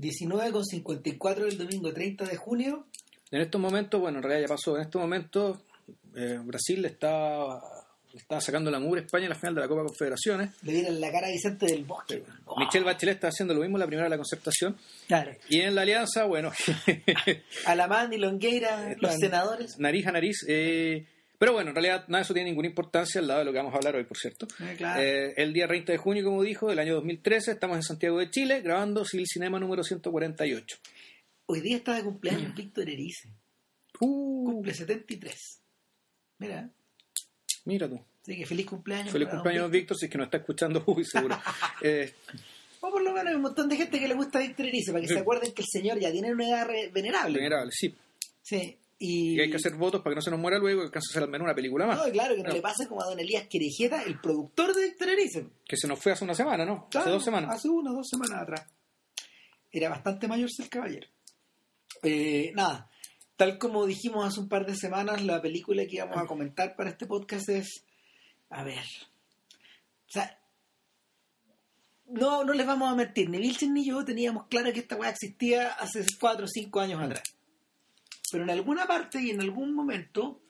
19.54 0.00 1.34
del 1.44 1.58
domingo 1.58 1.92
30 1.92 2.24
de 2.24 2.36
junio. 2.36 2.86
En 3.30 3.40
estos 3.40 3.60
momentos, 3.60 4.00
bueno, 4.00 4.18
en 4.18 4.24
realidad 4.24 4.48
ya 4.48 4.54
pasó, 4.54 4.76
en 4.76 4.82
estos 4.82 5.00
momentos 5.02 5.58
eh, 6.14 6.38
Brasil 6.44 6.84
está, 6.84 7.60
está 8.14 8.40
sacando 8.40 8.70
la 8.70 8.78
mugre 8.78 9.00
a 9.00 9.04
España 9.04 9.24
en 9.24 9.30
la 9.30 9.34
final 9.36 9.54
de 9.56 9.60
la 9.62 9.68
Copa 9.68 9.82
Confederaciones. 9.84 10.50
Le 10.62 10.72
dieron 10.72 11.00
la 11.00 11.10
cara 11.10 11.26
a 11.26 11.30
Vicente 11.30 11.66
del 11.66 11.84
Bosque. 11.84 12.22
Oh. 12.44 12.58
Michelle 12.60 12.84
Bachelet 12.84 13.16
está 13.16 13.28
haciendo 13.28 13.52
lo 13.54 13.60
mismo 13.60 13.78
la 13.78 13.86
primera 13.86 14.04
de 14.04 14.10
la 14.10 14.16
concertación. 14.16 14.76
Claro. 15.08 15.32
Y 15.48 15.60
en 15.60 15.74
la 15.74 15.82
alianza, 15.82 16.24
bueno, 16.24 16.52
Alamán 17.66 18.12
y 18.12 18.18
Longueira, 18.18 18.94
los 19.00 19.14
senadores. 19.16 19.78
nariz 19.78 20.06
a 20.06 20.12
nariz. 20.12 20.44
eh, 20.48 21.04
pero 21.38 21.52
bueno, 21.52 21.70
en 21.70 21.76
realidad 21.76 22.04
nada 22.08 22.18
de 22.18 22.22
eso 22.24 22.34
tiene 22.34 22.50
ninguna 22.50 22.68
importancia 22.68 23.20
al 23.20 23.26
lado 23.28 23.40
de 23.40 23.44
lo 23.46 23.52
que 23.52 23.58
vamos 23.58 23.74
a 23.74 23.76
hablar 23.78 23.96
hoy, 23.96 24.04
por 24.04 24.16
cierto. 24.16 24.46
Eh, 24.60 24.74
claro. 24.76 25.00
Eh, 25.02 25.34
el 25.36 25.52
día 25.52 25.66
30 25.68 25.92
de 25.92 25.98
junio, 25.98 26.24
como 26.24 26.42
dijo, 26.42 26.68
del 26.68 26.78
año 26.78 26.94
2013, 26.94 27.52
estamos 27.52 27.76
en 27.76 27.82
Santiago 27.82 28.18
de 28.18 28.30
Chile 28.30 28.60
grabando 28.62 29.04
Civil 29.04 29.26
Cinema 29.28 29.58
número 29.58 29.82
148. 29.82 30.76
Hoy 31.46 31.60
día 31.60 31.76
está 31.76 31.94
de 31.94 32.02
cumpleaños 32.04 32.54
Víctor 32.54 32.88
Erice. 32.88 33.28
Uh, 34.00 34.44
Cumple 34.44 34.74
73. 34.74 35.60
Mira, 36.38 36.68
mira 37.64 37.88
tú. 37.88 38.00
así 38.22 38.36
que 38.36 38.44
feliz 38.46 38.66
cumpleaños. 38.66 39.12
Feliz 39.12 39.28
cumpleaños, 39.28 39.70
Víctor. 39.70 39.96
Si 39.96 40.06
es 40.06 40.10
que 40.12 40.18
no 40.18 40.24
está 40.24 40.38
escuchando, 40.38 40.82
uy, 40.86 41.04
seguro. 41.04 41.38
Eh, 41.82 42.12
O 42.80 42.90
por 42.90 43.02
lo 43.02 43.12
menos 43.12 43.28
hay 43.28 43.34
un 43.34 43.42
montón 43.42 43.68
de 43.68 43.76
gente 43.76 43.98
que 43.98 44.08
le 44.08 44.14
gusta 44.14 44.38
Víctor 44.38 44.66
Erice, 44.66 44.92
para 44.92 45.02
que 45.02 45.08
se 45.08 45.18
acuerden 45.18 45.52
que 45.52 45.62
el 45.62 45.68
señor 45.68 45.98
ya 45.98 46.10
tiene 46.12 46.32
una 46.32 46.48
edad 46.48 46.68
venerable. 46.92 47.38
venerable, 47.38 47.72
sí. 47.72 47.94
Sí. 48.42 48.76
Y, 48.98 49.34
Y 49.36 49.40
hay 49.40 49.50
que 49.50 49.56
hacer 49.56 49.74
votos 49.74 50.00
para 50.00 50.12
que 50.12 50.16
no 50.16 50.22
se 50.22 50.30
nos 50.30 50.40
muera 50.40 50.58
luego 50.58 50.80
y 50.80 50.84
alcance 50.84 51.08
a 51.08 51.12
hacer 51.12 51.22
al 51.24 51.28
menos 51.28 51.44
una 51.44 51.54
película 51.54 51.86
más. 51.86 51.98
No, 51.98 52.10
claro, 52.10 52.34
que 52.34 52.42
no, 52.42 52.48
No. 52.48 52.54
le 52.54 52.62
pase 52.62 52.86
como 52.88 53.02
a 53.02 53.06
don 53.06 53.20
Elías 53.20 53.46
Querejeta, 53.48 54.02
el 54.02 54.18
productor 54.20 54.74
de 54.74 54.94
Erice. 54.98 55.46
Que 55.66 55.76
se 55.76 55.86
nos 55.86 55.98
fue 56.00 56.12
hace 56.12 56.24
una 56.24 56.34
semana, 56.34 56.64
¿no? 56.64 56.88
hace 56.94 57.10
dos 57.10 57.22
semanas. 57.22 57.50
Hace 57.54 57.68
una 57.68 57.90
o 57.90 57.94
dos 57.96 58.08
semanas 58.08 58.40
atrás. 58.42 58.66
Era 59.70 59.90
bastante 59.90 60.26
mayor 60.28 60.48
el 60.58 60.68
caballero. 60.70 61.08
Eh, 62.02 62.52
nada, 62.54 62.88
tal 63.36 63.58
como 63.58 63.84
dijimos 63.84 64.26
hace 64.26 64.40
un 64.40 64.48
par 64.48 64.64
de 64.64 64.74
semanas, 64.74 65.22
la 65.22 65.42
película 65.42 65.82
que 65.86 65.96
íbamos 65.96 66.16
a 66.16 66.26
comentar 66.26 66.74
para 66.74 66.90
este 66.90 67.04
podcast 67.06 67.48
es. 67.50 67.84
A 68.48 68.64
ver. 68.64 68.84
O 70.08 70.10
sea. 70.10 70.40
No, 72.06 72.44
no 72.44 72.52
les 72.52 72.66
vamos 72.66 72.90
a 72.90 72.94
mentir, 72.94 73.28
ni 73.28 73.38
Vilchen 73.38 73.74
ni 73.74 73.84
yo 73.84 74.04
teníamos 74.04 74.46
claro 74.46 74.72
que 74.72 74.78
esta 74.78 74.94
weá 74.96 75.10
existía 75.10 75.72
hace 75.72 76.06
cuatro 76.20 76.44
o 76.44 76.48
cinco 76.48 76.78
años 76.80 77.02
atrás. 77.02 77.22
Pero 78.30 78.44
en 78.44 78.50
alguna 78.50 78.86
parte 78.86 79.22
y 79.22 79.30
en 79.30 79.40
algún 79.40 79.74
momento, 79.74 80.40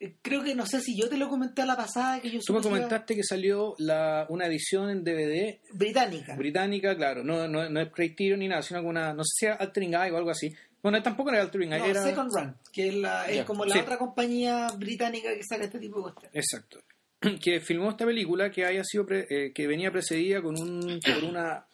eh, 0.00 0.16
creo 0.22 0.42
que 0.42 0.54
no 0.54 0.66
sé 0.66 0.80
si 0.80 0.96
yo 0.98 1.08
te 1.08 1.16
lo 1.16 1.28
comenté 1.28 1.62
a 1.62 1.66
la 1.66 1.76
pasada 1.76 2.20
que 2.20 2.30
yo 2.30 2.40
Tú 2.44 2.52
me 2.54 2.60
que 2.60 2.68
comentaste 2.68 3.14
que 3.16 3.22
salió 3.22 3.74
la, 3.78 4.26
una 4.28 4.46
edición 4.46 4.90
en 4.90 5.04
DVD 5.04 5.60
británica. 5.72 6.36
británica, 6.36 6.96
claro, 6.96 7.22
no, 7.24 7.46
no, 7.48 7.68
no 7.68 7.80
es 7.80 7.90
Criterion 7.92 8.40
ni 8.40 8.48
nada, 8.48 8.62
sino 8.62 8.78
alguna, 8.78 9.12
no 9.14 9.22
sé 9.24 9.30
si 9.36 9.46
era 9.46 9.54
Altering 9.56 9.94
Eye 9.94 10.10
o 10.10 10.16
algo 10.16 10.30
así. 10.30 10.52
Bueno, 10.82 11.02
tampoco 11.02 11.30
era 11.30 11.40
Altering 11.40 11.72
Eye, 11.72 11.78
No, 11.80 11.86
era... 11.86 12.02
Second 12.02 12.30
Run, 12.34 12.56
que 12.72 12.88
es, 12.88 12.94
la, 12.96 13.26
es 13.30 13.44
como 13.44 13.64
la 13.64 13.74
sí. 13.74 13.80
otra 13.80 13.96
compañía 13.96 14.66
británica 14.76 15.30
que 15.34 15.42
saca 15.42 15.64
este 15.64 15.78
tipo 15.78 15.96
de 15.98 16.02
cuestiones. 16.12 16.34
Exacto. 16.36 16.80
Que 17.42 17.60
filmó 17.60 17.88
esta 17.90 18.04
película 18.04 18.50
que 18.50 18.66
haya 18.66 18.84
sido 18.84 19.06
pre- 19.06 19.26
eh, 19.30 19.52
que 19.54 19.66
venía 19.66 19.90
precedida 19.90 20.42
con 20.42 20.60
un 20.60 21.00
por 21.00 21.24
una 21.24 21.66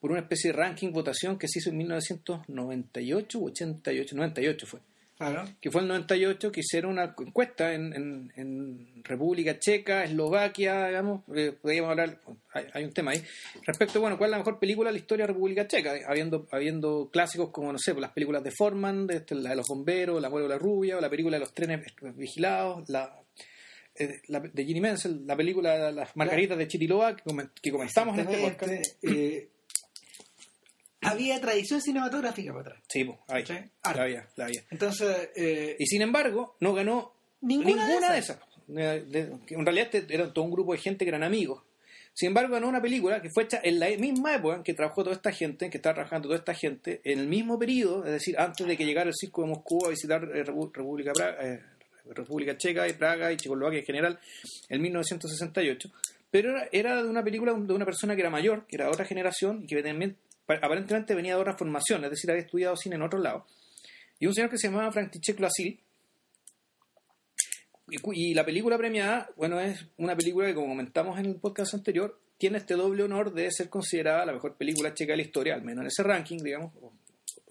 por 0.00 0.10
una 0.10 0.20
especie 0.20 0.50
de 0.52 0.56
ranking 0.58 0.92
votación 0.92 1.38
que 1.38 1.48
se 1.48 1.58
hizo 1.60 1.70
en 1.70 1.78
1998 1.78 3.38
u 3.38 3.46
88, 3.48 4.16
98 4.16 4.66
fue. 4.66 4.80
Claro. 5.18 5.44
Que 5.62 5.70
fue 5.70 5.80
el 5.80 5.88
98 5.88 6.52
que 6.52 6.60
hicieron 6.60 6.92
una 6.92 7.14
encuesta 7.18 7.72
en, 7.72 7.94
en- 7.94 8.32
en 8.36 9.02
República 9.02 9.58
Checa, 9.58 10.04
Eslovaquia, 10.04 10.88
digamos, 10.88 11.22
eh, 11.34 11.54
podríamos 11.58 11.90
hablar, 11.92 12.20
hay, 12.52 12.64
hay 12.74 12.84
un 12.84 12.92
tema 12.92 13.12
ahí, 13.12 13.22
respecto, 13.66 13.98
bueno, 13.98 14.18
cuál 14.18 14.28
es 14.28 14.32
la 14.32 14.38
mejor 14.38 14.58
película 14.58 14.90
de 14.90 14.92
la 14.92 14.98
historia 14.98 15.26
de 15.26 15.32
República 15.32 15.66
Checa, 15.66 15.94
habiendo, 16.06 16.46
habiendo 16.50 17.08
clásicos 17.10 17.48
como, 17.50 17.72
no 17.72 17.78
sé, 17.78 17.92
pues, 17.94 18.02
las 18.02 18.12
películas 18.12 18.44
de 18.44 18.50
Forman, 18.50 19.06
de, 19.06 19.16
este, 19.16 19.34
la 19.36 19.50
de 19.50 19.56
los 19.56 19.66
bomberos, 19.66 20.20
La 20.20 20.28
muerte 20.28 20.48
de 20.48 20.54
la 20.54 20.58
rubia, 20.58 20.98
o 20.98 21.00
la 21.00 21.08
película 21.08 21.36
de 21.36 21.40
los 21.40 21.54
trenes 21.54 21.80
vigilados, 22.14 22.86
la, 22.90 23.18
eh, 23.94 24.20
la 24.28 24.40
de 24.40 24.64
Ginny 24.66 24.82
Menzel, 24.82 25.26
la 25.26 25.34
película 25.34 25.86
de 25.86 25.92
las 25.92 26.14
margaritas 26.14 26.58
de 26.58 26.68
Chitiloa 26.68 27.16
que, 27.16 27.24
comen- 27.24 27.50
que 27.62 27.70
comentamos 27.70 28.18
en 28.18 28.28
este 28.28 28.42
podcast. 28.42 28.72
Eh, 29.02 29.48
había 31.10 31.40
tradición 31.40 31.80
cinematográfica 31.80 32.50
para 32.52 32.60
atrás. 32.62 32.78
Sí, 32.88 33.04
pues, 33.04 33.18
ahí, 33.28 33.44
Sí, 33.46 33.54
la 33.94 34.02
había, 34.02 34.28
la 34.36 34.44
había. 34.46 34.64
Entonces, 34.70 35.30
eh, 35.36 35.76
Y 35.78 35.86
sin 35.86 36.02
embargo, 36.02 36.56
no 36.60 36.74
ganó 36.74 37.12
Ninguna 37.40 37.86
ninguna, 37.86 38.12
de 38.12 38.18
esas. 38.18 38.38
De- 38.66 39.32
que 39.46 39.54
en 39.54 39.64
realidad 39.64 39.88
este 39.92 40.12
era 40.14 40.32
todo 40.32 40.44
un 40.44 40.50
grupo 40.50 40.72
de 40.72 40.78
gente 40.78 41.04
que 41.04 41.10
eran 41.10 41.22
amigos. 41.22 41.62
Sin 42.14 42.28
embargo, 42.28 42.54
ganó 42.54 42.66
una 42.68 42.80
película 42.80 43.20
que 43.20 43.28
fue 43.30 43.44
hecha 43.44 43.60
en 43.62 43.78
la 43.78 43.88
misma 43.90 44.34
época 44.36 44.56
en 44.56 44.62
que 44.62 44.72
trabajó 44.72 45.04
toda 45.04 45.14
esta 45.14 45.32
gente, 45.32 45.66
en 45.66 45.70
que 45.70 45.76
estaba 45.76 45.94
trabajando 45.96 46.28
toda 46.28 46.38
esta 46.38 46.54
gente, 46.54 47.00
en 47.04 47.18
el 47.20 47.26
mismo 47.28 47.58
periodo, 47.58 48.06
es 48.06 48.12
decir, 48.12 48.34
antes 48.38 48.66
de 48.66 48.74
que 48.76 48.86
llegara 48.86 49.08
el 49.10 49.14
circo 49.14 49.42
de 49.42 49.48
Moscú 49.48 49.84
a 49.84 49.90
visitar 49.90 50.24
eh, 50.34 50.42
República, 50.42 51.12
eh, 51.42 51.60
República 52.06 52.56
Checa 52.56 52.88
y 52.88 52.94
Praga 52.94 53.30
y 53.32 53.36
Checoslovaquia 53.36 53.80
en 53.80 53.84
general, 53.86 54.18
en 54.70 54.80
1968. 54.82 55.90
Pero 56.30 56.50
era, 56.50 56.68
era 56.72 57.02
de 57.02 57.08
una 57.08 57.22
película 57.22 57.52
de 57.52 57.72
una 57.74 57.84
persona 57.84 58.14
que 58.14 58.22
era 58.22 58.30
mayor, 58.30 58.66
que 58.66 58.76
era 58.76 58.86
de 58.86 58.92
otra 58.92 59.04
generación 59.04 59.62
y 59.64 59.66
que 59.66 59.82
también 59.82 60.16
aparentemente 60.48 61.14
venía 61.14 61.34
de 61.34 61.40
otra 61.40 61.56
formación, 61.56 62.04
es 62.04 62.10
decir, 62.10 62.30
había 62.30 62.44
estudiado 62.44 62.76
cine 62.76 62.96
en 62.96 63.02
otro 63.02 63.18
lado. 63.18 63.46
Y 64.18 64.26
un 64.26 64.34
señor 64.34 64.50
que 64.50 64.58
se 64.58 64.68
llamaba 64.68 64.92
František 64.92 65.40
Lasil, 65.40 65.80
y, 67.88 67.96
y 68.12 68.34
la 68.34 68.44
película 68.44 68.76
premiada, 68.78 69.30
bueno, 69.36 69.60
es 69.60 69.86
una 69.98 70.16
película 70.16 70.46
que, 70.46 70.54
como 70.54 70.68
comentamos 70.68 71.18
en 71.18 71.26
el 71.26 71.36
podcast 71.36 71.74
anterior, 71.74 72.18
tiene 72.38 72.58
este 72.58 72.74
doble 72.74 73.02
honor 73.02 73.32
de 73.32 73.50
ser 73.50 73.68
considerada 73.68 74.26
la 74.26 74.32
mejor 74.32 74.56
película 74.56 74.92
checa 74.92 75.12
de 75.12 75.18
la 75.18 75.22
historia, 75.22 75.54
al 75.54 75.62
menos 75.62 75.82
en 75.82 75.88
ese 75.88 76.02
ranking, 76.02 76.38
digamos, 76.38 76.72
o 76.80 76.92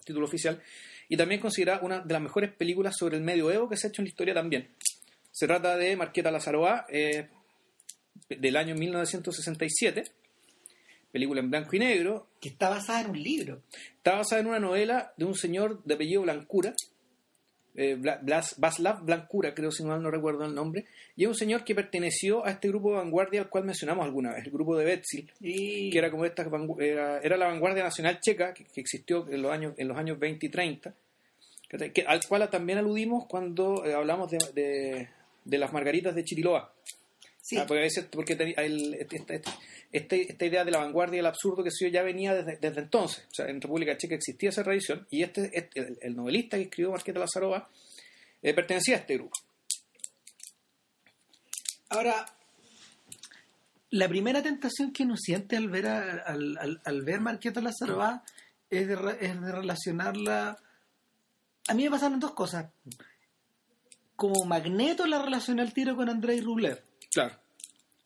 título 0.03 0.25
oficial, 0.25 0.61
y 1.09 1.17
también 1.17 1.41
considerada 1.41 1.81
una 1.81 1.99
de 1.99 2.13
las 2.13 2.21
mejores 2.21 2.51
películas 2.53 2.95
sobre 2.97 3.17
el 3.17 3.23
medioevo 3.23 3.67
que 3.67 3.77
se 3.77 3.87
ha 3.87 3.89
hecho 3.89 4.01
en 4.01 4.05
la 4.05 4.09
historia 4.09 4.33
también. 4.33 4.69
Se 5.31 5.47
trata 5.47 5.75
de 5.75 5.95
Marqueta 5.95 6.31
Lazaroa, 6.31 6.85
eh, 6.89 7.27
del 8.29 8.55
año 8.55 8.75
1967, 8.75 10.03
película 11.15 11.39
en 11.39 11.49
blanco 11.49 11.73
y 11.77 11.79
negro, 11.79 12.27
que 12.41 12.49
está 12.49 12.69
basada 12.69 12.99
en 13.01 13.11
un 13.11 13.23
libro. 13.23 13.61
Está 13.95 14.15
basada 14.15 14.41
en 14.41 14.47
una 14.47 14.59
novela 14.59 15.13
de 15.15 15.23
un 15.23 15.33
señor 15.33 15.81
de 15.85 15.93
apellido 15.93 16.23
Blancura, 16.23 16.73
eh, 17.77 17.95
Blas- 17.95 18.55
Blancura, 19.01 19.53
creo 19.53 19.71
si 19.71 19.83
mal 19.83 20.01
no 20.03 20.11
recuerdo 20.11 20.43
el 20.45 20.53
nombre, 20.53 20.85
y 21.15 21.23
es 21.23 21.29
un 21.29 21.35
señor 21.35 21.63
que 21.63 21.73
perteneció 21.73 22.45
a 22.45 22.51
este 22.51 22.67
grupo 22.67 22.89
de 22.91 22.97
vanguardia 22.97 23.39
al 23.41 23.49
cual 23.49 23.63
mencionamos 23.63 24.03
alguna 24.03 24.33
vez, 24.33 24.43
el 24.45 24.51
grupo 24.51 24.77
de 24.77 24.83
Betzel, 24.85 25.31
Y 25.39 25.89
que 25.89 25.97
era 25.99 26.11
como 26.11 26.25
esta 26.25 26.45
era, 26.79 27.19
era 27.21 27.37
la 27.37 27.47
vanguardia 27.47 27.83
nacional 27.83 28.19
checa 28.19 28.53
que, 28.53 28.65
que 28.65 28.81
existió 28.81 29.25
en 29.29 29.41
los 29.41 29.51
años 29.53 29.73
en 29.77 29.87
los 29.87 29.97
años 29.97 30.19
20 30.19 30.45
y 30.45 30.49
30, 30.49 30.93
que, 31.69 31.91
que- 31.93 32.03
al 32.05 32.19
cual 32.27 32.49
también 32.49 32.79
aludimos 32.79 33.25
cuando 33.27 33.85
eh, 33.85 33.93
hablamos 33.93 34.29
de, 34.31 34.37
de- 34.53 35.09
de 35.45 35.57
las 35.57 35.71
margaritas 35.71 36.13
de 36.13 36.23
Chiriloa. 36.25 36.73
Sí, 37.47 37.57
Ah, 37.57 37.65
porque, 37.67 37.81
a 37.81 37.83
veces- 37.83 38.07
porque 38.11 38.33
el- 38.33 38.93
este- 38.95 39.17
este- 39.17 39.41
este- 39.91 40.31
esta 40.31 40.45
idea 40.45 40.65
de 40.65 40.71
la 40.71 40.79
vanguardia 40.79 41.17
y 41.17 41.19
el 41.19 41.25
absurdo 41.27 41.63
que 41.63 41.69
sé 41.69 41.85
yo 41.85 41.91
ya 41.91 42.01
venía 42.01 42.33
desde, 42.33 42.57
desde 42.57 42.81
entonces. 42.81 43.23
O 43.31 43.33
sea, 43.35 43.45
en 43.47 43.61
República 43.61 43.95
Checa 43.97 44.15
existía 44.15 44.49
esa 44.49 44.63
tradición 44.63 45.05
y 45.11 45.21
este, 45.23 45.51
este- 45.53 45.79
el, 45.79 45.97
el 46.01 46.15
novelista 46.15 46.57
que 46.57 46.63
escribió 46.63 46.91
Marqueta 46.91 47.19
Lazarova 47.19 47.69
eh, 48.41 48.53
pertenecía 48.53 48.95
a 48.95 48.99
este 48.99 49.15
grupo. 49.17 49.37
Ahora, 51.89 52.25
la 53.91 54.07
primera 54.09 54.41
tentación 54.41 54.91
que 54.91 55.03
uno 55.03 55.15
siente 55.17 55.55
al 55.55 55.69
ver 55.69 55.87
a- 55.87 56.23
al, 56.25 56.57
al- 56.57 56.81
al 56.83 57.01
ver 57.03 57.21
Marqueta 57.21 57.61
Lazarova 57.61 58.23
es 58.69 58.87
de, 58.87 58.95
re- 58.95 59.17
es 59.25 59.39
de 59.39 59.51
relacionarla. 59.51 60.57
A 61.67 61.73
mí 61.73 61.83
me 61.83 61.91
pasaron 61.91 62.19
dos 62.19 62.33
cosas. 62.33 62.71
Como 64.15 64.45
Magneto 64.45 65.05
la 65.07 65.21
relacioné 65.21 65.61
al 65.61 65.73
tiro 65.73 65.95
con 65.95 66.09
Andrei 66.09 66.41
Rublev. 66.41 66.81
Claro. 67.15 67.33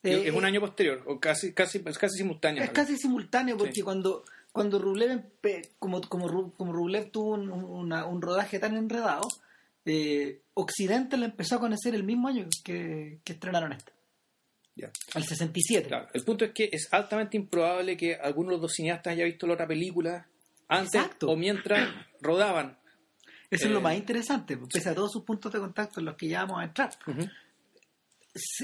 Eh, 0.04 0.24
es 0.28 0.34
un 0.34 0.46
eh, 0.46 0.48
año 0.48 0.62
posterior, 0.62 1.04
o 1.08 1.20
casi, 1.20 1.52
casi, 1.54 1.82
es 1.86 1.98
casi 1.98 2.18
simultáneo. 2.20 2.64
Es 2.64 2.70
casi 2.70 2.96
simultáneo 2.98 3.58
porque 3.58 3.74
Sí. 3.74 3.82
cuando 3.82 4.24
cuando 4.52 4.80
Rublev 4.80 5.24
como 5.78 6.00
como 6.02 6.28
Ru- 6.30 6.54
como 6.56 6.72
Rublev 6.74 7.12
tuvo 7.12 7.34
un, 7.34 7.50
una- 7.52 8.06
un 8.06 8.22
rodaje 8.22 8.60
tan 8.60 8.76
enredado, 8.78 9.28
eh, 9.86 10.42
Occidente 10.54 11.18
la 11.18 11.26
empezó 11.26 11.56
a 11.56 11.60
conocer 11.60 11.94
el 11.96 12.04
mismo 12.04 12.28
año 12.30 12.48
que, 12.64 13.20
que 13.24 13.34
estrenaron 13.34 13.74
esta, 13.74 13.92
Ya. 14.76 14.90
al 15.14 15.24
67. 15.24 15.88
Claro. 15.88 16.08
El 16.14 16.24
punto 16.24 16.46
es 16.46 16.52
que 16.52 16.70
es 16.72 16.88
altamente 16.92 17.36
improbable 17.38 17.98
que 17.98 18.16
alguno 18.16 18.50
de 18.50 18.54
los 18.56 18.62
dos 18.62 18.74
cineastas 18.74 19.14
haya 19.14 19.26
visto 19.26 19.46
la 19.48 19.54
otra 19.54 19.68
película 19.68 20.28
antes 20.68 20.96
Exacto. 20.96 21.30
o 21.30 21.36
mientras 21.36 21.90
rodaban. 22.22 22.78
Eso 23.52 23.66
es 23.66 23.72
lo 23.72 23.82
más 23.82 23.96
interesante, 23.98 24.56
pues, 24.58 24.70
pese 24.72 24.90
a 24.90 24.96
todos 24.96 25.12
sus 25.12 25.24
puntos 25.24 25.52
de 25.52 25.60
contacto 25.60 26.00
en 26.00 26.06
los 26.06 26.16
que 26.16 26.28
ya 26.28 26.42
vamos 26.42 26.62
a 26.62 26.66
entrar. 26.66 26.92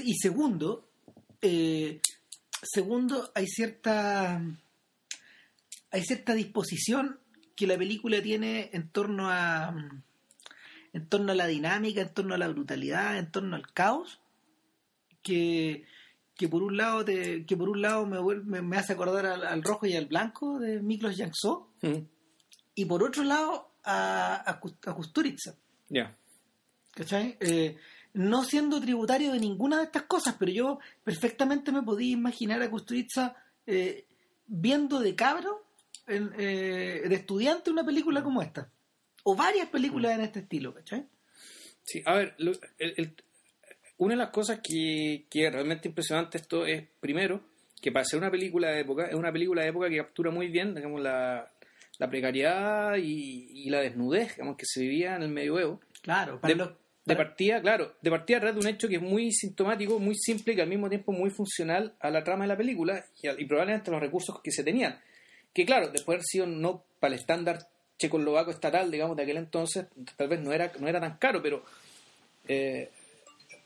Y 0.04 0.14
segundo, 0.14 0.88
eh, 1.42 2.00
segundo, 2.62 3.30
hay 3.34 3.46
cierta 3.46 4.40
hay 5.90 6.02
cierta 6.02 6.34
disposición 6.34 7.18
que 7.54 7.66
la 7.66 7.78
película 7.78 8.22
tiene 8.22 8.70
en 8.72 8.88
torno 8.90 9.30
a 9.30 9.74
en 10.92 11.08
torno 11.08 11.32
a 11.32 11.34
la 11.34 11.46
dinámica, 11.46 12.00
en 12.00 12.12
torno 12.14 12.34
a 12.34 12.38
la 12.38 12.48
brutalidad, 12.48 13.18
en 13.18 13.30
torno 13.30 13.54
al 13.56 13.70
caos, 13.72 14.20
que, 15.22 15.84
que 16.34 16.48
por 16.48 16.62
un 16.62 16.76
lado 16.78 17.04
te, 17.04 17.44
que 17.44 17.54
por 17.56 17.68
un 17.68 17.82
lado 17.82 18.06
me, 18.06 18.18
me, 18.44 18.62
me 18.62 18.76
hace 18.78 18.94
acordar 18.94 19.26
al, 19.26 19.46
al 19.46 19.62
rojo 19.62 19.84
y 19.86 19.94
al 19.94 20.06
blanco 20.06 20.58
de 20.58 20.80
Miklos 20.80 21.16
Jankso, 21.16 21.68
Ujú. 21.82 22.08
y 22.74 22.84
por 22.86 23.02
otro 23.02 23.24
lado 23.24 23.72
a, 23.84 24.42
a 24.50 24.94
Kusturica. 24.94 25.54
Ya. 25.90 26.16
¿Cachai? 26.92 27.36
Eh, 27.40 27.76
no 28.16 28.44
siendo 28.44 28.80
tributario 28.80 29.32
de 29.32 29.38
ninguna 29.40 29.78
de 29.78 29.84
estas 29.84 30.02
cosas, 30.04 30.34
pero 30.38 30.50
yo 30.52 30.78
perfectamente 31.04 31.70
me 31.72 31.82
podía 31.82 32.12
imaginar 32.12 32.62
a 32.62 32.70
Kusturica 32.70 33.36
eh, 33.66 34.04
viendo 34.46 35.00
de 35.00 35.14
cabro, 35.14 35.64
en, 36.06 36.30
eh, 36.38 37.02
de 37.08 37.14
estudiante, 37.14 37.70
una 37.70 37.84
película 37.84 38.22
como 38.22 38.40
esta. 38.42 38.70
O 39.24 39.34
varias 39.34 39.68
películas 39.68 40.12
en 40.12 40.20
este 40.20 40.40
estilo, 40.40 40.72
¿cachai? 40.72 41.04
Sí, 41.82 42.02
a 42.06 42.14
ver, 42.14 42.34
lo- 42.38 42.52
el- 42.78 42.94
el- 42.96 43.14
una 43.98 44.14
de 44.14 44.18
las 44.18 44.30
cosas 44.30 44.60
que, 44.62 45.26
que 45.30 45.46
es 45.46 45.52
realmente 45.52 45.88
impresionante 45.88 46.38
esto 46.38 46.64
es, 46.66 46.84
primero, 47.00 47.40
que 47.82 47.90
para 47.92 48.04
ser 48.04 48.18
una 48.18 48.30
película 48.30 48.70
de 48.70 48.80
época, 48.80 49.06
es 49.06 49.14
una 49.14 49.32
película 49.32 49.62
de 49.62 49.68
época 49.68 49.88
que 49.88 49.96
captura 49.96 50.30
muy 50.30 50.48
bien, 50.48 50.74
digamos, 50.74 51.00
la, 51.02 51.50
la 51.98 52.08
precariedad 52.10 52.96
y, 52.96 53.48
y 53.66 53.70
la 53.70 53.80
desnudez, 53.80 54.36
digamos, 54.36 54.56
que 54.56 54.64
se 54.66 54.80
vivía 54.82 55.16
en 55.16 55.22
el 55.22 55.30
medioevo. 55.30 55.80
Claro, 56.02 56.40
para 56.40 56.52
De, 56.54 56.58
los- 56.58 56.72
de 57.06 57.16
partida, 57.16 57.62
claro, 57.62 57.94
de 58.02 58.10
partida 58.10 58.38
red 58.40 58.54
de 58.54 58.60
un 58.60 58.66
hecho 58.66 58.88
que 58.88 58.96
es 58.96 59.02
muy 59.02 59.32
sintomático, 59.32 59.98
muy 59.98 60.14
simple 60.16 60.52
y 60.52 60.56
que 60.56 60.62
al 60.62 60.68
mismo 60.68 60.88
tiempo 60.88 61.12
muy 61.12 61.30
funcional 61.30 61.94
a 62.00 62.10
la 62.10 62.22
trama 62.24 62.44
de 62.44 62.48
la 62.48 62.56
película 62.56 63.04
y, 63.22 63.28
a- 63.28 63.34
y 63.38 63.44
probablemente 63.46 63.90
a 63.90 63.92
los 63.94 64.00
recursos 64.02 64.40
que 64.42 64.50
se 64.50 64.64
tenían. 64.64 64.98
Que 65.54 65.64
claro, 65.64 65.88
después 65.88 66.06
de 66.06 66.18
haber 66.18 66.24
sido 66.26 66.46
no 66.46 66.84
para 67.00 67.14
el 67.14 67.20
estándar 67.20 67.68
checoslovaco 67.98 68.50
estatal, 68.50 68.90
digamos, 68.90 69.16
de 69.16 69.22
aquel 69.22 69.36
entonces, 69.38 69.86
tal 70.16 70.28
vez 70.28 70.40
no 70.40 70.52
era, 70.52 70.70
no 70.78 70.86
era 70.88 71.00
tan 71.00 71.16
caro, 71.18 71.40
pero 71.42 71.62
eh, 72.48 72.90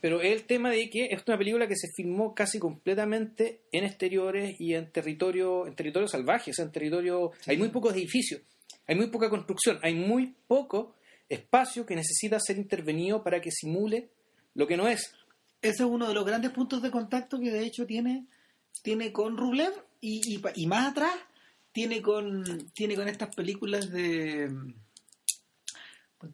pero 0.01 0.21
es 0.23 0.33
el 0.33 0.45
tema 0.45 0.71
de 0.71 0.89
que 0.89 1.07
es 1.11 1.23
una 1.27 1.37
película 1.37 1.67
que 1.67 1.77
se 1.77 1.89
filmó 1.95 2.35
casi 2.35 2.59
completamente 2.59 3.61
en 3.73 3.85
exteriores 3.85 4.59
y 4.59 4.75
en 4.75 4.91
territorio, 4.91 5.67
en 5.67 5.75
territorio 5.75 6.09
salvaje, 6.09 6.53
o 6.53 6.55
sea, 6.55 6.65
en 6.65 6.73
territorio. 6.73 7.33
Hay 7.47 7.59
muy 7.59 7.69
pocos 7.69 7.93
edificios, 7.95 8.41
hay 8.87 8.97
muy 8.97 9.09
poca 9.09 9.29
construcción, 9.29 9.79
hay 9.83 9.95
muy 9.95 10.35
poco 10.47 10.95
espacio 11.31 11.87
que 11.87 11.97
necesita 11.97 12.39
ser 12.39 12.59
intervenido 12.59 13.23
para 13.25 13.41
que 13.41 13.51
simule 13.51 14.11
lo 14.55 14.67
que 14.67 14.77
no 14.77 14.87
es. 14.89 15.15
ese 15.63 15.75
es 15.85 15.89
uno 15.89 16.07
de 16.09 16.15
los 16.15 16.27
grandes 16.27 16.51
puntos 16.51 16.83
de 16.83 16.91
contacto 16.91 17.39
que 17.41 17.51
de 17.51 17.65
hecho 17.65 17.87
tiene, 17.87 18.27
tiene 18.83 19.13
con 19.13 19.37
Rublev 19.39 19.73
y, 20.01 20.21
y, 20.35 20.39
pa- 20.39 20.53
y 20.55 20.67
más 20.67 20.91
atrás 20.91 21.15
tiene 21.73 22.03
con, 22.03 22.45
tiene 22.75 22.97
con 22.97 23.09
estas 23.09 23.35
películas 23.35 23.91
de 23.91 24.51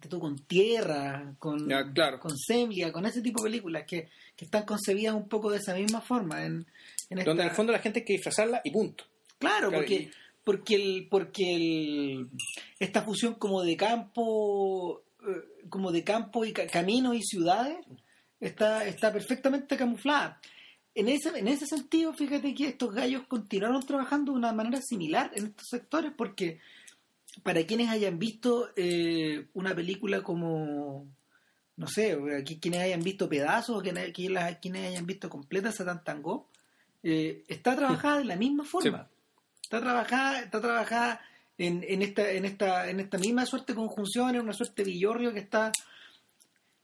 tú, 0.09 0.19
con 0.19 0.37
Tierra, 0.39 1.35
con, 1.39 1.69
Ya, 1.69 1.93
claro. 1.93 2.19
con 2.19 2.37
Semlia, 2.37 2.93
con 2.93 3.07
ese 3.07 3.21
tipo 3.23 3.43
de 3.43 3.51
películas 3.51 3.85
que, 3.87 4.09
que 4.35 4.45
están 4.47 4.65
concebidas 4.65 5.15
un 5.15 5.29
poco 5.29 5.51
de 5.51 5.59
esa 5.59 5.75
misma 5.75 6.01
forma. 6.01 6.45
En, 6.45 6.67
en 7.11 7.19
Donde 7.19 7.23
en 7.23 7.29
esta- 7.29 7.45
el 7.45 7.51
fondo 7.51 7.73
la 7.73 7.79
gente 7.79 8.01
hay 8.01 8.05
que 8.05 8.13
disfrazarla 8.15 8.61
y 8.65 8.71
punto. 8.71 9.05
Claro, 9.39 9.69
Claro, 9.69 9.73
porque, 9.77 9.95
y- 9.95 10.11
porque, 10.47 10.77
el, 10.77 11.09
porque 11.11 11.55
el, 11.57 12.29
esta 12.79 13.03
fusión 13.03 13.35
como 13.35 13.63
de 13.65 13.77
campo, 13.77 15.03
eh, 15.27 15.65
como 15.69 15.91
de 15.91 16.05
campo 16.05 16.45
y 16.45 16.53
ca- 16.53 16.69
caminos 16.69 17.17
y 17.17 17.23
ciudades 17.23 17.79
está, 18.39 18.87
está 18.87 19.13
perfectamente 19.13 19.77
camuflada. 19.77 20.41
En 20.95 21.09
ese, 21.09 21.37
en 21.37 21.49
ese 21.49 21.67
sentido, 21.67 22.15
fíjate 22.15 22.55
que 22.55 22.69
estos 22.69 22.95
gallos 22.95 23.25
continuaron 23.27 23.85
trabajando 23.85 24.33
de 24.33 24.39
una 24.39 24.53
manera 24.53 24.81
similar 24.81 25.33
en 25.35 25.47
estos 25.47 25.67
sectores, 25.69 26.13
porque 26.17 26.61
para 27.43 27.67
quienes 27.67 27.89
hayan 27.91 28.17
visto 28.21 28.69
eh, 28.77 29.49
una 29.55 29.75
película 29.75 30.23
como, 30.23 31.09
no 31.77 31.87
sé, 31.89 32.17
aquí- 32.39 32.61
quienes 32.61 32.83
hayan 32.83 33.03
visto 33.03 33.29
pedazos 33.29 33.83
quienes 33.83 34.13
quienes 34.13 34.87
hayan 34.87 35.07
visto 35.07 35.29
completa 35.29 35.73
Satan 35.73 36.05
Tango, 36.05 36.49
eh, 37.03 37.43
está 37.49 37.75
trabajada 37.75 38.19
de 38.19 38.25
la 38.27 38.37
misma 38.37 38.63
forma. 38.65 39.11
Está 39.67 39.81
trabajada, 39.81 40.41
está 40.43 40.61
trabajada 40.61 41.21
en, 41.59 41.85
en 41.89 42.03
esta, 42.03 42.31
en 42.31 42.45
esta, 42.45 42.89
en 42.89 43.01
esta 43.01 43.19
misma 43.19 43.45
suerte 43.47 43.73
de 43.73 43.77
conjunción, 43.79 44.37
en 44.37 44.43
una 44.43 44.53
suerte 44.53 44.85
de 44.85 44.91
villorrio 44.93 45.33
que 45.33 45.41
está, 45.41 45.73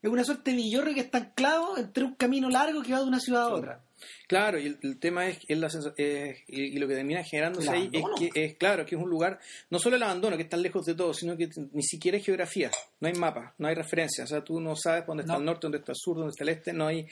es 0.02 0.10
una 0.10 0.24
suerte 0.24 0.50
de 0.50 0.56
villorrio 0.56 0.92
que 0.94 1.00
está 1.02 1.18
anclado 1.18 1.78
entre 1.78 2.02
un 2.02 2.14
camino 2.14 2.50
largo 2.50 2.82
que 2.82 2.92
va 2.92 2.98
de 2.98 3.04
una 3.06 3.20
ciudad 3.20 3.44
a 3.44 3.54
otra. 3.54 3.80
Claro, 4.26 4.58
y 4.58 4.66
el, 4.66 4.78
el 4.82 4.98
tema 4.98 5.28
es, 5.28 5.38
es 5.46 5.56
la 5.58 5.68
es- 5.68 6.42
y, 6.48 6.60
y 6.60 6.78
lo 6.78 6.88
que 6.88 6.94
termina 6.96 7.22
generándose 7.22 7.70
ahí 7.70 7.88
es 7.92 8.02
que 8.18 8.30
es 8.44 8.56
claro 8.56 8.84
que 8.84 8.96
es 8.96 9.00
un 9.00 9.08
lugar, 9.08 9.38
no 9.70 9.78
solo 9.78 9.94
el 9.94 10.02
abandono, 10.02 10.36
que 10.36 10.42
es 10.42 10.48
tan 10.48 10.60
lejos 10.60 10.84
de 10.84 10.96
todo, 10.96 11.14
sino 11.14 11.36
que 11.36 11.48
ni 11.72 11.84
siquiera 11.84 12.16
hay 12.18 12.24
geografía, 12.24 12.68
no 12.98 13.06
hay 13.06 13.14
mapa, 13.14 13.54
no 13.58 13.68
hay 13.68 13.76
referencia, 13.76 14.24
o 14.24 14.26
sea, 14.26 14.42
tú 14.42 14.58
no 14.60 14.74
sabes 14.74 15.06
dónde 15.06 15.20
está 15.22 15.34
No. 15.34 15.38
el 15.38 15.44
norte, 15.44 15.60
dónde 15.62 15.78
está 15.78 15.92
el 15.92 15.98
sur, 15.98 16.16
dónde 16.16 16.30
está 16.30 16.42
el 16.42 16.48
este, 16.50 16.72
no 16.72 16.88
hay... 16.88 17.06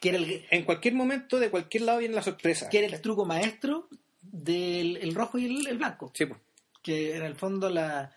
Que 0.00 0.08
era 0.08 0.18
el, 0.18 0.46
En 0.50 0.64
cualquier 0.64 0.94
momento, 0.94 1.38
de 1.38 1.50
cualquier 1.50 1.82
lado 1.82 1.98
viene 1.98 2.14
la 2.14 2.22
sorpresa. 2.22 2.70
que 2.70 2.78
era 2.78 2.86
el 2.86 3.00
truco 3.02 3.26
maestro 3.26 3.88
del 4.32 4.96
el 4.98 5.14
rojo 5.14 5.38
y 5.38 5.46
el, 5.46 5.66
el 5.66 5.78
blanco. 5.78 6.10
Sí, 6.14 6.26
pues. 6.26 6.40
que 6.82 7.16
en 7.16 7.24
el 7.24 7.34
fondo 7.36 7.68
la, 7.70 8.12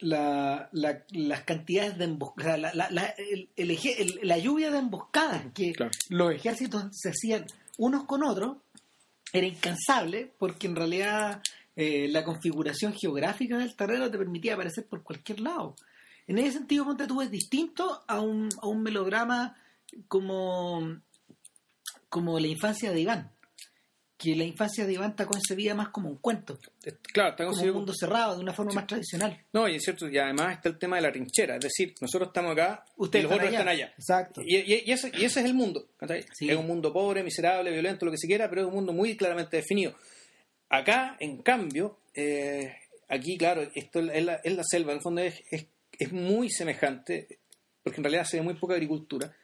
la, 0.00 0.68
la- 0.72 1.04
las 1.10 1.42
cantidades 1.42 1.98
de 1.98 2.04
emboscadas, 2.04 2.58
la, 2.60 2.74
la, 2.74 2.90
la- 2.90 3.14
el- 3.18 3.48
el 3.56 4.18
la 4.22 4.38
lluvia 4.38 4.70
de 4.70 4.78
emboscadas 4.78 5.46
que 5.54 5.72
Claro. 5.72 5.92
los 6.08 6.32
ejércitos 6.34 6.84
se 6.92 7.10
hacían 7.10 7.46
unos 7.78 8.04
con 8.04 8.22
otros 8.24 8.58
era 9.32 9.46
incansable 9.46 10.30
porque 10.38 10.66
en 10.66 10.76
realidad 10.76 11.42
eh, 11.74 12.06
la 12.08 12.22
configuración 12.24 12.92
geográfica 12.92 13.56
del 13.58 13.74
terreno 13.74 14.10
te 14.10 14.18
permitía 14.18 14.54
aparecer 14.54 14.86
por 14.86 15.02
cualquier 15.02 15.40
lado. 15.40 15.74
En 16.26 16.38
ese 16.38 16.52
sentido, 16.58 16.84
Ponte 16.84 17.06
tú 17.06 17.20
es 17.22 17.30
distinto 17.30 18.02
a 18.06 18.20
un, 18.20 18.48
a 18.60 18.66
un 18.68 18.82
melodrama 18.82 19.56
como, 20.06 21.00
como 22.08 22.38
la 22.38 22.46
infancia 22.46 22.92
de 22.92 23.00
Iván. 23.00 23.30
Que 24.22 24.36
la 24.36 24.44
infancia 24.44 24.86
de 24.86 24.92
Iván 24.92 25.10
está 25.10 25.26
concebida 25.26 25.74
más 25.74 25.88
como 25.88 26.08
un 26.08 26.16
cuento, 26.18 26.58
Claro, 27.12 27.30
está 27.30 27.44
como 27.44 27.60
un 27.60 27.70
mundo 27.72 27.92
cerrado, 27.92 28.36
de 28.36 28.42
una 28.42 28.52
forma 28.52 28.72
más 28.72 28.86
tradicional. 28.86 29.36
No, 29.52 29.66
y 29.68 29.76
es 29.76 29.82
cierto, 29.82 30.08
y 30.08 30.16
además 30.18 30.56
está 30.56 30.68
el 30.68 30.78
tema 30.78 30.96
de 30.96 31.02
la 31.02 31.10
trinchera, 31.12 31.56
es 31.56 31.60
decir, 31.62 31.94
nosotros 32.00 32.28
estamos 32.28 32.52
acá 32.52 32.84
Ustedes 32.96 33.24
y 33.24 33.28
los 33.28 33.32
están 33.32 33.48
otros 33.48 33.48
allá. 33.48 33.58
están 33.58 33.68
allá. 33.68 33.94
Exacto. 33.98 34.42
Y, 34.44 34.56
y- 34.58 34.82
y 34.86 34.92
ese, 34.92 35.08
y 35.14 35.24
ese 35.24 35.40
es 35.40 35.46
el 35.46 35.54
mundo. 35.54 35.88
Sí. 36.34 36.48
Es 36.48 36.56
un 36.56 36.66
mundo 36.66 36.92
pobre, 36.92 37.24
miserable, 37.24 37.70
violento, 37.72 38.04
lo 38.06 38.12
que 38.12 38.18
se 38.18 38.26
quiera, 38.28 38.48
pero 38.48 38.62
es 38.62 38.68
un 38.68 38.74
mundo 38.74 38.92
muy 38.92 39.16
claramente 39.16 39.56
definido. 39.56 39.94
Acá, 40.68 41.16
en 41.20 41.42
cambio, 41.42 41.98
eh, 42.14 42.74
aquí, 43.08 43.36
claro, 43.36 43.62
esto 43.74 44.00
es 44.00 44.24
la, 44.24 44.36
es 44.36 44.56
la 44.56 44.62
selva, 44.64 44.92
en 44.92 44.98
el 44.98 45.02
fondo 45.02 45.20
es, 45.20 45.42
es, 45.50 45.66
es 45.98 46.12
muy 46.12 46.48
semejante, 46.48 47.40
porque 47.82 47.98
en 47.98 48.04
realidad 48.04 48.24
se 48.24 48.38
ve 48.38 48.42
muy 48.42 48.54
poca 48.54 48.74
agricultura. 48.74 49.34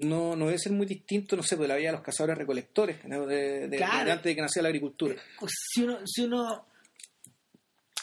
No, 0.00 0.34
no 0.36 0.46
debe 0.46 0.58
ser 0.58 0.72
muy 0.72 0.86
distinto, 0.86 1.36
no 1.36 1.42
sé, 1.42 1.56
de 1.56 1.68
la 1.68 1.76
vida 1.76 1.88
de 1.88 1.92
los 1.96 2.02
cazadores 2.02 2.38
recolectores, 2.38 3.04
¿no? 3.06 3.26
de, 3.26 3.68
de- 3.68 3.76
Claro. 3.76 4.04
de 4.06 4.12
antes 4.12 4.24
de 4.24 4.34
que 4.34 4.40
naciera 4.42 4.64
la 4.64 4.68
agricultura. 4.70 5.14
si 5.46 5.82
uno, 5.82 5.98
si 6.06 6.22
uno 6.22 6.66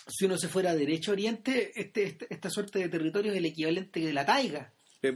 si 0.10 0.24
uno 0.26 0.38
se 0.38 0.48
fuera 0.48 0.72
a 0.72 0.76
derecho 0.76 1.12
oriente, 1.12 1.72
este, 1.76 2.04
este- 2.04 2.28
esta 2.30 2.50
suerte 2.50 2.80
de 2.80 2.88
territorio 2.88 3.32
es 3.34 3.38
el 3.40 3.46
equivalente 3.46 4.00
de 4.00 4.14
la 4.14 4.26
taiga. 4.26 4.74
Eh, 5.02 5.16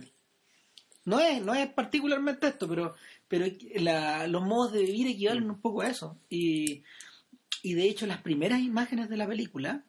No 1.06 1.20
es, 1.20 1.42
no 1.42 1.56
es 1.56 1.68
particularmente 1.74 2.48
esto, 2.48 2.68
pero, 2.68 2.94
pero 3.28 3.46
la- 3.76 4.28
los 4.28 4.44
modos 4.44 4.74
de 4.74 4.84
vivir 4.84 5.08
equivalen 5.08 5.50
un 5.50 5.60
poco 5.62 5.82
a 5.82 5.88
eso. 5.88 6.20
Y, 6.30 6.84
y 7.64 7.74
de 7.74 7.86
hecho, 7.86 8.06
las 8.06 8.22
primeras 8.22 8.60
imágenes 8.60 9.10
de 9.10 9.18
la 9.18 9.28
película, 9.28 9.84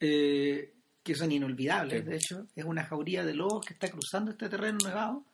eh, 0.00 0.74
que 1.02 1.14
son 1.16 1.32
inolvidables, 1.32 2.02
Sí. 2.04 2.08
de 2.10 2.16
hecho, 2.16 2.46
es 2.54 2.64
una 2.64 2.84
jauría 2.84 3.24
de 3.24 3.34
lobos 3.34 3.64
que 3.66 3.72
está 3.74 3.88
cruzando 3.90 4.30
este 4.32 4.48
terreno 4.48 4.78
nevado, 4.84 5.24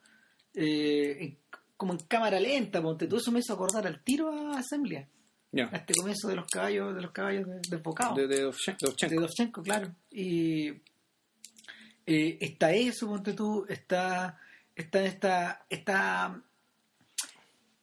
eh, 0.55 1.17
en- 1.21 1.39
como 1.77 1.93
en 1.93 2.01
cámara 2.01 2.41
lenta, 2.41 2.83
ponte 2.83 3.07
tú, 3.07 3.17
eso 3.17 3.31
me 3.31 3.39
hizo 3.41 3.53
acordar 3.55 3.87
al 3.87 4.03
tiro 4.03 4.31
a 4.33 4.59
Assemblia, 4.59 5.09
ya, 5.53 5.69
a 5.73 5.77
este 5.77 5.95
comienzo 5.95 6.27
de 6.29 6.35
los 6.37 6.47
caballos, 6.47 6.95
de 6.95 7.03
los 7.03 7.13
caballos 7.13 7.47
de- 7.47 7.61
desbocados 7.71 8.17
de, 8.17 8.27
de, 8.27 8.47
Ovchen- 8.49 8.77
de 8.79 8.89
Ovchenko. 8.89 9.15
de 9.15 9.21
Dovchenko, 9.21 9.63
claro. 9.63 9.95
Y 10.11 10.69
eh, 12.07 12.39
está 12.41 12.73
eso, 12.73 13.07
ponte 13.07 13.33
tú, 13.35 13.65
está, 13.69 14.39
está 14.75 15.05
esta, 15.05 15.65
está, 15.69 16.43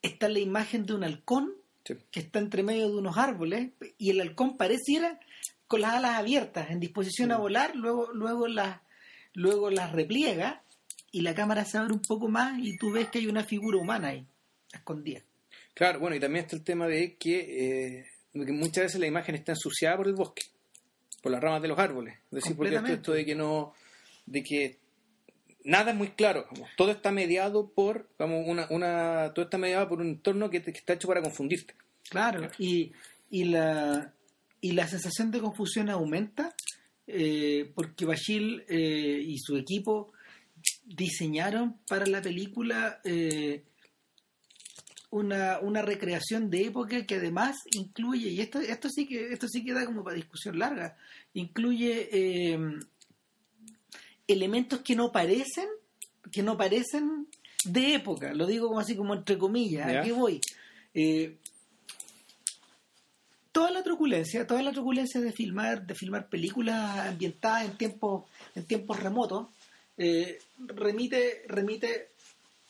está 0.02 0.30
la 0.30 0.40
imagen 0.40 0.86
de 0.86 0.94
un 0.94 1.04
halcón 1.04 1.54
Sí. 1.86 1.94
que 2.10 2.20
está 2.20 2.40
entre 2.40 2.64
medio 2.64 2.90
de 2.90 2.96
unos 2.98 3.16
árboles 3.18 3.70
y 4.00 4.10
el 4.10 4.20
halcón 4.20 4.58
pareciera 4.58 5.20
con 5.68 5.82
las 5.82 5.94
alas 5.94 6.16
abiertas, 6.18 6.72
en 6.72 6.80
disposición 6.80 7.32
a 7.32 7.38
volar, 7.38 7.76
luego, 7.76 8.12
luego 8.12 8.48
las, 8.48 8.82
luego 9.34 9.70
las 9.70 9.92
repliega 9.92 10.64
y 11.18 11.22
la 11.22 11.34
cámara 11.34 11.64
se 11.64 11.78
abre 11.78 11.94
un 11.94 12.02
poco 12.02 12.28
más 12.28 12.60
y 12.60 12.78
tú 12.78 12.92
ves 12.92 13.08
que 13.10 13.20
hay 13.20 13.28
una 13.28 13.44
figura 13.44 13.78
humana 13.78 14.10
ahí, 14.10 14.26
escondida. 14.74 15.22
Claro, 15.74 16.00
bueno, 16.00 16.16
y 16.16 16.20
también 16.20 16.44
está 16.44 16.56
el 16.58 16.64
tema 16.64 16.88
de 16.88 17.16
que, 17.16 17.38
eh, 18.00 18.06
de 18.34 18.46
que 18.46 18.52
muchas 18.52 18.84
veces 18.86 19.00
la 19.00 19.08
imagen 19.08 19.36
está 19.36 19.54
ensuciada 19.54 19.96
por 19.98 20.08
el 20.08 20.14
bosque, 20.16 20.44
por 21.22 21.32
las 21.32 21.42
ramas 21.42 21.62
de 21.62 21.70
los 21.70 21.80
árboles. 21.80 22.16
Es 22.32 22.32
decir, 22.32 22.56
porque 22.58 22.76
esto, 22.76 22.88
esto 22.88 23.12
de 23.14 23.26
que 23.26 23.34
no, 23.36 23.74
de 24.26 24.44
que 24.44 24.78
nada 25.64 25.92
es 25.92 25.98
muy 25.98 26.10
claro, 26.10 26.48
vamos, 26.52 26.70
todo 26.76 26.92
está 26.92 27.12
mediado 27.12 27.70
por, 27.70 28.10
vamos, 28.20 28.44
una, 28.46 28.68
una, 28.70 29.32
todo 29.34 29.46
está 29.46 29.58
mediado 29.58 29.88
por 29.88 30.02
un 30.02 30.08
entorno 30.10 30.50
que, 30.50 30.60
te- 30.60 30.74
que 30.74 30.80
está 30.80 30.94
hecho 30.94 31.08
para 31.08 31.22
confundirte. 31.22 31.76
Claro, 32.10 32.50
y, 32.60 32.92
y, 33.30 33.46
la, 33.46 34.14
y 34.60 34.74
la 34.74 34.86
sensación 34.88 35.32
de 35.32 35.40
confusión 35.40 35.90
aumenta 35.90 36.54
eh, 37.08 37.72
porque 37.74 38.04
Bashir 38.06 38.66
eh, 38.68 39.22
y 39.26 39.38
su 39.40 39.56
equipo 39.58 40.12
diseñaron 40.86 41.78
para 41.88 42.06
la 42.06 42.22
película 42.22 43.00
eh, 43.04 43.64
una, 45.10 45.60
una 45.60 45.82
recreación 45.82 46.50
de 46.50 46.66
época 46.66 47.06
que 47.06 47.16
además 47.16 47.58
incluye, 47.72 48.30
y 48.30 48.42
esto, 48.42 48.60
esto 48.60 48.90
sí 48.90 49.08
que 49.08 49.32
esto 49.34 49.48
sí 49.48 49.64
que 49.64 49.74
da 49.74 49.86
como 49.86 50.04
para 50.04 50.16
discusión 50.16 50.60
larga, 50.60 50.98
incluye 51.34 52.10
eh, 52.12 52.60
elementos 54.28 54.82
que 54.82 54.96
no 54.96 55.12
parecen, 55.12 55.68
que 56.32 56.44
no 56.44 56.58
parecen 56.58 57.28
de 57.64 57.96
época, 57.96 58.34
lo 58.34 58.46
digo 58.46 58.68
como 58.68 58.80
así 58.80 58.96
como 58.96 59.14
entre 59.16 59.38
comillas, 59.38 59.92
Ya. 59.92 60.02
aquí 60.02 60.12
voy. 60.12 60.40
Eh, 60.94 61.38
toda 63.52 63.72
la 63.72 63.84
truculencia, 63.84 64.46
toda 64.46 64.62
la 64.62 64.72
truculencia 64.72 65.22
de 65.22 65.32
filmar, 65.32 65.86
de 65.88 65.96
filmar 65.96 66.28
películas 66.28 67.08
ambientadas 67.08 67.66
en 67.66 67.78
tiempos, 67.78 68.26
en 68.54 68.66
tiempos 68.66 69.00
remotos, 69.00 69.48
eh, 69.98 70.40
remite, 70.60 71.44
remite 71.48 72.10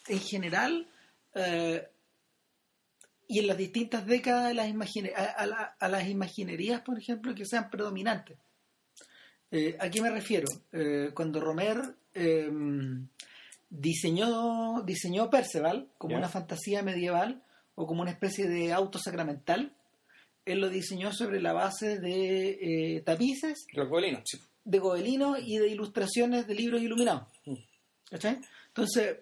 en 0.07 0.19
general 0.19 0.87
eh, 1.33 1.87
y 3.27 3.39
en 3.39 3.47
las 3.47 3.57
distintas 3.57 4.05
décadas 4.05 4.51
a 4.51 4.53
las, 4.53 4.67
a, 5.15 5.23
a 5.23 5.45
la- 5.45 5.75
a 5.79 5.87
las 5.89 6.07
imaginerías, 6.07 6.81
por 6.81 6.97
ejemplo, 6.99 7.33
que 7.33 7.45
sean 7.45 7.69
predominantes. 7.69 8.37
Eh, 9.51 9.75
¿A 9.79 9.89
qué 9.89 10.01
me 10.01 10.09
refiero? 10.11 10.47
Cuando 11.13 11.39
Romer 11.39 11.77
eh, 12.13 12.49
diseñó, 13.69 14.81
diseñó 14.83 15.29
Perceval 15.29 15.87
como 15.97 16.15
una 16.19 16.29
fantasía 16.29 16.81
medieval 16.83 17.41
o 17.75 17.85
como 17.87 18.01
una 18.01 18.11
especie 18.11 18.47
de 18.47 18.71
auto 18.73 18.99
sacramental, 18.99 19.73
él 20.45 20.59
lo 20.59 20.69
diseñó 20.69 21.11
sobre 21.11 21.41
la 21.41 21.53
base 21.53 21.99
de 21.99 23.01
tapices, 23.05 23.65
Los 23.73 23.89
gobelinos, 23.89 24.21
sí. 24.25 24.39
De 24.65 24.79
gobelinos 24.79 25.39
y 25.41 25.57
de 25.57 25.69
ilustraciones 25.69 26.47
de 26.47 26.55
libros 26.55 26.81
iluminados. 26.81 27.29
Mm. 27.45 27.55
¿Cachai? 28.09 28.39
Entonces, 28.67 29.19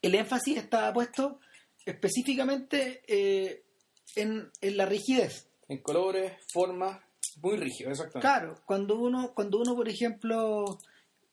el 0.00 0.14
énfasis 0.14 0.56
estaba 0.56 0.92
puesto 0.92 1.40
específicamente 1.84 3.02
eh, 3.06 3.64
en, 4.16 4.50
en 4.60 4.76
la 4.76 4.86
rigidez. 4.86 5.48
En 5.68 5.78
colores, 5.82 6.32
formas, 6.52 7.00
muy 7.42 7.56
rígido, 7.56 7.90
exactamente. 7.90 8.20
Claro, 8.20 8.54
cuando 8.66 8.96
uno, 8.98 9.32
cuando 9.34 9.58
uno, 9.58 9.76
por 9.76 9.88
ejemplo, 9.88 10.78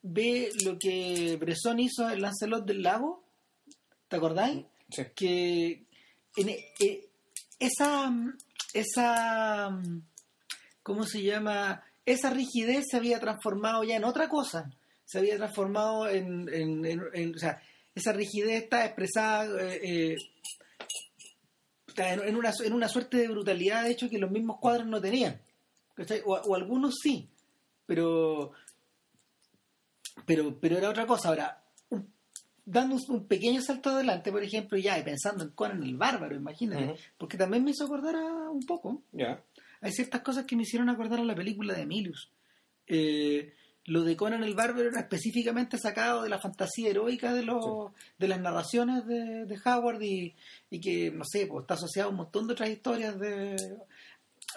ve 0.02 0.52
lo 0.64 0.78
que 0.78 1.38
Bresson 1.40 1.80
hizo 1.80 2.10
en 2.10 2.22
Lancelot 2.22 2.66
del 2.66 2.84
Lago, 2.84 3.24
¿te 4.08 4.16
acordáis? 4.16 4.66
Sí. 4.90 5.04
Que 5.16 5.86
en, 6.36 6.50
eh, 6.50 7.10
esa, 7.60 8.14
esa, 8.74 9.82
¿cómo 10.84 11.04
se 11.06 11.24
llama? 11.24 11.84
Esa 12.08 12.30
rigidez 12.32 12.86
se 12.90 12.98
había 12.98 13.20
transformado 13.20 13.84
ya 13.84 13.98
en 13.98 14.04
otra 14.06 14.30
cosa. 14.30 14.72
Se 15.06 15.20
había 15.20 15.38
transformado 15.38 16.08
en, 16.10 16.48
en- 16.54 16.86
en- 16.86 17.02
en- 17.14 17.36
o 17.36 17.38
sea, 17.38 17.62
esa 17.94 18.14
rigidez 18.14 18.64
está 18.64 18.86
expresada 18.86 19.46
eh, 19.62 20.14
eh, 20.14 20.16
en, 21.98 22.36
una, 22.36 22.52
en 22.64 22.74
una 22.74 22.88
suerte 22.88 23.18
de 23.18 23.28
brutalidad, 23.28 23.84
de 23.84 23.92
hecho, 23.92 24.10
que 24.10 24.20
los 24.20 24.32
mismos 24.32 24.58
cuadros 24.60 24.88
no 24.88 25.02
tenían. 25.02 25.42
O, 26.26 26.34
o 26.34 26.56
algunos 26.56 26.96
sí, 27.02 27.28
pero, 27.88 28.52
pero, 30.26 30.60
pero 30.60 30.78
era 30.78 30.90
otra 30.90 31.08
cosa. 31.08 31.30
Ahora, 31.30 31.64
un- 31.90 32.12
dando 32.66 32.98
un, 33.10 33.28
pequeño 33.28 33.62
salto 33.62 33.90
adelante, 33.90 34.32
por 34.32 34.44
ejemplo, 34.44 34.78
ya 34.78 35.00
y 35.00 35.04
pensando 35.04 35.44
en 35.44 35.52
Conan 35.52 35.84
el 35.84 35.98
Bárbaro, 35.98 36.36
imagínate, 36.36 36.86
porque 37.18 37.38
también 37.38 37.64
me 37.64 37.72
hizo 37.72 37.86
acordar 37.86 38.16
a 38.16 38.50
un 38.50 38.62
poco. 38.66 39.02
Ya. 39.12 39.42
Hay 39.82 39.92
ciertas 39.92 40.22
cosas 40.22 40.46
que 40.46 40.56
me 40.56 40.64
hicieron 40.64 40.90
acordar 40.90 41.20
a 41.20 41.24
la 41.24 41.36
película 41.36 41.74
de 41.74 41.82
Emilius. 41.84 42.32
Eh, 42.88 43.54
lo 43.86 44.04
de 44.04 44.16
Conan 44.18 44.44
el 44.44 44.54
Bárbaro 44.56 44.90
era 44.90 45.00
específicamente 45.00 45.78
sacado 45.78 46.24
de 46.24 46.30
la 46.30 46.40
fantasía 46.40 46.90
heroica 46.90 47.34
de 47.34 47.44
los 47.44 47.92
de 48.18 48.28
las 48.28 48.40
narraciones 48.40 49.06
de, 49.06 49.46
de 49.46 49.60
Howard 49.66 50.02
y, 50.02 50.36
y 50.70 50.80
que, 50.82 51.10
no 51.12 51.24
sé, 51.26 51.48
pues, 51.48 51.62
está 51.64 51.76
asociado 51.76 52.10
a 52.10 52.12
un 52.12 52.18
montón 52.18 52.48
de 52.48 52.54
otras 52.54 52.70
historias 52.70 53.18
de 53.20 53.56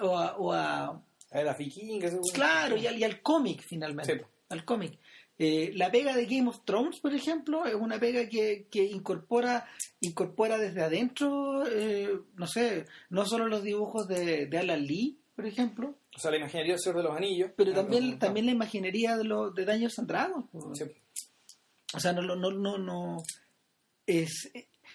o 0.00 0.19
a, 0.19 0.37
o 0.37 0.53
a- 0.53 1.03
A 1.33 1.43
las 1.43 1.59
vikingas. 1.59 2.12
eso- 2.12 2.21
claro, 2.35 2.77
y 2.77 2.87
al, 2.89 2.99
y 2.99 3.05
al 3.05 3.21
cómic 3.23 3.62
finalmente, 3.69 4.15
Sí. 4.19 4.21
al 4.49 4.65
cómic. 4.65 4.99
Eh, 5.43 5.73
la 5.75 5.91
pega 5.91 6.15
de 6.15 6.27
Game 6.27 6.51
of 6.51 6.67
Thrones, 6.67 7.01
por 7.01 7.15
ejemplo, 7.15 7.65
es 7.65 7.75
una 7.75 7.99
pega 7.99 8.29
que, 8.29 8.67
que 8.71 8.85
incorpora 8.85 9.67
incorpora 10.03 10.59
desde 10.59 10.83
adentro, 10.83 11.67
eh, 11.67 12.11
no 12.37 12.47
sé, 12.47 12.85
no 13.09 13.25
solo 13.25 13.49
los 13.49 13.63
dibujos 13.63 14.07
de, 14.07 14.45
de 14.45 14.59
Alan 14.59 14.85
Lee, 14.85 15.17
por 15.35 15.47
ejemplo, 15.47 15.95
O 16.15 16.19
sea, 16.19 16.31
la 16.31 16.37
imaginería 16.37 16.75
del 16.75 16.81
Señor 16.81 16.99
de 16.99 17.03
los 17.05 17.17
Anillos. 17.17 17.53
pero 17.57 17.73
también 17.73 18.19
también 18.19 18.45
la 18.45 18.53
imaginería 18.53 19.17
de 19.17 19.25
los 19.25 19.55
de 19.55 19.65
Daños 19.65 19.99
and 19.99 20.09
Dragons. 20.09 20.45
Sí. 20.75 20.85
O 21.95 22.01
sea, 22.01 22.13
no, 22.13 22.21
no, 22.21 22.37
no, 22.37 22.77
no, 22.77 23.23
es 24.07 24.53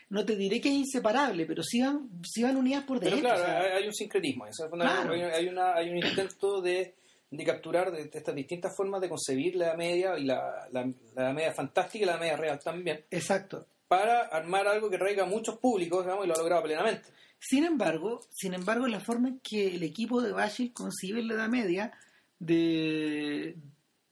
no 0.09 0.23
te 0.25 0.35
diré 0.35 0.61
que 0.61 0.69
es 0.69 0.75
inseparable, 0.75 1.47
pero 1.47 1.63
sí 1.63 1.81
van, 1.81 2.07
sí 2.23 2.43
van 2.43 2.55
unidas 2.57 2.83
por 2.83 2.99
Pero 2.99 3.15
dentro. 3.15 3.33
claro, 3.33 3.43
o 3.43 3.45
sea, 3.45 3.77
hay, 3.77 3.87
un 3.87 3.93
sincretismo. 3.93 4.45
eso 4.45 4.65
es 4.65 4.71
Claro. 4.71 5.11
hay 5.11 5.47
una, 5.47 5.73
hay 5.73 5.89
un 5.89 5.97
intento 5.97 6.61
de, 6.61 6.93
de 7.29 7.43
capturar 7.43 7.91
de, 7.91 8.05
de 8.05 8.17
estas 8.17 8.35
distintas 8.35 8.75
formas 8.75 9.01
de 9.01 9.09
concebir 9.09 9.55
la 9.55 9.67
Edad 9.67 9.77
media 9.77 10.17
y 10.17 10.25
la, 10.25 10.67
la, 10.71 10.85
la 11.15 11.23
Edad 11.23 11.33
media 11.33 11.53
fantástica 11.53 12.03
y 12.03 12.05
la 12.05 12.13
Edad 12.13 12.21
media 12.21 12.37
real 12.37 12.59
también, 12.59 13.05
exacto. 13.11 13.65
para 13.87 14.21
armar 14.21 14.67
algo 14.67 14.89
que 14.89 14.97
traiga 14.97 15.23
a 15.23 15.27
muchos 15.27 15.57
públicos 15.57 16.03
digamos, 16.05 16.25
y 16.25 16.27
lo 16.27 16.35
ha 16.35 16.37
logrado 16.37 16.63
plenamente. 16.63 17.09
Sin 17.39 17.63
embargo, 17.65 18.21
sin 18.31 18.53
embargo, 18.53 18.87
la 18.87 18.99
forma 18.99 19.29
en 19.29 19.39
que 19.39 19.75
el 19.75 19.83
equipo 19.83 20.21
de 20.21 20.31
Bashir 20.31 20.73
concibe 20.73 21.21
la 21.21 21.33
Edad 21.33 21.49
Media 21.49 21.91
de 22.39 23.57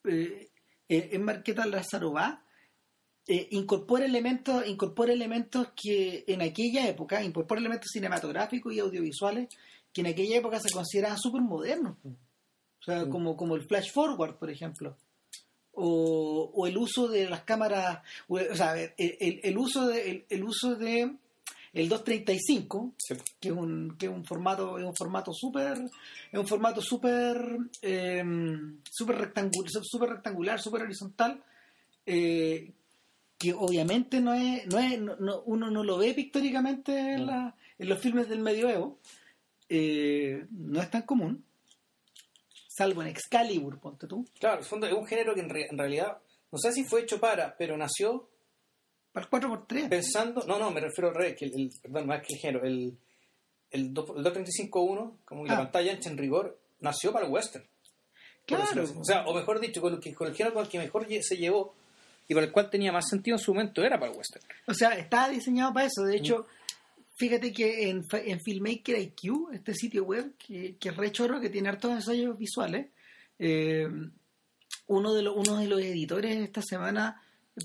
eh, 0.06 0.50
eh, 0.90 1.10
en 1.12 1.24
Marqueta 1.24 1.66
Lazarova 1.66 2.44
eh, 3.26 3.48
incorpora 3.52 4.06
elementos, 4.06 4.68
incorpora 4.68 5.14
elementos 5.14 5.70
que 5.76 6.26
en 6.28 6.42
aquella 6.42 6.88
época, 6.88 7.24
incorpora 7.24 7.62
elementos 7.62 7.90
cinematográficos 7.92 8.74
y 8.74 8.80
audiovisuales 8.80 9.48
que 9.94 10.02
en 10.02 10.08
aquella 10.08 10.38
época 10.38 10.60
se 10.60 10.74
consideraban 10.74 11.18
súper 11.18 11.42
modernos. 11.42 11.98
O 12.84 12.86
sea, 12.86 13.06
Mm. 13.06 13.10
como, 13.10 13.38
como 13.38 13.56
el 13.56 13.64
flash 13.64 13.92
forward, 13.92 14.36
por 14.36 14.50
ejemplo. 14.50 14.96
O, 15.76 16.52
o 16.54 16.68
el 16.68 16.78
uso 16.78 17.08
de 17.08 17.28
las 17.30 17.42
cámaras, 17.44 18.00
o, 18.28 18.36
o 18.36 18.56
sea, 18.56 18.80
el, 18.80 18.94
el- 18.98 19.40
el 19.44 19.58
uso 19.58 19.88
de 19.88 20.12
el, 20.12 20.26
el 20.30 20.44
uso 20.44 20.76
de 20.76 21.16
el 21.74 21.90
235 21.90 22.94
Sí. 23.00 23.16
que 23.40 23.48
es 23.50 23.56
un 23.56 23.96
que 23.98 24.06
es 24.06 24.12
un 24.12 24.24
formato 24.24 24.78
es 24.78 24.86
un 24.86 24.96
formato 24.96 25.34
súper 25.34 25.80
es 26.32 26.40
un 26.40 26.46
formato 26.48 26.80
súper 26.82 27.58
eh, 27.82 28.24
súper 28.92 29.18
rectangular 29.18 29.72
súper 29.84 30.10
rectangular 30.10 30.62
súper 30.62 30.84
horizontal 30.84 31.42
eh, 32.06 32.72
que 33.40 33.54
obviamente 33.54 34.22
no 34.22 34.36
es 34.36 34.68
no 34.68 34.78
es 34.78 35.00
no- 35.02 35.16
no- 35.16 35.42
uno 35.48 35.72
no 35.72 35.84
lo 35.84 35.98
ve 35.98 36.14
pictóricamente 36.14 36.96
en, 37.14 37.22
No. 37.22 37.32
la- 37.32 37.56
en 37.80 37.90
los 37.90 37.98
filmes 38.00 38.30
del 38.30 38.42
medioevo 38.42 39.00
eh, 39.70 40.46
no 40.52 40.80
es 40.80 40.92
tan 40.92 41.02
común 41.02 41.44
salvo 42.76 43.02
en 43.02 43.10
Excalibur 43.10 43.80
ponte 43.80 44.08
tú 44.08 44.26
Claro, 44.40 44.60
el 44.60 44.66
fondo 44.66 44.88
es 44.88 44.94
un 44.94 45.06
género 45.06 45.34
que 45.36 45.42
en, 45.42 45.50
re- 45.50 45.68
en 45.70 45.78
realidad, 45.78 46.18
no 46.52 46.58
sé 46.58 46.72
si 46.72 46.84
fue 46.84 47.02
hecho 47.02 47.20
para, 47.20 47.56
pero 47.58 47.78
nació 47.78 48.28
para 49.12 49.26
el 49.26 49.32
4x3 49.32 49.90
pensando, 49.90 50.44
no, 50.48 50.58
no, 50.58 50.72
me 50.72 50.82
refiero 50.82 51.10
al 51.10 51.16
revés, 51.16 51.36
que 51.38 51.46
el, 51.46 51.54
el- 51.56 51.72
perdón, 51.82 52.08
más 52.08 52.22
que 52.26 52.34
el 52.34 52.40
género, 52.40 52.66
el, 52.66 52.98
el, 53.72 53.94
dos- 53.94 54.10
el 54.16 54.24
235.1, 54.24 55.18
como 55.26 55.46
la 55.46 55.54
Ah. 55.54 55.58
pantalla 55.58 55.92
ancha 55.94 56.10
en 56.10 56.18
rigor, 56.18 56.58
nació 56.80 57.12
para 57.12 57.26
el 57.28 57.32
western. 57.32 57.66
claro. 58.46 58.84
O 59.00 59.04
sea, 59.04 59.26
o 59.26 59.34
mejor 59.34 59.60
dicho, 59.60 59.82
con, 59.82 60.00
que, 60.00 60.10
el 60.10 60.36
género 60.36 60.54
con 60.54 60.64
el 60.64 60.70
que 60.70 60.80
mejor 60.80 61.08
se 61.22 61.38
llevó 61.38 61.76
y 62.28 62.34
para 62.34 62.46
el 62.48 62.52
cual 62.52 62.70
tenía 62.70 62.92
más 62.92 63.08
sentido 63.10 63.36
en 63.38 63.44
su 63.44 63.54
momento 63.54 63.84
era 63.84 64.00
para 64.00 64.12
el 64.12 64.18
western. 64.18 64.44
O 64.68 64.74
sea, 64.74 64.92
estaba 64.98 65.30
diseñado 65.30 65.74
para 65.74 65.86
eso. 65.88 66.04
De 66.04 66.16
hecho, 66.18 66.48
fíjate 67.16 67.52
que 67.54 67.90
en, 67.90 68.04
en 68.12 68.40
Filmmaker 68.42 68.98
IQ, 69.00 69.52
este 69.54 69.74
sitio 69.74 70.04
web, 70.04 70.36
que, 70.38 70.78
que 70.78 70.90
es 70.90 70.98
re 70.98 71.12
chorro, 71.12 71.40
que 71.40 71.50
tiene 71.50 71.70
hartos 71.70 71.92
ensayos 71.92 72.38
visuales, 72.38 72.88
eh, 73.40 73.88
uno, 74.88 75.14
de 75.14 75.22
los, 75.24 75.36
uno 75.36 75.58
de 75.60 75.68
los 75.68 75.82
editores 75.82 76.38
esta 76.38 76.62
semana 76.62 77.22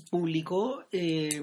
publicó 0.09 0.85
eh, 0.91 1.41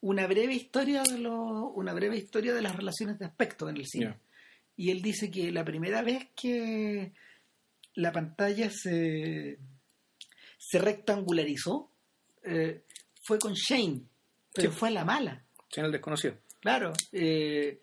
una 0.00 0.26
breve 0.26 0.54
historia 0.54 1.02
de 1.02 1.18
los, 1.18 1.72
una 1.74 1.92
breve 1.94 2.16
historia 2.16 2.52
de 2.54 2.62
las 2.62 2.74
relaciones 2.76 3.18
de 3.18 3.26
aspecto 3.26 3.68
en 3.68 3.76
el 3.76 3.86
cine. 3.86 4.18
Y 4.76 4.90
él 4.90 5.02
dice 5.02 5.30
que 5.30 5.52
la 5.52 5.64
primera 5.64 6.02
vez 6.02 6.28
que 6.34 7.12
la 7.94 8.10
pantalla 8.12 8.70
se, 8.70 9.58
se 10.58 10.78
rectangularizó 10.78 11.90
eh, 12.42 12.82
fue 13.22 13.38
con 13.38 13.54
Shane, 13.54 14.02
pero 14.52 14.72
Sí. 14.72 14.76
fue 14.78 14.88
a 14.88 14.92
la 14.92 15.04
mala. 15.04 15.44
Channel 15.70 15.92
desconocido. 15.92 16.36
Claro, 16.64 16.94
eh, 17.12 17.82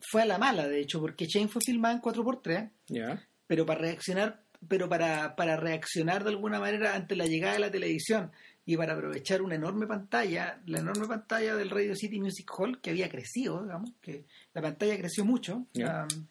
fue 0.00 0.22
a 0.22 0.26
la 0.26 0.38
mala, 0.38 0.68
de 0.68 0.78
hecho, 0.80 1.00
porque 1.00 1.26
Shane 1.26 1.48
fue 1.48 1.60
filmada 1.60 1.94
en 1.96 2.00
4x3, 2.00 2.70
Ya. 2.86 3.20
pero 3.48 3.66
para 3.66 3.80
reaccionar, 3.80 4.44
pero 4.68 4.88
para, 4.88 5.34
para 5.34 5.56
reaccionar 5.56 6.22
de 6.22 6.30
alguna 6.30 6.60
manera 6.60 6.94
ante 6.94 7.16
la 7.16 7.26
llegada 7.26 7.54
de 7.54 7.58
la 7.58 7.70
televisión 7.72 8.30
y 8.64 8.76
para 8.76 8.92
aprovechar 8.94 9.42
una 9.42 9.56
enorme 9.56 9.88
pantalla, 9.88 10.62
la 10.66 10.78
enorme 10.78 11.08
pantalla 11.08 11.56
del 11.56 11.68
Radio 11.70 11.96
City 11.96 12.20
Music 12.20 12.48
Hall, 12.56 12.80
que 12.80 12.90
había 12.90 13.08
crecido, 13.08 13.62
digamos, 13.64 13.90
que 14.00 14.24
la 14.54 14.62
pantalla 14.62 14.96
creció 14.98 15.24
mucho. 15.24 15.66
Um, 16.04 16.26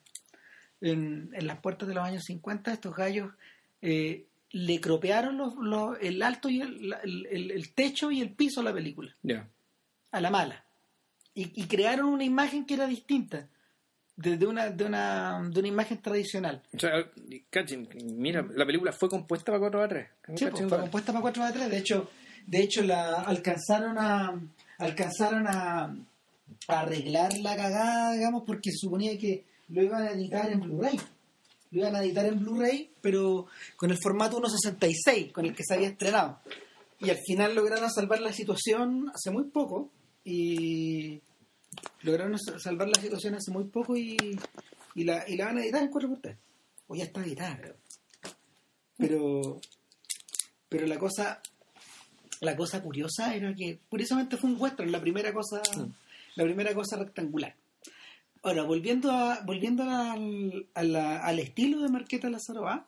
en, 0.81 1.29
en 1.33 1.47
las 1.47 1.59
puertas 1.59 1.87
de 1.87 1.93
los 1.95 2.03
años 2.05 2.23
50, 2.25 2.71
estos 2.73 2.95
gallos 2.95 3.31
eh, 3.81 4.27
le 4.51 4.79
cropearon 4.79 5.37
los, 5.37 5.53
los- 5.61 5.97
el 6.01 6.21
alto 6.21 6.49
y 6.49 6.61
el, 6.61 6.93
el- 7.03 7.25
el- 7.29 7.51
el 7.51 7.73
techo 7.73 8.11
y 8.11 8.21
el 8.21 8.33
piso 8.33 8.61
a 8.61 8.63
la 8.63 8.73
película, 8.73 9.15
a 10.11 10.21
la 10.21 10.29
mala. 10.31 10.64
Y, 11.35 11.61
y 11.61 11.67
crearon 11.67 12.07
una 12.07 12.23
imagen 12.23 12.65
que 12.65 12.73
era 12.73 12.87
distinta 12.87 13.47
de, 14.15 14.37
de 14.37 14.45
una, 14.47 14.69
de, 14.69 14.85
una, 14.85 15.41
de 15.49 15.59
una 15.59 15.67
imagen 15.67 16.01
tradicional. 16.01 16.61
O 16.73 16.79
sea, 16.79 16.91
cachen, 17.49 17.87
mira, 18.03 18.47
la 18.55 18.65
película 18.65 18.91
fue 18.93 19.09
compuesta 19.09 19.51
para 19.51 19.59
4 19.59 19.83
a 19.83 19.87
3. 19.87 20.07
Sí, 20.35 20.45
pues, 20.45 20.67
fue 20.67 20.79
compuesta 20.79 21.11
para 21.11 21.21
4 21.21 21.43
a 21.43 21.51
3. 21.51 21.69
De 21.69 21.77
hecho, 21.77 22.09
de 22.47 22.59
hecho 22.59 22.81
la 22.83 23.21
alcanzaron 23.21 23.97
a 23.97 24.39
alcanzaron 24.77 25.47
a, 25.47 25.83
a 26.67 26.79
arreglar 26.79 27.33
la 27.37 27.55
cagada, 27.55 28.13
digamos, 28.13 28.43
porque 28.45 28.71
suponía 28.73 29.17
que 29.17 29.45
lo 29.69 29.83
iban 29.83 30.03
a 30.03 30.11
editar 30.11 30.51
en 30.51 30.61
Blu-ray. 30.61 30.99
Lo 31.71 31.79
iban 31.81 31.95
a 31.95 32.03
editar 32.03 32.25
en 32.25 32.39
Blu-ray, 32.39 32.91
pero 33.01 33.47
con 33.75 33.91
el 33.91 33.97
formato 34.01 34.39
1.66, 34.39 35.31
con 35.31 35.45
el 35.45 35.55
que 35.55 35.63
se 35.65 35.73
había 35.73 35.89
estrenado. 35.89 36.39
Y 36.99 37.09
al 37.09 37.17
final 37.17 37.55
lograron 37.55 37.91
salvar 37.91 38.21
la 38.21 38.31
situación 38.31 39.11
hace 39.13 39.31
muy 39.31 39.45
poco. 39.45 39.89
Y 40.25 41.21
lograron 42.01 42.37
sa- 42.39 42.59
salvar 42.59 42.89
la 42.89 42.99
situación 43.01 43.35
hace 43.35 43.51
muy 43.51 43.65
poco 43.65 43.95
y, 43.95 44.17
y, 44.95 45.03
la, 45.05 45.23
y 45.29 45.37
la 45.37 45.45
van 45.45 45.59
a 45.59 45.63
editar 45.63 45.83
en 45.83 45.91
4x3. 45.91 46.35
O 46.87 46.95
ya 46.95 47.03
está 47.05 47.23
editada, 47.23 47.57
creo. 47.57 47.75
Pero, 48.97 49.61
pero 50.69 50.87
la 50.87 50.97
cosa 50.99 51.41
la 52.41 52.55
cosa 52.55 52.81
curiosa 52.81 53.33
era 53.35 53.53
que 53.55 53.79
curiosamente 53.89 54.35
fue 54.37 54.49
un 54.49 54.59
western 54.59 54.91
la 54.91 54.99
primera 55.01 55.33
cosa 55.33 55.61
la 56.35 56.43
primera 56.43 56.73
cosa 56.73 56.97
rectangular 56.97 57.55
ahora 58.43 58.63
volviendo 58.63 59.09
a 59.11 59.39
volviendo 59.45 59.83
al, 59.83 60.67
a 60.73 60.83
la- 60.83 61.19
al 61.25 61.39
estilo 61.39 61.81
de 61.81 61.89
Marqueta 61.89 62.29
Lázaro 62.29 62.67
A 62.67 62.85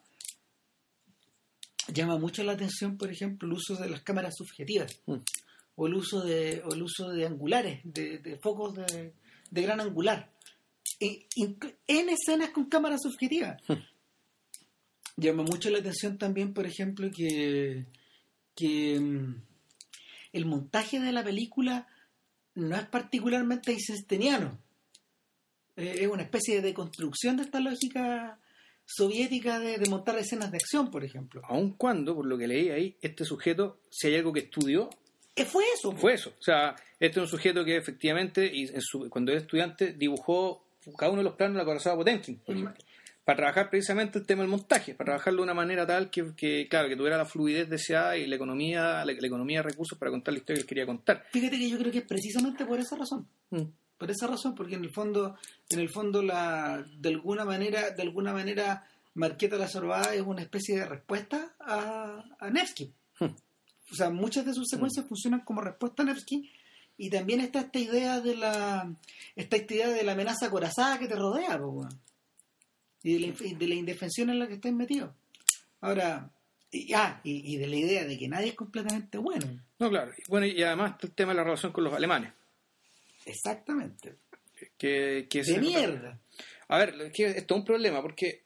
llama 1.93 2.17
mucho 2.17 2.43
la 2.43 2.53
atención 2.53 2.97
por 2.97 3.09
ejemplo 3.11 3.47
el 3.47 3.53
uso 3.55 3.75
de 3.75 3.89
las 3.89 4.01
cámaras 4.01 4.35
subjetivas 4.37 4.99
Mm. 5.05 5.15
O 5.77 5.87
el 5.87 5.93
uso 5.93 6.21
de 6.21 6.61
o 6.65 6.73
el 6.73 6.81
uso 6.81 7.09
de 7.09 7.25
angulares 7.25 7.79
de, 7.85 8.17
de 8.17 8.37
focos 8.37 8.75
de, 8.75 9.13
de 9.49 9.61
gran 9.61 9.79
angular 9.79 10.29
en, 10.99 12.09
escenas 12.09 12.49
con 12.49 12.65
cámara 12.65 12.97
subjetiva 12.97 13.57
llama 15.17 15.43
mucho 15.43 15.69
la 15.69 15.77
atención 15.77 16.17
también 16.17 16.53
por 16.53 16.65
ejemplo 16.65 17.09
que 17.15 17.85
que 18.55 18.99
mm, 18.99 19.35
el 20.33 20.45
montaje 20.45 20.99
de 20.99 21.11
la 21.13 21.23
película 21.23 21.87
no 22.55 22.75
es 22.75 22.85
particularmente 22.87 23.71
eisensteiniano. 23.71 24.59
Eh, 25.75 25.99
es 26.01 26.07
una 26.07 26.23
especie 26.23 26.61
de 26.61 26.73
construcción 26.73 27.37
de 27.37 27.43
esta 27.43 27.59
lógica 27.59 28.39
soviética 28.83 29.59
de, 29.59 29.77
de 29.77 29.89
montar 29.89 30.17
escenas 30.17 30.51
de 30.51 30.57
acción, 30.57 30.89
por 30.89 31.03
ejemplo. 31.03 31.41
Aun 31.45 31.73
cuando, 31.73 32.15
por 32.15 32.25
lo 32.25 32.37
que 32.37 32.47
leí 32.47 32.69
ahí, 32.69 32.97
este 33.01 33.25
sujeto, 33.25 33.79
si 33.91 34.07
hay 34.07 34.15
algo 34.15 34.33
que 34.33 34.41
estudió, 34.41 34.89
¿Qué 34.89 35.06
fue 35.45 35.63
eso? 35.75 35.91
fue 35.93 36.13
eso. 36.13 36.29
O 36.39 36.41
sea, 36.43 36.75
este 36.99 37.19
es 37.19 37.23
un 37.23 37.27
sujeto 37.27 37.63
que 37.65 37.75
efectivamente, 37.77 38.49
y 38.51 38.67
en 38.67 38.81
su- 38.81 39.09
cuando 39.09 39.31
era 39.31 39.41
estudiante, 39.41 39.93
dibujó 39.93 40.65
cada 40.97 41.11
uno 41.11 41.19
de 41.19 41.25
los 41.25 41.35
planos 41.35 41.55
de 41.55 41.59
la 41.59 41.65
corazón 41.65 41.97
Potemkin, 41.97 42.37
por 42.39 42.55
ejemplo, 42.55 42.83
para 43.25 43.35
trabajar 43.37 43.69
precisamente 43.69 44.19
el 44.19 44.25
tema 44.25 44.41
del 44.41 44.49
montaje, 44.49 44.95
para 44.95 45.07
trabajarlo 45.09 45.39
de 45.39 45.43
una 45.43 45.53
manera 45.53 45.85
tal 45.85 46.09
que, 46.09 46.33
que, 46.35 46.67
claro, 46.69 46.87
que 46.87 46.95
tuviera 46.95 47.17
la 47.17 47.25
fluidez 47.25 47.69
deseada 47.69 48.15
y 48.15 48.25
la 48.25 48.35
economía, 48.37 49.03
la, 49.03 49.05
la 49.05 49.27
economía 49.27 49.59
de 49.59 49.63
recursos 49.69 49.97
para 49.99 50.11
contar 50.11 50.33
la 50.33 50.39
historia 50.39 50.55
que 50.59 50.61
él 50.61 50.67
quería 50.67 50.85
contar. 50.85 51.25
Fíjate 51.31 51.57
que 51.57 51.69
yo 51.69 51.77
creo 51.77 51.91
que 51.91 51.97
es 51.99 52.05
precisamente 52.05 52.65
por 52.65 52.79
esa 52.79 52.95
razón. 52.95 53.27
Mm. 53.49 53.63
Por 53.97 54.11
esa 54.11 54.27
razón, 54.27 54.55
porque 54.55 54.75
en 54.75 54.83
el 54.85 54.91
fondo, 54.91 55.35
en 55.71 55.79
el 55.79 55.89
fondo 55.89 56.21
la, 56.21 56.85
de 56.97 57.09
alguna 57.09 57.43
manera, 57.43 57.89
de 57.91 58.01
alguna 58.03 58.31
manera, 58.31 58.87
Marqueta 59.15 59.57
la 59.57 59.67
Sorbada 59.67 60.13
es 60.13 60.21
una 60.21 60.41
especie 60.43 60.77
de 60.77 60.85
respuesta 60.85 61.55
a, 61.59 62.23
a 62.39 62.49
Nevsky. 62.51 62.93
Hmm. 63.19 63.25
O 63.91 63.95
sea, 63.95 64.09
muchas 64.09 64.45
de 64.45 64.53
sus 64.53 64.67
secuencias 64.67 65.07
funcionan 65.07 65.41
como 65.41 65.61
respuesta 65.61 66.03
a 66.03 66.05
Nevsky 66.05 66.49
y 66.97 67.09
también 67.09 67.41
está 67.41 67.61
esta 67.61 67.79
idea 67.79 68.19
de 68.19 68.35
la 68.35 68.91
esta 69.35 69.57
idea 69.57 69.89
de 69.89 70.03
la 70.03 70.13
amenaza 70.13 70.47
acorazada 70.47 70.99
que 70.99 71.07
te 71.07 71.15
rodea, 71.15 71.57
po, 71.57 71.87
y 73.03 73.13
de 73.13 73.27
la, 73.27 73.57
de 73.57 73.75
indefensión 73.75 74.29
en 74.29 74.39
la 74.39 74.47
que 74.47 74.55
estás 74.55 74.73
metido. 74.73 75.13
Ahora, 75.81 76.29
y, 76.71 76.93
ah, 76.93 77.21
y, 77.23 77.53
y 77.53 77.57
de 77.57 77.67
la 77.67 77.75
idea 77.75 78.05
de 78.05 78.17
que 78.17 78.27
nadie 78.27 78.49
es 78.49 78.55
completamente 78.55 79.17
bueno. 79.17 79.63
No, 79.79 79.89
claro. 79.89 80.11
Bueno, 80.27 80.47
y 80.47 80.61
además 80.63 80.93
está 80.93 81.07
el 81.07 81.13
tema 81.13 81.31
de 81.31 81.37
la 81.37 81.43
relación 81.43 81.71
con 81.71 81.83
los 81.83 81.93
alemanes. 81.93 82.33
Exactamente. 83.25 84.15
Que, 84.77 85.27
que 85.29 85.43
De 85.43 85.59
mierda. 85.59 86.19
A 86.67 86.77
ver, 86.79 86.95
es 87.01 87.13
que 87.13 87.25
esto 87.27 87.53
es 87.53 87.59
un 87.59 87.65
problema 87.65 88.01
porque 88.01 88.43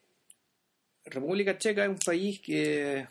República 1.05 1.57
Checa 1.57 1.83
es 1.83 1.89
un 1.89 1.99
país 1.99 2.39
que 2.41 3.07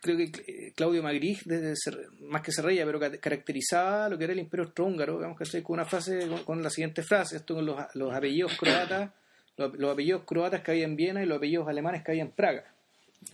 creo 0.00 0.16
que 0.16 0.24
eh, 0.46 0.72
Claudio 0.74 1.02
Magri, 1.02 1.38
desde 1.44 1.74
más 2.20 2.42
que 2.42 2.52
se 2.52 2.62
reía, 2.62 2.84
pero 2.84 2.98
ca- 3.00 3.16
caracterizaba 3.18 4.08
lo 4.08 4.18
que 4.18 4.24
era 4.24 4.32
el 4.32 4.38
imperio 4.40 4.64
austrohúngaro, 4.64 5.16
digamos 5.16 5.38
que 5.38 5.62
con 5.62 5.74
una 5.74 5.84
frase, 5.84 6.28
con, 6.44 6.62
la 6.62 6.70
siguiente 6.70 7.02
frase, 7.02 7.36
esto 7.36 7.54
con 7.54 7.66
los, 7.66 7.76
los 7.94 8.14
apellidos 8.14 8.56
croatas, 8.56 9.10
los, 9.56 9.74
los 9.78 9.92
apellidos 9.92 10.22
croatas 10.24 10.62
que 10.62 10.70
había 10.72 10.84
en 10.84 10.96
Viena 10.96 11.22
y 11.22 11.26
los 11.26 11.38
apellidos 11.38 11.68
alemanes 11.68 12.02
que 12.04 12.12
había 12.12 12.22
en 12.22 12.30
Praga. 12.32 12.64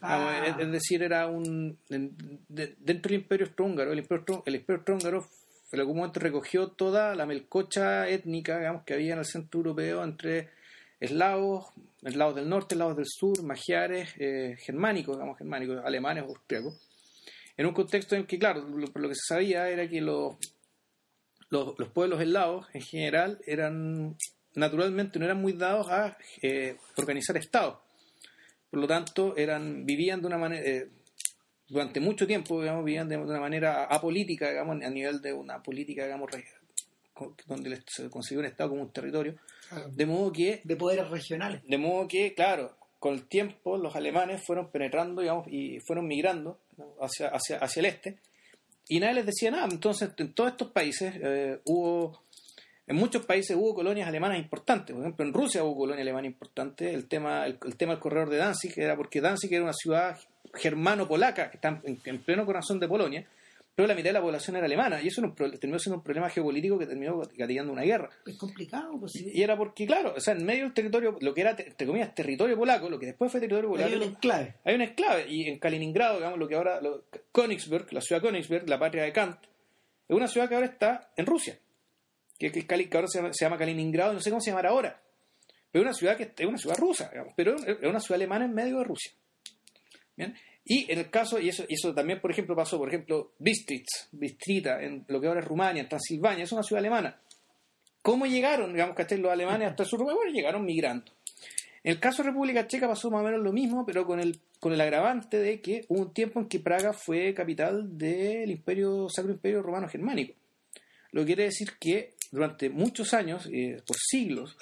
Ah. 0.03 0.44
Es, 0.46 0.59
es 0.66 0.70
decir, 0.72 1.03
era 1.03 1.27
un 1.29 1.79
en- 1.90 2.40
de- 2.48 2.74
dentro 2.79 3.11
del 3.11 3.20
imperio 3.22 3.46
austrohúngaro, 3.46 3.92
el 3.92 3.98
imperio, 4.01 4.42
el 4.46 4.55
imperio 4.57 4.77
austrohúngaro 4.79 5.27
en 5.72 5.81
algún 5.81 5.96
momento 5.98 6.20
recogió 6.20 6.68
toda 6.68 7.14
la 7.14 7.27
melcocha 7.27 8.09
étnica 8.09 8.59
digamos, 8.59 8.85
que 8.85 8.94
había 8.94 9.12
en 9.12 9.18
el 9.18 9.24
centro 9.27 9.61
europeo 9.61 10.03
entre 10.03 10.48
eslavos, 11.01 11.66
eslavos 12.02 12.34
del 12.34 12.48
norte, 12.48 12.74
eslavos 12.74 12.96
del 12.96 13.06
sur, 13.06 13.42
magiares, 13.42 14.14
eh, 14.18 14.56
germánicos, 14.58 15.16
digamos, 15.16 15.38
germánicos, 15.38 15.84
alemanes, 15.84 16.24
austriacos, 16.24 16.80
en 17.56 17.66
un 17.66 17.74
contexto 17.74 18.14
en 18.14 18.26
que, 18.26 18.38
claro, 18.38 18.62
lo, 18.62 18.87
lo 18.92 19.08
que 19.08 19.14
se 19.14 19.34
sabía 19.34 19.68
era 19.68 19.88
que 19.88 20.00
los, 20.00 20.37
los, 21.50 21.78
los 21.78 21.88
pueblos 21.88 22.20
eslavos 22.20 22.66
en 22.72 22.82
general 22.82 23.40
eran 23.46 24.16
naturalmente 24.54 25.18
no 25.18 25.24
eran 25.24 25.40
muy 25.40 25.52
dados 25.52 25.88
a 25.88 26.16
eh, 26.42 26.76
organizar 26.96 27.37
estados. 27.37 27.78
Por 28.70 28.80
lo 28.80 28.87
tanto, 28.87 29.37
eran 29.37 29.87
vivían 29.87 30.20
de 30.20 30.26
una 30.26 30.38
manera 30.38 30.62
eh, 30.62 30.88
durante 31.68 32.00
mucho 32.00 32.26
tiempo, 32.26 32.61
digamos, 32.61 32.84
vivían 32.84 33.08
de 33.08 33.16
una 33.16 33.40
manera 33.40 33.84
apolítica, 33.84 34.50
digamos, 34.50 34.82
a 34.82 34.90
nivel 34.90 35.20
de 35.22 35.32
una 35.32 35.62
política, 35.62 36.04
digamos, 36.04 36.30
donde 37.46 37.83
se 37.87 38.09
considera 38.11 38.40
un 38.40 38.46
estado 38.46 38.70
como 38.70 38.83
un 38.83 38.92
territorio, 38.92 39.37
de 39.90 40.07
modo 40.07 40.33
que 40.33 40.61
de 40.64 40.76
poderes 40.76 41.09
regionales. 41.09 41.62
de 41.66 41.78
modo 41.78 42.09
que, 42.09 42.35
claro, 42.35 42.76
con 42.98 43.14
el 43.14 43.24
tiempo 43.24 43.76
los 43.76 43.94
alemanes 43.94 44.42
fueron 44.44 44.70
penetrando, 44.70 45.22
digamos, 45.22 45.46
y 45.48 45.81
fueron 45.81 46.07
migrando 46.07 46.59
hacia, 47.00 47.28
hacia, 47.28 47.59
hacia 47.59 47.81
el 47.81 47.87
este, 47.87 48.18
y 48.88 49.00
nadie 49.00 49.14
les 49.14 49.26
decía 49.26 49.50
nada. 49.50 49.68
Entonces, 49.70 50.11
en 50.16 50.33
todos 50.33 50.50
estos 50.50 50.70
países 50.70 51.14
eh, 51.22 51.61
hubo, 51.64 52.22
en 52.87 52.96
muchos 52.96 53.24
países 53.26 53.57
hubo 53.57 53.74
colonias 53.74 54.09
alemanas 54.09 54.38
importantes. 54.38 54.94
Por 54.94 55.04
ejemplo, 55.04 55.26
en 55.26 55.33
Rusia 55.33 55.62
hubo 55.62 55.76
colonia 55.76 56.02
alemana 56.02 56.26
importante. 56.26 56.92
El 56.92 57.07
tema, 57.07 57.46
el, 57.46 57.59
el 57.64 57.76
tema 57.76 57.92
del 57.92 58.00
corredor 58.00 58.31
de 58.31 58.38
Danzig 58.38 58.72
era 58.78 58.96
porque 58.96 59.20
Danzig 59.20 59.52
era 59.52 59.62
una 59.62 59.74
ciudad 59.74 60.18
germano-polaca 60.54 61.50
que 61.50 61.59
está 61.59 61.81
en, 61.85 62.00
en 62.02 62.18
pleno 62.22 62.46
corazón 62.46 62.81
de 62.81 62.88
Polonia, 62.88 63.26
pero 63.78 63.86
la 63.86 63.94
mitad 63.94 64.08
de 64.08 64.14
la 64.14 64.20
población 64.20 64.56
era 64.56 64.66
alemana, 64.66 65.00
y 65.00 65.06
eso 65.06 65.20
era 65.20 65.28
un 65.28 65.36
pro- 65.36 65.48
terminó 65.52 65.78
siendo 65.78 65.98
un 65.98 66.02
problema 66.02 66.28
geopolítico 66.28 66.76
que 66.80 66.86
terminó 66.86 67.22
gatillando 67.36 67.72
una 67.72 67.82
guerra. 67.82 68.10
Es 68.26 68.36
complicado, 68.36 68.98
pues 68.98 69.12
sí. 69.12 69.30
Y 69.32 69.40
era 69.40 69.56
porque, 69.56 69.86
claro, 69.86 70.14
o 70.16 70.20
sea, 70.20 70.34
en 70.34 70.44
medio 70.44 70.64
del 70.64 70.74
territorio, 70.74 71.16
lo 71.20 71.32
que 71.32 71.42
era, 71.42 71.50
entre 71.56 71.86
comillas, 71.86 72.12
territorio 72.12 72.56
polaco, 72.58 72.90
lo 72.90 72.98
que 72.98 73.06
después 73.06 73.30
fue 73.30 73.38
territorio 73.38 73.70
polaco, 73.70 73.88
Hay 73.88 73.94
un 73.94 74.02
enclave. 74.02 74.56
hay 74.64 74.74
una 74.74 74.84
enclave. 74.84 75.26
Y 75.28 75.48
en 75.48 75.60
Kaliningrado, 75.60 76.16
digamos, 76.16 76.40
lo 76.40 76.48
que 76.48 76.56
ahora, 76.56 76.80
lo- 76.80 77.04
Königsberg, 77.32 77.92
la 77.92 78.00
ciudad 78.00 78.20
de 78.20 78.26
Königsberg, 78.28 78.68
la 78.68 78.80
patria 78.80 79.04
de 79.04 79.12
Kant, 79.12 79.38
es 80.08 80.16
una 80.16 80.26
ciudad 80.26 80.48
que 80.48 80.56
ahora 80.56 80.66
está 80.66 81.12
en 81.16 81.26
Rusia. 81.26 81.56
Que, 82.36 82.50
que, 82.50 82.66
que 82.66 82.96
ahora 82.96 83.06
se 83.06 83.18
llama, 83.20 83.32
se 83.32 83.44
llama 83.44 83.58
Kaliningrado, 83.58 84.12
no 84.12 84.20
sé 84.20 84.30
cómo 84.30 84.40
se 84.40 84.50
llamará 84.50 84.70
ahora. 84.70 85.00
Pero 85.70 85.82
es 85.84 85.86
una 85.90 85.94
ciudad 85.94 86.16
que 86.16 86.32
es 86.36 86.46
una 86.48 86.58
ciudad 86.58 86.76
rusa, 86.78 87.10
digamos, 87.10 87.32
pero 87.36 87.54
es 87.54 87.78
una 87.88 88.00
ciudad 88.00 88.16
alemana 88.16 88.44
en 88.46 88.54
medio 88.54 88.78
de 88.78 88.84
Rusia. 88.84 89.12
¿Bien? 90.16 90.34
Y 90.70 90.92
en 90.92 90.98
el 90.98 91.09
caso, 91.09 91.40
y 91.40 91.48
eso, 91.48 91.64
eso 91.66 91.94
también, 91.94 92.20
por 92.20 92.31
ejemplo, 92.31 92.54
pasó, 92.54 92.76
por 92.76 92.88
ejemplo, 92.88 93.33
Bistritz, 93.38 94.09
Bistrita, 94.12 94.83
en 94.83 95.02
lo 95.09 95.18
que 95.18 95.26
ahora 95.26 95.40
es 95.40 95.46
Rumania, 95.46 95.83
en 95.83 95.88
Transilvania, 95.88 96.44
es 96.44 96.52
una 96.52 96.62
ciudad 96.62 96.81
alemana. 96.81 97.18
¿Cómo 98.02 98.26
llegaron, 98.26 98.74
digamos, 98.74 98.94
que 98.94 99.16
los 99.16 99.33
alemanes 99.33 99.70
hasta 99.70 99.85
el 99.85 99.88
sur? 99.88 100.02
Bueno, 100.02 100.31
llegaron 100.31 100.66
migrando. 100.66 101.11
En 101.83 101.92
el 101.92 102.00
caso 102.00 102.22
de 102.22 102.28
República 102.28 102.66
Checa 102.66 102.87
pasó 102.87 103.11
más 103.11 103.22
o 103.22 103.24
menos 103.24 103.40
lo 103.40 103.50
mismo, 103.50 103.87
pero 103.87 104.04
con 104.04 104.20
el, 104.20 104.40
con 104.61 104.74
el 104.74 104.81
agravante 104.83 105.38
de 105.38 105.62
que 105.62 105.87
hubo 105.88 106.02
un 106.02 106.12
tiempo 106.12 106.38
en 106.38 106.48
que 106.48 106.61
Praga 106.61 106.92
fue 106.92 107.33
capital 107.33 107.96
del 107.96 108.50
imperio, 108.50 109.09
Sacro 109.09 109.33
Imperio 109.33 109.62
Romano 109.62 109.88
Germánico. 109.88 110.35
Lo 111.12 111.22
que 111.22 111.28
quiere 111.28 111.44
decir 111.44 111.78
que 111.81 112.12
durante 112.31 112.68
muchos 112.68 113.14
años, 113.14 113.48
eh, 113.50 113.81
por 113.87 113.96
siglos, 113.96 114.54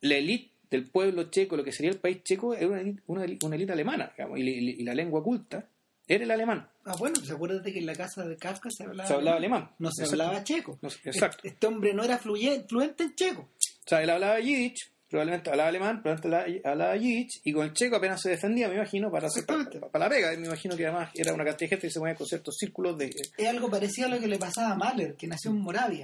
la 0.00 0.16
élite 0.16 0.51
del 0.72 0.88
pueblo 0.90 1.24
checo, 1.30 1.56
lo 1.56 1.62
que 1.62 1.70
sería 1.70 1.92
el 1.92 1.98
país 1.98 2.24
checo, 2.24 2.54
era 2.54 2.66
una 2.66 2.80
élite, 2.80 3.02
una 3.06 3.24
una 3.44 3.54
élite 3.56 3.72
alemana, 3.72 4.10
digamos, 4.16 4.38
y, 4.40 4.42
y- 4.42 4.70
y 4.80 4.82
la 4.82 4.94
lengua 4.94 5.22
culta 5.22 5.64
era 6.08 6.24
el 6.24 6.30
alemán. 6.32 6.68
Ah, 6.84 6.96
bueno, 6.98 7.14
pues 7.20 7.30
acuérdate 7.30 7.72
que 7.72 7.78
en 7.78 7.86
la 7.86 7.94
casa 7.94 8.24
de 8.26 8.36
Kafka 8.36 8.68
se 8.70 8.82
hablaba, 8.82 9.06
Se 9.06 9.14
hablaba 9.14 9.36
alemán. 9.36 9.70
No 9.78 9.90
se 9.92 10.02
Exacto. 10.02 10.22
hablaba 10.24 10.42
checo. 10.44 10.78
No 10.82 10.90
se- 10.90 10.98
exacto. 11.08 11.36
Este, 11.38 11.48
este 11.50 11.66
hombre 11.68 11.94
no 11.94 12.02
era 12.02 12.18
fluente 12.18 13.04
en 13.04 13.14
checo. 13.14 13.42
O 13.42 13.88
sea, 13.88 14.02
él 14.02 14.10
hablaba 14.10 14.40
yiddish, 14.40 14.90
probablemente 15.08 15.50
hablaba 15.50 15.68
alemán, 15.68 16.02
probablemente 16.02 16.62
hablaba, 16.68 16.96
yiddish, 16.96 17.40
y 17.44 17.52
con 17.52 17.64
el 17.66 17.72
checo 17.74 17.96
apenas 17.96 18.20
se 18.20 18.30
defendía, 18.30 18.68
me 18.68 18.74
imagino, 18.76 19.10
para, 19.10 19.26
hacer, 19.28 19.44
para, 19.46 20.04
la 20.04 20.08
pega. 20.08 20.30
Me 20.38 20.46
imagino 20.46 20.76
que 20.76 20.86
además 20.86 21.10
era 21.14 21.32
una 21.34 21.44
cantidad 21.44 21.68
de 21.70 21.76
gente 21.76 21.86
que 21.86 21.92
se 21.92 22.00
movía 22.00 22.14
con 22.16 22.26
ciertos 22.26 22.56
círculos 22.58 22.96
de... 22.98 23.10
Es 23.36 23.46
algo 23.46 23.70
parecido 23.70 24.06
a 24.08 24.10
lo 24.10 24.18
que 24.20 24.26
le 24.28 24.38
pasaba 24.38 24.72
a 24.72 24.76
Mahler, 24.76 25.14
que 25.16 25.26
nació 25.26 25.50
en 25.50 25.58
Moravia. 25.60 26.02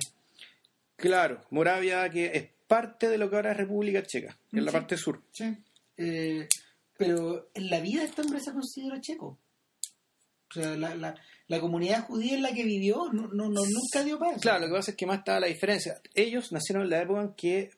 Claro, 0.96 1.40
Moravia 1.50 2.08
que 2.10 2.26
es 2.26 2.44
parte 2.68 3.08
de 3.08 3.18
lo 3.18 3.28
que 3.28 3.36
ahora 3.36 3.50
es 3.52 3.56
República 3.56 4.02
Checa, 4.04 4.38
en 4.52 4.64
la 4.64 4.70
parte 4.70 4.96
sur. 4.96 5.22
Sí. 5.32 5.56
Eh, 5.96 6.46
pero 6.96 7.50
en 7.54 7.70
la 7.70 7.80
vida 7.80 8.04
este 8.04 8.22
hombre 8.22 8.38
se 8.40 8.52
considera 8.52 9.00
checo. 9.00 9.38
O 10.50 10.54
sea, 10.54 10.76
la, 10.76 10.94
la, 10.94 11.14
la 11.48 11.60
comunidad 11.60 12.04
judía 12.06 12.34
en 12.34 12.42
la 12.42 12.52
que 12.52 12.64
vivió 12.64 13.10
no, 13.12 13.28
no, 13.28 13.48
no- 13.48 13.60
nunca 13.64 14.04
dio 14.04 14.22
eso. 14.24 14.40
Claro, 14.40 14.60
lo 14.60 14.66
que 14.68 14.72
pasa 14.74 14.90
es 14.92 14.96
que 14.96 15.06
más 15.06 15.18
estaba 15.18 15.40
la 15.40 15.46
diferencia. 15.48 16.00
Ellos 16.14 16.52
nacieron 16.52 16.84
en 16.84 16.90
la 16.90 17.02
época 17.02 17.22
en 17.22 17.32
que 17.34 17.70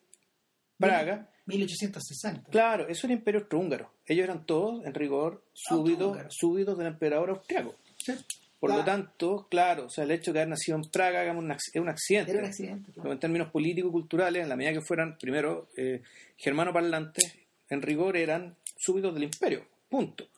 Praga, 0.79 1.29
1860. 1.47 2.51
claro, 2.51 2.89
eso 2.89 3.07
era 3.07 3.15
imperio 3.15 3.41
austrohúngaro. 3.41 3.93
Ellos 4.07 4.25
eran 4.25 4.47
todos, 4.47 4.85
en 4.87 4.95
rigor, 4.95 5.45
súbditos, 5.53 6.17
súbditos 6.31 6.79
del 6.79 6.87
emperador 6.89 7.31
austriaco. 7.31 7.75
Sí. 7.99 8.13
Por 8.61 8.71
lo 8.75 8.85
tanto, 8.85 9.47
claro, 9.51 9.87
o 9.87 9.89
sea, 9.91 10.05
el 10.05 10.11
hecho 10.11 10.33
de 10.35 10.41
haber 10.41 10.51
nacido 10.51 10.77
en 10.77 10.85
Praga 10.91 11.23
digamos, 11.23 11.43
un 11.43 11.51
ac- 11.51 11.71
es 11.73 11.81
un 11.81 11.89
accidente. 11.89 12.31
Era 12.33 12.41
un 12.41 12.47
accidente. 12.47 12.93
claro. 12.93 13.13
En 13.13 13.19
términos 13.19 13.51
políticos 13.51 13.89
y 13.89 13.93
culturales, 13.93 14.43
en 14.43 14.49
la 14.51 14.57
medida 14.57 14.75
que 14.75 14.83
fueran, 14.83 15.17
primero, 15.19 15.69
eh, 15.79 16.03
germanoparlantes, 16.37 17.37
en 17.71 17.81
rigor 17.83 18.17
eran 18.19 18.57
súbditos 18.77 19.15
del 19.15 19.25
imperio. 19.25 19.65
Punto. 19.89 20.29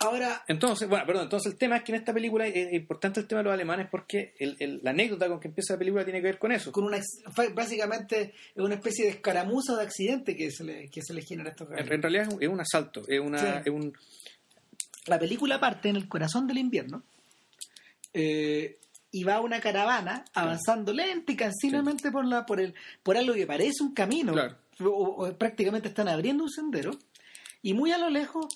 Ahora, 0.00 0.44
Entonces, 0.46 0.88
bueno, 0.88 1.04
perdón, 1.06 1.24
entonces 1.24 1.52
el 1.52 1.58
tema 1.58 1.76
es 1.78 1.82
que 1.82 1.90
en 1.90 1.98
esta 1.98 2.14
película 2.14 2.46
es 2.46 2.72
importante 2.72 3.18
el 3.18 3.26
tema 3.26 3.40
de 3.40 3.44
los 3.46 3.52
alemanes 3.52 3.88
porque 3.90 4.32
el- 4.38 4.56
el- 4.60 4.80
la 4.84 4.90
anécdota 4.90 5.26
con 5.28 5.40
que 5.40 5.48
empieza 5.48 5.74
la 5.74 5.78
película 5.80 6.04
tiene 6.04 6.20
que 6.20 6.26
ver 6.26 6.38
con 6.38 6.52
eso. 6.52 6.70
con 6.70 6.84
una, 6.84 7.00
básicamente 7.52 8.32
es 8.54 8.62
una 8.62 8.76
especie 8.76 9.06
de 9.06 9.10
escaramuza 9.10 9.76
de 9.76 9.82
accidente 9.82 10.36
que 10.36 10.52
se 10.52 10.62
le, 10.62 10.88
que 10.88 11.02
se 11.02 11.12
le 11.14 11.22
genera 11.22 11.48
a 11.48 11.52
estos 11.52 11.68
En, 11.72 11.92
en 11.92 12.00
realidad 12.02 12.28
es 12.28 12.34
un, 12.34 12.42
es 12.42 12.48
un 12.48 12.60
asalto, 12.60 13.02
es, 13.08 13.18
una, 13.20 13.38
Sí. 13.40 13.46
es 13.64 13.72
un... 13.72 13.92
La 15.08 15.18
película 15.18 15.58
parte 15.58 15.88
en 15.88 15.96
el 15.96 16.08
corazón 16.08 16.46
del 16.46 16.58
invierno 16.58 17.02
eh, 18.12 18.78
y 19.10 19.24
va 19.24 19.40
una 19.40 19.60
caravana 19.60 20.24
avanzando 20.34 20.92
lenta 20.92 21.32
y 21.32 21.36
cansinamente 21.36 22.10
por 22.10 22.24
la 22.26 22.44
por 22.44 22.60
el 22.60 22.74
por 23.02 23.16
algo 23.16 23.34
que 23.34 23.46
parece 23.46 23.82
un 23.82 23.94
camino. 23.94 24.32
Claro. 24.32 24.56
o, 24.84 25.26
o 25.26 25.32
prácticamente 25.36 25.88
están 25.88 26.08
abriendo 26.08 26.44
un 26.44 26.50
sendero 26.50 26.92
y 27.62 27.74
muy 27.74 27.92
a 27.92 27.98
lo 27.98 28.10
lejos 28.10 28.46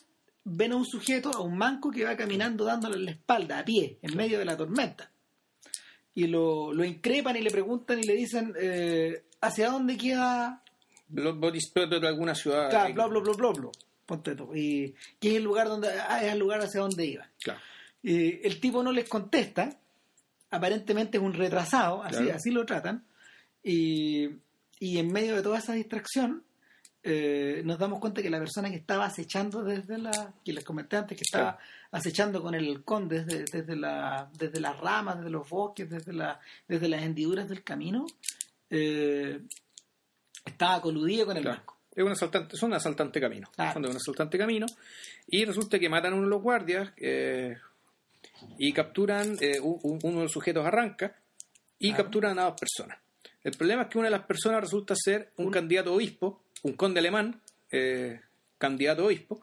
ven 0.45 0.73
a 0.73 0.77
un 0.77 0.87
sujeto 0.87 1.31
a 1.31 1.41
un 1.41 1.57
manco 1.57 1.91
que 1.91 2.05
va 2.05 2.17
caminando 2.17 2.65
dándole 2.65 2.99
la 2.99 3.11
espalda 3.13 3.59
a 3.59 3.65
pie 3.65 3.99
en 4.03 4.17
medio 4.17 4.39
de 4.39 4.45
la 4.45 4.57
tormenta. 4.57 5.11
Y 6.15 6.27
lo, 6.27 6.73
lo 6.75 6.85
increpan 6.85 7.37
y 7.37 7.41
le 7.41 7.51
preguntan 7.51 7.99
y 7.99 8.03
le 8.03 8.15
dicen 8.15 8.53
eh, 8.61 9.25
hacia 9.41 9.71
dónde 9.71 9.97
queda 9.97 10.63
Blood 11.09 11.37
Body 11.37 11.59
de 12.01 12.09
alguna 12.09 12.35
ciudad. 12.35 12.71
claro, 12.71 12.95
bla 12.95 13.07
bla 13.07 13.21
bla 13.21 13.33
bla 13.33 13.51
bla 13.51 13.71
ponte 14.13 14.35
tú. 14.37 14.55
y 14.55 14.95
que 15.21 15.31
es 15.31 15.35
el 15.37 15.45
lugar 15.45 15.69
donde 15.69 15.89
ah, 15.91 16.23
es 16.25 16.33
el 16.33 16.39
lugar 16.39 16.61
hacia 16.61 16.81
donde 16.81 17.05
iban 17.07 17.29
Claro. 17.43 17.61
Eh, 18.03 18.41
el 18.45 18.61
tipo 18.61 18.83
no 18.83 18.91
les 18.93 19.09
contesta, 19.09 19.79
aparentemente 20.51 21.19
es 21.19 21.23
un 21.23 21.33
retrasado, 21.33 22.03
así, 22.03 22.17
Claro. 22.25 22.35
así 22.37 22.51
lo 22.51 22.67
tratan, 22.67 23.05
y, 23.63 24.29
y 24.81 24.99
en 24.99 25.13
medio 25.13 25.37
de 25.37 25.43
toda 25.43 25.59
esa 25.59 25.73
distracción 25.75 26.43
eh, 27.05 27.63
nos 27.65 27.79
damos 27.79 27.99
cuenta 28.01 28.23
que 28.23 28.31
la 28.31 28.39
persona 28.39 28.71
que 28.71 28.77
estaba 28.77 29.07
acechando 29.07 29.63
desde 29.65 29.99
la, 29.99 30.35
que 30.45 30.53
les 30.53 30.65
comenté 30.65 30.97
antes, 30.97 31.17
que 31.19 31.25
estaba 31.25 31.59
acechando 31.91 32.41
con 32.43 32.55
el 32.55 32.69
halcón 32.69 33.09
desde, 33.09 33.45
desde, 33.45 33.75
la, 33.77 34.29
desde 34.39 34.61
las 34.61 34.79
ramas, 34.79 35.19
desde 35.19 35.31
los 35.31 35.49
bosques, 35.49 35.89
desde, 35.91 36.13
la, 36.13 36.39
desde 36.69 36.89
las 36.89 37.03
hendiduras 37.03 37.49
del 37.49 37.63
camino, 37.65 38.07
eh, 38.71 39.41
estaba 40.45 40.81
coludido 40.81 41.27
con 41.27 41.37
el 41.37 41.43
Claro. 41.43 41.59
banco. 41.59 41.77
Es 41.95 42.03
un 42.05 42.11
asaltante, 42.13 42.57
es 42.57 42.63
un 42.63 42.73
asaltante 42.73 43.21
camino. 43.21 43.51
Claro. 43.55 43.81
De 43.81 43.89
un 43.89 43.97
asaltante 43.97 44.39
camino. 44.39 44.67
Y 45.27 45.45
resulta 45.45 45.79
que 45.79 45.89
matan 45.89 46.13
a 46.13 46.17
uno 46.17 46.25
de 46.25 46.31
los 46.31 46.43
guardias 46.43 46.91
eh, 46.97 47.57
y 48.59 48.73
capturan, 48.73 49.37
eh, 49.41 49.61
un- 49.61 49.79
un- 49.83 49.99
uno 50.03 50.17
de 50.19 50.23
los 50.25 50.33
sujetos 50.33 50.65
arranca 50.67 51.15
y 51.79 51.89
Claro. 51.91 52.05
capturan 52.05 52.39
a 52.39 52.45
dos 52.45 52.55
personas. 52.61 52.99
El 53.45 53.53
problema 53.57 53.83
es 53.83 53.89
que 53.89 53.99
una 53.99 54.07
de 54.07 54.13
las 54.13 54.25
personas 54.25 54.61
resulta 54.61 54.95
ser 54.97 55.33
un, 55.37 55.51
candidato 55.51 55.91
a 55.91 55.95
obispo, 55.95 56.45
un 56.63 56.73
conde 56.75 57.01
alemán, 57.01 57.41
eh, 57.71 58.21
candidato 58.59 59.07
obispo, 59.07 59.43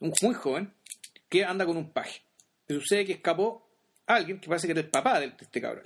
un 0.00 0.12
muy 0.22 0.34
joven, 0.34 0.72
que 1.28 1.44
anda 1.44 1.66
con 1.66 1.76
un 1.76 1.90
paje. 1.92 2.22
Y 2.66 2.74
sucede 2.74 3.04
que 3.04 3.12
escapó 3.12 3.68
alguien 4.06 4.40
que 4.40 4.48
parece 4.48 4.66
que 4.66 4.72
era 4.72 4.80
el 4.80 4.88
papá 4.88 5.20
de 5.20 5.28
de 5.28 5.36
este 5.40 5.60
cabrón. 5.60 5.84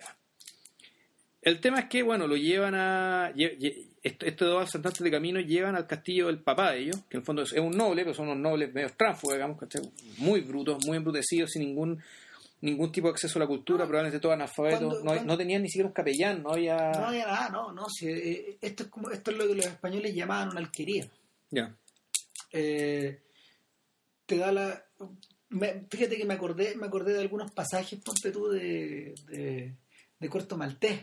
El 1.44 1.60
tema 1.60 1.78
es 1.80 1.84
que, 1.86 2.02
bueno, 2.02 2.26
lo 2.26 2.36
llevan 2.36 2.74
a. 2.74 3.30
lle- 3.34 3.58
lle- 3.58 3.86
est- 4.02 4.22
estos 4.22 4.48
dos 4.48 4.62
asaltantes 4.68 5.00
de 5.02 5.10
camino 5.10 5.40
llevan 5.40 5.76
al 5.76 5.86
castillo 5.86 6.26
del 6.28 6.38
papá 6.40 6.72
de 6.72 6.80
ellos, 6.80 6.96
que 7.08 7.16
en 7.16 7.20
el 7.20 7.24
fondo 7.26 7.42
es 7.42 7.52
es 7.52 7.60
un 7.60 7.70
noble, 7.76 8.02
pero 8.02 8.14
son 8.14 8.28
unos 8.28 8.38
nobles 8.40 8.72
medio 8.72 8.90
tránsfugos, 8.96 9.34
digamos, 9.36 9.58
¿cachai? 9.58 9.82
muy 10.18 10.40
brutos, 10.40 10.84
muy 10.86 10.96
embrutecidos, 10.96 11.50
sin 11.50 11.62
ningún 11.62 12.02
ningún 12.60 12.90
tipo 12.90 13.08
de 13.08 13.12
acceso 13.12 13.38
a 13.38 13.42
la 13.42 13.46
cultura, 13.46 13.84
probablemente 13.84 14.20
todos 14.20 14.32
analfabetos. 14.36 14.78
Cuando- 14.80 14.98
no, 15.00 15.04
cuando- 15.04 15.24
no 15.24 15.36
tenían 15.36 15.60
ni 15.62 15.68
siquiera 15.68 15.88
un 15.88 15.92
capellán, 15.92 16.42
no 16.42 16.50
había. 16.52 16.76
No 16.92 17.06
había 17.08 17.26
nada, 17.26 17.50
no, 17.50 17.72
no, 17.72 17.90
si, 17.90 18.08
eh, 18.08 18.56
esto, 18.62 18.84
es 18.84 18.88
como, 18.88 19.10
esto 19.10 19.30
es 19.32 19.36
lo 19.36 19.46
que 19.46 19.54
los 19.54 19.66
españoles 19.66 20.14
llamaban 20.14 20.48
una 20.48 20.60
alquería. 20.60 21.06
Ya. 21.50 21.76
eh, 22.52 23.20
te 24.26 24.38
da 24.38 24.50
la 24.52 24.82
me- 25.50 25.84
fíjate 25.90 26.16
que 26.16 26.24
me 26.24 26.34
acordé 26.34 26.74
me 26.76 26.86
acordé 26.86 27.12
de 27.12 27.20
algunos 27.20 27.50
pasajes 27.52 28.00
ponte 28.00 28.30
tú 28.30 28.48
de 28.48 29.14
de, 29.28 29.74
de 30.20 30.28
Corto 30.28 30.56
Maltés 30.56 31.00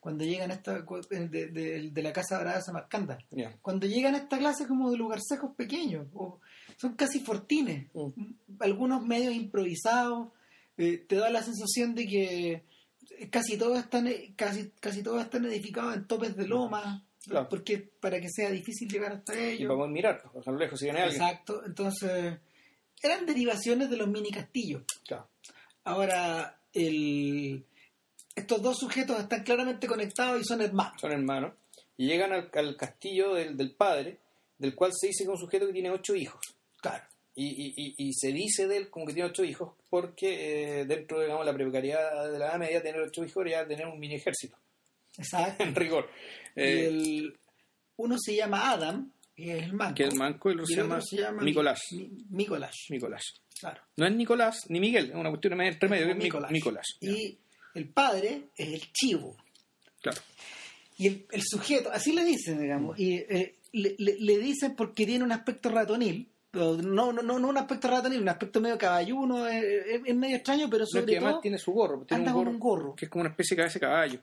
Cuando 0.00 0.24
llegan 0.24 0.50
a 0.52 0.54
esta 0.54 0.84
cu- 0.84 1.00
de, 1.10 1.28
de- 1.48 1.90
de 1.90 2.02
la 2.02 2.12
casa 2.12 2.38
dorada 2.38 2.58
de 2.58 2.62
Samarcanda 2.62 3.18
Ya. 3.30 3.56
cuando 3.60 3.86
llegan 3.86 4.14
a 4.14 4.18
esta 4.18 4.38
clase 4.38 4.66
como 4.68 4.90
de 4.90 4.96
lugarcejos 4.96 5.54
pequeños 5.56 6.06
o- 6.14 6.40
son 6.76 6.94
casi 6.94 7.20
fortines 7.20 7.88
algunos 8.60 9.04
medios 9.04 9.34
improvisados 9.34 10.28
eh, 10.76 10.98
te 11.08 11.16
da 11.16 11.30
la 11.30 11.42
sensación 11.42 11.94
de 11.96 12.06
que 12.06 12.64
casi 13.30 13.56
todos 13.56 13.78
están 13.78 14.08
casi 14.36 14.70
casi 14.78 15.02
todos 15.02 15.22
están 15.22 15.44
edificados 15.46 15.96
en 15.96 16.06
topes 16.06 16.36
de 16.36 16.46
loma 16.46 17.02
Claro. 17.24 17.48
porque 17.48 17.78
para 17.78 18.20
que 18.20 18.28
sea 18.30 18.50
difícil 18.50 18.88
llegar 18.88 19.10
hasta 19.12 19.34
ellos 19.36 19.62
Y 19.62 19.64
para 19.66 19.76
poder 19.78 19.90
mirar, 19.92 20.22
pues, 20.32 20.46
a 20.46 20.50
lo 20.52 20.58
lejos 20.58 20.78
si 20.78 20.84
viene 20.84 21.00
alguien. 21.00 21.20
Exacto, 21.20 21.60
entonces 21.66 22.38
eran 23.02 23.26
derivaciones 23.26 23.90
de 23.90 23.96
los 23.96 24.06
mini 24.06 24.30
castillos. 24.30 24.84
Claro. 25.04 25.28
Ahora, 25.82 26.60
el, 26.72 27.64
estos 28.36 28.62
dos 28.62 28.78
sujetos 28.78 29.18
están 29.18 29.42
claramente 29.42 29.86
conectados 29.88 30.40
y 30.40 30.44
son 30.44 30.60
hermanos. 30.60 31.00
Son 31.00 31.10
hermanos. 31.10 31.54
Y 31.96 32.06
llegan 32.06 32.32
al, 32.32 32.50
al 32.52 32.76
castillo 32.76 33.34
del, 33.34 33.56
del 33.56 33.72
padre, 33.74 34.18
del 34.58 34.74
cual 34.74 34.92
se 34.94 35.08
dice 35.08 35.24
que 35.24 35.30
es 35.32 35.40
un 35.40 35.44
sujeto 35.46 35.66
que 35.66 35.72
tiene 35.72 35.90
ocho 35.90 36.14
hijos. 36.14 36.40
Claro. 36.80 37.02
Y, 37.34 37.46
y, 37.48 37.74
y, 37.76 37.94
y 38.08 38.12
se 38.14 38.32
dice 38.32 38.66
de 38.66 38.76
él 38.78 38.90
como 38.90 39.06
que 39.06 39.12
tiene 39.14 39.28
ocho 39.28 39.44
hijos, 39.44 39.74
porque 39.90 40.80
eh, 40.80 40.84
dentro 40.86 41.18
de 41.20 41.28
la 41.28 41.52
precariedad 41.54 42.30
de 42.32 42.38
la 42.38 42.46
Edad 42.48 42.58
Media, 42.58 42.82
tener 42.82 43.00
ocho 43.00 43.24
hijos 43.24 43.44
era 43.46 43.66
tener 43.66 43.86
un 43.86 43.98
mini 43.98 44.14
ejército, 44.14 44.56
Exacto. 45.18 45.62
en 45.64 45.74
rigor. 45.74 46.08
Y 46.54 46.60
Eh, 46.62 46.86
el, 46.86 47.38
uno 47.96 48.16
se 48.18 48.34
llama 48.36 48.70
Adam, 48.70 49.10
que 49.34 49.58
es 49.58 49.64
el 49.64 49.72
manco. 49.74 49.94
que 49.96 50.04
el 50.04 50.14
manco 50.14 50.48
y 50.50 50.52
el 50.54 50.60
otro 50.60 50.72
y 50.72 50.74
se 50.74 50.80
llama, 50.82 51.00
se 51.02 51.16
llama 51.16 51.42
Nicolás. 51.42 51.80
Nicolás. 52.30 52.74
Nicolás. 52.88 53.22
Claro. 53.60 53.82
No 53.96 54.06
es 54.06 54.14
Nicolás 54.14 54.60
ni 54.68 54.80
Miguel, 54.80 55.10
es 55.10 55.14
una 55.14 55.28
cuestión 55.30 55.56
medio 55.58 55.72
entre 55.72 55.88
medio, 55.90 56.08
es 56.10 56.16
Nicolás. 56.16 56.50
Nicolás. 56.50 56.84
Nicolás. 57.00 57.18
Y 57.20 57.38
el 57.76 57.88
padre 57.88 58.48
es 58.56 58.68
el 58.68 58.92
chivo. 58.92 59.36
Claro. 60.02 60.20
Y 60.98 61.06
el, 61.08 61.26
el 61.30 61.42
sujeto, 61.44 61.90
así 61.92 62.12
le 62.12 62.24
dicen, 62.24 62.60
digamos, 62.60 62.98
y 62.98 63.16
eh, 63.16 63.56
le, 63.72 63.94
le- 63.98 64.16
le 64.18 64.38
dicen 64.38 64.74
porque 64.74 65.04
tiene 65.06 65.24
un 65.24 65.32
aspecto 65.32 65.68
ratonil, 65.68 66.28
pero 66.50 66.74
no, 66.76 67.12
no, 67.12 67.22
no, 67.22 67.38
no 67.38 67.48
un 67.48 67.58
aspecto 67.58 67.88
ratonil, 67.88 68.22
un 68.22 68.28
aspecto 68.30 68.60
medio 68.62 68.78
caballuno, 68.78 69.46
eh, 69.46 69.96
es, 69.96 70.00
es 70.06 70.14
medio 70.14 70.36
extraño, 70.36 70.68
pero 70.70 70.80
No, 70.80 70.84
es 70.84 70.90
que 70.94 71.00
sobre 71.00 71.12
además 71.16 71.32
todo 71.34 71.40
tiene 71.42 71.58
su 71.58 71.72
gorro, 71.72 72.04
tiene 72.06 72.22
anda 72.22 72.30
un 72.32 72.34
con 72.34 72.44
gorro, 72.44 72.50
un 72.52 72.58
gorro. 72.60 72.94
que 72.96 73.04
es 73.04 73.10
como 73.10 73.20
una 73.22 73.30
especie 73.30 73.54
de 73.54 73.60
cabeza 73.62 73.74
de 73.74 73.80
caballo. 73.80 74.20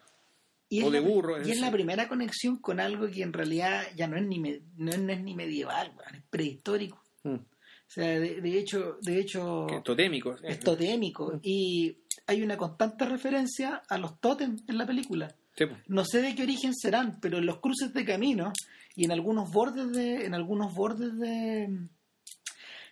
Y 0.70 0.82
o 0.82 0.90
de 0.90 1.02
la- 1.02 1.08
burro, 1.08 1.38
es 1.38 1.48
Y 1.48 1.52
es 1.52 1.60
la 1.60 1.70
primera 1.72 2.08
conexión 2.08 2.58
con 2.58 2.80
algo 2.80 3.08
que 3.12 3.22
en 3.22 3.34
realidad 3.34 3.84
ya 3.96 4.08
no 4.08 4.18
es 4.18 4.26
ni, 4.26 4.40
me- 4.40 4.62
no 4.78 4.90
es, 4.92 4.98
no 5.00 5.12
es 5.14 5.22
ni 5.22 5.36
medieval, 5.36 5.94
es 6.12 6.22
prehistórico. 6.32 7.04
Mm. 7.24 7.36
O 7.36 7.94
sea, 7.94 8.08
de, 8.20 8.42
de 8.42 8.58
hecho, 8.58 8.98
de 9.02 9.20
hecho 9.20 9.68
Que 9.70 9.76
es 9.76 9.84
totémico. 9.84 10.36
es 10.42 10.60
totémico. 10.60 11.40
Y 11.44 11.96
hay 12.28 12.42
una 12.42 12.58
constante 12.58 13.06
referencia 13.06 13.82
a 13.90 13.98
los 13.98 14.20
tótems 14.20 14.64
en 14.68 14.78
la 14.78 14.86
película. 14.86 15.34
Sí, 15.56 15.66
no 15.88 16.04
sé 16.06 16.22
de 16.22 16.34
qué 16.36 16.44
origen 16.44 16.74
serán, 16.74 17.20
pero 17.22 17.38
en 17.38 17.46
los 17.46 17.60
cruces 17.60 17.94
de 17.94 18.06
camino 18.06 18.52
y 18.96 19.06
en 19.06 19.12
algunos 19.12 19.52
bordes 19.52 19.92
de, 19.92 20.26
en 20.26 20.34
algunos 20.34 20.74
bordes 20.74 21.18
de, 21.18 21.70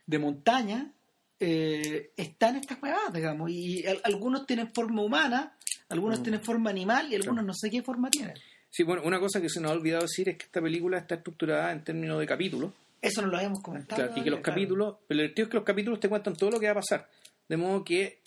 de 0.06 0.20
montaña 0.20 0.92
eh, 1.40 2.12
están 2.18 2.56
estas 2.58 2.82
huevadas, 2.82 3.14
digamos, 3.14 3.50
y 3.50 3.86
al- 3.88 4.02
algunos 4.04 4.46
tienen 4.46 4.72
forma 4.74 5.02
humana, 5.02 5.58
algunos 5.90 6.20
Mm. 6.20 6.24
tienen 6.24 6.42
forma 6.44 6.70
animal 6.70 7.12
y 7.12 7.16
algunos 7.16 7.44
no 7.44 7.54
sé 7.54 7.70
qué 7.72 7.82
forma 7.82 8.10
tienen. 8.12 8.36
Sí, 8.70 8.84
bueno, 8.84 9.02
una 9.04 9.20
cosa 9.20 9.42
que 9.42 9.50
se 9.50 9.60
nos 9.60 9.72
ha 9.72 9.74
olvidado 9.74 10.04
decir 10.04 10.30
es 10.30 10.38
que 10.38 10.46
esta 10.46 10.62
película 10.62 10.98
está 11.00 11.16
estructurada 11.16 11.72
en 11.72 11.84
términos 11.84 12.20
de 12.20 12.26
capítulos. 12.28 12.72
Eso 13.02 13.22
no 13.24 13.30
lo 13.30 13.38
habíamos 13.38 13.62
comentado. 13.62 14.04
Claro, 14.04 14.20
y 14.20 14.24
que 14.24 14.30
los 14.30 14.40
claro. 14.42 14.56
capítulos, 14.56 14.96
pero 15.08 15.18
lo 15.18 15.22
divertido 15.24 15.46
es 15.46 15.50
que 15.50 15.58
los 15.58 15.66
capítulos 15.66 16.00
te 16.00 16.08
cuentan 16.10 16.36
todo 16.36 16.52
lo 16.52 16.60
que 16.60 16.68
va 16.68 16.74
a 16.74 16.76
pasar. 16.76 17.10
De 17.50 17.58
modo 17.58 17.84
que 17.84 18.21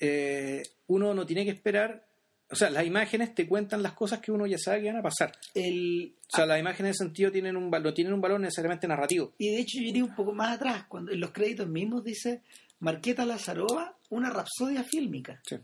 eh, 0.00 0.62
uno 0.86 1.14
no 1.14 1.26
tiene 1.26 1.44
que 1.44 1.50
esperar, 1.50 2.04
o 2.50 2.56
sea, 2.56 2.70
las 2.70 2.86
imágenes 2.86 3.34
te 3.34 3.46
cuentan 3.46 3.82
las 3.82 3.92
cosas 3.92 4.20
que 4.20 4.32
uno 4.32 4.46
ya 4.46 4.58
sabe 4.58 4.80
que 4.80 4.86
van 4.88 4.96
a 4.96 5.02
pasar. 5.02 5.32
El, 5.54 6.14
O 6.32 6.36
sea, 6.36 6.46
las 6.46 6.58
imágenes 6.58 6.80
en 6.80 6.90
ese 6.90 7.04
sentido 7.04 7.30
tienen 7.30 7.56
un, 7.56 7.70
no 7.70 7.94
tienen 7.94 8.14
un 8.14 8.20
valor 8.20 8.40
necesariamente 8.40 8.88
narrativo. 8.88 9.34
y 9.38 9.50
de 9.50 9.60
hecho 9.60 9.78
yo 9.80 9.88
iría 9.88 10.04
un 10.04 10.14
poco 10.14 10.32
más 10.32 10.56
atrás, 10.56 10.84
cuando 10.88 11.12
en 11.12 11.20
los 11.20 11.30
créditos 11.32 11.68
mismos 11.68 12.04
dice 12.04 12.42
Marqueta 12.80 13.26
Lazarova, 13.26 13.96
una 14.10 14.30
rapsodia 14.30 14.84
fílmica. 14.84 15.40
Sí. 15.44 15.56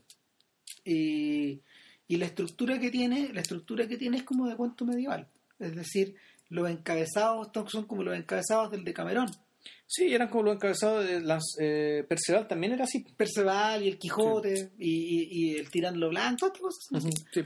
Y, 0.84 1.60
Y 2.06 2.16
la 2.16 2.26
estructura 2.26 2.78
que 2.78 2.90
tiene, 2.90 3.30
la 3.32 3.40
estructura 3.40 3.86
que 3.86 3.96
tiene 3.96 4.18
es 4.18 4.22
como 4.24 4.46
de 4.46 4.56
cuento 4.56 4.84
medieval. 4.84 5.26
Es 5.58 5.74
decir, 5.74 6.14
los 6.50 6.68
encabezados 6.68 7.48
son 7.68 7.86
como 7.86 8.02
los 8.02 8.16
encabezados 8.16 8.70
del 8.70 8.84
Decamerón. 8.84 9.28
Sí, 9.96 10.12
eran 10.14 10.28
como 10.28 10.44
los 10.44 10.54
encabezados 10.57 11.07
de 11.07 11.20
las. 11.20 11.42
Eh, 11.61 12.04
Perceval 12.09 12.48
también 12.48 12.72
era 12.72 12.85
así. 12.85 13.04
Perceval 13.16 13.83
y 13.85 13.88
el 13.88 13.98
Quijote 13.98 14.70
y, 14.78 14.90
y, 14.90 15.28
y 15.30 15.57
el 15.57 15.70
Tirando 15.70 16.09
Blanco, 16.09 16.50
todas 16.52 16.78
cosas. 16.90 17.14
Sí. 17.33 17.42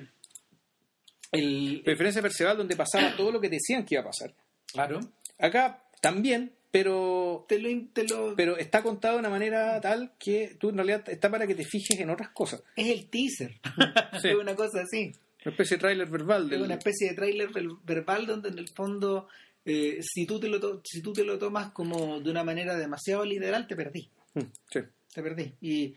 El, 1.33 1.83
Preferencia 1.85 2.23
de 2.23 2.29
Perceval, 2.29 2.57
donde 2.57 2.77
pasaba 2.77 3.15
todo 3.17 3.33
lo 3.33 3.41
que 3.41 3.49
decían 3.51 3.85
que 3.85 3.95
iba 3.97 4.03
a 4.03 4.07
pasar. 4.07 4.35
Claro. 4.73 5.01
Acá 5.39 5.85
también, 6.01 6.53
pero. 6.71 7.45
Te 7.49 7.59
lo, 7.59 7.69
te 7.93 8.05
lo- 8.05 8.35
Pero 8.37 8.57
está 8.57 8.83
contado 8.83 9.15
de 9.15 9.21
una 9.21 9.29
manera 9.31 9.81
tal 9.81 10.13
que 10.19 10.57
tú 10.59 10.71
en 10.71 10.77
realidad 10.77 11.07
está 11.09 11.31
para 11.31 11.47
que 11.47 11.55
te 11.55 11.65
fijes 11.65 11.99
en 12.01 12.11
otras 12.11 12.31
cosas. 12.31 12.63
Es 12.77 12.87
el 12.89 13.09
teaser. 13.11 13.61
Sí. 14.23 14.29
es 14.29 14.35
una 14.37 14.55
cosa 14.57 14.81
así. 14.83 15.13
Una 15.45 15.53
especie 15.53 15.77
de 15.77 15.81
tráiler 15.81 16.09
verbal. 16.09 16.45
Es 16.45 16.51
Del, 16.51 16.63
una 16.63 16.75
especie 16.75 17.11
de 17.11 17.15
tráiler 17.15 17.51
ver- 17.53 17.69
verbal 17.85 18.27
donde 18.27 18.49
en 18.49 18.59
el 18.59 18.69
fondo, 18.75 19.29
eh, 19.69 19.99
si, 20.03 20.27
tú 20.27 20.41
te 20.41 20.49
lo 20.49 20.81
si 20.85 21.03
tú 21.03 21.13
te 21.13 21.25
lo 21.25 21.39
tomas 21.39 21.71
como 21.73 22.21
de 22.21 22.31
una 22.31 22.43
manera 22.43 22.77
demasiado 22.77 23.25
literal, 23.25 23.67
te 23.67 23.77
perdí. 23.77 24.09
Mm, 24.35 24.41
sí. 24.73 24.81
Te 25.13 25.23
perdí. 25.23 25.55
Y, 25.61 25.95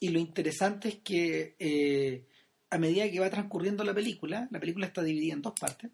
y 0.00 0.08
lo 0.10 0.18
interesante 0.18 0.88
es 0.88 0.96
que 0.96 1.56
eh, 1.58 2.24
a 2.70 2.78
medida 2.78 3.10
que 3.10 3.20
va 3.20 3.30
transcurriendo 3.30 3.84
la 3.84 3.94
película, 3.94 4.48
la 4.50 4.60
película 4.60 4.86
está 4.86 5.02
dividida 5.02 5.34
en 5.34 5.42
dos 5.42 5.54
partes. 5.58 5.90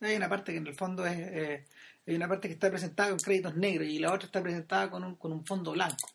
Hay 0.00 0.16
una 0.16 0.28
parte 0.28 0.52
que 0.52 0.58
en 0.58 0.66
el 0.66 0.74
fondo 0.74 1.06
es... 1.06 1.16
eh, 1.18 1.64
hay 2.06 2.16
una 2.16 2.28
parte 2.28 2.48
que 2.48 2.54
está 2.54 2.68
presentada 2.68 3.08
con 3.08 3.18
créditos 3.18 3.56
negros 3.56 3.88
y 3.88 3.98
la 3.98 4.12
otra 4.12 4.26
está 4.26 4.42
presentada 4.42 4.90
con 4.90 5.04
un, 5.04 5.16
con 5.16 5.32
un 5.32 5.46
fondo 5.46 5.72
blanco. 5.72 6.10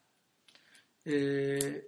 Eh, 1.04 1.88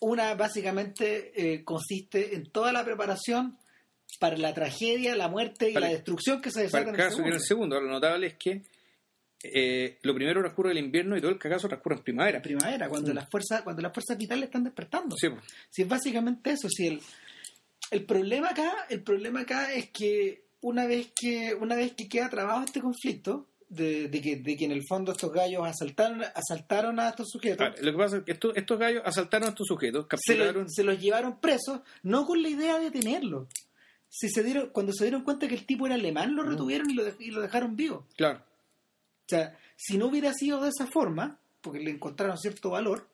una 0.00 0.34
básicamente 0.34 1.32
eh, 1.36 1.64
consiste 1.64 2.34
en 2.34 2.50
toda 2.50 2.72
la 2.72 2.84
preparación 2.84 3.56
para 4.18 4.36
la 4.36 4.52
tragedia, 4.54 5.16
la 5.16 5.28
muerte 5.28 5.70
y 5.70 5.74
Para- 5.74 5.86
la 5.86 5.92
destrucción 5.92 6.40
que 6.40 6.50
se 6.50 6.54
Para 6.54 6.64
desata 6.64 6.82
el 6.82 6.88
en 6.88 6.94
el 6.94 7.00
caso 7.00 7.16
que 7.22 7.28
en 7.28 7.34
el 7.34 7.40
segundo. 7.40 7.76
segundo, 7.76 7.80
lo 7.80 7.90
notable 7.92 8.26
es 8.28 8.34
que 8.34 8.62
eh, 9.44 9.98
lo 10.02 10.14
primero 10.14 10.40
transcurre 10.40 10.70
el 10.70 10.78
invierno 10.78 11.16
y 11.16 11.20
todo 11.20 11.30
el 11.32 11.38
cagazo 11.38 11.66
transcurre 11.66 11.96
en 11.96 12.02
primavera. 12.02 12.40
primavera, 12.40 12.88
cuando 12.88 13.12
las 13.12 13.28
fuerzas, 13.28 13.62
cuando 13.62 13.82
las 13.82 13.92
fuerzas 13.92 14.16
vitales 14.16 14.44
están 14.44 14.62
despertando. 14.64 15.16
Sí, 15.16 15.28
pues. 15.30 15.42
Si 15.68 15.82
es 15.82 15.88
básicamente 15.88 16.50
eso, 16.52 16.68
si 16.68 16.86
el, 16.86 17.00
el 17.90 18.04
problema 18.04 18.50
acá, 18.50 18.86
el 18.88 19.02
problema 19.02 19.40
acá 19.40 19.72
es 19.72 19.90
que 19.90 20.44
una 20.60 20.86
vez 20.86 21.08
que, 21.20 21.54
una 21.54 21.74
vez 21.74 21.92
que 21.94 22.08
queda 22.08 22.30
trabado 22.30 22.62
este 22.64 22.80
conflicto, 22.80 23.48
de, 23.68 24.08
de 24.08 24.20
que, 24.20 24.36
de 24.36 24.54
que 24.56 24.66
en 24.66 24.72
el 24.72 24.82
fondo 24.86 25.10
estos 25.12 25.32
gallos 25.32 25.66
asaltaron, 25.66 26.22
asaltaron 26.34 27.00
a 27.00 27.08
estos 27.08 27.30
sujetos, 27.30 27.66
Ah, 27.68 27.74
lo 27.80 27.90
que 27.92 27.98
pasa 27.98 28.16
es 28.18 28.22
que 28.24 28.32
estos, 28.32 28.54
estos 28.56 28.78
gallos 28.78 29.02
asaltaron 29.04 29.48
a 29.48 29.50
estos 29.50 29.66
sujetos, 29.66 30.06
se, 30.20 30.34
lo- 30.34 30.38
capturaron. 30.44 30.70
se 30.70 30.84
los 30.84 31.00
llevaron 31.00 31.40
presos, 31.40 31.80
no 32.02 32.26
con 32.26 32.42
la 32.42 32.48
idea 32.50 32.78
de 32.78 32.90
tenerlos. 32.92 33.48
Si 34.14 34.28
se 34.28 34.42
dieron, 34.42 34.68
cuando 34.70 34.92
se 34.92 35.04
dieron 35.04 35.22
cuenta 35.22 35.48
que 35.48 35.54
el 35.54 35.64
tipo 35.64 35.86
era 35.86 35.94
alemán, 35.94 36.36
lo 36.36 36.44
Mm. 36.44 36.48
retuvieron 36.50 36.90
y 36.90 36.94
lo, 36.94 37.02
dej- 37.06 37.16
y 37.20 37.30
lo 37.30 37.40
dejaron 37.40 37.76
vivo. 37.76 38.06
Claro. 38.16 38.40
O 38.40 39.28
sea, 39.28 39.56
si 39.74 39.96
no 39.96 40.06
hubiera 40.08 40.34
sido 40.34 40.60
de 40.60 40.68
esa 40.68 40.86
forma, 40.86 41.38
porque 41.62 41.78
le 41.80 41.90
encontraron 41.92 42.36
cierto 42.36 42.68
valor, 42.70 43.08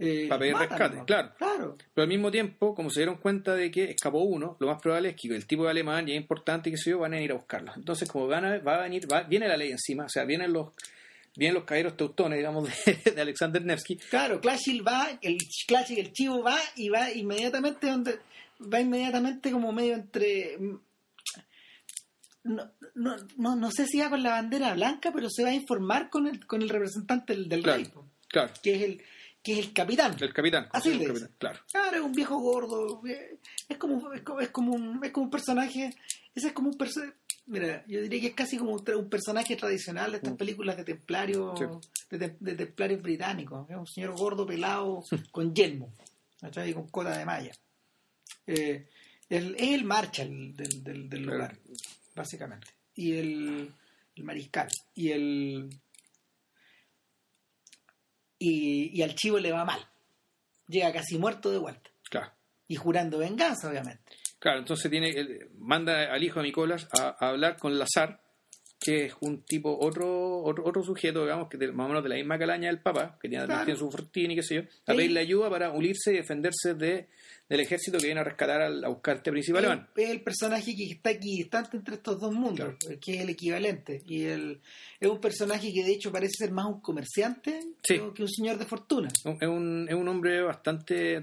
eh, 0.00 0.26
Para 0.28 0.38
pedir 0.40 0.54
matan, 0.54 0.68
rescate, 0.70 0.96
¿no? 0.96 1.06
claro. 1.06 1.32
Claro. 1.38 1.76
Pero 1.94 2.02
al 2.02 2.08
mismo 2.08 2.30
tiempo, 2.30 2.74
como 2.74 2.90
se 2.90 3.00
dieron 3.00 3.16
cuenta 3.18 3.54
de 3.54 3.70
que 3.70 3.84
escapó 3.90 4.20
uno, 4.22 4.56
lo 4.58 4.66
más 4.66 4.80
probable 4.82 5.10
es 5.10 5.16
que 5.16 5.28
el 5.28 5.46
tipo 5.46 5.64
de 5.64 5.70
alemán 5.70 6.06
ya 6.06 6.14
es 6.14 6.20
importante 6.20 6.70
y 6.70 6.72
que 6.72 6.78
se 6.78 6.90
yo, 6.90 6.98
van 6.98 7.12
a 7.12 7.20
ir 7.20 7.30
a 7.30 7.34
buscarlo. 7.34 7.72
Entonces, 7.76 8.08
como 8.08 8.26
van 8.26 8.44
a, 8.46 8.58
va 8.58 8.76
a 8.76 8.82
venir, 8.82 9.06
va- 9.12 9.22
viene 9.24 9.46
la 9.46 9.56
ley 9.58 9.70
encima, 9.70 10.06
o 10.06 10.08
sea, 10.08 10.24
vienen 10.24 10.52
los 10.52 10.70
vienen 11.36 11.54
los 11.54 11.64
caballeros 11.64 11.96
teutones, 11.96 12.38
digamos, 12.38 12.64
de, 12.86 13.12
de 13.12 13.20
Alexander 13.20 13.64
Nevsky, 13.64 13.96
Claro, 13.96 14.40
Clashil 14.40 14.84
va, 14.86 15.06
el 15.22 15.38
Clashil, 15.68 15.98
el 16.00 16.12
chivo 16.12 16.42
va 16.42 16.58
y 16.76 16.88
va 16.88 17.12
inmediatamente 17.12 17.86
donde 17.86 18.18
va 18.60 18.80
inmediatamente 18.80 19.50
como 19.50 19.72
medio 19.72 19.94
entre 19.94 20.58
no, 22.42 22.70
no, 22.94 23.16
no, 23.36 23.56
no 23.56 23.70
sé 23.70 23.86
si 23.86 24.00
va 24.00 24.08
con 24.10 24.22
la 24.22 24.30
bandera 24.30 24.72
blanca, 24.74 25.12
pero 25.12 25.28
se 25.30 25.42
va 25.44 25.50
a 25.50 25.54
informar 25.54 26.08
con 26.08 26.26
el, 26.26 26.46
con 26.46 26.62
el 26.62 26.68
representante 26.70 27.34
del, 27.34 27.48
del 27.48 27.62
Claro. 27.62 27.78
rey, 27.82 27.90
claro, 28.28 28.52
que 28.62 28.74
es 28.76 28.82
el 28.82 29.02
que 29.42 29.52
es 29.54 29.58
el 29.60 29.72
capitán. 29.72 30.14
el 30.20 30.34
capitán. 30.34 30.68
Así 30.70 30.90
el 30.90 31.06
capitán, 31.06 31.30
claro. 31.38 31.60
Claro, 31.72 31.96
es 31.96 32.02
un 32.02 32.12
viejo 32.12 32.38
gordo, 32.38 33.00
eh, 33.06 33.38
es 33.68 33.76
como 33.78 34.12
es 34.12 34.20
como, 34.22 34.40
es 34.40 34.50
como 34.50 34.72
un 34.74 35.02
es 35.04 35.12
como 35.12 35.24
un 35.24 35.30
personaje, 35.30 35.94
ese 36.34 36.48
es 36.48 36.52
como 36.52 36.68
un 36.70 36.76
personaje 36.78 37.14
Mira, 37.46 37.82
yo 37.88 38.00
diría 38.02 38.20
que 38.20 38.26
es 38.28 38.34
casi 38.34 38.58
como 38.58 38.72
un, 38.74 39.08
personaje 39.08 39.56
tradicional 39.56 40.12
de 40.12 40.18
estas 40.18 40.34
Mm. 40.34 40.36
películas 40.36 40.76
de 40.76 40.84
templarios 40.84 41.58
Sí. 41.58 41.64
de, 42.10 42.18
tem- 42.20 42.38
de 42.38 42.54
templarios 42.54 43.02
británicos. 43.02 43.68
Es 43.68 43.76
un 43.76 43.86
señor 43.88 44.16
gordo, 44.16 44.46
pelado, 44.46 45.02
con 45.32 45.52
yelmo, 45.52 45.92
¿cachai? 46.40 46.70
Y 46.70 46.74
con 46.74 46.86
cola 46.88 47.16
de 47.18 47.24
malla. 47.24 47.50
Eh, 48.46 48.88
el- 49.28 49.54
es 49.56 49.68
el 49.74 49.84
Marshall 49.84 50.56
del, 50.56 50.82
del, 50.84 51.08
del 51.08 51.22
Claro. 51.22 51.36
lugar, 51.38 51.58
básicamente. 52.14 52.68
Y 52.94 53.16
el, 53.16 53.72
el 54.16 54.24
mariscal. 54.24 54.68
Y 54.94 55.10
el. 55.12 55.70
Y, 58.38 58.98
y 58.98 59.02
al 59.02 59.14
chivo 59.14 59.38
le 59.38 59.52
va 59.52 59.64
mal. 59.64 59.86
Llega 60.68 60.92
casi 60.92 61.18
muerto 61.18 61.50
de 61.50 61.58
vuelta. 61.58 61.90
Claro. 62.08 62.32
Y 62.68 62.76
jurando 62.76 63.18
venganza, 63.18 63.68
obviamente. 63.68 64.02
Claro, 64.38 64.60
entonces 64.60 64.90
tiene 64.90 65.12
manda 65.58 66.12
al 66.12 66.22
hijo 66.22 66.40
de 66.40 66.46
Nicolás 66.46 66.88
a, 66.98 67.16
a 67.20 67.28
hablar 67.28 67.58
con 67.58 67.78
Lazar, 67.78 68.22
que 68.82 69.04
es 69.04 69.14
un 69.20 69.42
tipo, 69.42 69.76
otro 69.78 70.38
otro, 70.42 70.64
otro 70.64 70.82
sujeto, 70.82 71.20
digamos, 71.22 71.50
que 71.50 71.58
de- 71.58 71.70
más 71.70 71.84
o 71.84 71.88
menos 71.88 72.02
de 72.02 72.08
la 72.08 72.14
misma 72.16 72.38
calaña 72.38 72.68
del 72.68 72.80
Papa, 72.80 73.18
que 73.20 73.28
tiene, 73.28 73.44
Claro. 73.44 73.64
tiene 73.66 73.78
su 73.78 73.90
fortín 73.90 74.30
y 74.30 74.36
qué 74.36 74.42
sé 74.42 74.54
yo, 74.54 74.62
a 74.86 74.94
pedirle 74.94 75.20
ayuda 75.20 75.50
para 75.50 75.70
unirse 75.70 76.12
y 76.12 76.16
defenderse 76.16 76.72
de, 76.74 77.08
del 77.46 77.60
ejército 77.60 77.98
que 77.98 78.06
viene 78.06 78.22
a 78.22 78.24
rescatar 78.24 78.62
al, 78.62 78.82
a 78.82 78.88
buscar 78.88 79.16
este 79.18 79.30
príncipe 79.30 79.58
alemán. 79.58 79.86
Es 79.94 80.08
el 80.08 80.22
personaje 80.22 80.74
que 80.74 80.84
está 80.92 81.10
equidistante 81.10 81.76
entre 81.76 81.96
estos 81.96 82.18
dos 82.18 82.32
mundos, 82.32 82.74
que 83.02 83.16
es 83.16 83.20
el 83.20 83.28
equivalente. 83.28 84.02
Y 84.06 84.22
el, 84.22 84.60
es 84.98 85.08
un 85.10 85.20
personaje 85.20 85.70
que 85.74 85.84
de 85.84 85.92
hecho 85.92 86.10
parece 86.10 86.32
ser 86.38 86.50
más 86.52 86.64
un 86.64 86.80
comerciante 86.80 87.60
Sí. 87.82 88.00
que- 88.14 88.22
un 88.22 88.28
señor 88.30 88.56
de 88.58 88.64
fortuna. 88.64 89.08
Es 89.08 89.48
un, 89.48 89.86
es 89.90 89.94
un 89.94 90.08
hombre 90.08 90.40
bastante 90.42 91.20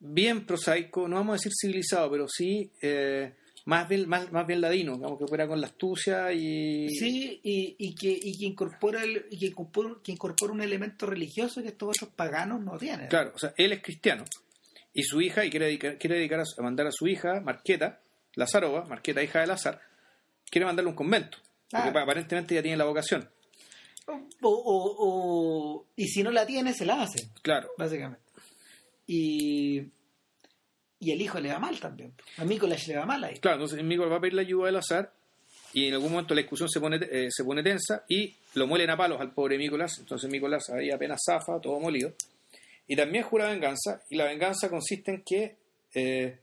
bien 0.00 0.44
prosaico, 0.46 1.06
no 1.06 1.16
vamos 1.16 1.34
a 1.34 1.36
decir 1.36 1.52
civilizado, 1.60 2.10
pero 2.10 2.26
sí 2.28 2.70
eh, 2.82 3.34
más, 3.64 3.88
bien, 3.88 4.08
más, 4.08 4.30
más 4.32 4.46
bien 4.46 4.60
ladino, 4.60 4.96
digamos 4.96 5.18
que 5.18 5.26
fuera 5.26 5.46
con 5.46 5.60
la 5.60 5.68
astucia 5.68 6.32
y... 6.32 6.88
Sí, 6.88 7.40
y, 7.44 7.76
y 7.78 7.94
que, 7.94 8.10
y 8.10 8.36
que 8.38 8.44
incorpora 8.46 9.02
el- 9.04 9.26
y 9.30 9.38
que 9.38 9.46
incorpora, 9.46 9.94
que 10.02 10.12
incorpora 10.12 10.52
un 10.52 10.62
elemento 10.62 11.06
religioso 11.06 11.62
que 11.62 11.68
estos 11.68 11.90
otros 11.96 12.10
paganos 12.14 12.60
no 12.60 12.76
tienen. 12.78 13.08
Claro, 13.08 13.32
o 13.34 13.38
sea, 13.38 13.54
él 13.56 13.72
es 13.72 13.82
cristiano 13.82 14.24
y 14.92 15.02
su 15.04 15.20
hija, 15.20 15.44
y 15.44 15.50
quiere 15.50 15.66
dedicar, 15.66 15.96
quiere 15.98 16.16
dedicar 16.16 16.40
a, 16.40 16.62
mandar 16.62 16.86
a 16.86 16.92
su 16.92 17.06
hija, 17.06 17.40
Marqueta, 17.40 18.00
Lazarova, 18.34 18.84
Marqueta, 18.86 19.22
hija 19.22 19.40
de 19.40 19.46
Lázaro, 19.46 19.78
quiere 20.50 20.66
mandarle 20.66 20.90
un 20.90 20.96
convento, 20.96 21.38
porque 21.70 21.98
aparentemente 21.98 22.54
ya 22.54 22.62
tiene 22.62 22.76
la 22.76 22.84
vocación. 22.84 23.28
O, 24.06 24.48
o- 24.50 24.96
o- 24.98 25.86
y 25.96 26.08
si 26.08 26.22
no 26.24 26.30
la 26.32 26.44
tiene, 26.44 26.74
se 26.74 26.84
la 26.84 27.02
hace, 27.02 27.28
Claro, 27.42 27.70
básicamente. 27.78 28.20
Y, 29.06 29.80
y 31.02 31.10
el 31.12 31.20
hijo 31.20 31.38
le 31.40 31.50
va 31.52 31.58
mal 31.58 31.78
también. 31.80 32.12
A 32.38 32.44
Nicolás 32.44 32.86
le 32.88 32.96
va 32.96 33.04
mal 33.04 33.22
ahí. 33.24 33.38
claro, 33.38 33.56
entonces 33.56 33.82
Miguel 33.84 34.10
va 34.10 34.16
a 34.16 34.20
pedir 34.20 34.34
la 34.34 34.42
ayuda 34.42 34.66
de 34.66 34.72
Lazar 34.72 35.12
y 35.74 35.88
en 35.88 35.94
algún 35.94 36.12
momento 36.12 36.34
la 36.34 36.40
discusión 36.42 36.68
se 36.68 36.80
pone, 36.80 36.98
eh, 37.10 37.28
se 37.30 37.44
pone 37.44 37.62
tensa 37.62 38.04
y 38.08 38.34
lo 38.54 38.66
muelen 38.66 38.88
a 38.90 38.96
palos 38.96 39.20
al 39.20 39.32
pobre 39.32 39.58
Nicolás, 39.58 39.98
entonces 39.98 40.30
Nicolás 40.30 40.70
ahí 40.70 40.90
apenas 40.90 41.20
zafa, 41.24 41.60
todo 41.60 41.78
molido. 41.80 42.12
Y 42.86 42.96
también 42.96 43.24
jura 43.24 43.48
venganza, 43.50 44.02
y 44.10 44.16
la 44.16 44.24
venganza 44.26 44.68
consiste 44.68 45.12
en 45.12 45.22
que, 45.24 45.56
eh, 45.94 46.38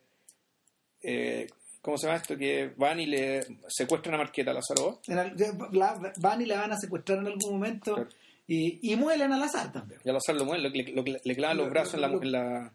eh, 1.04 1.48
¿cómo 1.82 1.98
se 1.98 2.08
llama 2.08 2.18
esto? 2.18 2.38
Que 2.38 2.72
van 2.78 3.00
y 3.00 3.06
le 3.06 3.42
secuestran 3.68 4.16
a 4.16 4.18
Marqueta, 4.18 4.52
a 4.52 4.54
al- 4.54 5.36
la- 5.74 6.14
van 6.18 6.42
y 6.42 6.46
la 6.46 6.60
van 6.62 6.72
a 6.74 6.78
secuestrar 6.78 7.20
en 7.20 7.28
algún 7.28 7.52
momento 7.54 7.94
Claro. 7.96 8.10
y, 8.48 8.92
y 8.92 8.96
muelen 8.96 9.32
al 9.32 9.44
azar 9.44 9.72
también. 9.72 10.00
y 10.04 10.10
a 10.10 10.14
Lazar 10.14 10.36
lo 10.36 10.46
muelen, 10.46 10.72
le, 10.72 10.84
le- 10.84 11.22
le 11.24 11.36
clavan 11.36 11.58
los 11.58 11.68
Lo- 11.68 11.72
brazos 11.72 11.94
en 11.96 12.02
la... 12.02 12.08
lo- 12.08 12.22
en 12.24 12.32
la- 12.32 12.74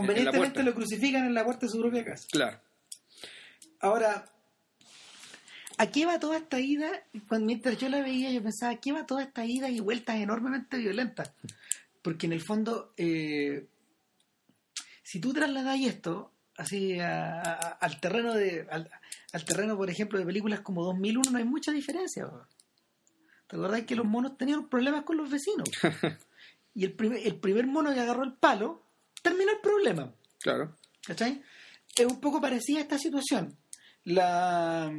Convenientemente 0.00 0.62
lo 0.62 0.74
crucifican 0.74 1.24
en 1.26 1.34
la 1.34 1.44
puerta 1.44 1.66
de 1.66 1.72
su 1.72 1.80
propia 1.80 2.04
casa. 2.04 2.26
claro. 2.30 2.60
Ahora, 3.80 4.24
¿a 5.76 5.86
qué 5.90 6.06
va 6.06 6.18
toda 6.18 6.38
esta 6.38 6.58
ida? 6.58 6.88
Cuando, 7.28 7.46
mientras 7.46 7.76
yo 7.78 7.88
la 7.90 8.00
veía, 8.00 8.30
yo 8.30 8.42
pensaba, 8.42 8.72
¿a 8.72 8.76
qué 8.80 8.92
va 8.92 9.04
toda 9.06 9.22
esta 9.22 9.44
ida 9.44 9.68
y 9.68 9.80
vueltas 9.80 10.16
enormemente 10.16 10.78
violentas? 10.78 11.32
Porque 12.00 12.26
en 12.26 12.32
el 12.32 12.40
fondo, 12.42 12.94
eh, 12.96 13.66
si 15.02 15.20
tú 15.20 15.32
trasladas 15.34 15.78
esto 15.80 16.32
así 16.56 16.98
a- 17.00 17.42
a- 17.42 17.52
al 17.80 18.00
terreno 18.00 18.32
de 18.32 18.66
al, 18.70 18.88
al 19.32 19.44
terreno 19.44 19.76
por 19.76 19.90
ejemplo 19.90 20.18
de 20.18 20.24
películas 20.24 20.60
como 20.60 20.84
2001 20.84 21.30
no 21.32 21.38
hay 21.38 21.44
mucha 21.44 21.72
diferencia. 21.72 22.26
¿te 23.48 23.56
acordás 23.56 23.82
que 23.82 23.96
los 23.96 24.06
monos 24.06 24.38
tenían 24.38 24.68
problemas 24.68 25.02
con 25.04 25.16
los 25.18 25.28
vecinos? 25.30 25.68
y 26.74 26.84
el 26.84 26.92
primer, 26.92 27.26
el 27.26 27.36
primer 27.36 27.66
mono 27.66 27.92
que 27.92 28.00
agarró 28.00 28.22
el 28.24 28.32
palo 28.34 28.82
terminó 29.24 29.50
el 29.52 29.58
problema 29.60 30.14
Claro. 30.40 30.76
¿Cachai? 31.06 31.42
Es 31.96 32.06
un 32.06 32.20
poco 32.20 32.40
parecida 32.40 32.78
a 32.78 32.82
esta 32.82 32.98
situación. 32.98 33.56
La 34.04 34.92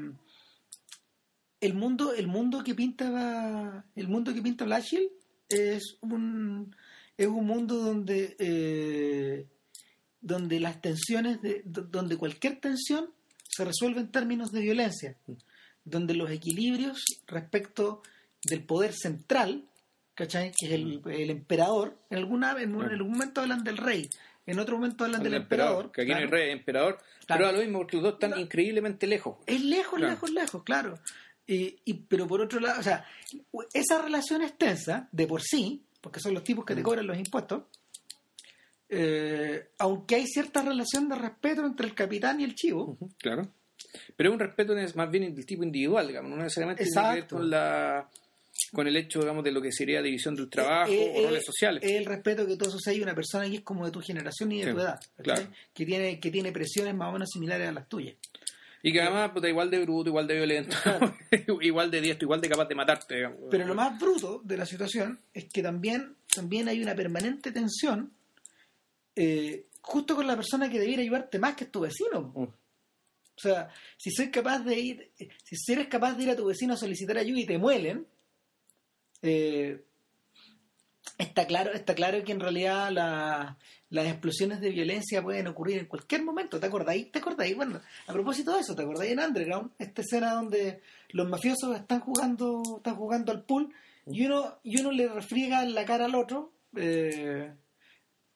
el 1.61 1.73
mundo, 1.73 2.13
el 2.13 2.27
mundo 2.27 2.63
que 2.63 2.75
pinta 2.75 3.85
el 3.95 4.07
mundo 4.07 4.33
que 4.33 4.41
pinta 4.41 4.65
Blashill 4.65 5.09
es 5.49 5.97
un 6.01 6.75
es 7.17 7.27
un 7.27 7.45
mundo 7.45 7.75
donde 7.75 8.35
eh, 8.39 9.45
donde 10.21 10.59
las 10.59 10.81
tensiones, 10.81 11.41
de, 11.41 11.61
do- 11.65 11.83
donde 11.83 12.17
cualquier 12.17 12.59
tensión 12.59 13.11
se 13.47 13.63
resuelve 13.63 14.01
en 14.01 14.11
términos 14.11 14.51
de 14.51 14.61
violencia, 14.61 15.17
donde 15.83 16.13
los 16.15 16.29
equilibrios 16.31 17.03
respecto 17.27 18.01
del 18.43 18.63
poder 18.63 18.93
central, 18.93 19.65
¿cachai? 20.15 20.51
Que 20.57 20.65
es 20.65 20.71
el, 20.71 21.01
el 21.05 21.29
emperador, 21.29 21.97
en, 22.09 22.17
alguna, 22.17 22.51
en, 22.61 22.73
algún 22.81 23.11
momento 23.11 23.41
hablan 23.41 23.63
del 23.63 23.77
rey, 23.77 24.09
en 24.47 24.59
otro 24.59 24.77
momento 24.77 25.05
hablan 25.05 25.21
del 25.23 25.33
El 25.35 25.41
emperador. 25.43 25.91
Que 25.91 26.01
aquí 26.01 26.11
no 26.11 26.17
hay 26.17 26.23
claro. 26.23 26.37
rey, 26.37 26.49
emperador. 26.51 26.97
Claro. 27.25 27.39
Pero 27.39 27.47
a 27.49 27.51
lo 27.51 27.59
mismo, 27.59 27.79
porque 27.79 27.97
los 27.97 28.03
dos 28.03 28.13
están 28.13 28.31
No. 28.31 28.37
increíblemente 28.39 29.05
lejos. 29.07 29.37
Es 29.45 29.61
lejos, 29.63 29.97
Claro. 29.99 30.13
lejos, 30.13 30.31
lejos, 30.31 30.63
claro. 30.63 30.99
Y, 31.47 31.77
y- 31.85 31.93
pero 31.93 32.27
por 32.27 32.41
otro 32.41 32.59
lado, 32.59 32.79
o 32.79 32.83
sea, 32.83 33.05
esa 33.73 34.01
relación 34.01 34.41
extensa, 34.41 35.07
de 35.11 35.27
por 35.27 35.41
sí, 35.41 35.83
porque 36.01 36.19
son 36.19 36.33
los 36.33 36.43
tipos 36.43 36.65
que 36.65 36.73
te 36.75 36.81
Mm. 36.81 36.83
cobran 36.83 37.07
los 37.07 37.17
impuestos, 37.17 37.63
eh, 38.89 39.69
aunque 39.79 40.15
hay 40.15 40.27
cierta 40.27 40.61
relación 40.61 41.09
de 41.09 41.15
respeto 41.15 41.65
entre 41.65 41.87
el 41.87 41.95
capitán 41.95 42.39
y 42.39 42.43
el 42.43 42.55
chivo, 42.55 42.97
Claro. 43.19 43.47
Pero 44.17 44.29
es 44.29 44.33
un 44.33 44.39
respeto 44.39 44.77
es 44.77 44.95
más 44.95 45.09
bien 45.09 45.33
del 45.33 45.45
tipo 45.45 45.63
individual, 45.63 46.07
digamos, 46.07 46.29
no 46.31 46.37
necesariamente 46.37 46.83
tiene 46.83 47.01
que 47.09 47.15
ver 47.15 47.27
con 47.27 47.49
la 47.49 48.09
con 48.71 48.87
el 48.87 48.95
hecho, 48.97 49.19
digamos, 49.19 49.43
de 49.43 49.51
lo 49.51 49.61
que 49.61 49.71
sería 49.71 50.01
división 50.01 50.35
del 50.35 50.49
trabajo 50.49 50.91
eh, 50.91 51.13
o 51.15 51.19
eh, 51.21 51.25
roles 51.27 51.45
sociales. 51.45 51.83
es 51.83 51.91
el 51.91 52.05
respeto 52.05 52.45
que 52.45 52.53
asocias 52.53 52.97
a 52.97 53.03
una 53.03 53.15
persona 53.15 53.45
que 53.49 53.55
es 53.57 53.61
como 53.61 53.85
de 53.85 53.91
tu 53.91 54.01
generación 54.01 54.51
y 54.51 54.59
de 54.59 54.65
Sí, 54.65 54.71
tu 54.71 54.79
edad, 54.79 54.99
claro. 55.21 55.47
que, 55.73 55.85
tiene, 55.85 56.19
que 56.19 56.31
tiene 56.31 56.51
presiones 56.51 56.95
más 56.95 57.09
o 57.09 57.13
menos 57.13 57.29
similares 57.31 57.67
a 57.67 57.71
las 57.71 57.87
tuyas. 57.89 58.15
y 58.81 58.91
que 58.93 59.01
además, 59.01 59.31
puta, 59.31 59.49
igual 59.49 59.69
de 59.69 59.79
bruto, 59.79 60.09
igual 60.09 60.27
de 60.27 60.35
violento, 60.35 60.75
igual 61.61 61.91
de 61.91 62.01
diestro, 62.01 62.25
igual 62.25 62.41
de 62.41 62.49
capaz 62.49 62.65
de 62.65 62.75
matarte, 62.75 63.15
digamos. 63.15 63.39
Pero 63.51 63.65
lo 63.65 63.75
más 63.75 63.99
bruto 63.99 64.41
de 64.43 64.57
la 64.57 64.65
situación 64.65 65.19
es 65.33 65.45
que 65.51 65.61
también, 65.61 66.15
también 66.33 66.67
hay 66.69 66.81
una 66.81 66.95
permanente 66.95 67.51
tensión 67.51 68.11
eh, 69.15 69.65
justo 69.81 70.15
con 70.15 70.27
la 70.27 70.35
persona 70.35 70.69
que 70.69 70.79
debiera 70.79 71.01
ayudarte 71.01 71.39
más 71.39 71.55
que 71.55 71.65
es 71.65 71.71
tu 71.71 71.81
vecino. 71.81 72.21
Mm. 72.35 72.43
O 73.37 73.41
sea, 73.41 73.69
si 73.97 74.11
soy 74.11 74.31
capaz 74.31 74.59
de 74.59 74.79
ir, 74.79 75.11
si 75.43 75.73
eres 75.73 75.87
capaz 75.87 76.13
de 76.13 76.23
ir 76.23 76.29
a 76.29 76.35
tu 76.37 76.45
vecino 76.45 76.73
a 76.73 76.77
solicitar 76.77 77.17
ayuda 77.17 77.39
y 77.41 77.45
te 77.45 77.57
muelen, 77.57 78.05
eh, 79.25 79.83
está 81.17 81.45
claro, 81.47 81.73
está 81.73 81.95
claro 81.95 82.23
que 82.23 82.31
en 82.31 82.39
realidad 82.39 82.89
la- 82.91 83.57
las 83.89 84.07
explosiones 84.07 84.59
de 84.61 84.71
violencia 84.71 85.21
pueden 85.21 85.47
ocurrir 85.47 85.77
en 85.77 85.85
cualquier 85.85 86.23
momento. 86.23 86.59
¿Te 86.59 86.65
acordáis? 86.67 87.11
¿Te 87.11 87.19
acordáis? 87.19 87.55
Bueno, 87.55 87.79
a 88.07 88.13
propósito 88.13 88.53
de 88.53 88.59
eso, 88.61 88.75
¿te 88.75 88.81
acordáis 88.81 89.11
en 89.11 89.19
Underground? 89.19 89.71
Esta 89.79 90.01
escena 90.01 90.33
donde 90.33 90.81
los 91.09 91.27
mafiosos 91.29 91.75
están 91.75 91.99
jugando, 92.01 92.61
están 92.77 92.95
jugando 92.95 93.31
al 93.31 93.43
pool 93.43 93.73
y 94.07 94.25
uno, 94.25 94.57
y 94.63 94.79
uno 94.81 94.91
le 94.91 95.07
refriega 95.07 95.63
la 95.65 95.85
cara 95.85 96.05
al 96.05 96.15
otro. 96.15 96.51
eh, 96.75 97.53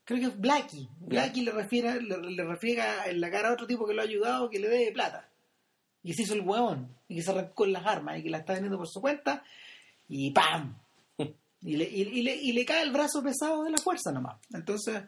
creo 0.06 0.20
que 0.20 0.26
es 0.28 0.40
Blackie. 0.40 0.88
Blackie 1.02 1.42
le, 1.44 1.52
refiere, 1.52 2.02
le, 2.02 2.18
le 2.20 2.44
refriega 2.46 3.06
en 3.08 3.20
la 3.20 3.30
cara 3.30 3.50
a 3.50 3.54
otro 3.54 3.68
tipo 3.68 3.86
que 3.86 3.94
lo 3.94 4.02
ha 4.02 4.06
ayudado 4.06 4.50
que 4.50 4.60
le 4.60 4.70
dé 4.70 4.92
plata. 4.94 5.30
Y 6.04 6.14
se 6.14 6.22
hizo 6.24 6.34
el 6.36 6.42
huevón. 6.42 6.96
Y 7.10 7.16
que 7.18 7.22
se 7.24 7.32
arrancó 7.32 7.54
con 7.56 7.74
las 7.74 7.86
armas 7.86 8.18
y 8.20 8.24
que 8.24 8.30
la 8.30 8.38
está 8.38 8.54
vendiendo 8.54 8.78
por 8.78 8.88
su 8.88 9.02
cuenta. 9.02 9.44
Y 10.10 10.32
¡pam! 10.32 10.76
Y 11.62 11.76
le, 11.76 11.84
y, 11.90 12.02
y 12.02 12.22
le, 12.24 12.36
y 12.36 12.54
le 12.54 12.66
cae 12.66 12.84
el 12.84 12.92
brazo 12.92 13.22
pesado 13.22 13.64
de 13.64 13.72
la 13.72 13.78
fuerza 13.78 14.12
nomás. 14.14 14.38
Entonces, 14.54 15.04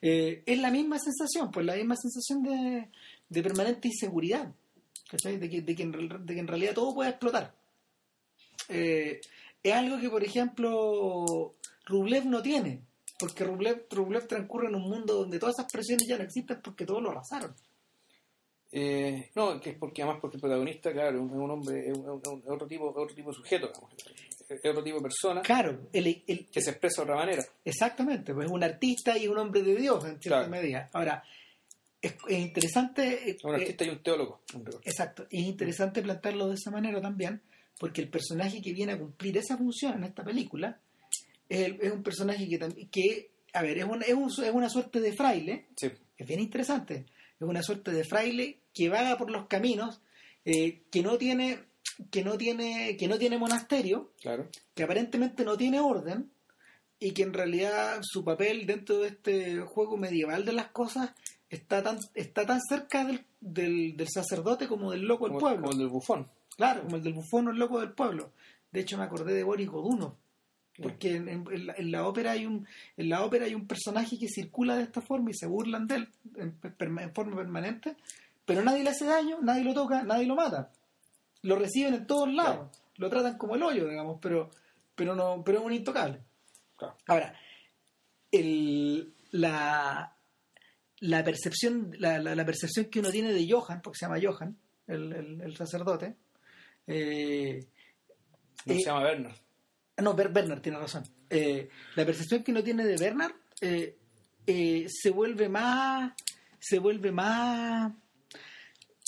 eh, 0.00 0.42
es 0.46 0.58
la 0.60 0.70
misma 0.70 0.98
sensación, 1.00 1.50
pues 1.50 1.66
la 1.66 1.74
misma 1.74 1.96
sensación 1.96 2.42
de, 2.44 2.88
de 3.28 3.42
permanente 3.42 3.88
inseguridad. 3.88 4.52
¿cachai? 5.10 5.36
De 5.38 5.50
que, 5.50 5.62
de, 5.62 5.74
que 5.74 5.82
en, 5.82 5.92
de 6.26 6.34
que 6.34 6.40
en 6.40 6.46
realidad 6.46 6.74
todo 6.74 6.94
puede 6.94 7.10
explotar. 7.10 7.52
Eh, 8.68 9.20
es 9.62 9.72
algo 9.72 9.98
que, 9.98 10.08
por 10.08 10.22
ejemplo, 10.22 11.54
Rublev 11.86 12.24
no 12.26 12.40
tiene. 12.40 12.82
Porque 13.18 13.44
Rublev, 13.44 13.86
Rublev 13.90 14.26
transcurre 14.28 14.68
en 14.68 14.74
un 14.76 14.82
mundo 14.88 15.14
donde 15.14 15.38
todas 15.40 15.56
esas 15.58 15.72
presiones 15.72 16.06
ya 16.06 16.18
no 16.18 16.24
existen 16.24 16.60
porque 16.62 16.84
todos 16.86 17.02
lo 17.02 17.10
arrasaron. 17.10 17.54
Eh, 18.70 19.30
no, 19.34 19.58
que 19.60 19.70
es 19.70 19.78
porque 19.78 20.02
además 20.02 20.20
porque 20.20 20.36
el 20.36 20.40
protagonista, 20.40 20.92
claro, 20.92 21.16
es 21.24 21.32
un 21.32 21.50
hombre, 21.50 21.88
es, 21.88 21.96
un- 21.96 22.20
otro 22.46 22.66
tipo, 22.66 22.90
otro 22.90 23.14
tipo 23.14 23.30
de 23.30 23.36
sujeto. 23.36 23.72
Es 24.54 24.60
otro 24.70 24.82
tipo 24.84 24.96
de 24.96 25.02
persona 25.02 25.42
Claro, 25.42 25.88
el, 25.92 26.22
el- 26.26 26.46
que 26.50 26.60
se 26.60 26.70
expresa 26.70 27.02
de 27.02 27.10
otra 27.10 27.16
manera. 27.16 27.44
Exactamente, 27.64 28.32
pues 28.34 28.46
es 28.46 28.52
un 28.52 28.62
artista 28.62 29.16
y 29.18 29.26
un 29.28 29.38
hombre 29.38 29.62
de 29.62 29.74
Dios 29.76 30.04
en 30.04 30.20
cierta 30.20 30.46
Claro. 30.46 30.50
medida. 30.50 30.88
Ahora, 30.92 31.22
es, 32.00 32.14
es 32.28 32.38
interesante. 32.38 33.30
eh, 33.30 33.36
Un 33.42 33.54
eh, 33.54 33.58
artista 33.58 33.84
y 33.84 33.88
un 33.88 34.02
teólogo. 34.02 34.42
exacto, 34.84 35.26
es 35.30 35.40
interesante 35.42 36.02
plantearlo 36.02 36.48
de 36.48 36.54
esa 36.54 36.70
manera 36.70 37.00
también, 37.00 37.42
porque 37.78 38.00
el 38.00 38.08
personaje 38.08 38.60
que 38.62 38.72
viene 38.72 38.92
a 38.92 38.98
cumplir 38.98 39.36
esa 39.38 39.56
función 39.56 39.94
en 39.98 40.04
esta 40.04 40.24
película 40.24 40.80
es, 41.48 41.60
el- 41.60 41.78
es 41.80 41.92
un 41.92 42.02
personaje 42.02 42.48
que, 42.48 42.88
que 42.90 43.30
a 43.52 43.62
ver, 43.62 43.78
es, 43.78 43.84
un- 43.84 44.02
es, 44.02 44.14
un- 44.14 44.30
es 44.44 44.52
una 44.52 44.68
suerte 44.68 45.00
de 45.00 45.12
fraile, 45.12 45.66
Sí. 45.76 45.90
es 46.18 46.26
bien 46.26 46.40
interesante, 46.40 47.06
es 47.40 47.46
una 47.48 47.62
suerte 47.62 47.90
de 47.90 48.04
fraile 48.04 48.60
que 48.72 48.88
vaga 48.88 49.16
por 49.18 49.30
los 49.30 49.46
caminos, 49.46 50.00
eh, 50.44 50.82
que 50.90 51.02
no 51.02 51.18
tiene 51.18 51.58
que 52.10 52.22
no 52.24 52.36
tiene 52.36 52.96
que 52.96 53.08
no 53.08 53.18
tiene 53.18 53.38
monasterio 53.38 54.12
Claro. 54.20 54.48
que 54.74 54.82
aparentemente 54.82 55.44
no 55.44 55.56
tiene 55.56 55.80
orden 55.80 56.30
y 56.98 57.12
que 57.12 57.22
en 57.22 57.32
realidad 57.32 58.00
su 58.02 58.24
papel 58.24 58.66
dentro 58.66 58.98
de 58.98 59.08
este 59.08 59.60
juego 59.60 59.96
medieval 59.96 60.44
de 60.44 60.52
las 60.52 60.68
cosas 60.68 61.10
está 61.50 61.82
tan 61.82 61.98
está 62.14 62.44
tan 62.46 62.60
cerca 62.68 63.04
del, 63.04 63.24
del, 63.40 63.96
del 63.96 64.08
sacerdote 64.08 64.66
como 64.66 64.90
del 64.92 65.02
loco 65.02 65.28
del 65.28 65.38
pueblo 65.38 65.60
como 65.62 65.72
el 65.72 65.78
del 65.78 65.88
bufón. 65.88 66.28
claro 66.56 66.82
como 66.82 66.96
el 66.96 67.02
del 67.02 67.12
bufón 67.14 67.48
o 67.48 67.50
el 67.50 67.58
loco 67.58 67.80
del 67.80 67.92
pueblo 67.92 68.32
de 68.72 68.80
hecho 68.80 68.98
me 68.98 69.04
acordé 69.04 69.32
de 69.34 69.42
Boris 69.44 69.68
Godunov 69.68 70.14
porque 70.82 71.16
en, 71.16 71.28
en- 71.30 71.66
la, 71.66 71.74
en 71.78 71.90
la 71.90 72.06
ópera 72.06 72.32
hay 72.32 72.44
un 72.44 72.66
en 72.98 73.08
la 73.08 73.24
ópera 73.24 73.46
hay 73.46 73.54
un 73.54 73.66
personaje 73.66 74.18
que 74.18 74.28
circula 74.28 74.76
de 74.76 74.82
esta 74.82 75.00
forma 75.00 75.30
y 75.30 75.34
se 75.34 75.46
burlan 75.46 75.86
de 75.86 75.94
él 75.96 76.08
en, 76.36 76.54
en 77.00 77.14
forma 77.14 77.36
permanente 77.36 77.96
pero 78.44 78.62
nadie 78.62 78.84
le 78.84 78.90
hace 78.90 79.06
daño 79.06 79.38
nadie 79.40 79.64
lo 79.64 79.72
toca 79.72 80.02
nadie 80.02 80.26
lo 80.26 80.34
mata 80.34 80.70
lo 81.46 81.56
reciben 81.56 81.94
en 81.94 82.06
todos 82.06 82.32
lados 82.32 82.70
lo 82.96 83.08
tratan 83.10 83.36
como 83.38 83.54
el 83.56 83.62
hoyo 83.62 83.88
digamos 83.88 84.18
pero 84.20 84.50
pero 84.94 85.14
no 85.14 85.42
pero 85.44 85.58
es 85.58 85.64
un 85.64 85.72
intocable 85.72 86.20
Claro. 86.76 86.96
ahora 87.06 87.34
el, 88.30 89.14
la 89.30 90.12
la 91.00 91.24
percepción 91.24 91.94
la, 91.98 92.18
la- 92.18 92.34
la 92.34 92.44
percepción 92.44 92.86
que 92.86 93.00
uno 93.00 93.10
tiene 93.10 93.32
de 93.32 93.46
Johan 93.50 93.80
porque 93.82 93.98
se 93.98 94.06
llama 94.06 94.18
Johan 94.22 94.56
el, 94.86 95.12
el- 95.12 95.40
el 95.42 95.56
sacerdote 95.56 96.16
eh, 96.86 97.66
No 98.66 98.72
Eh, 98.74 98.78
se 98.78 98.84
llama 98.86 99.02
Werner. 99.02 99.32
no, 99.98 100.14
Ber- 100.14 100.32
Bernard 100.32 100.60
tiene 100.60 100.78
razón. 100.78 101.04
Eh, 101.30 101.68
la 101.96 102.04
percepción 102.06 102.42
que 102.42 102.50
uno 102.52 102.62
tiene 102.62 102.84
de 102.84 102.96
Bernard 102.96 103.32
eh, 103.60 103.96
eh, 104.46 104.86
se 104.88 105.10
vuelve 105.10 105.48
más, 105.48 106.12
se 106.60 106.78
vuelve 106.78 107.10
más, 107.12 107.92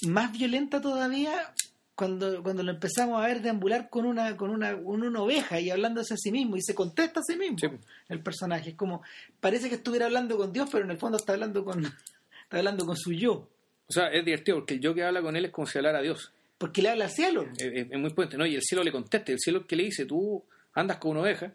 más 0.08 0.32
violenta 0.32 0.80
todavía 0.80 1.52
cuando, 1.98 2.44
cuando 2.44 2.62
lo 2.62 2.70
empezamos 2.70 3.20
a 3.20 3.26
ver 3.26 3.42
deambular 3.42 3.90
con 3.90 4.06
una, 4.06 4.36
con 4.36 4.50
una, 4.50 4.80
con 4.80 5.02
una 5.02 5.20
oveja 5.20 5.58
y 5.58 5.68
hablándose 5.70 6.14
a 6.14 6.16
sí 6.16 6.30
mismo 6.30 6.56
y 6.56 6.62
se 6.62 6.72
contesta 6.72 7.18
a 7.18 7.22
sí 7.24 7.36
mismo 7.36 7.58
Sí. 7.58 7.66
el 8.08 8.22
personaje. 8.22 8.70
Es 8.70 8.76
como, 8.76 9.02
parece 9.40 9.68
que 9.68 9.74
estuviera 9.74 10.06
hablando 10.06 10.36
con 10.36 10.52
Dios, 10.52 10.68
pero 10.70 10.84
en 10.84 10.92
el 10.92 10.98
fondo 10.98 11.16
está 11.18 11.32
hablando 11.32 11.64
con, 11.64 11.84
está 12.44 12.58
hablando 12.58 12.86
con 12.86 12.96
su 12.96 13.12
yo, 13.12 13.48
O 13.88 13.92
sea, 13.92 14.06
es 14.12 14.24
divertido 14.24 14.58
porque 14.58 14.74
el 14.74 14.80
yo 14.80 14.94
que 14.94 15.02
habla 15.02 15.20
con 15.22 15.34
él 15.34 15.46
es 15.46 15.50
como 15.50 15.66
si 15.66 15.76
hablara 15.78 15.98
a 15.98 16.02
Dios. 16.02 16.32
porque 16.56 16.82
le 16.82 16.90
habla 16.90 17.06
al 17.06 17.10
cielo. 17.10 17.48
Es, 17.56 17.62
es- 17.64 17.86
es 17.90 17.98
muy 17.98 18.10
potente, 18.10 18.36
¿no? 18.38 18.46
Y 18.46 18.54
el 18.54 18.62
cielo 18.62 18.84
le 18.84 18.92
contesta. 18.92 19.32
El 19.32 19.40
cielo 19.40 19.66
que 19.66 19.74
le 19.74 19.82
dice, 19.84 20.04
tú 20.06 20.44
andas 20.74 20.98
con 20.98 21.10
una 21.12 21.22
oveja, 21.22 21.52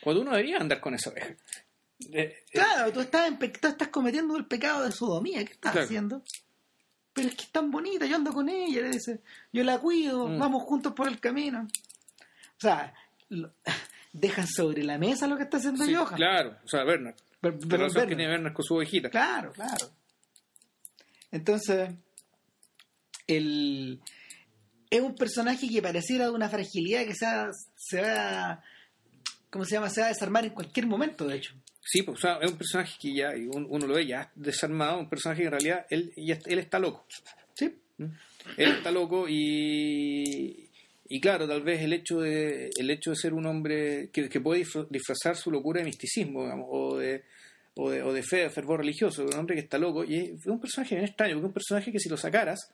cuando 0.00 0.22
uno 0.22 0.30
debería 0.30 0.56
andar 0.58 0.80
con 0.80 0.94
esa 0.94 1.10
oveja. 1.10 1.28
Eh, 1.28 1.36
eh, 2.12 2.36
Claro, 2.50 2.92
tú 2.92 3.00
estás, 3.00 3.28
en 3.28 3.38
pe- 3.38 3.48
tú 3.48 3.68
estás 3.68 3.88
cometiendo 3.88 4.36
el 4.38 4.46
pecado 4.46 4.84
de 4.84 4.92
sodomía. 4.92 5.44
¿Qué 5.44 5.52
estás 5.52 5.72
Claro. 5.72 5.84
haciendo? 5.84 6.22
Pero 7.16 7.28
es 7.28 7.34
que 7.34 7.42
es 7.44 7.50
tan 7.50 7.70
bonita, 7.72 8.06
yo 8.06 8.14
ando 8.16 8.30
con 8.32 8.48
ella, 8.48 8.82
le 8.82 8.90
dice. 8.90 9.20
Yo 9.52 9.64
la 9.64 9.78
cuido, 9.78 10.28
Mm. 10.28 10.38
vamos 10.38 10.62
juntos 10.64 10.92
por 10.92 11.08
el 11.08 11.18
camino. 11.18 11.66
O 11.66 12.60
sea, 12.60 12.94
lo- 13.30 13.52
dejan 14.12 14.46
sobre 14.46 14.84
la 14.84 14.96
mesa 14.98 15.26
lo 15.26 15.36
que 15.36 15.42
está 15.44 15.56
haciendo 15.56 15.84
sí, 15.84 15.94
Johan. 15.94 16.14
claro, 16.14 16.56
o 16.64 16.68
sea, 16.68 16.84
Werner. 16.84 17.14
Pero- 17.40 17.58
pero 17.60 17.76
relación 17.78 18.08
que 18.08 18.16
tiene 18.16 18.30
Werner 18.32 18.52
con 18.52 18.64
su 18.64 18.74
ovejita. 18.76 19.10
Claro, 19.10 19.50
claro. 19.52 19.90
Entonces, 21.32 21.90
el, 23.26 24.00
es 24.90 25.00
un 25.00 25.14
personaje 25.14 25.68
que 25.68 25.82
pareciera 25.82 26.26
de 26.26 26.30
una 26.30 26.48
fragilidad 26.48 27.04
que 27.04 27.14
se 27.14 27.26
va, 27.26 27.50
se 27.76 28.00
va, 28.02 28.62
¿cómo 29.50 29.64
se 29.64 29.74
llama? 29.76 29.88
Se 29.90 30.00
va 30.00 30.06
a 30.06 30.10
desarmar 30.10 30.44
en 30.44 30.50
cualquier 30.50 30.86
momento, 30.86 31.26
de 31.26 31.36
hecho. 31.36 31.54
Sí, 31.82 32.02
pues, 32.02 32.18
o 32.18 32.20
sea, 32.20 32.38
es 32.42 32.50
un 32.50 32.58
personaje 32.58 32.94
que 33.00 33.14
ya, 33.14 33.30
uno 33.52 33.86
lo 33.86 33.94
ve 33.94 34.06
ya 34.06 34.30
desarmado, 34.34 34.98
un 34.98 35.08
personaje 35.08 35.42
que 35.42 35.46
en 35.46 35.52
realidad 35.52 35.86
él, 35.90 36.12
ya- 36.16 36.38
él 36.46 36.58
está 36.58 36.78
loco. 36.78 37.06
Sí, 37.54 37.72
Él 38.56 38.70
está 38.72 38.90
loco 38.90 39.26
y, 39.28 40.68
y 41.08 41.20
claro, 41.20 41.46
tal 41.48 41.62
vez 41.62 41.80
el 41.82 41.92
hecho 41.92 42.20
de, 42.20 42.70
el 42.76 42.90
hecho 42.90 43.10
de 43.10 43.16
ser 43.16 43.32
un 43.34 43.46
hombre 43.46 44.10
que, 44.12 44.28
que 44.28 44.40
puede 44.40 44.62
disfra- 44.64 44.86
disfrazar 44.90 45.36
su 45.36 45.50
locura 45.50 45.80
de 45.80 45.86
misticismo 45.86 46.42
digamos, 46.42 46.66
o, 46.70 46.96
de, 46.98 47.24
o, 47.74 47.90
de, 47.90 48.02
o 48.02 48.12
de 48.12 48.22
fe, 48.22 48.36
de 48.38 48.50
fervor 48.50 48.80
religioso, 48.80 49.24
un 49.24 49.34
hombre 49.34 49.54
que 49.56 49.62
está 49.62 49.78
loco 49.78 50.04
y 50.04 50.16
es, 50.16 50.30
es 50.40 50.46
un 50.46 50.60
personaje 50.60 50.94
bien 50.96 51.06
extraño, 51.06 51.34
porque 51.34 51.44
es 51.46 51.48
un 51.48 51.54
personaje 51.54 51.92
que 51.92 51.98
si 52.00 52.08
lo 52.08 52.16
sacaras, 52.16 52.72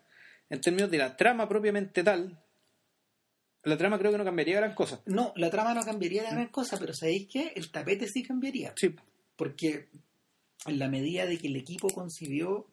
en 0.51 0.61
términos 0.61 0.91
de 0.91 0.99
la 0.99 1.17
trama 1.17 1.49
propiamente 1.49 2.03
tal, 2.03 2.39
la 3.65 3.77
trama 3.77 3.99
creo 3.99 4.11
que 4.13 4.19
no 4.19 4.25
cambiaría 4.25 4.57
gran 4.57 4.75
cosa. 4.75 5.01
No, 5.07 5.33
la 5.37 5.51
trama 5.51 5.75
no 5.75 5.85
cambiaría 5.85 6.23
de 6.23 6.31
gran 6.31 6.49
cosa, 6.49 6.79
pero 6.79 6.95
¿sabéis 6.95 7.29
qué? 7.31 7.53
El 7.55 7.71
tapete 7.71 8.09
sí 8.09 8.23
cambiaría. 8.23 8.73
Sí, 8.77 8.95
Porque 9.37 9.89
en 10.67 10.79
la 10.79 10.89
medida 10.89 11.27
de 11.27 11.39
que 11.39 11.49
el 11.49 11.57
equipo 11.57 11.89
concibió 11.89 12.67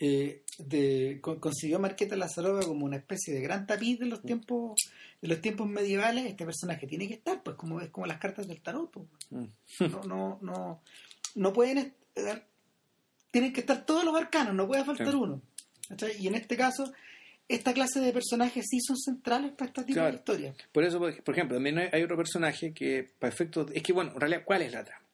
eh, 0.00 0.42
de, 0.58 1.18
con- 1.20 1.40
concibió 1.40 1.76
a 1.76 1.80
Marqueta 1.80 2.16
Lazarova 2.16 2.62
como 2.62 2.84
una 2.84 2.96
especie 2.96 3.34
de 3.34 3.40
gran 3.40 3.66
tapiz 3.66 3.98
de 3.98 4.06
los 4.06 4.22
tiempos 4.22 4.76
de 5.20 5.26
los 5.28 5.40
tiempos 5.40 5.68
medievales 5.68 6.24
este 6.26 6.44
personaje 6.44 6.86
tiene 6.86 7.08
que 7.08 7.14
estar 7.14 7.42
pues 7.42 7.56
como 7.56 7.80
es 7.80 7.90
como 7.90 8.06
las 8.06 8.18
cartas 8.18 8.46
del 8.46 8.60
tarot 8.60 8.88
pues. 8.92 9.06
Mm. 9.30 9.44
no 9.90 10.02
no 10.04 10.38
no 10.40 10.82
no 11.34 11.52
pueden 11.52 11.92
estar- 12.14 12.44
tienen 13.32 13.52
que 13.52 13.58
estar 13.60 13.84
todos 13.84 14.04
los 14.04 14.14
arcanos 14.14 14.54
no 14.54 14.68
puede 14.68 14.84
faltar 14.84 15.08
Sí. 15.10 15.14
uno 15.16 15.42
y 16.18 16.28
en 16.28 16.34
este 16.36 16.56
caso 16.56 16.92
esta 17.48 17.72
clase 17.72 18.00
de 18.00 18.12
personajes 18.12 18.66
sí 18.68 18.78
son 18.80 18.96
centrales 18.96 19.52
para 19.52 19.68
este 19.68 19.82
tipo 19.84 19.94
Claro. 19.94 20.10
de 20.12 20.16
historias 20.18 20.56
Por 20.72 20.84
eso, 20.84 20.98
por 20.98 21.34
ejemplo, 21.34 21.56
también 21.56 21.78
hay, 21.78 21.88
hay 21.92 22.02
otro 22.02 22.16
personaje 22.16 22.72
que, 22.74 23.10
para 23.18 23.32
efectos. 23.32 23.70
Es 23.74 23.82
que, 23.82 23.92
bueno, 23.92 24.12
en 24.12 24.20
realidad, 24.20 24.42
¿cuál 24.44 24.62
es 24.62 24.72
la 24.72 24.84
trama? 24.84 25.04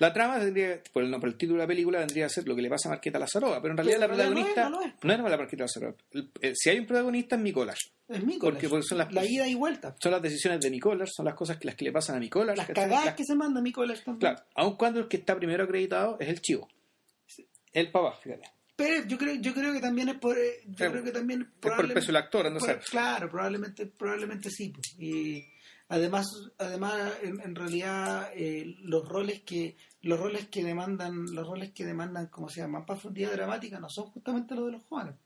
La 0.00 0.12
trama 0.12 0.38
tendría, 0.38 0.80
por 0.92 1.02
el, 1.02 1.10
no, 1.10 1.18
por 1.18 1.28
el 1.28 1.36
título 1.36 1.58
de 1.58 1.64
la 1.64 1.66
película, 1.66 1.98
vendría 1.98 2.26
a 2.26 2.28
ser 2.28 2.46
lo 2.46 2.54
que 2.54 2.62
le 2.62 2.70
pasa 2.70 2.88
a 2.88 2.92
Marqueta 2.92 3.18
Lazarova, 3.18 3.60
pero 3.60 3.72
en 3.72 3.78
realidad 3.78 3.96
Pero 3.98 4.12
la 4.12 4.14
protagonista 4.14 4.68
no 4.70 4.80
es, 4.82 4.86
no 4.86 4.92
es. 4.92 5.04
no 5.04 5.12
era 5.12 5.28
la 5.28 5.36
Marqueta 5.36 5.64
Lazarova. 5.64 5.94
El- 6.12 6.30
eh, 6.40 6.52
si 6.54 6.70
hay 6.70 6.78
un 6.78 6.86
protagonista 6.86 7.34
es 7.34 7.42
Nicolás. 7.42 7.78
es 8.06 8.22
mi 8.24 8.38
Porque- 8.38 8.68
porque 8.68 8.86
son 8.86 8.98
las- 8.98 9.12
la 9.12 9.24
ida 9.26 9.48
y 9.48 9.54
vuelta 9.56 9.96
Son 10.00 10.12
las 10.12 10.22
decisiones 10.22 10.60
de 10.60 10.70
Nicolás, 10.70 11.10
son 11.12 11.26
las 11.26 11.34
cosas 11.34 11.56
que, 11.56 11.66
las 11.66 11.74
que 11.74 11.84
le 11.86 11.90
pasan 11.92 12.14
a 12.14 12.20
Nicolás. 12.20 12.56
las 12.56 12.68
cagadas 12.68 13.06
Las- 13.06 13.14
que 13.16 13.24
se 13.24 13.34
manda 13.34 13.60
Nicolás 13.60 14.04
también 14.04 14.20
Claro, 14.20 14.44
aun 14.54 14.76
cuando 14.76 15.00
el 15.00 15.08
que 15.08 15.16
está 15.16 15.34
primero 15.36 15.64
acreditado 15.64 16.16
es 16.20 16.28
el 16.28 16.40
chivo. 16.40 16.68
El 17.72 17.90
papá, 17.90 18.16
fíjate. 18.22 18.44
Pero 18.78 19.04
yo 19.06 19.18
creo 19.18 19.34
yo 19.34 19.52
creo 19.52 19.72
que 19.72 19.80
también 19.80 20.08
es 20.08 20.18
por 20.18 20.38
eh, 20.38 20.60
yo 20.66 20.90
creo 20.92 21.02
que 21.02 21.10
también 21.10 21.42
Es 21.42 21.48
por 21.60 21.84
el 21.84 21.92
peso 21.92 22.06
del 22.06 22.16
actor, 22.16 22.50
no 22.52 22.60
Por- 22.60 22.68
sé. 22.68 22.78
claro, 22.90 23.28
probablemente, 23.28 23.86
probablemente 23.86 24.50
sí. 24.50 24.68
pues. 24.70 24.94
Y 25.00 25.44
además, 25.88 26.26
además 26.58 27.12
en, 27.22 27.40
en 27.40 27.54
realidad 27.56 28.30
eh, 28.34 28.76
los 28.82 29.06
roles 29.08 29.40
que 29.42 29.76
los 30.02 30.20
roles 30.20 30.46
que 30.48 30.62
demandan 30.62 31.24
los 31.34 31.44
roles 31.46 31.72
que 31.72 31.84
demandan 31.84 32.28
como 32.28 32.48
se 32.48 32.60
llama 32.60 32.78
más 32.78 32.86
profundidad 32.86 33.32
dramática 33.32 33.80
no 33.80 33.88
son 33.90 34.06
justamente 34.12 34.54
los 34.54 34.66
de 34.66 34.72
los 34.72 34.84
jóvenes. 34.84 35.16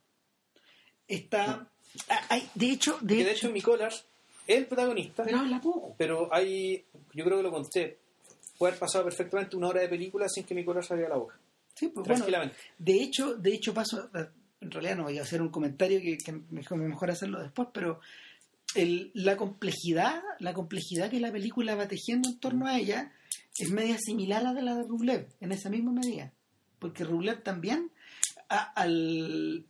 Está, 1.09 1.69
ah, 2.09 2.21
hay- 2.31 2.49
de 2.55 2.71
hecho, 2.71 2.97
de, 3.03 3.17
Que 3.19 3.25
de 3.25 3.31
hecho, 3.33 3.47
hecho 3.49 3.53
Nicolás 3.53 4.07
es 4.47 4.57
el 4.57 4.67
protagonista, 4.67 5.25
pero 5.25 5.39
habla 5.41 5.61
poco. 5.61 5.95
pero 5.99 6.33
hay, 6.33 6.85
yo 7.13 7.25
creo 7.25 7.37
que 7.37 7.43
lo 7.43 7.51
conté, 7.51 7.99
puede 8.57 8.71
haber 8.71 8.81
pasado 8.81 9.05
perfectamente 9.05 9.57
una 9.57 9.69
hora 9.69 9.83
de 9.83 9.89
película 9.89 10.27
sin 10.29 10.45
que 10.45 10.55
Nicolás 10.55 10.87
saliera 10.87 11.11
la 11.11 11.17
boca. 11.17 11.39
Sí, 11.83 11.89
pues, 11.89 12.07
bueno, 12.07 12.25
de 12.79 13.03
hecho, 13.03 13.35
de 13.35 13.53
hecho 13.55 13.75
paso, 13.75 14.09
en 14.61 14.71
realidad 14.71 14.97
no 14.97 15.03
voy 15.03 15.19
a 15.19 15.23
hacer 15.23 15.43
un 15.43 15.49
comentario 15.49 16.01
que, 16.01 16.17
que 16.17 16.33
mejor, 16.51 16.79
mejor 16.79 17.11
hacerlo 17.11 17.43
después, 17.43 17.69
pero 17.75 17.99
el- 18.77 19.11
la 19.15 19.37
complejidad, 19.37 20.23
la 20.39 20.55
complejidad 20.55 21.11
que 21.11 21.19
la 21.19 21.33
película 21.33 21.75
va 21.75 21.89
tejiendo 21.89 22.29
en 22.29 22.39
torno 22.39 22.67
a 22.69 22.79
ella 22.79 23.13
es 23.59 23.71
media 23.73 23.99
similar 23.99 24.43
a 24.43 24.45
la 24.45 24.53
de 24.55 24.63
la 24.63 24.75
de 24.77 24.85
Rublev, 24.85 25.27
en 25.41 25.51
esa 25.51 25.69
misma 25.71 25.91
medida. 25.93 26.33
Porque 26.79 27.03
Rublev 27.03 27.43
también, 27.43 27.91
a, 28.49 28.59
al, 28.81 29.67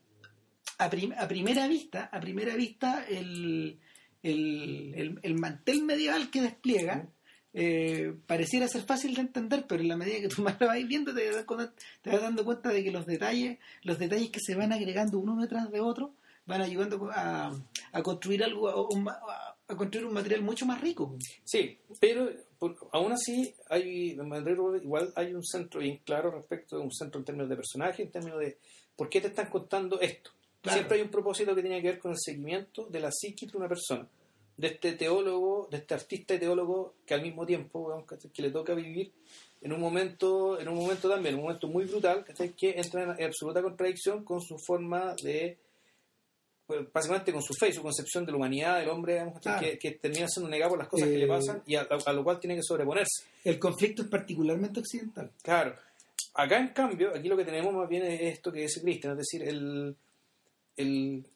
a, 0.78 0.90
prim- 0.90 1.14
a 1.16 1.26
primera 1.28 1.66
vista, 1.66 2.10
a 2.12 2.20
primera 2.20 2.54
vista, 2.56 3.04
el, 3.08 3.78
el, 4.22 4.92
el- 4.96 5.20
el 5.22 5.34
mantel 5.38 5.82
medieval 5.84 6.30
que 6.30 6.42
despliega 6.42 7.08
eh, 7.54 8.14
pareciera 8.26 8.66
ser 8.68 8.82
fácil 8.82 9.14
de 9.14 9.20
entender, 9.22 9.66
pero 9.68 9.82
en 9.82 9.88
la 9.88 9.96
medida 9.96 10.20
que 10.20 10.28
tú 10.28 10.42
más 10.42 10.58
lo 10.60 10.66
vas 10.68 10.86
viendo 10.86 11.14
te 11.14 11.30
vas, 11.30 11.44
con- 11.44 11.70
te 12.00 12.10
vas 12.10 12.22
dando 12.22 12.44
cuenta 12.44 12.70
de 12.70 12.82
que 12.82 12.90
los 12.90 13.06
detalles, 13.06 13.58
los 13.82 13.98
detalles 13.98 14.30
que 14.30 14.40
se 14.40 14.54
van 14.54 14.72
agregando 14.72 15.18
uno 15.18 15.40
detrás 15.40 15.70
de 15.70 15.80
otro, 15.80 16.14
van 16.46 16.60
ayudando 16.62 17.08
a, 17.12 17.54
a 17.92 18.02
construir 18.02 18.42
algo, 18.42 18.68
a, 18.68 18.88
un 18.88 19.04
ma- 19.04 19.20
a 19.68 19.76
construir 19.76 20.06
un 20.06 20.14
material 20.14 20.42
mucho 20.42 20.66
más 20.66 20.80
rico. 20.80 21.16
Sí, 21.44 21.78
pero 22.00 22.28
por- 22.58 22.76
aún 22.92 23.12
así 23.12 23.54
hay 23.68 24.16
igual 24.82 25.12
hay 25.14 25.34
un 25.34 25.44
centro 25.44 25.80
bien 25.80 26.00
claro 26.04 26.30
respecto 26.30 26.76
de 26.78 26.82
un 26.82 26.92
centro 26.92 27.18
en 27.20 27.24
términos 27.24 27.48
de 27.48 27.56
personaje, 27.56 28.02
en 28.02 28.10
términos 28.10 28.40
de 28.40 28.58
por 28.96 29.08
qué 29.08 29.20
te 29.20 29.28
están 29.28 29.46
contando 29.50 30.00
esto. 30.00 30.30
Claro. 30.60 30.76
Siempre 30.78 30.96
hay 30.98 31.02
un 31.02 31.10
propósito 31.10 31.54
que 31.54 31.60
tiene 31.62 31.80
que 31.82 31.88
ver 31.88 31.98
con 31.98 32.12
el 32.12 32.18
seguimiento 32.20 32.86
de 32.86 33.00
la 33.00 33.10
psiquis 33.12 33.50
de 33.50 33.58
una 33.58 33.68
persona, 33.68 34.06
de 34.56 34.66
este 34.68 34.92
teólogo, 34.92 35.68
de 35.70 35.78
este 35.78 35.94
artista 35.94 36.34
y 36.34 36.38
teólogo 36.38 36.94
que 37.06 37.14
al 37.14 37.22
mismo 37.22 37.44
tiempo 37.46 38.04
que 38.32 38.42
le 38.42 38.50
toca 38.50 38.74
vivir 38.74 39.12
en 39.60 39.72
un 39.72 39.80
momento, 39.80 40.60
en 40.60 40.68
un 40.68 40.76
momento 40.76 41.08
también, 41.08 41.36
un 41.36 41.42
momento 41.42 41.68
muy 41.68 41.84
brutal, 41.84 42.24
que 42.56 42.74
entra 42.76 43.16
en 43.16 43.24
absoluta 43.24 43.62
contradicción 43.62 44.24
con 44.24 44.40
su 44.40 44.58
forma 44.58 45.14
de 45.22 45.58
básicamente 46.92 47.32
con 47.32 47.42
su 47.42 47.52
fe 47.54 47.68
y 47.68 47.72
su 47.72 47.82
concepción 47.82 48.24
de 48.24 48.32
la 48.32 48.38
humanidad 48.38 48.78
del 48.78 48.88
hombre, 48.88 49.14
digamos. 49.14 49.40
Claro. 49.40 49.60
que, 49.60 49.78
que 49.78 49.90
termina 49.92 50.26
siendo 50.26 50.48
negado 50.48 50.70
por 50.70 50.78
las 50.78 50.88
cosas 50.88 51.08
que 51.08 51.14
Eh, 51.14 51.18
le 51.18 51.26
pasan 51.26 51.62
y 51.66 51.74
a, 51.74 51.82
a 51.82 52.12
lo 52.12 52.24
cual 52.24 52.40
tiene 52.40 52.56
que 52.56 52.62
sobreponerse. 52.62 53.24
El 53.44 53.58
conflicto 53.58 54.02
es 54.02 54.08
particularmente 54.08 54.80
occidental. 54.80 55.30
Claro. 55.42 55.74
Acá, 56.34 56.58
en 56.58 56.68
cambio, 56.68 57.10
aquí 57.14 57.28
lo 57.28 57.36
que 57.36 57.44
tenemos 57.44 57.74
más 57.74 57.88
bien 57.88 58.04
es 58.04 58.20
esto 58.22 58.50
que 58.50 58.60
dice 58.60 58.80
Cristian, 58.80 59.12
es 59.12 59.18
decir, 59.18 59.46
el, 59.46 59.94
el, 60.76 61.26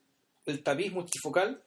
el 0.47 0.63
tapiz 0.63 0.91
multifocal 0.93 1.61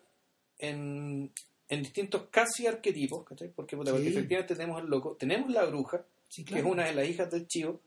en, 0.60 1.32
en 1.68 1.82
distintos 1.84 2.28
casi 2.30 2.68
arquetipos, 2.68 3.26
¿cachai? 3.26 3.50
Porque, 3.50 3.76
puta, 3.76 3.92
porque 3.92 4.10
Sí. 4.10 4.16
efectivamente 4.18 4.56
tenemos 4.56 4.82
el 4.82 4.88
loco, 4.90 5.16
tenemos 5.18 5.50
la 5.52 5.66
bruja, 5.66 6.06
Sí, 6.28 6.46
que 6.46 6.60
es 6.60 6.64
una 6.66 6.86
de 6.86 6.94
las 6.94 7.08
hijas 7.08 7.32
del 7.32 7.48
chivo, 7.48 7.82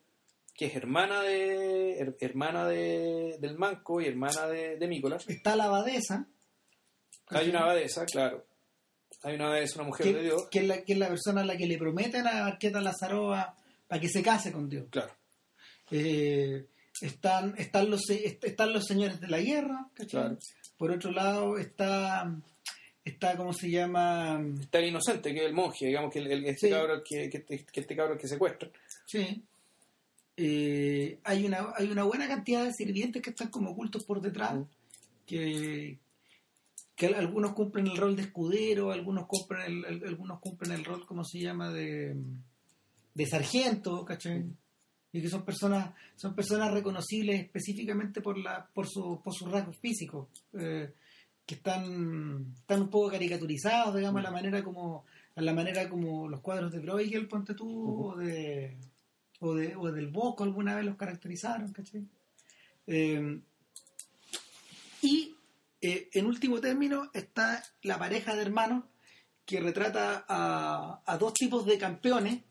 que 0.54 0.66
es 0.66 0.74
hermana 0.74 1.22
de 1.22 1.98
her- 2.00 2.16
hermana 2.20 2.66
de, 2.66 3.36
del 3.38 3.56
manco 3.56 4.00
y 4.00 4.06
hermana 4.06 4.48
de, 4.48 4.76
de 4.76 4.88
Mícolas. 4.88 5.28
Está 5.28 5.54
la 5.54 5.64
abadesa. 5.64 6.26
Hay 7.28 7.48
una 7.50 7.60
abadesa, 7.60 8.04
claro. 8.04 8.44
Hay 9.22 9.36
una 9.36 9.46
abadesa, 9.46 9.76
una 9.76 9.84
mujer 9.88 10.12
de 10.12 10.22
Dios, 10.24 10.48
que 10.50 10.58
es 10.58 10.66
la, 10.66 10.82
que 10.82 10.92
es 10.94 10.98
la 10.98 11.08
persona 11.08 11.42
a 11.42 11.44
la 11.44 11.56
que 11.56 11.66
le 11.66 11.78
prometen 11.78 12.26
a 12.26 12.42
Marqueta 12.42 12.80
Lazarova 12.80 13.54
para 13.86 14.00
que 14.00 14.08
se 14.08 14.22
case 14.22 14.50
con 14.52 14.68
Dios. 14.68 14.86
claro. 14.90 15.12
Eh, 15.92 16.66
están, 17.00 17.54
están, 17.58 17.90
los, 17.90 18.08
est- 18.10 18.44
están 18.44 18.72
los 18.72 18.84
señores 18.86 19.20
de 19.20 19.28
la 19.28 19.38
guerra, 19.40 19.88
¿cachai? 19.94 20.08
Claro. 20.22 20.38
Por 20.76 20.90
otro 20.90 21.10
lado 21.12 21.58
está, 21.58 22.30
está 23.04 23.36
¿cómo 23.36 23.52
se 23.52 23.70
llama? 23.70 24.40
Está 24.60 24.78
el 24.78 24.86
inocente, 24.88 25.32
que 25.32 25.40
es 25.40 25.46
el 25.46 25.54
monje, 25.54 25.86
digamos, 25.86 26.12
que 26.12 26.18
el, 26.20 26.30
el- 26.30 26.44
este 26.46 26.68
Sí. 26.68 26.72
cabro 26.72 27.02
que, 27.04 27.28
que, 27.30 27.38
este- 27.38 27.64
que 27.66 27.80
este 27.80 27.96
cabro 27.96 28.16
que 28.18 28.28
secuestra. 28.28 28.70
Sí. 29.06 29.42
Eh, 30.36 31.18
hay, 31.24 31.44
una, 31.44 31.72
hay 31.76 31.90
una 31.90 32.04
buena 32.04 32.26
cantidad 32.26 32.64
de 32.64 32.72
sirvientes 32.72 33.20
que 33.22 33.30
están 33.30 33.48
como 33.50 33.70
ocultos 33.70 34.04
por 34.04 34.20
detrás, 34.20 34.54
que, 35.26 35.98
que 36.96 37.06
algunos 37.06 37.52
cumplen 37.52 37.86
el 37.86 37.96
rol 37.96 38.16
de 38.16 38.22
escudero, 38.22 38.90
algunos 38.92 39.26
cumplen 39.26 39.60
el, 39.62 39.84
el- 39.84 40.04
algunos 40.08 40.40
cumplen 40.40 40.72
el 40.72 40.84
rol, 40.84 41.04
¿cómo 41.06 41.24
se 41.24 41.38
llama?, 41.40 41.70
de, 41.70 42.14
de 43.14 43.26
sargento, 43.26 44.04
¿cachai? 44.04 44.44
Y 45.14 45.20
que 45.20 45.28
son 45.28 45.44
personas, 45.44 45.92
son 46.16 46.34
personas 46.34 46.72
reconocibles 46.72 47.38
específicamente 47.42 48.22
por 48.22 48.38
la, 48.38 48.66
por 48.72 48.88
su, 48.88 49.20
por 49.22 49.34
sus 49.34 49.50
rasgos 49.50 49.76
físicos, 49.78 50.28
eh, 50.58 50.90
que 51.46 51.56
están, 51.56 52.54
están 52.56 52.82
un 52.82 52.90
poco 52.90 53.10
caricaturizados, 53.10 53.96
digamos, 53.96 54.20
a 54.20 54.24
la 54.24 54.30
manera 54.30 54.62
como, 54.62 55.04
la 55.34 55.52
manera 55.52 55.88
como 55.88 56.28
los 56.28 56.40
cuadros 56.40 56.72
de 56.72 56.80
Bruegel, 56.80 57.28
ponte 57.28 57.54
tú, 57.54 58.12
o 58.12 58.16
de 58.16 58.76
o, 59.42 59.54
de, 59.54 59.74
o 59.76 59.90
del 59.90 60.08
Bosco 60.08 60.44
alguna 60.44 60.76
vez 60.76 60.84
los 60.84 60.96
caracterizaron, 60.96 61.72
¿cachai? 61.72 62.06
Eh, 62.86 63.40
y 65.02 65.34
eh, 65.80 66.08
en 66.12 66.26
último 66.26 66.60
término 66.60 67.10
está 67.12 67.62
la 67.82 67.98
pareja 67.98 68.34
de 68.34 68.42
hermanos 68.42 68.84
que 69.44 69.60
retrata 69.60 70.24
a, 70.28 71.02
a 71.04 71.18
dos 71.18 71.34
tipos 71.34 71.66
de 71.66 71.76
campeones 71.76 72.42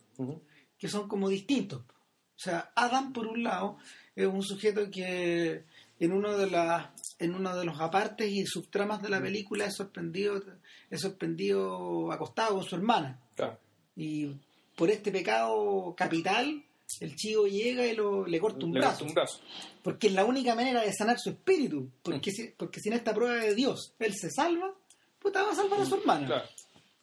que 0.78 0.88
son 0.88 1.08
como 1.08 1.30
distintos. 1.30 1.80
O 1.80 2.44
sea, 2.44 2.72
Adam, 2.76 3.12
por 3.12 3.26
un 3.26 3.42
lado, 3.42 3.78
es 4.14 4.26
un 4.26 4.42
sujeto 4.42 4.90
que 4.90 5.64
en 6.00 6.12
uno 6.12 6.36
de 6.36 6.50
las 6.50 6.88
en 7.18 7.34
uno 7.34 7.56
de 7.56 7.64
los 7.64 7.80
apartes 7.80 8.28
y 8.30 8.44
subtramas 8.46 9.00
de 9.02 9.08
la 9.08 9.20
película 9.20 9.66
es 9.66 9.74
sorprendido 9.76 10.42
es 10.90 11.00
sorprendido 11.00 12.10
acostado 12.12 12.56
con 12.56 12.64
su 12.64 12.74
hermana 12.76 13.20
Claro. 13.36 13.58
y 13.96 14.34
por 14.76 14.90
este 14.90 15.12
pecado 15.12 15.94
capital 15.96 16.64
el 17.00 17.16
chico 17.16 17.46
llega 17.46 17.86
y 17.86 17.94
lo, 17.94 18.26
le 18.26 18.38
corta 18.40 18.66
un 18.66 18.72
Le 18.74 18.80
brazo 18.80 18.98
corta 19.04 19.08
un 19.08 19.14
brazo. 19.14 19.40
porque 19.82 20.08
es 20.08 20.12
la 20.14 20.24
única 20.24 20.54
manera 20.54 20.82
de 20.82 20.92
sanar 20.92 21.18
su 21.18 21.30
espíritu 21.30 21.88
porque, 22.02 22.30
si, 22.32 22.48
porque 22.56 22.80
sin 22.80 22.92
esta 22.92 23.14
prueba 23.14 23.36
de 23.36 23.54
Dios 23.54 23.94
él 23.98 24.12
se 24.14 24.30
salva 24.30 24.74
puta 25.18 25.42
va 25.42 25.52
a 25.52 25.54
salvar 25.54 25.80
a 25.80 25.86
su 25.86 25.94
hermana 25.94 26.26
Claro. 26.26 26.44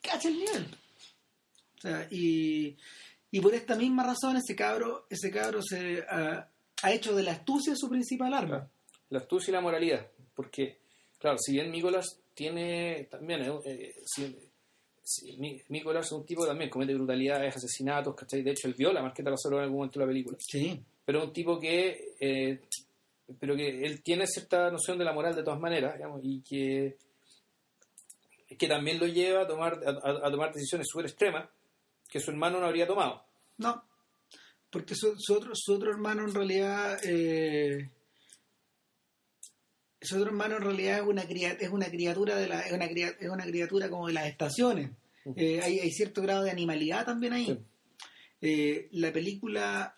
cacha 0.02 0.28
el 0.28 0.38
nivel. 0.40 0.68
O 1.78 1.82
sea, 1.82 2.08
y, 2.12 2.76
y 3.32 3.40
por 3.40 3.54
esta 3.54 3.76
misma 3.76 4.04
razón 4.04 4.36
ese 4.36 4.54
cabro, 4.54 5.06
ese 5.10 5.32
cabro 5.32 5.62
se 5.64 6.04
ha, 6.10 6.50
ha 6.82 6.92
hecho 6.92 7.16
de 7.16 7.24
la 7.24 7.32
astucia 7.32 7.74
su 7.78 7.88
principal 7.90 8.34
arma. 8.34 8.48
Claro. 8.58 8.70
La 9.10 9.20
astucia 9.20 9.52
y 9.52 9.54
la 9.54 9.62
moralidad. 9.62 10.08
Porque, 10.36 10.80
claro, 11.18 11.38
si 11.40 11.54
bien 11.54 11.72
Nicolás 11.72 12.20
tiene 12.34 13.08
también, 13.10 13.42
eh, 13.42 13.60
eh, 13.66 13.96
si- 14.06 14.38
si 15.04 15.38
Ni- 15.38 15.62
Nicolás 15.70 16.06
es 16.06 16.12
un 16.12 16.26
tipo 16.26 16.44
que 16.44 16.50
también 16.50 16.70
comete 16.70 16.94
brutalidades, 16.94 17.56
asesinatos, 17.56 18.16
¿cachai? 18.16 18.44
De 18.44 18.52
hecho, 18.52 18.68
él 18.68 18.76
viola 18.78 19.00
a 19.00 19.04
Marqueta 19.04 19.30
Lazaro 19.32 19.58
en 19.58 19.64
algún 19.64 19.78
momento 19.78 20.00
de 20.00 20.06
la 20.06 20.10
película. 20.12 20.38
Sí. 20.40 20.80
Pero 21.04 21.20
es 21.20 21.26
un 21.26 21.34
tipo 21.34 21.60
que, 21.60 22.14
eh, 22.20 22.62
pero 23.40 23.56
que 23.56 23.82
él 23.84 24.02
tiene 24.04 24.28
cierta 24.28 24.70
noción 24.70 24.98
de 25.00 25.06
la 25.06 25.14
moral 25.14 25.36
de 25.36 25.44
todas 25.44 25.60
maneras, 25.60 25.96
digamos, 25.96 26.22
y 26.24 26.42
que, 26.42 26.98
que 28.58 28.68
también 28.68 29.00
lo 29.00 29.08
lleva 29.08 29.42
a 29.44 29.48
tomar, 29.48 29.80
a, 29.86 29.90
a- 29.90 30.28
a 30.28 30.32
tomar 30.32 30.54
decisiones 30.54 30.88
súper 30.90 31.06
extremas 31.08 31.50
que 32.08 32.20
su 32.20 32.32
hermano 32.32 32.60
no 32.60 32.66
habría 32.68 32.88
tomado. 32.88 33.24
No. 33.58 33.84
porque 34.72 34.94
su, 34.96 35.16
su 35.18 35.34
otro, 35.34 35.52
su 35.56 35.74
otro 35.74 35.90
hermano 35.90 36.24
en 36.24 36.34
realidad 36.34 37.00
eh, 37.04 37.90
su 40.02 40.16
otro 40.16 40.28
hermano 40.30 40.58
en 40.58 40.64
realidad 40.64 41.00
es 41.00 41.04
una 41.06 41.22
es 41.24 41.70
una 41.70 41.86
criatura 41.90 42.36
de 42.38 42.48
la 42.48 42.62
es 42.62 42.72
una, 42.72 42.86
es 42.86 43.30
una 43.30 43.44
criatura 43.44 43.90
como 43.90 44.08
de 44.08 44.14
las 44.14 44.28
estaciones 44.28 44.92
Eh, 45.36 45.60
hay, 45.62 45.80
hay 45.80 45.92
cierto 45.92 46.22
grado 46.22 46.44
de 46.44 46.52
animalidad 46.52 47.06
también 47.06 47.34
ahí 47.34 47.46
Sí. 47.46 47.58
Eh, 48.42 48.88
la 48.94 49.12
película 49.12 49.96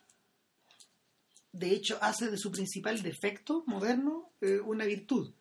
de 1.52 1.72
hecho 1.72 1.98
hace 2.02 2.30
de 2.32 2.38
su 2.38 2.52
principal 2.52 3.02
defecto 3.02 3.64
moderno 3.68 4.32
eh, 4.42 4.60
una 4.60 4.86
virtud 4.86 5.34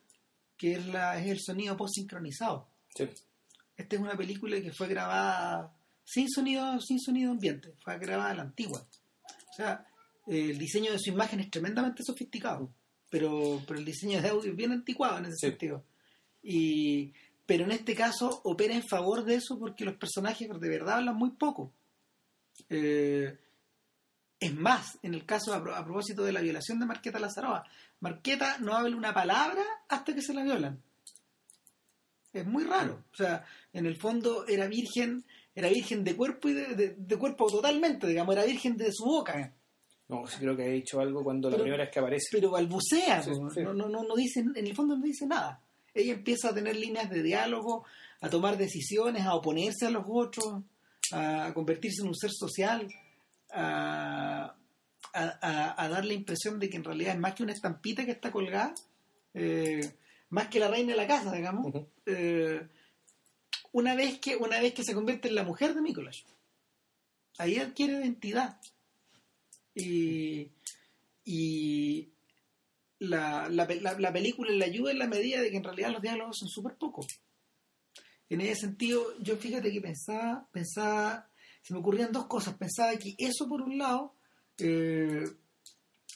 que 0.57 0.73
es 0.73 0.85
la 0.87 1.19
es 1.19 1.27
el 1.29 1.39
sonido 1.39 1.75
post 1.77 1.95
sincronizado 1.95 2.67
Sí. 2.95 3.07
esta 3.77 3.95
es 3.95 4.01
una 4.01 4.15
película 4.15 4.61
que 4.61 4.71
fue 4.73 4.87
grabada 4.87 5.73
sin 6.03 6.29
sonido, 6.29 6.79
sin 6.81 6.99
sonido 6.99 7.31
ambiente, 7.31 7.73
fue 7.83 7.97
grabada 7.99 8.31
a 8.31 8.35
la 8.35 8.41
antigua. 8.41 8.85
O 9.49 9.53
sea, 9.55 9.85
el 10.27 10.57
diseño 10.57 10.91
de 10.91 10.99
su 10.99 11.09
imagen 11.11 11.39
es 11.39 11.49
tremendamente 11.49 12.03
sofisticado, 12.03 12.69
pero, 13.11 13.61
pero 13.67 13.77
el 13.77 13.85
diseño 13.85 14.19
de 14.21 14.29
audio 14.29 14.49
es 14.49 14.55
bien 14.57 14.71
anticuado 14.71 15.19
en 15.19 15.25
ese 15.25 15.35
Sí. 15.37 15.47
sentido. 15.47 15.83
Y, 16.41 17.13
pero 17.45 17.65
en 17.65 17.71
este 17.71 17.93
caso 17.93 18.41
opera 18.45 18.73
en 18.73 18.81
favor 18.87 19.23
de 19.25 19.35
eso 19.35 19.59
porque 19.59 19.85
los 19.85 19.95
personajes 19.97 20.47
de 20.49 20.69
verdad 20.69 20.95
hablan 20.97 21.15
muy 21.17 21.29
poco. 21.31 21.71
Eh, 22.69 23.37
es 24.39 24.55
más, 24.55 24.97
en 25.03 25.13
el 25.13 25.25
caso 25.25 25.53
a, 25.53 25.61
pro- 25.61 25.75
a 25.75 25.83
propósito 25.85 26.23
de 26.23 26.31
la 26.33 26.41
violación 26.41 26.79
de 26.79 26.87
Marqueta 26.87 27.19
Lazaroa, 27.19 27.63
Marqueta 27.99 28.57
no 28.59 28.73
habla 28.75 28.95
una 28.95 29.13
palabra 29.13 29.61
hasta 29.87 30.15
que 30.15 30.21
se 30.23 30.33
la 30.33 30.41
violan. 30.43 30.81
Es 32.33 32.45
muy 32.47 32.63
raro. 32.63 33.03
O 33.11 33.15
sea, 33.15 33.45
en 33.73 33.85
el 33.85 33.97
fondo 33.97 34.47
era 34.47 34.65
virgen, 34.67 35.25
era 35.53 35.67
virgen 35.69 36.03
de 36.03 36.15
cuerpo 36.15 36.47
y 36.49 36.53
de, 36.53 36.75
de- 36.75 36.95
de 36.97 37.17
cuerpo 37.17 37.47
totalmente, 37.51 38.07
digamos, 38.07 38.33
era 38.35 38.45
virgen 38.45 38.77
de 38.77 38.91
su 38.91 39.03
boca. 39.05 39.53
No, 40.11 40.23
creo 40.23 40.55
que 40.55 40.63
ha 40.63 40.67
dicho 40.67 40.99
algo 40.99 41.23
cuando 41.23 41.49
la 41.49 41.55
Pero- 41.55 41.63
primera 41.63 41.83
vez 41.85 41.91
que 41.93 41.99
aparece. 41.99 42.27
Pero 42.31 42.51
balbucea, 42.51 43.23
Sí. 43.23 43.31
No, 43.63 43.73
no, 43.73 43.89
no, 43.89 44.03
no 44.03 44.15
dice, 44.15 44.41
en 44.41 44.67
el 44.67 44.75
fondo 44.75 44.95
no 44.95 45.03
dice 45.03 45.25
nada. 45.25 45.59
Ella 45.93 46.13
empieza 46.13 46.49
a 46.49 46.53
tener 46.53 46.75
líneas 46.75 47.09
de 47.09 47.23
diálogo, 47.23 47.85
a 48.21 48.29
tomar 48.29 48.57
decisiones, 48.57 49.23
a 49.25 49.33
oponerse 49.35 49.87
a 49.87 49.89
los 49.89 50.03
otros, 50.07 50.63
a 51.13 51.51
convertirse 51.53 52.01
en 52.03 52.09
un 52.09 52.15
ser 52.15 52.29
social, 52.31 52.87
a, 53.51 54.53
a, 55.13 55.23
a- 55.41 55.83
a 55.83 55.89
dar 55.89 56.05
la 56.05 56.13
impresión 56.13 56.59
de 56.59 56.69
que 56.69 56.77
en 56.77 56.83
realidad 56.83 57.13
es 57.15 57.19
más 57.19 57.33
que 57.33 57.43
una 57.43 57.53
estampita 57.53 58.05
que 58.05 58.11
está 58.11 58.31
colgada, 58.31 58.73
eh, 59.33 59.93
más 60.29 60.47
que 60.47 60.59
la 60.59 60.67
reina 60.69 60.91
de 60.91 60.97
la 60.97 61.07
casa, 61.07 61.31
digamos. 61.33 61.73
Eh, 62.05 62.61
una 63.73 63.95
vez 63.95 64.19
que 64.19 64.35
una 64.35 64.59
vez 64.59 64.73
que 64.73 64.83
se 64.83 64.93
convierte 64.93 65.29
en 65.29 65.35
la 65.35 65.43
mujer 65.43 65.73
de 65.73 65.81
Nicolás 65.81 66.23
ahí 67.37 67.57
adquiere 67.57 67.93
identidad 67.93 68.57
y 69.75 70.51
y 71.25 72.09
la, 72.99 73.47
la, 73.49 73.65
la- 73.81 73.99
la 73.99 74.13
película 74.13 74.51
le 74.51 74.65
ayuda 74.65 74.91
en 74.91 74.99
la 74.99 75.07
medida 75.07 75.41
de 75.41 75.49
que 75.51 75.57
en 75.57 75.63
realidad 75.63 75.91
los 75.91 76.01
diálogos 76.01 76.37
son 76.39 76.49
súper 76.49 76.75
pocos. 76.77 77.05
En 78.29 78.41
ese 78.41 78.61
sentido 78.61 79.05
yo 79.19 79.35
fíjate 79.37 79.71
que 79.71 79.81
pensaba 79.81 80.47
pensaba 80.51 81.29
se 81.61 81.73
me 81.73 81.79
ocurrían 81.79 82.11
dos 82.11 82.25
cosas. 82.27 82.55
Pensaba 82.57 82.95
que 82.97 83.13
eso 83.17 83.47
por 83.47 83.61
un 83.61 83.77
lado 83.77 84.15
eh, 84.57 85.23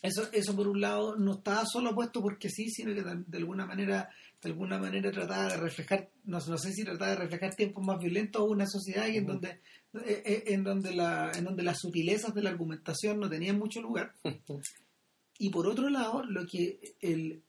eso, 0.02 0.30
eso 0.34 0.56
por 0.56 0.68
un 0.68 0.82
lado 0.82 1.16
no 1.16 1.34
estaba 1.36 1.66
solo 1.66 1.94
puesto 1.96 2.22
porque 2.22 2.50
sí, 2.50 2.70
sino 2.70 2.94
que 2.94 3.02
de 3.04 3.38
alguna 3.38 3.66
manera, 3.66 4.10
de 4.46 4.52
alguna 4.52 4.78
manera 4.78 5.12
trataba 5.12 5.48
de 5.48 5.58
reflejar, 5.58 6.12
no, 6.24 6.38
no 6.38 6.58
sé 6.60 6.72
si 6.72 6.84
trataba 6.84 7.12
de 7.12 7.18
reflejar 7.18 7.56
tiempos 7.56 7.84
más 7.84 7.98
violentos 7.98 8.44
o 8.44 8.46
una 8.46 8.68
sociedad 8.68 9.08
y 9.08 9.18
en 9.18 9.26
donde, 9.26 9.50
eh, 10.06 10.22
eh, 10.24 10.44
en 10.48 10.64
donde 10.64 10.94
la, 10.94 11.32
en 11.32 11.46
donde 11.46 11.64
las 11.64 11.80
sutilezas 11.80 12.36
de 12.36 12.44
la 12.44 12.52
argumentación 12.52 13.20
no 13.20 13.28
tenían 13.28 13.58
mucho 13.58 13.82
lugar. 13.82 14.14
Y 15.38 15.50
por 15.50 15.68
otro 15.68 15.90
lado, 15.90 16.24
lo 16.24 16.46
que 16.48 16.80
el, 17.02 17.44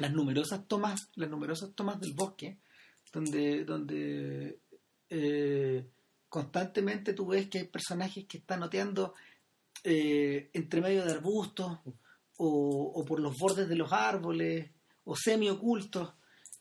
las 0.00 0.12
numerosas 0.12 0.66
tomas, 0.66 1.10
las 1.14 1.30
numerosas 1.30 1.72
tomas 1.76 2.00
del 2.00 2.12
bosque, 2.12 2.58
donde, 3.12 3.64
donde 3.64 4.58
eh, 5.08 5.86
constantemente 6.28 7.12
tú 7.12 7.28
ves 7.28 7.48
que 7.48 7.58
hay 7.58 7.64
personajes 7.68 8.26
que 8.26 8.38
están 8.38 8.58
noteando 8.58 9.14
eh, 9.84 10.50
entre 10.54 10.80
medio 10.80 11.04
de 11.04 11.12
arbustos 11.12 11.78
o, 12.36 12.92
o 12.96 13.04
por 13.04 13.20
los 13.20 13.38
bordes 13.38 13.68
de 13.68 13.76
los 13.76 13.92
árboles 13.92 14.72
o 15.06 15.16
semi 15.16 15.48
ocultos 15.48 16.12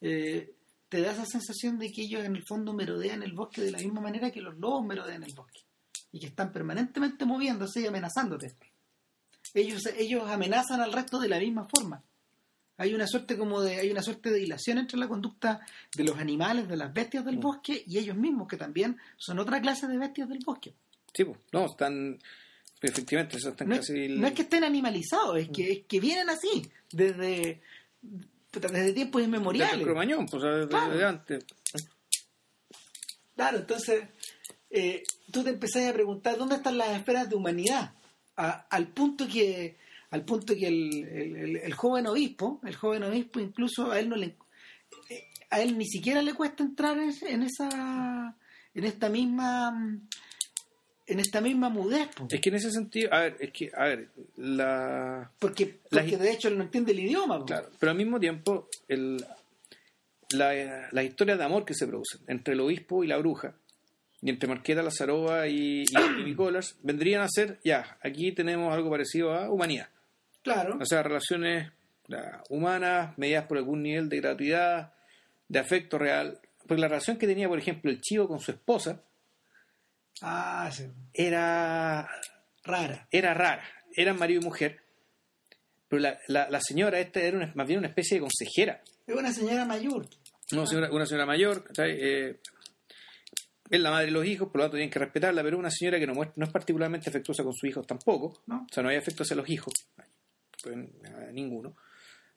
eh, 0.01 0.53
te 0.89 1.01
da 1.01 1.11
esa 1.11 1.25
sensación 1.25 1.77
de 1.77 1.91
que 1.91 2.03
ellos 2.03 2.23
en 2.23 2.35
el 2.35 2.43
fondo 2.47 2.73
merodean 2.73 3.21
el 3.23 3.33
bosque 3.33 3.61
de 3.61 3.71
la 3.71 3.79
misma 3.79 4.01
manera 4.01 4.31
que 4.31 4.41
los 4.41 4.55
lobos 4.57 4.85
merodean 4.85 5.23
el 5.23 5.33
bosque 5.33 5.59
y 6.11 6.19
que 6.19 6.27
están 6.27 6.51
permanentemente 6.51 7.25
moviéndose 7.25 7.81
y 7.81 7.87
amenazándote 7.87 8.55
ellos, 9.53 9.83
ellos 9.97 10.23
amenazan 10.29 10.81
al 10.81 10.93
resto 10.93 11.19
de 11.19 11.29
la 11.29 11.39
misma 11.39 11.67
forma 11.67 12.01
hay 12.77 12.93
una 12.93 13.07
suerte 13.07 13.37
como 13.37 13.61
de 13.61 13.75
hay 13.77 13.89
una 13.91 14.01
suerte 14.01 14.29
de 14.31 14.39
dilación 14.39 14.77
entre 14.77 14.97
la 14.97 15.07
conducta 15.07 15.61
de 15.95 16.03
los 16.03 16.17
animales 16.17 16.67
de 16.67 16.77
las 16.77 16.93
bestias 16.93 17.23
del 17.25 17.37
Mm. 17.37 17.41
bosque 17.41 17.83
y 17.87 17.97
ellos 17.97 18.17
mismos 18.17 18.47
que 18.47 18.57
también 18.57 18.97
son 19.17 19.39
otra 19.39 19.61
clase 19.61 19.87
de 19.87 19.97
bestias 19.97 20.29
del 20.29 20.39
bosque 20.45 20.73
Sí, 21.13 21.23
pues, 21.23 21.37
no, 21.53 21.65
están. 21.67 22.19
Efectivamente, 22.81 23.37
están 23.37 23.69
no, 23.69 23.77
casi. 23.77 24.09
no 24.09 24.27
es 24.27 24.33
que 24.33 24.41
estén 24.41 24.65
animalizados, 24.65 25.37
es 25.37 25.47
que, 25.47 25.71
es 25.71 25.85
que 25.87 26.01
vienen 26.01 26.29
así, 26.29 26.69
desde, 26.91 27.61
puta, 28.56 28.68
desde 28.70 28.93
tiempos 28.93 29.20
Desde 29.22 29.30
inmemoriales. 29.30 29.84
Cromañón, 29.84 30.26
pues, 30.26 30.41
desde 30.43 30.68
Claro. 30.68 30.91
desde 30.91 31.06
antes. 31.06 31.45
Claro, 33.36 33.58
entonces 33.60 34.03
eh, 34.70 35.03
tú 35.32 35.43
te 35.43 35.51
empezás 35.51 35.89
a 35.89 35.93
preguntar 35.93 36.38
dónde 36.38 36.56
están 36.56 36.78
las 36.78 36.89
esferas 36.97 37.30
de 37.30 37.36
humanidad, 37.36 37.93
A- 38.38 38.66
al 38.70 38.88
punto 38.88 39.28
que 39.28 39.78
al 40.12 40.24
punto 40.26 40.53
que 40.56 40.68
el, 40.68 40.93
el- 41.08 41.36
el- 41.38 41.56
el 41.58 41.74
joven 41.74 42.08
obispo, 42.08 42.60
el 42.66 42.76
joven 42.76 43.03
obispo 43.03 43.39
incluso 43.39 43.91
a 43.91 43.99
él 43.99 44.10
no 44.10 44.16
le 44.16 44.36
eh, 45.10 45.28
a 45.49 45.62
él 45.62 45.78
ni 45.78 45.86
siquiera 45.86 46.22
le 46.22 46.34
cuesta 46.34 46.64
entrar 46.64 46.97
en, 46.97 47.14
en 47.28 47.43
esa 47.43 48.36
en 48.74 48.84
esta 48.84 49.08
misma 49.10 49.74
en 51.08 51.20
esta 51.20 51.41
misma 51.41 51.70
mudez, 51.70 52.08
po. 52.16 52.28
Es 52.30 52.41
que 52.41 52.49
en 52.49 52.56
ese 52.56 52.72
sentido, 52.72 53.14
a 53.14 53.22
ver, 53.22 53.38
es 53.39 53.51
que, 53.51 53.72
a 53.76 53.86
ver, 53.86 54.10
la. 54.38 55.32
porque, 55.39 55.80
porque 55.89 56.18
de 56.18 56.32
hecho 56.32 56.47
él 56.47 56.58
no 56.58 56.64
entiende 56.64 56.91
el 56.91 56.99
idioma, 56.99 57.39
po. 57.39 57.45
Claro, 57.45 57.70
pero 57.80 57.91
al 57.91 57.97
mismo 57.97 58.20
tiempo, 58.20 58.70
el, 58.88 59.24
la, 60.32 60.88
la 60.91 61.03
historia 61.03 61.38
de 61.38 61.43
amor 61.43 61.66
que 61.66 61.74
se 61.74 61.88
producen 61.88 62.22
entre 62.28 62.53
el 62.53 62.62
obispo 62.62 63.03
y 63.03 63.08
la 63.08 63.18
bruja, 63.18 63.56
y 64.22 64.30
entre 64.30 64.49
Marqueta, 64.49 64.82
Lazaroa 64.82 65.47
y, 65.47 65.84
y, 65.84 65.86
y 66.22 66.24
Nicolás, 66.24 66.78
vendrían 66.82 67.22
a 67.22 67.28
ser, 67.30 67.60
ya, 67.64 67.97
aquí 68.01 68.32
tenemos 68.32 68.74
algo 68.74 68.89
parecido 68.89 69.34
a 69.34 69.49
humanidad. 69.51 69.89
claro, 70.41 70.78
O 70.82 70.86
sea, 70.86 71.03
relaciones 71.03 71.72
humanas, 72.49 73.18
medidas 73.18 73.45
por 73.45 73.58
algún 73.58 73.84
nivel 73.84 74.10
de 74.10 74.18
gratuidad, 74.18 74.93
de 75.47 75.60
afecto 75.60 75.97
real. 75.97 76.39
Porque 76.68 76.82
la 76.82 76.88
relación 76.88 77.18
que 77.18 77.28
tenía, 77.28 77.47
por 77.47 77.60
ejemplo, 77.60 77.91
el 77.91 78.01
chivo 78.01 78.28
con 78.28 78.39
su 78.39 78.51
esposa 78.51 79.01
ah, 80.22 80.70
sí, 80.72 80.86
era, 81.13 82.07
rara, 82.63 83.07
era 83.11 83.34
rara. 83.34 83.63
Eran 83.95 84.18
marido 84.18 84.41
y 84.41 84.43
mujer. 84.45 84.82
Pero 85.88 86.01
la, 86.01 86.20
la, 86.28 86.49
la 86.49 86.59
señora 86.61 86.99
esta 86.99 87.22
era 87.22 87.38
una- 87.38 87.51
más 87.55 87.68
bien 87.68 87.80
una 87.80 87.88
especie 87.89 88.18
de 88.18 88.22
consejera. 88.22 88.82
es 89.07 89.16
una 89.16 89.32
señora 89.32 89.66
mayor, 89.66 90.07
Una 90.51 90.66
señora, 90.68 90.91
una 90.91 91.05
señora 91.05 91.26
mayor. 91.26 91.63
Eh, 91.78 92.39
es 93.70 93.80
la 93.80 93.89
madre 93.91 94.07
de 94.07 94.11
los 94.11 94.26
hijos, 94.26 94.47
por 94.49 94.57
lo 94.57 94.63
tanto 94.66 94.78
tienen 94.78 94.91
que 94.91 94.99
respetarla, 94.99 95.41
pero 95.43 95.57
una 95.57 95.72
señora 95.72 95.99
que 95.99 96.05
no, 96.07 96.13
muestra- 96.13 96.34
no 96.38 96.45
es 96.45 96.51
particularmente 96.51 97.09
afectuosa 97.09 97.43
con 97.43 97.53
sus 97.53 97.70
hijos 97.70 97.86
tampoco. 97.88 98.41
¿no? 98.47 98.66
O 98.70 98.74
sea, 98.74 98.84
no 98.84 98.89
hay 98.89 98.97
afecto 98.97 99.24
hacia 99.24 99.36
los 99.36 99.49
hijos. 99.49 99.74
Pues, 100.63 100.76
ninguno. 101.32 101.76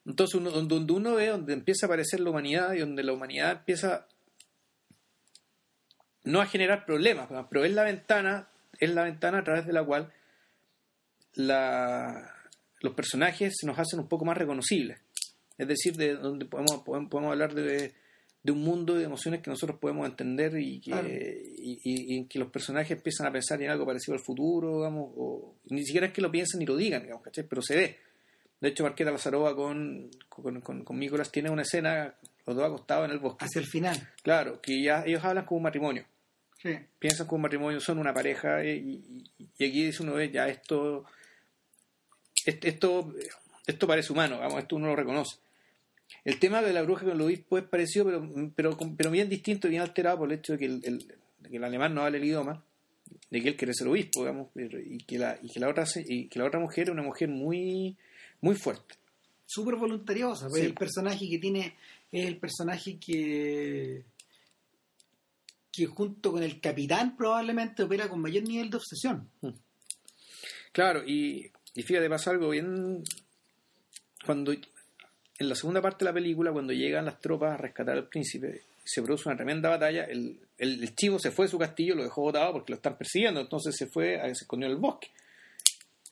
Entonces, 0.07 0.35
uno, 0.37 0.51
donde 0.51 0.93
uno 0.93 1.15
ve, 1.15 1.27
donde 1.29 1.53
empieza 1.53 1.85
a 1.85 1.89
aparecer 1.89 2.21
la 2.21 2.31
humanidad 2.31 2.73
y 2.75 2.79
donde 2.79 3.03
la 3.03 3.13
humanidad 3.13 3.53
empieza 3.53 4.07
no 6.25 6.41
a 6.41 6.47
generar 6.47 6.85
problemas, 6.87 7.29
pero 7.51 7.65
es 7.65 7.73
la 7.73 7.85
ventana, 7.85 8.49
es 8.79 8.91
la 8.95 9.05
ventana 9.05 9.39
a 9.39 9.45
través 9.45 9.67
de 9.67 9.73
la 9.73 9.85
cual 9.85 10.13
la, 11.35 12.35
los 12.81 12.95
personajes 12.95 13.55
se 13.59 13.67
nos 13.67 13.79
hacen 13.79 14.01
un 14.01 14.09
poco 14.09 14.25
más 14.25 14.37
reconocibles. 14.37 14.99
Es 15.57 15.67
decir, 15.69 15.95
de 15.95 16.15
donde 16.15 16.45
podemos, 16.47 16.83
podemos, 16.85 17.31
hablar 17.31 17.53
de, 17.55 17.93
de 18.43 18.53
un 18.53 18.63
mundo 18.63 18.95
de 18.95 19.05
emociones 19.05 19.43
que 19.43 19.51
nosotros 19.51 19.79
podemos 19.81 20.07
entender 20.09 20.57
y 20.59 20.81
que, 20.81 20.91
Claro. 20.93 21.09
y, 21.09 21.81
y- 21.85 22.15
y 22.15 22.19
en 22.19 22.29
que 22.29 22.39
los 22.39 22.51
personajes 22.51 22.93
empiezan 22.97 23.27
a 23.27 23.33
pensar 23.33 23.61
en 23.63 23.71
algo 23.71 23.85
parecido 23.87 24.15
al 24.15 24.23
futuro, 24.25 24.77
digamos, 24.79 25.11
o 25.17 25.55
ni 25.71 25.85
siquiera 25.85 26.07
es 26.07 26.13
que 26.13 26.23
lo 26.23 26.31
piensen 26.31 26.61
ni 26.61 26.67
lo 26.67 26.77
digan, 26.77 27.03
digamos, 27.03 27.25
¿cachai? 27.25 27.45
Pero 27.49 27.63
se 27.63 27.77
ve. 27.77 27.99
De 28.61 28.69
hecho, 28.69 28.83
Marqueta 28.85 29.11
Lazaroa 29.11 29.55
con, 29.55 30.11
con, 30.29 30.61
con, 30.61 30.85
con 30.85 30.99
Nicolás 30.99 31.31
tiene 31.31 31.51
una 31.51 31.63
escena, 31.63 32.15
los 32.49 32.57
dos 32.57 32.65
acostados 32.67 33.05
en 33.07 33.13
el 33.13 33.19
bosque. 33.19 33.45
hacia 33.45 33.61
el 33.61 33.67
final. 33.67 34.09
Claro, 34.23 34.61
que 34.61 34.83
ya 34.83 35.05
ellos 35.07 35.23
hablan 35.25 35.45
como 35.45 35.59
un 35.59 35.63
matrimonio 35.65 36.05
Sí. 36.63 36.71
piensan 36.99 37.27
como 37.29 37.37
un 37.37 37.43
matrimonio, 37.43 37.79
son 37.81 37.99
una 37.99 38.13
pareja 38.13 38.65
y, 38.65 38.71
y- 39.39 39.49
y 39.59 39.65
aquí 39.65 39.85
dice 39.85 40.03
uno 40.03 40.15
ve 40.15 40.31
ya 40.31 40.49
esto, 40.49 41.05
est- 42.45 42.65
esto 42.65 43.15
esto 43.67 43.87
parece 43.87 44.13
humano, 44.13 44.39
vamos, 44.39 44.59
esto 44.61 44.77
uno 44.77 44.87
lo 44.89 44.97
reconoce. 44.97 45.37
El 46.25 46.39
tema 46.39 46.63
de 46.63 46.73
la 46.73 46.83
bruja 46.83 47.03
con 47.05 47.13
el 47.13 47.21
obispo 47.21 47.59
es 47.59 47.65
parecido, 47.65 48.07
pero, 48.07 48.27
pero, 48.57 48.79
pero 48.97 49.11
bien 49.11 49.29
distinto, 49.29 49.69
bien 49.69 49.83
alterado 49.83 50.19
por 50.19 50.33
el 50.33 50.39
hecho 50.39 50.55
de 50.55 50.59
que 50.59 50.65
el, 50.65 50.81
el- 50.85 50.99
de 51.41 51.51
que 51.51 51.57
el 51.59 51.65
alemán 51.65 51.95
no 51.95 52.03
habla 52.03 52.17
el 52.17 52.25
idioma 52.25 52.65
de 53.31 53.43
que 53.43 53.49
él 53.51 53.57
quiere 53.57 53.75
ser 53.75 53.87
obispo, 53.89 54.21
digamos, 54.21 54.49
y 54.57 54.99
que 55.05 55.19
la, 55.19 55.39
y 55.43 55.49
que 55.51 55.61
la 55.61 55.69
otra 55.69 55.85
y 56.07 56.29
que 56.29 56.39
la 56.39 56.47
otra 56.47 56.59
mujer 56.61 56.85
es 56.85 56.91
una 56.91 57.03
mujer 57.03 57.29
muy 57.29 57.95
muy 58.41 58.55
fuerte. 58.57 58.95
Súper 59.47 59.77
voluntariosa. 59.77 60.47
pues 60.49 60.61
Sí. 60.63 60.67
el 60.67 60.75
personaje 60.75 61.27
que 61.29 61.39
tiene 61.39 61.75
es 62.13 62.27
el 62.27 62.39
personaje 62.39 62.99
que 62.99 64.05
que 65.71 65.87
junto 65.87 66.33
con 66.33 66.43
el 66.43 66.61
capitán 66.61 67.17
probablemente 67.17 67.85
opera 67.85 68.09
con 68.09 68.21
mayor 68.21 68.43
nivel 68.43 68.69
de 68.69 68.79
obsesión. 68.79 69.31
Claro, 70.73 71.05
y, 71.07 71.53
y 71.75 71.83
fíjate, 71.83 72.09
pasa 72.09 72.33
algo 72.33 72.51
bien 72.51 73.05
cuando 74.27 74.53
en 74.53 75.49
la 75.49 75.55
segunda 75.55 75.81
parte 75.81 76.05
de 76.05 76.11
la 76.11 76.15
película, 76.15 76.53
cuando 76.53 76.73
llegan 76.73 77.05
las 77.05 77.21
tropas 77.21 77.55
a 77.55 77.57
rescatar 77.57 77.97
al 77.97 78.09
príncipe, 78.09 78.63
se 78.85 79.03
produce 79.03 79.29
una 79.29 79.37
tremenda 79.37 79.69
batalla, 79.69 80.05
el, 80.05 80.41
el, 80.57 80.83
el 80.83 80.95
chivo 80.97 81.19
se 81.21 81.31
fue 81.31 81.45
de 81.45 81.51
su 81.51 81.59
castillo, 81.59 81.95
lo 81.95 82.03
dejó 82.03 82.23
botado 82.23 82.55
porque 82.55 82.73
lo 82.73 82.77
están 82.77 82.99
persiguiendo, 82.99 83.41
entonces 83.41 83.77
se 83.77 83.87
fue, 83.87 84.19
se 84.35 84.45
escondió 84.45 84.67
en 84.67 84.75
el 84.75 84.81
bosque. 84.81 85.09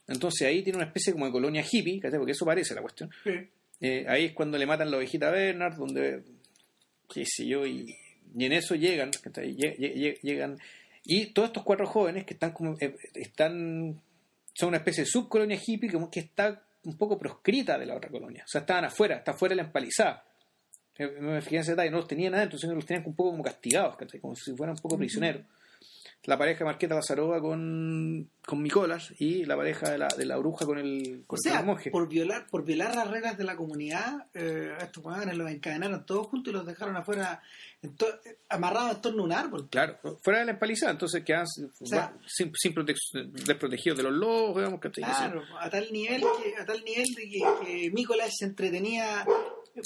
Entonces 0.06 0.46
ahí 0.46 0.62
tiene 0.62 0.76
una 0.76 0.86
especie 0.86 1.12
como 1.12 1.26
de 1.26 1.32
colonia 1.32 1.64
hippie, 1.68 2.00
porque 2.00 2.32
eso 2.32 2.44
parece 2.44 2.74
la 2.74 2.82
cuestión. 2.82 3.10
Eh, 3.80 4.06
ahí 4.08 4.26
es 4.26 4.32
cuando 4.32 4.56
le 4.58 4.66
matan 4.66 4.90
la 4.90 4.96
ovejita 4.96 5.28
a 5.28 5.32
Bernard, 5.32 5.76
donde, 5.76 6.22
qué 7.12 7.24
sé 7.26 7.46
yo, 7.46 7.66
y, 7.66 7.94
y 8.34 8.44
en 8.44 8.52
eso 8.52 8.74
llegan, 8.74 9.10
llegan, 10.22 10.58
y 11.04 11.26
todos 11.26 11.48
estos 11.48 11.62
cuatro 11.62 11.86
jóvenes 11.86 12.24
que 12.24 12.34
están 12.34 12.52
como, 12.52 12.76
eh, 12.80 12.96
están, 13.14 14.00
son 14.54 14.68
una 14.68 14.78
especie 14.78 15.04
de 15.04 15.10
subcolonia 15.10 15.60
hippie 15.64 15.90
como 15.90 16.10
que 16.10 16.20
está 16.20 16.62
un 16.84 16.96
poco 16.96 17.18
proscrita 17.18 17.78
de 17.78 17.86
la 17.86 17.96
otra 17.96 18.10
colonia, 18.10 18.44
o 18.44 18.48
sea, 18.48 18.62
estaban 18.62 18.84
afuera, 18.86 19.16
está 19.16 19.32
afuera 19.32 19.52
de 19.52 19.62
la 19.62 19.66
empalizada. 19.66 20.24
Eh, 20.98 21.08
Me 21.20 21.42
fijé 21.42 21.56
en 21.56 21.60
ese 21.62 21.72
detalle, 21.72 21.90
no 21.90 21.98
los 21.98 22.08
tenían 22.08 22.34
adentro, 22.34 22.58
sino 22.58 22.72
que 22.72 22.76
los 22.76 22.86
tenían 22.86 23.06
un 23.06 23.14
poco 23.14 23.30
como 23.32 23.42
castigados, 23.42 23.96
como 24.20 24.34
si 24.34 24.56
fueran 24.56 24.76
un 24.76 24.82
poco 24.82 24.96
prisioneros. 24.96 25.42
La 26.26 26.36
pareja 26.36 26.60
de 26.60 26.64
Marqueta 26.66 26.94
Lazarova 26.96 27.40
con, 27.40 28.28
con 28.44 28.62
Nicolás 28.62 29.12
y 29.18 29.44
la 29.44 29.56
pareja 29.56 29.90
de 29.90 29.98
la, 29.98 30.08
de 30.08 30.24
la 30.26 30.36
bruja 30.36 30.66
con 30.66 30.78
el, 30.78 31.22
O 31.24 31.26
con 31.28 31.38
sea, 31.38 31.60
el 31.60 31.66
monje. 31.66 31.90
por 31.90 32.08
violar, 32.08 32.46
por 32.48 32.64
violar 32.64 32.94
las 32.96 33.08
reglas 33.10 33.38
de 33.38 33.44
la 33.44 33.56
comunidad, 33.56 34.26
eh, 34.34 34.72
a 34.78 34.84
estos 34.84 35.04
hueones 35.04 35.36
los 35.36 35.48
encadenaron 35.50 36.04
todos 36.04 36.26
juntos 36.26 36.52
y 36.52 36.56
los 36.56 36.66
dejaron 36.66 36.96
afuera, 36.96 37.40
amarrados 38.48 38.96
en 38.96 39.00
torno 39.00 39.22
a 39.22 39.26
un 39.26 39.32
árbol. 39.32 39.68
Claro, 39.70 39.98
fuera 40.22 40.40
de 40.40 40.46
la 40.46 40.52
empalizada, 40.52 40.92
entonces 40.92 41.24
quedan 41.24 41.46
sea, 41.46 42.12
sin, 42.26 42.52
sin 42.54 42.74
desprotegidos 43.44 43.96
de 43.98 44.02
los 44.04 44.12
lobos, 44.12 44.56
digamos. 44.56 44.80
Claro, 44.80 45.42
a 45.60 45.70
tal 45.70 45.92
nivel 45.92 46.22
que, 46.22 46.60
a 46.60 46.64
tal 46.66 46.84
nivel 46.84 47.06
de 47.14 47.28
que, 47.28 47.42
que 47.66 47.90
Nicolás 47.92 48.34
se 48.36 48.46
entretenía 48.46 49.24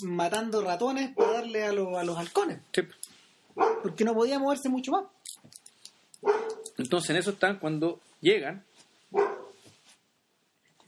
matando 0.04 0.62
ratones 0.62 1.14
para 1.14 1.32
darle 1.32 1.64
a, 1.64 1.72
los 1.72 1.96
a 1.98 2.04
los 2.04 2.16
halcones, 2.16 2.60
Sí. 2.72 2.82
porque 3.82 4.04
no 4.04 4.14
podía 4.14 4.38
moverse 4.38 4.68
mucho 4.68 4.92
más. 4.92 5.04
Entonces 6.78 7.10
en 7.10 7.16
eso 7.16 7.30
están 7.30 7.58
cuando 7.58 8.00
llegan, 8.20 8.64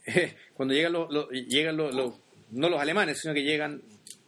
eh, 0.05 0.35
cuando 0.53 0.73
llegan 0.73 0.93
los, 0.93 1.11
los- 1.11 1.29
llegan 1.31 1.77
los, 1.77 1.93
los- 1.93 2.13
no 2.51 2.69
los 2.69 2.79
alemanes, 2.79 3.19
sino 3.19 3.33
que 3.33 3.43
llegan 3.43 3.81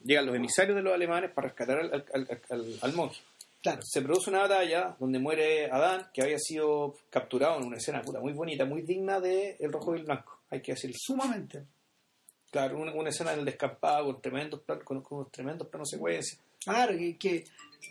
llegan 0.03 0.25
los 0.27 0.35
emisarios 0.35 0.75
de 0.75 0.81
los 0.83 0.93
alemanes 0.93 1.31
para 1.31 1.47
rescatar 1.47 1.79
al, 1.79 1.93
al- 2.13 2.27
al- 2.49 2.79
al- 2.81 2.93
monje. 2.93 3.19
Claro, 3.61 3.81
Se 3.83 4.01
produce 4.03 4.29
una 4.29 4.41
batalla 4.41 4.95
donde 4.99 5.17
muere 5.17 5.71
Adán, 5.71 6.07
que 6.13 6.21
había 6.21 6.37
sido 6.37 6.95
capturado 7.09 7.57
en 7.59 7.65
una 7.65 7.77
escena 7.77 8.03
puta, 8.03 8.19
muy 8.19 8.33
bonita, 8.33 8.63
muy 8.65 8.83
digna 8.83 9.19
de 9.19 9.57
El 9.59 9.71
Rojo 9.71 9.95
y 9.95 9.99
el 9.99 10.05
Blanco, 10.05 10.39
hay 10.51 10.61
que 10.61 10.73
decirlo. 10.73 10.95
sumamente. 10.99 11.63
Claro, 12.51 12.77
una, 12.77 12.93
una 12.93 13.09
escena 13.09 13.35
del 13.35 13.43
descampado 13.43 14.05
con 14.05 14.21
tremendos, 14.21 14.61
plan- 14.61 14.81
con, 14.83 15.01
con 15.01 15.29
tremendos 15.31 15.67
planos 15.67 15.89
secuencia. 15.89 16.37
Claro, 16.63 16.95
que, 16.95 17.17
que, 17.17 17.43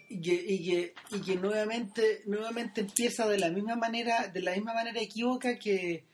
y 0.09 0.21
que, 0.21 0.35
y 0.35 0.65
que, 0.65 0.95
y 1.11 1.21
que 1.21 1.37
nuevamente, 1.37 2.23
nuevamente 2.27 2.81
empieza 2.83 3.27
de 3.29 3.39
la 3.39 3.51
misma 3.51 3.77
manera, 3.77 4.29
de 4.29 4.41
la 4.41 4.53
misma 4.53 4.75
manera 4.75 5.01
equívoca 5.01 5.59
que, 5.59 6.05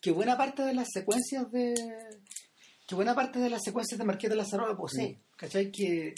que 0.00 0.10
buena 0.10 0.36
parte 0.36 0.62
de 0.62 0.74
las 0.74 0.88
secuencias 0.92 1.50
de 1.52 1.74
que 2.86 2.94
buena 2.96 3.14
parte 3.14 3.38
de 3.38 3.50
las 3.50 3.62
secuencias 3.62 3.98
de 3.98 4.04
Marqueta 4.04 4.34
Lazarova 4.34 4.76
posee, 4.76 5.18
¿cachai? 5.36 5.70
Que 5.70 6.12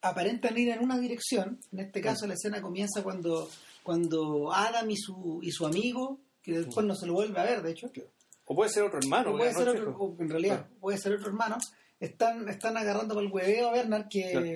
aparentan 0.00 0.56
ir 0.56 0.70
en 0.70 0.80
una 0.82 0.98
dirección, 0.98 1.60
en 1.72 1.80
este 1.80 2.00
caso 2.00 2.26
la 2.26 2.32
escena 2.34 2.62
comienza 2.62 3.02
cuando, 3.02 3.50
cuando 3.82 4.50
Adam 4.52 4.90
y 4.90 4.96
su, 4.96 5.40
y 5.42 5.50
su 5.50 5.66
amigo, 5.66 6.18
que 6.42 6.58
después 6.60 6.86
no 6.86 6.94
se 6.94 7.06
lo 7.06 7.12
vuelve 7.12 7.38
a 7.38 7.44
ver, 7.44 7.62
de 7.62 7.72
hecho, 7.72 7.90
O 8.46 8.54
puede 8.54 8.70
ser 8.70 8.82
otro 8.84 8.98
hermano. 8.98 9.34
o 9.34 9.36
puede 9.36 9.52
ser 9.52 9.68
otro, 9.68 9.94
fue- 9.94 10.06
o 10.08 10.16
en 10.20 10.30
realidad, 10.30 10.66
puede 10.80 10.96
ser 10.96 11.12
otro 11.12 11.26
hermano, 11.26 11.58
están, 12.00 12.48
están 12.48 12.78
agarrando 12.78 13.14
para 13.14 13.26
el 13.26 13.30
hueveo 13.32 13.68
a 13.68 13.72
Bernard 13.72 14.08
que, 14.08 14.30
Claro. 14.30 14.46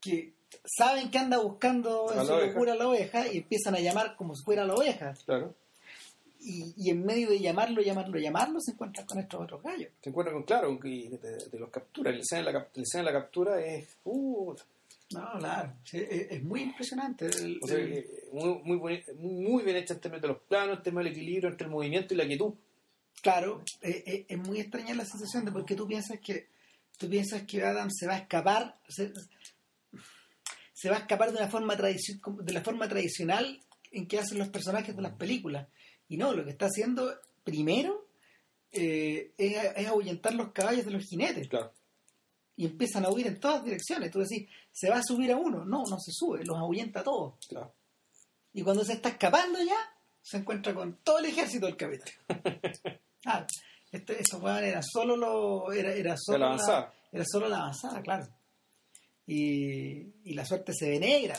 que 0.00 0.32
saben 0.64 1.10
que 1.10 1.18
anda 1.18 1.38
buscando 1.38 2.10
A 2.10 2.20
en 2.20 2.26
su 2.26 2.36
locura 2.36 2.74
la 2.74 2.88
oveja 2.88 3.26
y 3.32 3.38
empiezan 3.38 3.74
a 3.74 3.80
llamar 3.80 4.16
como 4.16 4.34
si 4.34 4.42
fuera 4.44 4.64
la 4.64 4.74
oveja. 4.74 5.14
Claro. 5.24 5.54
Y, 6.44 6.74
y 6.76 6.90
en 6.90 7.04
medio 7.04 7.30
de 7.30 7.38
llamarlo, 7.38 7.82
llamarlo, 7.82 8.18
llamarlo, 8.18 8.58
se 8.60 8.72
encuentran 8.72 9.06
con 9.06 9.18
estos 9.20 9.40
otros 9.40 9.62
gallos. 9.62 9.90
Se 10.02 10.10
encuentra 10.10 10.32
con, 10.32 10.42
claro, 10.42 10.76
y 10.82 11.08
de, 11.08 11.18
de- 11.18 11.48
de 11.50 11.58
los 11.58 11.70
capturas. 11.70 12.12
La 12.14 12.20
escena 12.20 12.40
de 12.40 13.04
la, 13.04 13.12
captura 13.12 13.64
es. 13.64 13.96
Uh, 14.04 14.52
No, 15.12 15.38
claro, 15.38 15.74
sí, 15.84 15.98
es, 15.98 16.32
es 16.32 16.42
muy 16.42 16.62
impresionante. 16.62 17.26
el- 17.26 17.60
o 17.62 17.66
sea, 17.68 17.76
el- 17.78 18.06
muy, 18.32 19.02
muy, 19.16 19.62
bien 19.62 19.76
hecha 19.76 19.94
en 19.94 20.00
términos 20.00 20.22
de 20.22 20.28
los 20.28 20.38
planos, 20.42 20.78
en 20.78 20.82
términos 20.82 21.04
del 21.04 21.12
equilibrio 21.12 21.48
entre 21.50 21.66
el 21.66 21.70
movimiento 21.72 22.12
y 22.12 22.16
la 22.16 22.26
quietud. 22.26 22.54
Claro, 23.22 23.62
eh, 23.80 24.02
eh, 24.04 24.26
es 24.28 24.38
muy 24.38 24.58
extraña 24.58 24.94
la 24.96 25.04
sensación 25.04 25.44
de 25.44 25.52
porque 25.52 25.76
tú 25.76 25.86
piensas 25.86 26.18
que 26.18 26.48
tú 26.98 27.08
piensas 27.08 27.42
que 27.42 27.62
Adam 27.62 27.88
se 27.90 28.06
va 28.08 28.14
a 28.14 28.18
escapar 28.18 28.76
se, 28.88 29.12
se 30.82 30.90
va 30.90 30.96
a 30.96 30.98
escapar 30.98 31.30
de 31.30 31.38
una 31.38 31.48
forma 31.48 31.76
de 31.76 32.52
la 32.52 32.60
forma 32.60 32.88
tradicional 32.88 33.60
en 33.92 34.08
que 34.08 34.18
hacen 34.18 34.38
los 34.38 34.48
personajes 34.48 34.96
de 34.96 35.02
las 35.02 35.14
películas 35.14 35.68
y 36.08 36.16
no 36.16 36.32
lo 36.32 36.44
que 36.44 36.50
está 36.50 36.66
haciendo 36.66 37.14
primero 37.44 38.08
eh, 38.72 39.32
es, 39.38 39.56
es 39.76 39.86
ahuyentar 39.86 40.34
los 40.34 40.50
caballos 40.50 40.84
de 40.84 40.90
los 40.90 41.04
jinetes 41.04 41.46
Claro. 41.46 41.72
y 42.56 42.66
empiezan 42.66 43.04
a 43.04 43.10
huir 43.10 43.28
en 43.28 43.38
todas 43.38 43.62
direcciones 43.62 44.10
tú 44.10 44.18
decís 44.18 44.48
se 44.72 44.90
va 44.90 44.96
a 44.96 45.02
subir 45.04 45.30
a 45.30 45.36
uno 45.36 45.64
no 45.64 45.84
no 45.88 45.98
se 46.00 46.10
sube 46.10 46.44
los 46.44 46.58
ahuyenta 46.58 46.98
a 46.98 47.04
todos 47.04 47.34
claro. 47.48 47.72
y 48.52 48.62
cuando 48.62 48.84
se 48.84 48.94
está 48.94 49.10
escapando 49.10 49.60
ya, 49.62 49.78
se 50.20 50.38
encuentra 50.38 50.74
con 50.74 50.96
todo 51.04 51.20
el 51.20 51.26
ejército 51.26 51.66
del 51.66 51.76
capitán. 51.76 52.08
Claro, 53.22 53.46
este, 53.92 54.20
estos 54.20 54.40
solo 54.92 55.16
lo, 55.16 55.72
era, 55.72 55.92
era 55.92 56.16
solo 56.18 56.38
la 56.38 56.46
avanzada. 56.46 56.92
era 57.12 57.24
solo 57.24 57.48
la 57.48 57.58
avanzada, 57.58 58.02
claro. 58.02 58.26
Y, 59.32 60.12
y 60.24 60.34
la 60.34 60.44
suerte 60.44 60.72
se 60.74 60.90
ve 60.90 60.98
negra. 60.98 61.34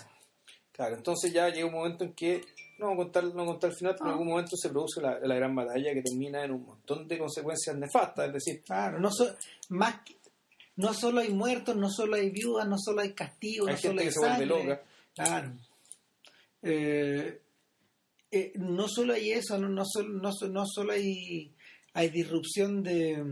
Claro, 0.71 0.95
entonces 0.95 1.31
ya 1.31 1.49
llega 1.49 1.67
un 1.67 1.73
momento 1.73 2.03
en 2.03 2.13
que, 2.13 2.41
no 2.79 2.87
vamos 2.87 3.01
a 3.01 3.03
contar, 3.03 3.23
no 3.25 3.45
contar 3.45 3.69
el 3.69 3.75
final, 3.75 3.93
pero 3.93 4.05
en 4.05 4.09
Ah. 4.09 4.13
algún 4.13 4.27
momento 4.29 4.55
se 4.57 4.69
produce 4.69 4.99
la, 5.01 5.19
la 5.19 5.35
gran 5.35 5.53
batalla 5.55 5.93
que 5.93 6.01
termina 6.01 6.43
en 6.43 6.51
un 6.51 6.65
montón 6.65 7.07
de 7.07 7.17
consecuencias 7.19 7.75
nefastas. 7.77 8.27
Es 8.27 8.33
decir, 8.33 8.63
Claro, 8.63 8.99
no 8.99 9.11
so- 9.11 9.35
más 9.69 10.01
que- 10.03 10.15
no 10.77 10.91
solo 10.95 11.19
hay 11.21 11.29
muertos, 11.29 11.75
no 11.75 11.89
solo 11.91 12.15
hay 12.15 12.31
viudas, 12.31 12.67
no 12.67 12.77
solo 12.79 13.01
hay 13.01 13.13
castigos, 13.13 13.67
hay 13.69 13.75
no 13.75 13.79
solo 13.79 13.91
gente 13.99 14.01
hay 14.01 14.07
que 14.07 14.13
se 14.13 14.19
vuelve 14.19 14.45
loca. 14.47 14.83
Claro. 15.13 15.51
Eh, 16.63 17.39
eh, 18.31 18.53
no 18.55 18.87
solo 18.87 19.13
hay 19.13 19.31
eso, 19.33 19.57
no, 19.59 19.69
no, 19.69 19.83
solo, 19.85 20.09
no, 20.09 20.31
so- 20.31 20.47
no 20.47 20.63
solo 20.65 20.93
hay, 20.93 21.51
hay 21.93 22.09
disrupción 22.09 22.81
de... 22.81 23.23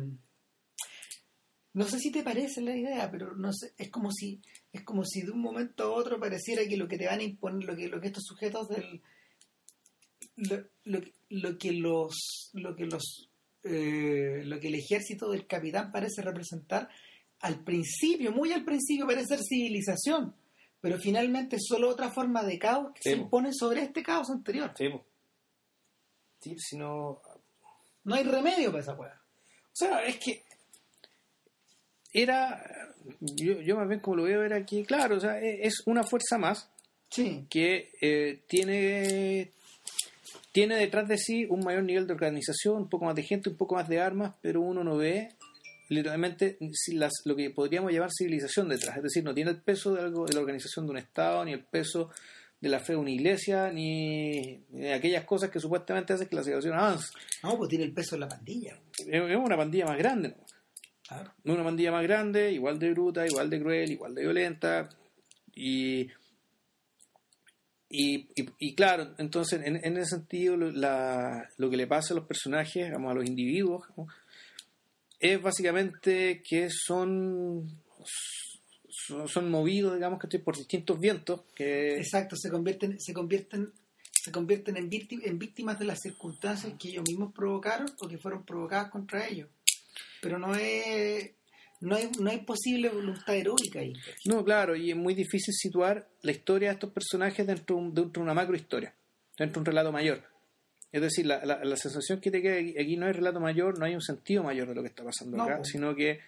No 1.74 1.86
sé 1.86 2.00
si 2.00 2.12
te 2.12 2.22
parece 2.24 2.62
la 2.62 2.76
idea, 2.76 3.10
pero 3.10 3.36
no 3.36 3.54
sé, 3.54 3.74
es 3.78 3.90
como 3.90 4.12
si 4.12 4.42
es 4.74 4.84
como 4.84 5.06
si 5.06 5.22
de 5.22 5.32
un 5.32 5.40
momento 5.42 5.84
a 5.86 5.92
otro 5.92 6.20
pareciera 6.20 6.66
que 6.68 6.76
lo 6.78 6.88
que 6.88 6.98
te 6.98 7.08
van 7.08 7.20
a 7.20 7.24
imponer, 7.24 7.64
lo 7.66 7.76
que, 7.76 7.88
lo 7.88 8.02
que 8.02 8.08
estos 8.08 8.26
sujetos 8.26 8.68
del 8.68 9.02
lo, 10.36 10.64
lo, 10.86 11.02
que- 11.02 11.14
lo 11.30 11.58
que 11.58 11.72
los 11.74 12.50
lo 12.54 12.76
que 12.76 12.86
los 12.86 13.30
eh, 13.64 14.42
lo 14.46 14.60
que 14.60 14.68
el 14.70 14.76
ejército 14.76 15.30
del 15.30 15.46
capitán 15.48 15.92
parece 15.92 16.22
representar 16.22 16.90
al 17.40 17.64
principio, 17.64 18.32
muy 18.32 18.52
al 18.52 18.64
principio 18.66 19.06
parece 19.08 19.28
ser 19.36 19.40
civilización, 19.44 20.36
pero 20.80 20.98
finalmente 21.00 21.56
es 21.56 21.64
solo 21.68 21.90
otra 21.90 22.10
forma 22.12 22.44
de 22.44 22.60
caos 22.60 22.92
que 22.94 23.02
Sí, 23.04 23.10
se 23.12 23.16
po. 23.18 23.24
impone 23.24 23.50
sobre 23.54 23.82
este 23.82 24.04
caos 24.04 24.30
anterior. 24.30 24.74
Sí. 24.78 24.90
Sí, 26.40 26.56
si 26.58 26.78
no, 26.78 27.22
No 28.04 28.16
hay 28.16 28.24
remedio 28.24 28.72
para 28.72 28.82
esa 28.84 28.94
hueá. 28.96 29.22
O 29.68 29.74
sea, 29.76 30.04
es 30.06 30.18
que 30.18 30.44
era, 32.14 32.64
yo, 33.20 33.62
yo 33.62 33.76
más 33.76 33.88
bien 33.88 34.00
como 34.00 34.18
lo 34.18 34.24
voy 34.24 34.34
a 34.34 34.38
ver 34.38 34.54
aquí, 34.54 34.84
claro, 34.84 35.18
o 35.18 35.20
sea, 35.20 35.40
e- 35.42 35.66
es 35.66 35.84
una 35.86 36.04
fuerza 36.04 36.38
más 36.38 36.70
Sí, 37.10 37.46
que 37.50 37.92
eh, 38.02 38.40
tiene 38.48 39.52
tiene 40.54 40.76
detrás 40.76 41.08
de 41.08 41.18
sí 41.18 41.46
un 41.50 41.62
mayor 41.64 41.84
nivel 41.84 42.08
de 42.08 42.14
organización, 42.14 42.78
un 42.78 42.90
poco 42.90 43.06
más 43.06 43.16
de 43.16 43.24
gente, 43.24 43.50
un 43.50 43.58
poco 43.58 43.76
más 43.76 43.88
de 43.88 44.00
armas, 44.00 44.36
pero 44.42 44.62
uno 44.62 44.84
no 44.84 44.98
ve 44.98 45.30
literalmente 45.90 46.58
las, 46.94 47.12
lo 47.26 47.36
que 47.36 47.50
podríamos 47.50 47.92
llamar 47.92 48.10
civilización 48.18 48.70
detrás, 48.70 48.98
es 48.98 49.04
decir, 49.04 49.24
no 49.24 49.34
tiene 49.34 49.52
el 49.52 49.62
peso 49.62 49.94
de 49.94 50.02
algo 50.02 50.26
de 50.26 50.34
la 50.34 50.40
organización 50.40 50.86
de 50.86 50.92
un 50.92 50.98
Estado, 50.98 51.44
ni 51.44 51.52
el 51.54 51.64
peso 51.64 52.10
de 52.62 52.70
la 52.70 52.80
fe 52.80 52.94
de 52.94 53.00
una 53.00 53.12
iglesia, 53.12 53.72
ni, 53.72 54.58
ni 54.70 54.82
de 54.82 54.94
aquellas 54.94 55.26
cosas 55.26 55.50
que 55.50 55.60
supuestamente 55.60 56.14
hacen 56.14 56.28
que 56.28 56.36
la 56.36 56.44
civilización 56.44 56.78
avance. 56.78 57.12
no, 57.44 57.58
pues 57.58 57.70
tiene 57.70 57.86
el 57.86 57.94
peso 57.94 58.16
de 58.16 58.20
la 58.22 58.30
pandilla. 58.30 58.78
Es 59.00 59.08
es 59.08 59.38
una 59.38 59.58
pandilla 59.58 59.86
más 59.86 59.98
grande, 59.98 60.30
¿no? 60.30 60.36
Una 61.44 61.64
pandilla 61.64 61.92
más 61.92 62.04
grande, 62.04 62.52
igual 62.52 62.80
de 62.80 62.92
bruta, 62.92 63.26
igual 63.28 63.50
de 63.50 63.60
cruel, 63.60 63.92
igual 63.92 64.16
de 64.16 64.22
violenta. 64.22 64.90
Y, 65.54 66.10
y, 67.90 68.74
claro, 68.74 69.14
entonces 69.18 69.62
en, 69.66 69.76
en 69.84 69.98
ese 69.98 70.12
sentido 70.12 70.56
lo, 70.56 70.72
la- 70.72 71.50
lo 71.58 71.70
que 71.70 71.76
le 71.76 71.88
pasa 71.88 72.14
a 72.14 72.18
los 72.18 72.26
personajes, 72.26 72.86
digamos, 72.86 73.12
a 73.12 73.16
los 73.16 73.26
individuos, 73.26 73.84
es 75.20 75.42
básicamente 75.42 76.42
que 76.48 76.70
son, 76.70 77.82
son, 79.28 79.52
movidos, 79.52 79.96
digamos, 79.96 80.20
que 80.20 80.40
por 80.40 80.56
distintos 80.56 81.00
vientos, 81.00 81.42
que 81.54 81.98
Exacto, 81.98 82.38
se 82.38 82.50
convierten, 82.50 82.98
se 83.00 83.14
convierten, 83.14 83.74
se 84.14 84.32
convierten 84.32 84.78
en, 84.78 84.90
en 84.90 85.38
víctimas 85.40 85.78
de 85.78 85.86
las 85.86 86.00
circunstancias 86.00 86.74
que 86.80 86.90
ellos 86.90 87.04
mismos 87.08 87.34
provocaron 87.34 87.88
o 88.00 88.08
que 88.08 88.18
fueron 88.18 88.46
provocadas 88.46 88.90
contra 88.90 89.28
ellos. 89.28 89.50
Pero 90.22 90.38
no 90.40 90.54
es, 90.56 91.32
no 91.82 91.96
hay, 91.96 92.10
no 92.20 92.30
hay 92.30 92.40
posible 92.40 92.90
voluntad 92.90 93.36
heroica 93.36 93.80
ahí. 93.80 93.94
No, 94.26 94.44
claro, 94.46 94.76
y 94.76 94.92
es 94.92 94.96
muy 94.98 95.14
difícil 95.16 95.54
situar 95.54 96.08
la 96.22 96.32
historia 96.32 96.70
de 96.70 96.74
estos 96.76 96.92
personajes 96.92 97.46
dentro, 97.48 97.76
de 97.76 97.82
un- 97.82 97.94
dentro 97.94 98.22
de 98.22 98.24
una 98.24 98.34
macrohistoria, 98.34 98.94
dentro 99.38 99.56
de 99.56 99.60
un 99.60 99.66
relato 99.66 99.92
mayor. 99.92 100.24
Es 100.92 101.02
decir, 101.02 101.26
la, 101.26 101.44
la- 101.46 101.64
la 101.64 101.76
sensación 101.78 102.20
que 102.20 102.30
te 102.32 102.42
queda 102.42 102.56
aquí, 102.60 102.76
aquí 102.78 102.98
no 102.98 103.06
hay 103.08 103.14
relato 103.14 103.40
mayor, 103.40 103.80
no 103.80 103.86
hay 103.86 103.96
un 103.96 104.02
sentido 104.02 104.44
mayor 104.44 104.68
de 104.68 104.76
lo 104.76 104.82
que 104.82 104.90
está 104.90 105.04
pasando 105.04 105.38
No, 105.38 105.44
acá, 105.44 105.58
pues. 105.58 105.70
sino 105.70 105.96
que 105.96 106.20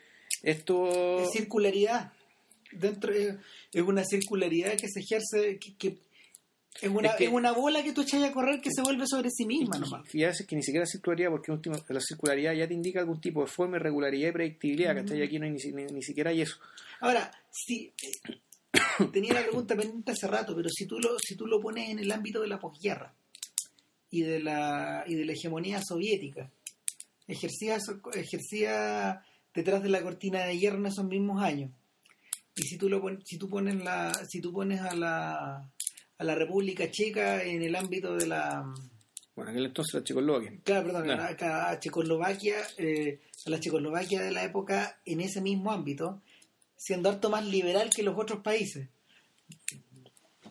esto... 0.41 1.19
Es 1.23 1.31
circularidad. 1.31 2.13
Dentro 2.71 3.13
es, 3.13 3.35
es 3.71 3.81
una 3.83 4.03
circularidad 4.03 4.75
que 4.77 4.87
se 4.87 5.01
ejerce, 5.01 5.59
que, 5.59 5.75
que- 5.77 5.97
es, 6.81 6.89
una, 6.89 7.09
Es 7.09 7.15
que- 7.15 7.25
es 7.25 7.31
una 7.31 7.51
bola 7.51 7.83
que 7.83 7.93
tú 7.93 8.01
echas 8.01 8.23
a 8.23 8.31
correr 8.31 8.59
que 8.61 8.69
se 8.75 8.81
vuelve 8.81 9.05
sobre 9.07 9.29
sí 9.29 9.45
misma 9.45 9.77
nomás. 9.77 10.13
Y 10.13 10.23
a 10.23 10.27
veces 10.27 10.45
que 10.47 10.55
ni 10.55 10.63
siquiera 10.63 10.85
circularidad, 10.85 11.29
porque 11.29 11.51
último, 11.51 11.75
la 11.87 11.99
circularidad 12.01 12.53
ya 12.53 12.67
te 12.67 12.73
indica 12.73 12.99
algún 12.99 13.21
tipo 13.21 13.41
de 13.41 13.47
forma, 13.47 13.79
regularidad 13.79 14.29
y 14.29 14.31
predictibilidad, 14.33 14.95
¿cachai? 14.95 15.19
Y 15.19 15.23
aquí 15.23 15.39
no 15.39 15.45
hay 15.45 15.51
ni, 15.51 15.71
ni- 15.71 15.85
ni 15.93 16.01
siquiera 16.03 16.31
hay 16.31 16.41
eso. 16.41 16.57
Ahora, 16.99 17.31
si 17.51 17.93
eh, 18.01 18.39
tenía 19.13 19.33
la 19.33 19.43
pregunta 19.43 19.75
pendiente 19.75 20.11
hace 20.11 20.27
rato, 20.27 20.55
pero 20.55 20.69
si 20.69 20.85
tú 20.87 20.99
lo, 20.99 21.17
si 21.19 21.35
tú 21.35 21.45
lo 21.47 21.61
pones 21.61 21.89
en 21.89 21.99
el 21.99 22.11
ámbito 22.11 22.41
de 22.41 22.47
la 22.47 22.59
posguerra 22.59 23.13
y 24.09 24.21
de 24.21 24.39
la 24.41 25.03
y 25.07 25.15
de 25.15 25.25
la 25.25 25.33
hegemonía 25.33 25.81
soviética, 25.83 26.49
ejercía 27.27 27.77
ejercía 28.13 29.23
detrás 29.53 29.83
de 29.83 29.89
la 29.89 30.01
cortina 30.01 30.43
de 30.45 30.57
hierro 30.57 30.77
en 30.79 30.87
esos 30.87 31.05
mismos 31.05 31.41
años. 31.43 31.71
Y 32.55 32.63
si 32.63 32.77
tú 32.77 32.89
lo 32.89 33.01
si 33.23 33.37
tú 33.37 33.49
pones 33.49 33.75
la 33.83 34.13
si 34.27 34.41
tú 34.41 34.51
pones 34.53 34.81
a 34.81 34.95
la 34.95 35.69
a 36.23 36.25
la 36.25 36.35
República 36.35 36.89
Checa 36.89 37.43
en 37.43 37.61
el 37.61 37.75
ámbito 37.75 38.15
de 38.15 38.27
la 38.27 38.63
Bueno, 39.35 39.51
en 39.51 39.57
aquel 39.57 39.65
entonces 39.67 39.93
la 39.95 40.03
Checoslovaquia. 40.03 40.53
Claro, 40.63 40.85
perdón, 40.85 41.03
Claro. 41.03 41.23
acá 41.23 41.69
a 41.69 41.79
Checoslovaquia, 41.79 42.55
eh, 42.77 43.19
a 43.45 43.49
la 43.49 43.59
Checoslovaquia 43.59 44.21
de 44.21 44.31
la 44.31 44.43
época 44.43 44.99
en 45.05 45.21
ese 45.21 45.41
mismo 45.41 45.71
ámbito, 45.71 46.21
siendo 46.77 47.09
harto 47.09 47.29
más 47.29 47.45
liberal 47.45 47.89
que 47.93 48.03
los 48.03 48.17
otros 48.17 48.41
países. 48.41 48.87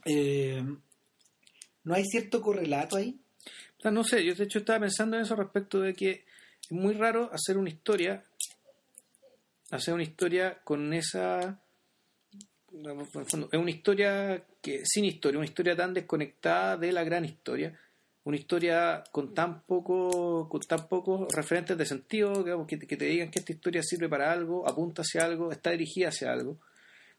Eh, 0.04 0.62
¿No 1.84 1.94
hay 1.94 2.04
cierto 2.04 2.40
correlato 2.40 2.96
ahí? 2.96 3.18
O 3.78 3.82
sea, 3.82 3.90
no 3.90 4.04
sé, 4.04 4.24
yo 4.24 4.34
de 4.34 4.44
hecho 4.44 4.58
estaba 4.60 4.80
pensando 4.80 5.16
en 5.16 5.22
eso 5.22 5.34
respecto 5.36 5.80
de 5.80 5.94
que 5.94 6.24
es 6.62 6.70
muy 6.70 6.94
raro 6.94 7.30
hacer 7.32 7.56
una 7.58 7.70
historia, 7.70 8.24
hacer 9.70 9.94
una 9.94 10.02
historia 10.04 10.60
con 10.64 10.92
esa... 10.92 11.18
digamos, 11.20 11.58
en 11.58 11.58
el 11.58 11.58
fondo, 11.58 12.61
Es 12.72 13.58
una 13.58 13.70
historia 13.70 14.42
que 14.60 14.82
sin 14.84 15.04
historia, 15.04 15.38
una 15.38 15.46
historia 15.46 15.76
tan 15.76 15.92
desconectada 15.94 16.76
de 16.76 16.92
la 16.92 17.04
gran 17.04 17.24
historia, 17.24 17.78
una 18.24 18.36
historia 18.36 19.04
con 19.12 19.34
tan 19.34 19.62
poco, 19.62 20.48
con 20.48 20.60
tan 20.62 20.88
pocos 20.88 21.26
referentes 21.34 21.76
de 21.76 21.84
sentido, 21.86 22.42
digamos, 22.42 22.66
que, 22.66 22.76
te- 22.76 22.86
que 22.86 22.96
te 22.96 23.04
digan 23.06 23.30
que 23.30 23.40
esta 23.40 23.52
historia 23.52 23.82
sirve 23.82 24.08
para 24.08 24.32
algo, 24.32 24.66
apunta 24.68 25.02
hacia 25.02 25.24
algo, 25.24 25.50
está 25.52 25.70
dirigida 25.70 26.08
hacia 26.08 26.32
algo. 26.32 26.58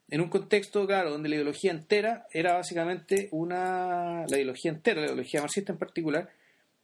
En 0.10 0.22
un 0.22 0.30
contexto, 0.30 0.86
claro, 0.86 1.12
donde 1.12 1.30
la 1.30 1.36
ideología 1.36 1.72
entera 1.72 2.26
era 2.32 2.54
básicamente 2.56 3.30
una. 3.32 4.26
La 4.28 4.38
ideología 4.38 4.72
entera, 4.72 5.00
la 5.02 5.08
ideología 5.08 5.40
marxista 5.42 5.72
en 5.72 5.78
particular, 5.80 6.30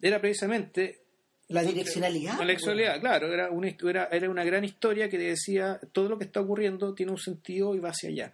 era 0.02 0.20
precisamente 0.22 1.02
La 1.50 1.62
direccionalidad. 1.64 2.40
la 2.40 2.46
sexualidad, 2.48 3.00
claro, 3.02 3.32
era 3.34 3.50
una, 3.50 3.68
era, 3.68 4.06
era 4.12 4.30
una 4.30 4.44
gran 4.46 4.64
historia 4.64 5.10
que 5.10 5.18
te 5.18 5.24
decía 5.26 5.80
todo 5.92 6.08
lo 6.08 6.18
que 6.18 6.26
está 6.26 6.40
ocurriendo 6.40 6.94
tiene 6.94 7.12
un 7.12 7.18
sentido 7.18 7.76
y 7.76 7.80
va 7.80 7.90
hacia 7.90 8.10
allá. 8.10 8.34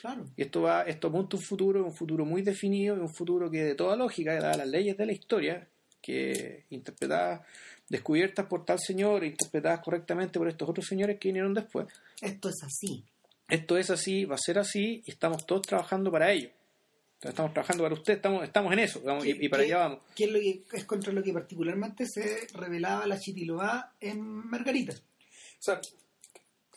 Claro. 0.00 0.24
Y 0.36 0.42
esto 0.42 0.62
va, 0.62 0.82
esto 0.82 1.08
apunta 1.08 1.36
a 1.36 1.40
un 1.40 1.44
futuro, 1.44 1.84
un 1.84 1.94
futuro 1.94 2.24
muy 2.24 2.42
definido, 2.42 2.94
un 2.94 3.12
futuro 3.14 3.50
que 3.50 3.62
de 3.62 3.74
toda 3.74 3.94
lógica, 3.96 4.34
dadas 4.34 4.56
las 4.56 4.68
leyes 4.68 4.96
de 4.96 5.06
la 5.06 5.12
historia, 5.12 5.68
que 6.00 6.64
interpretadas, 6.70 7.42
descubiertas 7.88 8.46
por 8.46 8.64
tal 8.64 8.78
señor, 8.80 9.22
e 9.22 9.28
interpretadas 9.28 9.80
correctamente 9.80 10.38
por 10.38 10.48
estos 10.48 10.68
otros 10.68 10.86
señores 10.86 11.18
que 11.20 11.28
vinieron 11.28 11.54
después. 11.54 11.86
Esto 12.20 12.48
es 12.48 12.62
así. 12.64 13.04
Esto 13.48 13.76
es 13.76 13.90
así, 13.90 14.24
va 14.24 14.34
a 14.36 14.38
ser 14.38 14.58
así, 14.58 15.02
y 15.06 15.10
estamos 15.10 15.44
todos 15.46 15.62
trabajando 15.62 16.10
para 16.10 16.32
ello. 16.32 16.48
Entonces, 16.48 17.30
estamos 17.34 17.52
trabajando 17.52 17.82
para 17.84 17.94
usted, 17.94 18.14
estamos, 18.14 18.42
estamos 18.44 18.72
en 18.72 18.78
eso, 18.80 18.98
digamos, 19.00 19.26
y, 19.26 19.30
y 19.44 19.48
para 19.48 19.62
¿Qué- 19.62 19.68
allá 19.68 19.78
vamos. 19.78 19.98
qué 20.16 20.24
es, 20.24 20.32
lo 20.32 20.40
que, 20.40 20.62
es 20.72 20.84
contra 20.86 21.12
lo 21.12 21.22
que 21.22 21.32
particularmente 21.32 22.04
se 22.06 22.46
revelaba 22.54 23.06
la 23.06 23.18
Chitilobá 23.20 23.92
en 24.00 24.20
Margarita. 24.20 24.94
O 24.94 25.62
sea, 25.62 25.80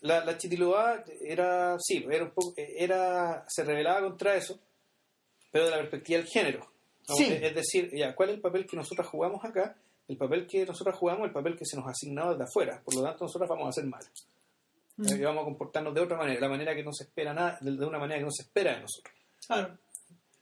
la, 0.06 0.24
la 0.24 0.38
Chitilobá 0.38 1.04
era, 1.22 1.78
sí, 1.80 2.06
era 2.10 2.24
un 2.24 2.32
poco, 2.32 2.54
era, 2.58 3.44
se 3.48 3.64
rebelaba 3.64 4.02
contra 4.02 4.36
eso, 4.36 4.60
pero 5.52 5.66
de 5.66 5.72
la 5.72 5.78
perspectiva 5.78 6.20
del 6.20 6.28
género. 6.28 6.68
¿no? 7.08 7.16
Sí. 7.16 7.26
Es, 7.42 7.54
decir, 7.54 7.90
ya, 7.94 8.16
¿cuál 8.16 8.30
es 8.30 8.36
el 8.36 8.42
papel 8.42 8.66
que 8.66 8.76
nosotros 8.76 9.08
jugamos 9.08 9.44
acá? 9.44 9.76
El 10.08 10.18
papel 10.18 10.46
que 10.48 10.66
nosotros 10.66 10.96
jugamos, 10.96 11.26
el 11.28 11.34
papel 11.34 11.56
que 11.58 11.66
se 11.66 11.78
nos 11.78 11.86
ha 11.88 11.92
asignado 11.92 12.32
desde 12.32 12.44
afuera. 12.46 12.82
Por 12.84 12.96
lo 12.96 13.04
tanto, 13.04 13.26
nosotros 13.26 13.50
vamos 13.50 13.66
a 13.66 13.70
hacer 13.70 13.86
mal. 13.86 14.04
Mm. 14.98 15.08
Eh, 15.14 15.24
vamos 15.26 15.42
a 15.42 15.46
comportarnos 15.46 15.94
de 15.94 16.02
otra 16.02 16.18
manera, 16.18 16.40
la 16.40 16.50
manera 16.50 16.76
que 16.76 16.84
no 16.84 16.94
se 16.94 17.04
espera 17.04 17.34
nada, 17.34 17.58
de 17.62 17.72
de 17.72 17.86
una 17.86 18.00
manera 18.00 18.20
que 18.20 18.26
no 18.26 18.32
se 18.32 18.44
espera 18.44 18.76
de 18.76 18.82
nosotros. 18.82 19.14
Claro. 19.48 19.78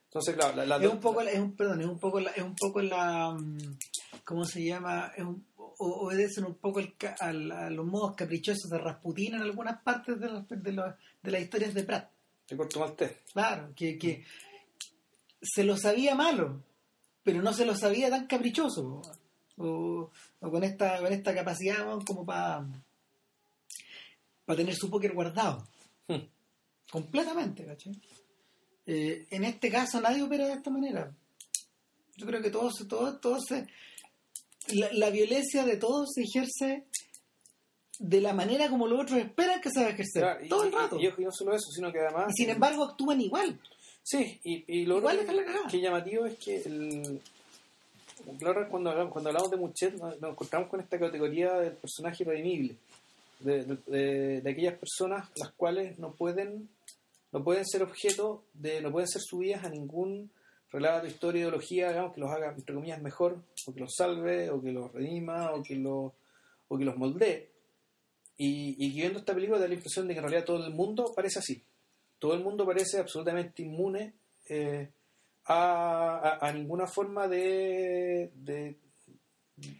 Entonces, 0.05 0.36
claro, 0.36 0.55
la, 0.57 0.66
la- 0.66 0.78
es 0.78 0.91
un 0.91 0.99
poco 0.99 1.24
la- 1.24 1.32
es 1.32 1.39
un 1.39 1.55
perdón 1.55 1.82
es 1.82 1.88
un 1.88 1.99
poco 1.99 2.20
la, 2.20 2.30
es 2.32 2.43
un 2.43 2.55
poco 2.55 2.82
la 2.82 3.32
mm, 3.32 3.78
cómo 4.24 4.45
se 4.45 4.64
llama 4.64 5.11
es 5.18 5.24
un- 5.24 5.43
o- 5.80 6.05
obedecen 6.07 6.45
un 6.45 6.55
poco 6.55 6.80
el 6.80 6.93
al- 7.19 7.51
a 7.51 7.69
los 7.69 7.86
modos 7.86 8.15
caprichosos 8.15 8.69
de 8.69 8.78
Rasputín 8.78 9.36
en 9.36 9.41
algunas 9.41 9.82
partes 9.82 10.19
de, 10.19 10.30
las- 10.30 10.47
de, 10.49 10.71
los- 10.71 10.93
de 11.21 11.32
las 11.32 11.41
historias 11.41 11.74
de 11.74 11.84
Pratt 11.84 12.09
Te 12.45 12.55
corto 12.57 12.80
mal 12.80 12.93
té. 12.95 13.19
claro 13.34 13.71
que, 13.76 13.97
que 13.97 14.24
se 15.41 15.63
lo 15.63 15.78
sabía 15.78 16.15
malo 16.15 16.61
pero 17.24 17.41
no 17.41 17.53
se 17.53 17.65
lo 17.65 17.76
sabía 17.76 18.09
tan 18.09 18.28
caprichoso 18.28 19.01
o, 19.57 20.11
o 20.41 20.51
con 20.51 20.63
esta 20.63 20.99
con 20.99 21.11
esta 21.13 21.34
capacidad 21.34 21.86
como 22.05 22.26
para 22.26 22.65
para 24.45 24.57
tener 24.57 24.76
su 24.76 24.89
póker 24.89 25.13
guardado 25.13 25.67
Hmm. 26.07 26.19
completamente 26.91 27.65
¿cachai? 27.65 27.93
Eh, 28.86 29.26
en 29.30 29.45
este 29.45 29.71
caso 29.71 30.01
nadie 30.01 30.21
opera 30.21 30.47
de 30.47 30.53
esta 30.55 30.69
manera 30.69 31.09
yo 32.17 32.26
creo 32.28 32.41
que 32.41 32.49
todo 32.49 32.69
se 32.71 32.84
todo, 32.86 33.17
todo 33.19 33.39
se 33.39 33.65
la, 34.74 34.89
la 34.93 35.09
violencia 35.09 35.66
de 35.66 35.78
todos 35.78 36.09
se 36.14 36.24
ejerce 36.24 36.86
de 37.99 38.22
la 38.22 38.34
manera 38.34 38.70
como 38.70 38.88
los 38.88 39.01
otros 39.01 39.20
esperan 39.20 39.61
que 39.61 39.70
se 39.70 39.82
va 39.82 39.88
a 39.88 39.91
ejercer 39.91 40.22
Claro, 40.24 40.45
y- 40.45 40.49
todo 40.49 40.64
el 40.64 40.72
rato. 40.74 40.99
Y, 40.99 41.05
y 41.07 41.24
no 41.26 41.32
solo 41.32 41.55
eso, 41.55 41.70
sino 41.72 41.91
que 41.91 41.99
además... 41.99 42.28
y 42.36 42.41
sin 42.41 42.49
embargo 42.49 42.84
actúan 42.84 43.22
igual. 43.22 43.59
Sí, 44.03 44.39
y, 44.43 44.64
y 44.82 44.86
lo 44.86 44.97
Igual 44.97 45.20
otro 45.20 45.34
que 45.70 45.80
llamativo 45.80 46.26
es 46.26 46.38
que 46.38 46.57
el, 46.64 47.22
claro, 48.39 48.68
cuando, 48.70 48.89
hablamos, 48.89 49.14
cuando 49.14 49.30
hablamos 49.30 49.49
de 49.51 49.57
Muchet 49.57 49.93
nos, 49.95 50.20
nos 50.20 50.32
encontramos 50.32 50.70
con 50.70 50.82
esta 50.82 50.99
categoría 50.99 51.53
del 51.53 51.74
personaje 51.74 52.24
redimible, 52.26 52.76
de, 53.39 53.64
de- 53.64 53.78
de- 53.88 54.41
de 54.41 54.51
aquellas 54.51 54.78
personas 54.78 55.30
las 55.36 55.51
cuales 55.53 55.97
no 55.99 56.11
pueden 56.14 56.68
no 57.32 57.43
pueden 57.43 57.66
ser 57.66 57.82
objeto 57.82 58.43
de, 58.53 58.80
no 58.82 58.91
pueden 58.91 59.07
ser 59.07 59.22
subidas 59.24 59.64
a 59.64 59.70
ningún 59.70 60.30
relato, 60.74 61.07
historia, 61.07 61.41
ideología, 61.41 61.89
digamos, 61.89 62.13
que 62.13 62.19
los 62.21 62.30
haga, 62.32 62.49
entre 62.51 62.76
comillas, 62.76 63.01
mejor, 63.01 63.41
o 63.67 63.74
que 63.74 63.80
los 63.80 63.93
salve, 63.95 64.49
o 64.49 64.61
que 64.61 64.71
los 64.74 64.91
redima, 64.91 65.51
o 65.53 65.63
que, 65.63 65.76
los 65.76 66.11
o 66.67 66.78
que 66.78 66.84
los 66.86 66.97
moldee. 66.97 67.51
Y, 68.38 68.76
y 68.86 68.91
viendo 68.91 69.19
esta 69.19 69.34
película 69.34 69.59
da 69.59 69.67
la 69.67 69.76
impresión 69.76 70.07
de 70.07 70.13
que 70.15 70.19
en 70.19 70.24
realidad 70.28 70.45
todo 70.45 70.65
el 70.65 70.74
mundo 70.74 71.13
parece 71.15 71.39
así. 71.39 71.63
Todo 72.19 72.34
el 72.34 72.43
mundo 72.43 72.65
parece 72.65 72.97
absolutamente 72.99 73.61
inmune 73.63 74.13
eh, 74.49 74.89
a, 75.45 76.38
a- 76.41 76.47
a 76.47 76.51
ninguna 76.53 76.88
forma 76.88 77.28
de, 77.28 78.32
de, 78.36 78.78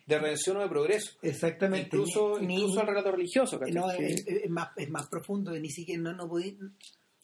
de 0.06 0.20
redención 0.20 0.58
o 0.58 0.62
de 0.62 0.68
progreso. 0.70 1.18
exactamente 1.22 1.88
Incluso, 1.96 2.39
Ni- 2.39 2.56
incluso 2.56 2.82
al 2.82 2.88
relato 2.88 3.12
religioso. 3.12 3.60
no, 3.72 3.88
Que- 3.98 4.06
es, 4.08 4.28
es 4.28 4.50
más, 4.50 4.70
es 4.78 4.89
más 4.89 5.08
profundo, 5.10 5.52
ni 5.58 5.70
siquiera 5.70 6.02
no, 6.04 6.14
no 6.14 6.28
podí- 6.30 6.58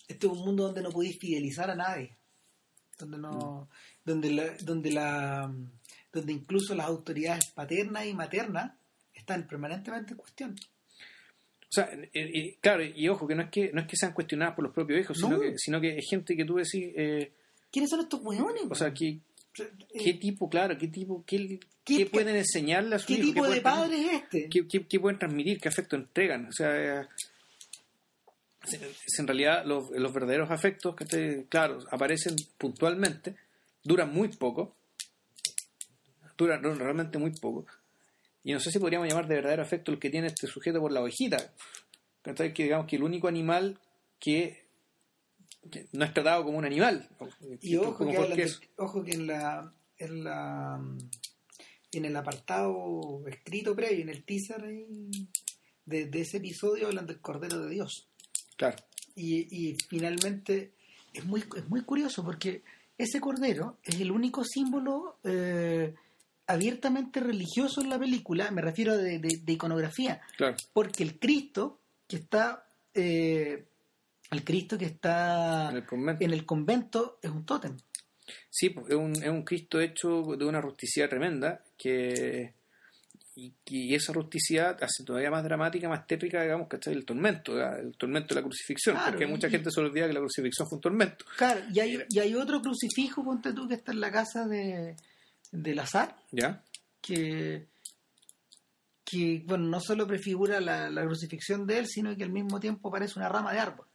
este 0.07 0.25
es 0.25 0.33
un 0.33 0.39
mundo 0.39 0.63
donde 0.63 0.81
no 0.81 0.89
podéis 0.89 1.19
fidelizar 1.19 1.69
a 1.69 1.75
nadie, 1.75 2.17
donde 2.99 3.17
no, 3.17 3.69
donde 4.05 4.31
la, 4.31 4.45
donde 4.61 4.91
la, 4.91 5.51
donde 6.11 6.33
incluso 6.33 6.75
las 6.75 6.85
autoridades 6.87 7.47
paternas 7.51 8.05
y 8.05 8.13
maternas 8.13 8.73
están 9.13 9.47
permanentemente 9.47 10.11
en 10.13 10.17
cuestión. 10.17 10.55
O 11.61 11.71
sea, 11.71 11.85
eh, 11.93 12.09
eh, 12.13 12.57
claro, 12.61 12.83
y 12.83 13.07
ojo, 13.09 13.27
que 13.27 13.35
no 13.35 13.43
es 13.43 13.49
que 13.49 13.71
no 13.71 13.81
es 13.81 13.87
que 13.87 13.95
sean 13.95 14.13
cuestionadas 14.13 14.55
por 14.55 14.63
los 14.65 14.73
propios 14.73 15.01
hijos, 15.01 15.17
sino, 15.17 15.29
No. 15.37 15.39
que, 15.41 15.53
sino 15.57 15.79
que 15.79 15.97
es 15.97 16.05
gente 16.09 16.35
que 16.35 16.45
tú 16.45 16.55
decís, 16.55 16.91
eh, 16.95 17.31
¿Quiénes 17.71 17.89
son 17.91 17.99
estos 18.01 18.21
hueones? 18.23 18.63
o 18.69 18.75
sea, 18.75 18.91
¿qué, 18.93 19.19
qué 20.03 20.13
tipo, 20.15 20.49
claro, 20.49 20.77
qué 20.77 20.87
tipo, 20.87 21.23
qué, 21.25 21.59
¿Qué- 21.83 21.97
qué 21.97 22.05
pueden 22.07 22.35
enseñarle 22.35 22.95
a 22.95 22.99
su 22.99 23.07
¿Qué 23.07 23.13
hijo? 23.13 23.23
tipo 23.23 23.43
¿Qué 23.43 23.53
de 23.55 23.61
padre 23.61 23.97
es 24.01 24.13
este? 24.23 24.49
¿Qué, 24.49 24.67
qué, 24.67 24.85
qué 24.87 24.99
pueden 24.99 25.19
transmitir? 25.19 25.59
¿Qué 25.59 25.69
afecto 25.69 25.95
entregan? 25.95 26.47
O 26.47 26.51
sea, 26.51 27.01
eh, 27.01 27.07
en 29.17 29.27
realidad 29.27 29.65
los, 29.65 29.89
los 29.91 30.13
verdaderos 30.13 30.51
afectos, 30.51 30.95
que 30.95 31.45
claro, 31.49 31.79
aparecen 31.91 32.35
puntualmente, 32.57 33.35
duran 33.83 34.13
muy 34.13 34.29
poco, 34.29 34.75
duran 36.37 36.61
realmente 36.61 37.17
muy 37.17 37.31
poco. 37.31 37.65
Y 38.43 38.53
no 38.53 38.59
sé 38.59 38.71
si 38.71 38.79
podríamos 38.79 39.07
llamar 39.07 39.27
de 39.27 39.35
verdadero 39.35 39.61
efecto 39.61 39.91
el 39.91 39.99
que 39.99 40.09
tiene 40.09 40.27
este 40.27 40.47
sujeto 40.47 40.79
por 40.79 40.91
la 40.91 41.01
ovejita. 41.01 41.53
Que 42.23 42.63
digamos 42.63 42.87
que 42.87 42.95
el 42.95 43.03
único 43.03 43.27
animal 43.27 43.79
que, 44.19 44.65
no 45.91 46.05
es 46.05 46.13
tratado 46.13 46.43
como 46.43 46.57
un 46.57 46.65
animal. 46.65 47.09
Y 47.61 47.75
ojo, 47.75 48.07
que, 48.07 48.47
ojo 48.77 49.03
que 49.03 49.11
en 49.11 49.27
la, 49.27 49.73
en 49.97 50.23
la 50.23 50.79
en 51.91 52.05
el 52.05 52.15
apartado 52.15 53.27
escrito 53.27 53.75
previo, 53.75 54.03
en 54.03 54.09
el 54.09 54.23
teaser 54.23 54.63
de, 55.85 56.09
ese 56.13 56.37
episodio 56.37 56.87
hablan 56.87 57.07
del 57.07 57.19
Cordero 57.19 57.59
de 57.59 57.69
Dios. 57.69 58.08
Claro. 58.59 58.75
Y, 59.15 59.77
finalmente 59.87 60.73
es 61.13 61.25
muy, 61.25 61.43
es 61.55 61.67
muy 61.69 61.81
curioso 61.81 62.23
porque 62.23 62.61
ese 62.97 63.21
Cordero 63.21 63.77
es 63.83 63.99
el 64.01 64.11
único 64.11 64.43
símbolo 64.43 65.17
eh, 65.23 65.95
abiertamente 66.45 67.21
religioso 67.21 67.81
en 67.81 67.89
la 67.89 67.97
película, 67.97 68.51
me 68.51 68.61
refiero 68.61 68.97
de, 68.97 69.19
de, 69.19 69.53
iconografía. 69.53 70.21
Claro. 70.35 70.57
Porque 70.73 71.03
el 71.03 71.17
Cristo 71.19 71.79
que 72.07 72.17
está... 72.17 72.67
Eh, 72.93 73.65
el 74.31 74.43
Cristo 74.43 74.77
que 74.77 74.85
está 74.85 75.71
en 75.71 76.33
el 76.33 76.45
convento 76.45 77.17
es 77.21 77.31
un 77.31 77.45
tótem. 77.45 77.77
Sí, 78.49 78.75
es 78.87 78.95
un, 78.95 79.11
es 79.13 79.29
un 79.29 79.41
Cristo 79.41 79.79
hecho 79.79 80.21
de 80.37 80.45
una 80.45 80.61
rusticidad 80.61 81.09
tremenda 81.09 81.63
que 81.75 82.53
y, 83.65 83.95
esa 83.95 84.13
rusticidad 84.13 84.77
hace 84.83 85.03
todavía 85.03 85.31
más 85.31 85.43
dramática, 85.43 85.87
más 85.87 86.05
tétrica, 86.05 86.41
digamos, 86.41 86.67
que 86.67 86.77
el 86.89 87.05
tormento, 87.05 87.59
el 87.59 87.95
tormento 87.97 88.33
de 88.33 88.41
la 88.41 88.45
crucifixión, 88.45 88.97
porque 89.05 89.27
mucha 89.27 89.49
gente 89.49 89.71
se 89.71 89.79
olvida 89.79 90.07
que 90.07 90.13
la 90.13 90.19
crucifixión 90.19 90.67
fue 90.67 90.77
un 90.77 90.81
tormento. 90.81 91.25
Claro, 91.37 91.61
y 91.73 91.79
hay, 91.79 91.99
y 92.09 92.19
hay 92.19 92.35
otro 92.35 92.61
crucifijo, 92.61 93.23
ponte 93.23 93.53
tú, 93.53 93.67
que 93.67 93.75
está 93.75 93.91
en 93.91 94.01
la 94.01 94.11
casa 94.11 94.47
de, 94.47 94.95
del 95.51 95.79
azar, 95.79 96.15
¿Ya? 96.31 96.63
que 97.01 97.67
que 99.09 99.43
bueno 99.47 99.65
no 99.65 99.79
solo 99.79 100.05
prefigura 100.05 100.61
la, 100.61 100.87
la, 100.87 101.03
crucifixión 101.03 101.65
de 101.65 101.79
él 101.79 101.87
sino 101.87 102.15
que 102.15 102.23
al 102.23 102.29
mismo 102.29 102.59
tiempo 102.59 102.91
parece 102.91 103.17
una 103.17 103.27
rama 103.27 103.51
de 103.51 103.59
árbol. 103.59 103.87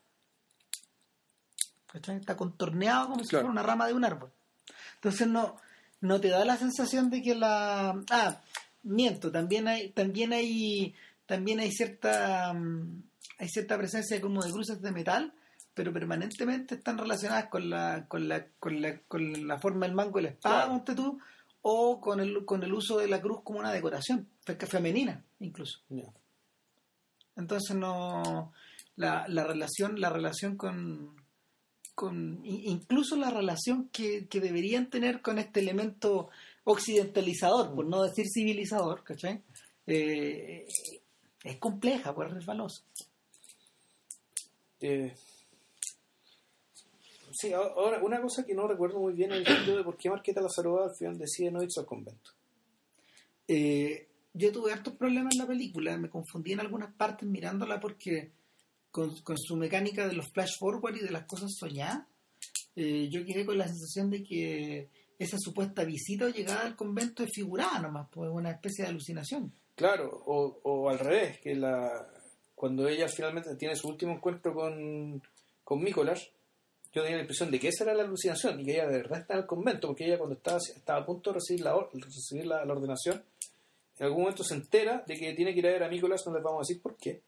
Está 1.92 2.36
contorneado 2.36 3.10
como 3.10 3.22
si 3.22 3.30
fuera 3.30 3.48
una 3.48 3.62
rama 3.62 3.86
de 3.86 3.92
un 3.92 4.04
árbol. 4.04 4.32
Entonces 4.96 5.28
no, 5.28 5.56
no 6.00 6.20
te 6.20 6.28
da 6.28 6.44
la 6.44 6.56
sensación 6.56 7.08
de 7.10 7.22
que 7.22 7.34
la... 7.34 8.02
Ah, 8.10 8.40
miento, 8.84 9.30
también 9.32 9.68
hay, 9.68 9.90
también 9.90 10.32
hay, 10.32 10.94
también 11.26 11.60
hay 11.60 11.70
cierta, 11.72 12.52
mm, 12.52 13.02
hay 13.38 13.48
cierta 13.48 13.76
presencia 13.76 14.20
como 14.20 14.42
de 14.42 14.52
cruces 14.52 14.80
de 14.80 14.92
metal, 14.92 15.32
pero 15.74 15.92
permanentemente 15.92 16.76
están 16.76 16.98
relacionadas 16.98 17.48
con 17.48 17.68
la, 17.68 18.06
con 18.06 18.28
la, 18.28 18.46
con 18.60 18.80
la, 18.80 19.00
con 19.08 19.48
la 19.48 19.58
forma 19.58 19.86
del 19.86 19.94
mango 19.94 20.18
de 20.18 20.22
la 20.22 20.28
espada, 20.30 20.84
tú, 20.84 21.18
o 21.62 22.00
con 22.00 22.20
el, 22.20 22.44
con 22.44 22.62
el 22.62 22.72
uso 22.72 22.98
de 22.98 23.08
la 23.08 23.20
cruz 23.20 23.40
como 23.42 23.58
una 23.58 23.72
decoración, 23.72 24.28
femenina 24.68 25.24
incluso. 25.40 25.80
Entonces 27.36 27.76
no 27.76 28.52
la, 28.96 29.26
la 29.28 29.44
relación, 29.44 30.00
la 30.00 30.10
relación 30.10 30.56
con, 30.56 31.16
con 31.94 32.40
incluso 32.44 33.16
la 33.16 33.30
relación 33.30 33.88
que, 33.88 34.26
deberían 34.30 34.90
tener 34.90 35.22
con 35.22 35.38
este 35.38 35.60
elemento 35.60 36.30
occidentalizador, 36.64 37.74
por 37.74 37.86
no 37.86 38.02
decir 38.02 38.26
civilizador, 38.28 39.04
¿cachai? 39.04 39.42
Eh, 39.86 40.66
es 41.44 41.56
compleja, 41.58 42.14
pues 42.14 42.32
resbalosa. 42.32 42.82
Eh, 44.80 45.14
sí, 47.32 47.52
ahora, 47.52 48.02
una 48.02 48.20
cosa 48.20 48.44
que 48.44 48.54
no 48.54 48.66
recuerdo 48.66 49.00
muy 49.00 49.12
bien 49.12 49.32
es 49.32 49.38
el 49.38 49.46
sentido 49.46 49.76
de 49.76 49.84
por 49.84 49.96
qué 49.96 50.10
Marqueta 50.10 50.40
Lazaroa 50.40 50.86
al 50.86 50.96
final 50.96 51.18
decide 51.18 51.50
no 51.50 51.62
irse 51.62 51.80
al 51.80 51.86
convento. 51.86 52.30
Eh, 53.46 54.08
yo 54.32 54.50
tuve 54.50 54.72
hartos 54.72 54.94
problemas 54.94 55.34
en 55.34 55.40
la 55.40 55.46
película, 55.46 55.96
me 55.96 56.10
confundí 56.10 56.52
en 56.52 56.60
algunas 56.60 56.92
partes 56.94 57.28
mirándola 57.28 57.78
porque 57.78 58.32
con, 58.90 59.12
su 59.36 59.56
mecánica 59.56 60.08
de 60.08 60.14
los 60.14 60.30
flash 60.32 60.58
forward 60.58 60.96
y 60.96 61.00
de 61.00 61.10
las 61.10 61.24
cosas 61.24 61.54
soñadas, 61.54 62.06
eh, 62.76 63.08
yo 63.10 63.24
quedé 63.24 63.44
con 63.44 63.58
la 63.58 63.68
sensación 63.68 64.10
de 64.10 64.22
que 64.22 64.88
esa 65.18 65.38
supuesta 65.38 65.84
visita 65.84 66.26
o 66.26 66.28
llegada 66.28 66.62
al 66.62 66.76
convento 66.76 67.22
es 67.22 67.30
figurada 67.32 67.80
nomás, 67.80 68.08
pues 68.10 68.30
una 68.30 68.50
especie 68.50 68.84
de 68.84 68.90
alucinación. 68.90 69.52
Claro, 69.74 70.22
o, 70.26 70.60
o 70.62 70.88
al 70.88 70.98
revés, 70.98 71.40
que 71.40 71.54
la 71.54 72.06
cuando 72.54 72.88
ella 72.88 73.08
finalmente 73.08 73.56
tiene 73.56 73.76
su 73.76 73.88
último 73.88 74.12
encuentro 74.12 74.54
con, 74.54 75.20
con 75.64 75.82
Nicolás, 75.82 76.30
yo 76.92 77.02
tenía 77.02 77.16
la 77.16 77.22
impresión 77.22 77.50
de 77.50 77.58
que 77.58 77.68
esa 77.68 77.84
era 77.84 77.94
la 77.94 78.04
alucinación 78.04 78.60
y 78.60 78.64
que 78.64 78.74
ella 78.74 78.86
de 78.86 78.98
verdad 78.98 79.20
está 79.20 79.34
en 79.34 79.40
el 79.40 79.46
convento, 79.46 79.88
porque 79.88 80.06
ella 80.06 80.16
cuando 80.16 80.36
estaba, 80.36 80.58
estaba 80.58 81.00
a 81.00 81.04
punto 81.04 81.30
de 81.30 81.34
recibir 81.34 81.62
la, 81.62 81.76
recibir 81.92 82.46
la, 82.46 82.62
ordenación, 82.62 83.22
en 83.98 84.06
algún 84.06 84.22
momento 84.22 84.44
se 84.44 84.54
entera 84.54 85.04
de 85.06 85.16
que 85.16 85.34
tiene 85.34 85.52
que 85.52 85.58
ir 85.58 85.66
a 85.66 85.72
ver 85.72 85.82
a 85.82 85.88
Nicolás, 85.88 86.22
no 86.26 86.34
les 86.34 86.42
vamos 86.42 86.60
a 86.60 86.66
decir 86.66 86.80
por 86.80 86.96
qué 86.96 87.22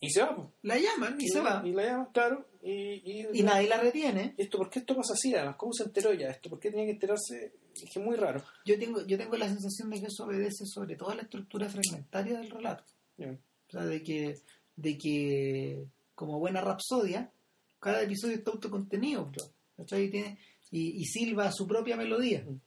y 0.00 0.10
se 0.10 0.22
va. 0.22 0.50
La 0.62 0.78
llaman 0.78 1.20
y, 1.20 1.28
se 1.28 1.40
va. 1.40 1.62
Y 1.64 1.72
la 1.72 1.84
llaman, 1.84 2.08
claro. 2.12 2.46
Y, 2.62 3.26
y, 3.32 3.42
nadie 3.42 3.68
la 3.68 3.80
retiene. 3.80 4.34
Esto, 4.36 4.58
¿Por 4.58 4.68
qué 4.68 4.80
esto 4.80 4.94
pasa 4.94 5.14
así 5.14 5.34
además? 5.34 5.56
¿Cómo 5.56 5.72
se 5.72 5.84
enteró 5.84 6.12
ya 6.12 6.28
esto? 6.28 6.50
¿Por 6.50 6.60
qué 6.60 6.70
tenía 6.70 6.86
que 6.86 6.92
enterarse? 6.92 7.54
Es 7.74 7.90
que 7.92 8.00
es 8.00 8.04
muy 8.04 8.16
raro. 8.16 8.44
Yo 8.66 8.78
tengo, 8.78 9.06
yo 9.06 9.16
tengo 9.16 9.36
la 9.36 9.48
sensación 9.48 9.88
de 9.90 10.00
que 10.00 10.06
eso 10.06 10.24
obedece 10.24 10.66
sobre 10.66 10.96
todo 10.96 11.10
a 11.10 11.14
la 11.14 11.22
estructura 11.22 11.68
fragmentaria 11.68 12.38
del 12.38 12.50
relato. 12.50 12.84
O 13.18 13.70
sea, 13.70 13.86
de 13.86 14.02
que, 14.02 14.40
de 14.76 14.98
que 14.98 15.84
como 16.14 16.38
buena 16.38 16.60
rapsodia, 16.60 17.30
cada 17.78 18.02
episodio 18.02 18.36
está 18.36 18.50
autocontenido. 18.50 19.30
Y, 19.78 20.10
tiene, 20.10 20.38
y, 20.70 21.04
silba 21.06 21.50
su 21.52 21.66
propia 21.66 21.96
melodía. 21.96 22.44
Mm. 22.46 22.60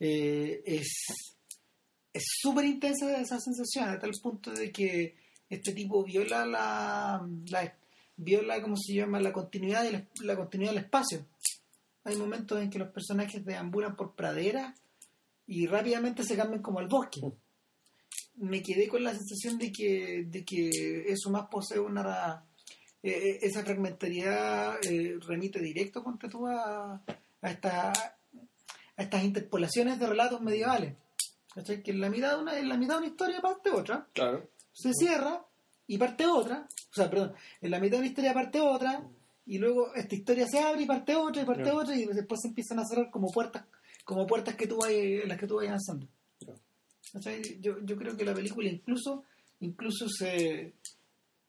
Eh, 0.00 0.62
es 0.66 1.06
es 2.14 2.24
súper 2.40 2.64
intensa 2.64 3.20
esa 3.20 3.40
sensación, 3.40 3.88
a 3.88 3.98
tal 3.98 4.12
punto 4.22 4.52
de 4.52 4.70
que 4.70 5.16
este 5.50 5.72
tipo 5.72 6.04
viola 6.04 6.46
la, 6.46 7.28
la 7.50 7.62
viola 8.16 8.62
cómo 8.62 8.76
se 8.76 8.94
llama 8.94 9.20
la 9.20 9.32
continuidad 9.32 9.84
la, 9.90 10.04
la, 10.22 10.36
continuidad 10.36 10.72
del 10.72 10.84
espacio. 10.84 11.26
Hay 12.04 12.16
momentos 12.16 12.60
en 12.60 12.70
que 12.70 12.78
los 12.78 12.90
personajes 12.90 13.44
deambulan 13.44 13.96
por 13.96 14.14
praderas 14.14 14.74
y 15.46 15.66
rápidamente 15.66 16.22
se 16.22 16.36
cambian 16.36 16.62
como 16.62 16.78
al 16.78 16.88
bosque. 16.88 17.20
Me 18.36 18.62
quedé 18.62 18.88
con 18.88 19.04
la 19.04 19.14
sensación 19.14 19.58
de 19.58 19.70
que 19.70 20.24
de 20.26 20.44
que 20.44 21.04
eso 21.06 21.30
más 21.30 21.46
posee 21.48 21.78
una 21.78 22.44
eh, 23.04 23.10
eh, 23.10 23.38
esa 23.42 23.62
fragmentariedad 23.62 24.78
eh, 24.82 25.18
remite 25.26 25.60
directo 25.60 26.02
contra 26.02 26.26
tú 26.26 26.46
a, 26.46 26.94
a, 27.42 27.50
esta, 27.50 27.90
a 27.90 29.02
estas 29.02 29.22
interpolaciones 29.22 29.98
de 29.98 30.06
relatos 30.06 30.40
medievales. 30.40 30.94
Que 31.54 31.90
en 31.90 32.00
la 32.00 32.08
mitad 32.08 32.34
de 32.34 32.42
una, 32.42 32.58
en 32.58 32.66
la 32.66 32.78
mitad 32.78 32.94
de 32.94 32.98
una 33.00 33.06
historia 33.08 33.42
parte 33.42 33.70
otra. 33.70 34.08
Claro. 34.14 34.48
Se 34.72 34.90
cierra 34.94 35.44
y 35.86 35.98
parte 35.98 36.26
otra, 36.26 36.66
o 36.90 36.94
sea, 36.94 37.10
perdón, 37.10 37.34
en 37.60 37.70
la 37.70 37.80
mitad 37.80 37.96
de 37.96 37.98
una 37.98 38.08
historia 38.08 38.34
parte 38.34 38.60
otra, 38.60 39.02
y 39.46 39.58
luego 39.58 39.94
esta 39.94 40.14
historia 40.14 40.46
se 40.46 40.58
abre 40.58 40.82
y 40.82 40.86
parte 40.86 41.14
otra 41.14 41.42
y 41.42 41.44
parte 41.44 41.70
otra, 41.70 41.94
y 41.94 42.06
después 42.06 42.40
se 42.40 42.48
empiezan 42.48 42.78
a 42.78 42.84
cerrar 42.84 43.10
como 43.10 43.28
puertas, 43.30 43.64
como 44.04 44.26
puertas 44.26 44.54
que 44.54 44.66
tú 44.66 44.78
vayas, 44.78 45.26
las 45.26 45.38
que 45.38 45.46
tú 45.46 45.56
vayas 45.56 45.70
avanzando. 45.72 46.08
Yo, 47.60 47.78
yo 47.84 47.96
creo 47.96 48.16
que 48.16 48.24
la 48.24 48.34
película 48.34 48.68
incluso, 48.68 49.24
incluso 49.60 50.08
se 50.08 50.72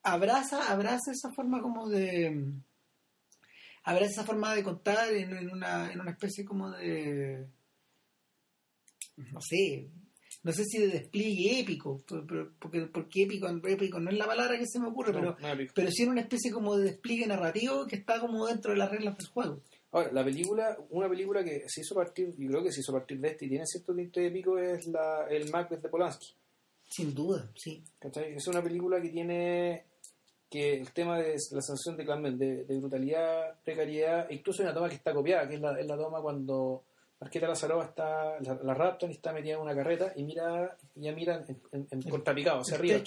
abraza, 0.03 0.71
abraza 0.71 1.11
esa 1.11 1.31
forma 1.31 1.61
como 1.61 1.89
de 1.89 2.53
abraza 3.83 4.11
esa 4.11 4.23
forma 4.23 4.53
de 4.53 4.63
contar 4.63 5.11
en, 5.13 5.35
en, 5.35 5.51
una, 5.51 5.91
en 5.91 6.01
una 6.01 6.11
especie 6.11 6.43
como 6.43 6.71
de 6.71 7.47
no 9.17 9.41
sé, 9.41 9.89
no 10.45 10.51
sé 10.51 10.63
si 10.63 10.79
de 10.79 10.89
despliegue 10.89 11.59
épico, 11.59 11.99
porque, 12.59 12.85
porque 12.93 13.23
épico, 13.23 13.47
épico 13.47 13.99
no 13.99 14.11
es 14.11 14.17
la 14.17 14.27
palabra 14.27 14.59
que 14.59 14.67
se 14.67 14.79
me 14.79 14.89
ocurre, 14.89 15.11
pero, 15.11 15.35
pero 15.73 15.89
sí 15.89 16.03
en 16.03 16.09
una 16.09 16.21
especie 16.21 16.51
como 16.51 16.77
de 16.77 16.91
despliegue 16.91 17.25
narrativo 17.25 17.87
que 17.87 17.95
está 17.95 18.19
como 18.19 18.45
dentro 18.45 18.71
de 18.71 18.77
las 18.77 18.91
reglas 18.91 19.17
del 19.17 19.25
juego. 19.25 19.63
Ahora, 19.91 20.11
la 20.11 20.23
película, 20.23 20.77
una 20.91 21.09
película 21.09 21.43
que 21.43 21.63
se 21.65 21.81
hizo 21.81 21.95
partir, 21.95 22.35
yo 22.37 22.47
creo 22.47 22.63
que 22.63 22.71
se 22.71 22.81
hizo 22.81 22.93
partir 22.93 23.19
de 23.19 23.29
este 23.29 23.47
y 23.47 23.49
tiene 23.49 23.65
cierto 23.65 23.95
tinte 23.95 24.27
épico 24.27 24.59
es 24.59 24.85
la, 24.85 25.25
el 25.31 25.49
Macbeth 25.49 25.81
de 25.81 25.89
Polanski. 25.89 26.27
Sin 26.87 27.15
duda, 27.15 27.49
sí. 27.55 27.83
Es 27.99 28.47
una 28.47 28.61
película 28.61 29.01
que 29.01 29.09
tiene 29.09 29.85
que 30.47 30.75
el 30.75 30.91
tema 30.91 31.17
de 31.17 31.31
la 31.31 31.61
sensación 31.61 31.97
de, 31.97 32.31
de, 32.37 32.65
de 32.65 32.77
brutalidad, 32.77 33.59
precariedad, 33.63 34.29
incluso 34.29 34.61
hay 34.61 34.67
una 34.67 34.75
toma 34.75 34.89
que 34.89 34.95
está 34.95 35.11
copiada, 35.11 35.47
que 35.47 35.55
es 35.55 35.61
la, 35.61 35.79
es 35.79 35.87
la 35.87 35.97
toma 35.97 36.21
cuando 36.21 36.83
Marqueta 37.19 37.47
Lazaroa 37.47 37.85
está, 37.85 38.39
la, 38.41 38.59
la 38.61 38.73
raptan 38.73 39.09
y 39.09 39.13
está 39.13 39.31
metida 39.31 39.53
en 39.53 39.61
una 39.61 39.73
carreta 39.73 40.11
y 40.15 40.23
mira, 40.23 40.75
ya 40.95 41.11
mira 41.13 41.43
en, 41.71 41.87
en, 41.89 42.01
contrapicado, 42.03 42.59
hacia 42.59 42.75
arriba. 42.75 43.01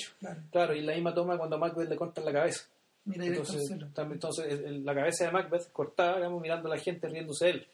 claro. 0.50 0.74
y 0.74 0.80
la 0.80 0.94
misma 0.94 1.14
toma 1.14 1.36
cuando 1.36 1.58
Macbeth 1.58 1.88
le 1.88 1.96
cortan 1.96 2.24
la 2.24 2.32
cabeza. 2.32 2.66
entonces, 3.06 3.70
entonces 3.70 4.70
la 4.82 4.94
cabeza 4.94 5.26
de 5.26 5.32
Macbeth 5.32 5.70
cortada, 5.72 6.16
digamos, 6.16 6.40
mirando 6.40 6.70
a 6.70 6.76
la 6.76 6.80
gente 6.80 7.08
riéndose 7.08 7.44
de 7.44 7.50
él. 7.50 7.66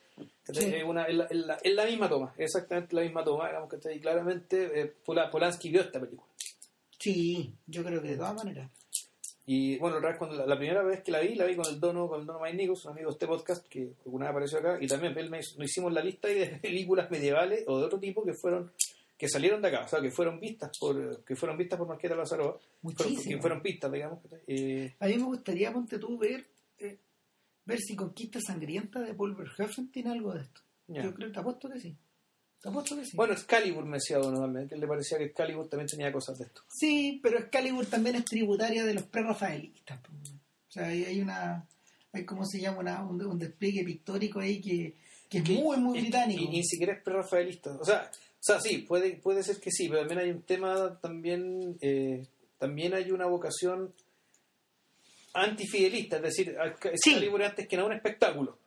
Es, 0.47 0.85
una, 0.85 1.05
es, 1.05 1.17
la, 1.17 1.55
es, 1.61 1.75
la, 1.75 1.87
misma 1.87 2.09
toma, 2.09 2.35
exactamente 2.39 2.95
la 2.95 3.03
misma 3.03 3.25
toma, 3.25 3.49
digamos 3.49 3.69
que 3.69 3.77
está 3.77 3.91
claramente 4.01 4.81
eh, 4.81 4.95
Polanski 5.05 5.71
vio 5.71 5.81
esta 5.81 5.99
película. 5.99 6.29
Sí, 6.99 7.53
yo 7.67 7.85
creo 7.85 8.01
que 8.01 8.09
de 8.09 8.17
todas 8.17 8.35
maneras. 8.35 8.71
Y 9.47 9.77
bueno, 9.79 10.01
la, 10.01 10.17
cuando 10.17 10.37
la, 10.37 10.47
la 10.47 10.57
primera 10.57 10.83
vez 10.83 11.03
que 11.03 11.13
la 11.13 11.21
vi, 11.21 11.35
la 11.35 11.45
vi 11.45 11.55
con 11.55 11.67
el 11.67 11.79
dono, 11.79 12.09
con 12.09 12.21
el 12.21 12.27
dono 12.27 12.41
Nichols, 12.51 12.85
un 12.87 12.93
amigo 12.93 13.09
de 13.09 13.13
este 13.13 13.27
podcast 13.27 13.67
que 13.69 13.93
alguna 14.07 14.27
vez 14.27 14.31
apareció 14.31 14.59
acá, 14.59 14.79
y 14.81 14.87
también 14.87 15.17
él 15.19 15.29
me 15.29 15.39
nos 15.39 15.59
hicimos 15.59 15.93
la 15.93 16.03
lista 16.03 16.29
ahí 16.29 16.39
de 16.39 16.47
películas 16.63 17.11
medievales 17.11 17.65
o 17.67 17.79
de 17.79 17.85
otro 17.85 17.99
tipo 17.99 18.25
que 18.25 18.33
fueron 18.35 18.73
que 19.17 19.29
salieron 19.29 19.63
de 19.63 19.69
acá, 19.69 19.83
o 19.85 19.89
sea, 19.89 20.01
que 20.01 20.11
fueron 20.11 20.41
vistas 20.41 20.77
por 20.79 21.25
que 21.25 21.37
fueron 21.37 21.57
vistas 21.57 21.79
por 21.79 21.87
Marqueta 21.87 22.17
Lazaroa, 22.17 22.59
fueron, 22.83 23.23
que 23.23 23.39
fueron 23.39 23.63
pistas, 23.63 23.93
digamos. 23.93 24.19
Eh, 24.47 24.95
A 24.99 25.07
mí 25.07 25.17
me 25.19 25.25
gustaría, 25.25 25.73
ponte 25.73 25.99
tú, 25.99 26.19
ver, 26.19 26.45
eh, 26.79 26.99
ver 27.65 27.79
si 27.79 27.95
Conquista 27.95 28.41
Sangrienta 28.41 29.01
de 29.01 29.15
Paul 29.15 29.35
Verhoeven 29.35 29.91
tiene 29.93 30.11
algo 30.11 30.33
de 30.35 30.41
esto. 30.41 30.63
Yo 30.89 31.15
creo, 31.15 31.31
te 31.31 31.39
apuesto 31.39 31.69
que 31.69 31.81
sí. 31.81 31.91
Te 31.91 31.91
apuesto 31.91 31.91
que 31.91 31.91
sí. 31.91 31.97
Bueno, 33.15 33.35
Excalibur 33.35 33.85
me 33.85 33.99
decía 33.99 34.19
uno 34.21 34.41
también, 34.41 34.69
que 34.69 34.77
le 34.77 34.87
parecía 34.87 35.19
que 35.19 35.25
Excalibur 35.25 35.69
también 35.69 35.89
tenía 35.89 36.11
cosas 36.13 36.39
de 36.39 36.45
esto. 36.47 36.63
Sí, 36.69 37.21
pero 37.23 37.39
Excalibur 37.39 37.85
también 37.87 38.17
es 38.17 38.25
tributaria 38.25 38.85
de 38.85 38.95
los 38.95 39.05
pre-rafaelitas. 39.05 39.99
po. 40.01 40.11
O 40.13 40.73
sea, 40.75 40.87
hay, 40.87 41.21
una, 41.21 41.67
hay 42.13 42.25
como 42.25 42.45
se 42.47 42.61
llama, 42.61 42.79
una, 42.81 43.05
un, 43.05 43.23
un 43.25 43.39
despliegue 43.39 43.85
pictórico 43.85 44.41
ahí 44.41 44.61
que, 44.61 44.95
que 45.29 45.39
es 45.39 45.49
muy, 45.51 45.77
muy 45.77 45.99
Y- 45.99 46.03
británico. 46.03 46.43
Y, 46.43 46.49
ni 46.49 46.65
siquiera 46.65 46.95
es 46.95 47.03
prerrafaelista. 47.03 47.77
O 47.81 47.85
sea, 47.85 48.11
o 48.11 48.41
sea, 48.41 48.61
sí, 48.61 48.79
puede, 48.79 49.17
puede 49.17 49.43
ser 49.43 49.61
que 49.61 49.71
sí, 49.71 49.89
pero 49.89 50.01
también 50.01 50.21
hay 50.21 50.31
un 50.31 50.43
tema, 50.43 50.99
también, 51.01 51.77
eh, 51.81 52.27
también 52.59 52.95
hay 52.95 53.11
una 53.11 53.27
vocación 53.27 53.93
antifidelista, 55.35 56.17
es 56.17 56.23
decir. 56.23 56.57
Excalibur 56.93 57.43
es 57.43 57.51
antes 57.51 57.69
que 57.69 57.77
nada 57.77 57.89
un 57.89 57.95
espectáculo. 57.95 58.59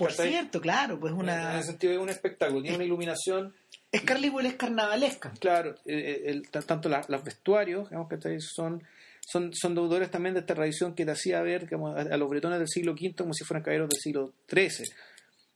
Por 0.00 0.10
¿cachai? 0.10 0.30
cierto, 0.30 0.60
claro, 0.60 0.98
pues 0.98 1.12
En 1.12 1.18
una... 1.20 1.58
ese 1.58 1.68
sentido 1.68 1.92
es 1.92 1.98
un 2.00 2.08
espectáculo, 2.08 2.60
tiene 2.62 2.76
una 2.76 2.84
iluminación, 2.86 3.54
Excalibur 3.92 4.44
es 4.46 4.54
carnavalesca. 4.54 5.32
claro, 5.40 5.74
eh, 5.86 6.22
el- 6.26 6.48
t- 6.50 6.62
tanto 6.62 6.88
la- 6.88 7.04
los 7.08 7.22
vestuarios, 7.24 7.88
digamos 7.90 8.08
que 8.08 8.40
son, 8.40 8.82
son, 9.26 9.52
son 9.54 9.74
deudores 9.74 10.10
también 10.10 10.34
de 10.34 10.40
esta 10.40 10.54
tradición 10.54 10.94
que 10.94 11.04
te 11.04 11.10
hacía 11.12 11.40
ver 11.42 11.62
digamos, 11.62 11.96
a, 11.96 12.00
a 12.02 12.16
los 12.16 12.28
bretones 12.28 12.58
del 12.58 12.68
siglo 12.68 12.92
V 12.92 13.14
como 13.16 13.34
si 13.34 13.44
fueran 13.44 13.62
caballeros 13.62 13.88
del 13.90 14.00
siglo 14.00 14.32
XIII. 14.48 14.86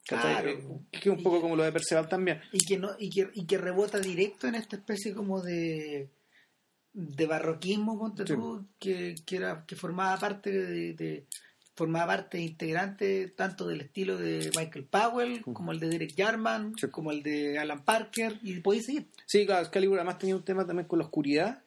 ¿cachai? 0.07 0.33
Claro. 0.33 0.49
Eh, 0.51 0.69
que 0.93 0.99
es 1.11 1.17
un 1.17 1.23
poco 1.23 1.41
como 1.41 1.57
lo 1.57 1.63
de 1.65 1.73
Perceval 1.73 2.09
también. 2.09 2.41
y 2.53 2.65
que 2.65 2.77
no 2.79 2.91
y 2.99 3.09
que, 3.11 3.31
y 3.35 3.47
que 3.47 3.57
rebota 3.59 3.99
directo 3.99 4.47
en 4.49 4.57
esta 4.57 4.77
especie 4.77 5.15
como 5.15 5.41
de 5.41 6.11
de 6.93 7.27
barroquismo 7.27 7.99
ponte 7.99 8.25
Sí. 8.27 8.35
tú, 8.35 8.67
que, 8.79 9.15
que 9.27 9.37
era 9.37 9.65
que 9.67 9.75
formaba 9.77 10.17
parte 10.19 10.51
de, 10.53 10.93
de- 10.95 11.27
formaba 11.75 12.07
parte 12.17 12.41
integrante 12.41 13.29
tanto 13.29 13.67
del 13.67 13.81
estilo 13.81 14.17
de 14.17 14.51
Michael 14.57 14.85
Powell 14.85 15.43
como 15.43 15.73
el 15.73 15.81
de 15.81 15.89
Derek 15.89 16.15
Jarman 16.17 16.75
Sí. 16.79 16.89
como 16.89 17.11
el 17.11 17.23
de 17.23 17.59
Alan 17.59 17.85
Parker 17.85 18.39
y 18.43 18.61
podéis 18.61 18.87
seguir 18.87 19.07
Sí, 19.27 19.45
claro, 19.45 19.63
Excalibur 19.63 19.99
además 19.99 20.19
tenía 20.19 20.37
un 20.37 20.45
tema 20.45 20.67
también 20.67 20.87
con 20.87 20.99
la 21.01 21.05
oscuridad. 21.07 21.61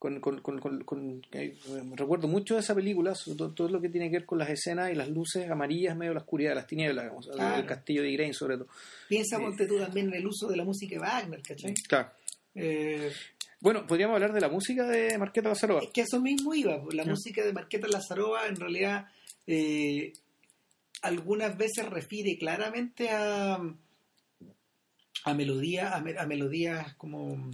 Con, 0.00 0.20
con, 0.20 0.40
con, 0.42 0.60
con- 0.60 0.84
con- 0.84 1.20
que, 1.22 1.42
eh, 1.46 1.56
recuerdo 1.96 2.28
mucho 2.28 2.54
de 2.54 2.60
esa 2.60 2.72
película, 2.72 3.16
sobre 3.16 3.36
todo, 3.36 3.52
todo 3.52 3.68
lo 3.68 3.80
que 3.80 3.88
tiene 3.88 4.08
que 4.10 4.18
ver 4.18 4.26
con 4.26 4.38
las 4.38 4.48
escenas 4.48 4.92
y 4.92 4.94
las 4.94 5.08
luces 5.08 5.50
amarillas 5.50 5.96
medio 5.96 6.10
de 6.12 6.14
la 6.14 6.20
oscuridad, 6.20 6.54
las 6.54 6.68
tinieblas, 6.68 7.04
digamos, 7.06 7.26
Claro. 7.26 7.56
el 7.58 7.66
castillo 7.66 8.02
de 8.02 8.10
Igraine 8.10 8.32
sobre 8.32 8.58
todo. 8.58 8.68
piensa 9.08 9.36
Sí. 9.38 9.42
ponte 9.42 9.66
tú 9.66 9.76
también 9.76 10.06
en 10.06 10.14
el 10.14 10.26
uso 10.28 10.46
de 10.46 10.56
la 10.56 10.62
música 10.64 10.94
de 10.94 11.00
Wagner 11.00 11.42
¿cachai? 11.42 11.74
Claro. 11.88 12.10
Eh, 12.54 13.10
Bueno, 13.60 13.88
podríamos 13.88 14.14
hablar 14.14 14.32
de 14.32 14.40
la 14.40 14.48
música 14.48 14.86
de 14.86 15.18
Marqueta 15.18 15.48
Lazaroa. 15.48 15.82
Es 15.82 15.90
que 15.92 16.02
eso 16.02 16.20
mismo 16.20 16.54
iba, 16.54 16.80
pues, 16.80 16.94
la 16.94 17.04
música 17.04 17.44
de 17.44 17.52
Marqueta 17.52 17.88
Lazarova 17.88 18.46
en 18.46 18.54
realidad 18.54 19.08
eh, 19.48 20.12
algunas 21.02 21.56
veces 21.58 21.88
refiere 21.88 22.38
claramente 22.38 23.10
a 23.10 23.58
a 25.24 25.34
melodías, 25.34 25.92
a, 25.92 26.00
me- 26.00 26.16
a 26.16 26.26
melodías 26.26 26.94
como 26.94 27.50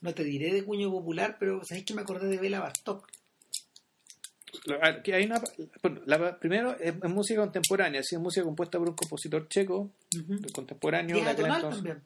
no 0.00 0.14
te 0.14 0.22
diré 0.22 0.54
de 0.54 0.64
cuño 0.64 0.90
popular, 0.90 1.36
pero 1.40 1.64
sabéis 1.64 1.84
que 1.86 1.94
me 1.94 2.02
acordé 2.02 2.28
de 2.28 2.38
Bela 2.38 2.60
Bartok. 2.60 3.08
A 4.80 4.90
ver, 4.92 5.02
que 5.02 5.14
hay 5.14 5.24
una, 5.24 5.42
bueno, 5.82 6.00
la- 6.06 6.38
primero 6.38 6.78
es, 6.78 6.94
es 7.02 7.10
música 7.10 7.40
contemporánea, 7.40 8.02
sí, 8.02 8.14
es 8.14 8.20
música 8.20 8.44
compuesta 8.44 8.78
por 8.78 8.88
un 8.90 8.94
compositor 8.94 9.48
checo, 9.48 9.90
contemporáneo. 10.52 11.16
Y 11.16 11.20
es 11.20 11.24
de 11.24 11.30
aquel 11.32 11.44
atonal 11.46 11.62
entonces. 11.64 11.82
también. 11.84 12.04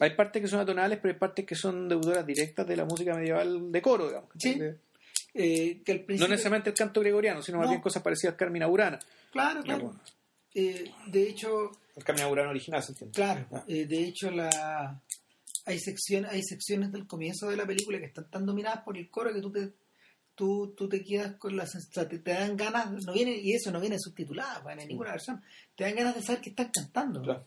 Hay 0.00 0.16
partes 0.16 0.42
que 0.42 0.48
son 0.48 0.60
atonales, 0.60 0.98
pero 1.00 1.12
hay 1.14 1.18
partes 1.20 1.44
que 1.46 1.54
son 1.54 1.88
deudoras 1.88 2.26
directas 2.26 2.66
de 2.66 2.76
la 2.76 2.84
música 2.84 3.14
medieval 3.14 3.70
de 3.70 3.82
coro, 3.82 4.08
digamos. 4.08 4.30
Sí. 4.38 4.54
De- 4.58 4.78
Eh, 5.34 5.80
que 5.84 5.92
al 5.92 6.04
No 6.18 6.28
necesariamente 6.28 6.70
el 6.70 6.76
canto 6.76 7.00
gregoriano, 7.00 7.42
sino 7.42 7.58
más 7.58 7.66
No. 7.66 7.72
bien 7.72 7.80
cosas 7.82 8.02
parecidas 8.02 8.34
a 8.34 8.36
Carmina 8.36 8.66
Burana. 8.66 8.98
Claro, 9.30 9.62
claro. 9.62 9.94
Eh, 10.54 10.90
de 11.06 11.28
hecho, 11.28 11.70
El 11.96 12.04
Carmina 12.04 12.26
Burana 12.28 12.50
original, 12.50 12.82
¿se 12.82 12.92
entiende? 12.92 13.14
Claro, 13.14 13.46
Ah. 13.52 13.64
eh, 13.66 13.86
de 13.86 14.04
hecho 14.04 14.30
la 14.30 15.00
hay 15.64 15.78
sección, 15.78 16.26
hay 16.26 16.42
secciones 16.42 16.90
del 16.92 17.06
comienzo 17.06 17.48
de 17.48 17.56
la 17.56 17.64
película 17.66 17.98
que 17.98 18.06
están 18.06 18.28
tan 18.30 18.44
dominadas 18.44 18.82
por 18.84 18.96
el 18.98 19.08
coro 19.10 19.32
que 19.32 19.40
tú 19.40 19.50
te 19.52 19.72
tú, 20.34 20.72
tú 20.76 20.88
te 20.88 21.04
quedas 21.04 21.36
con 21.36 21.54
la 21.56 21.64
sens- 21.64 21.88
o 21.90 21.92
sea, 21.92 22.08
te, 22.08 22.18
te 22.18 22.32
dan 22.32 22.56
ganas, 22.56 22.90
no 23.04 23.12
viene 23.12 23.36
y 23.36 23.52
eso 23.52 23.70
no 23.70 23.78
viene 23.80 23.96
subtitulado 23.98 24.62
pues, 24.62 24.78
en 24.78 24.88
ninguna 24.88 25.10
versión, 25.12 25.42
te 25.76 25.84
dan 25.84 25.94
ganas 25.94 26.14
de 26.14 26.22
saber 26.22 26.40
que 26.40 26.50
están 26.50 26.70
cantando, 26.72 27.22
Claro. 27.22 27.46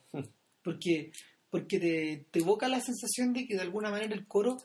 porque 0.63 1.11
porque 1.49 1.79
te, 1.79 2.25
te 2.31 2.39
evoca 2.39 2.67
la 2.67 2.79
sensación 2.81 3.33
de 3.33 3.47
que 3.47 3.55
de 3.55 3.61
alguna 3.61 3.89
manera 3.89 4.13
el 4.13 4.27
coro 4.27 4.57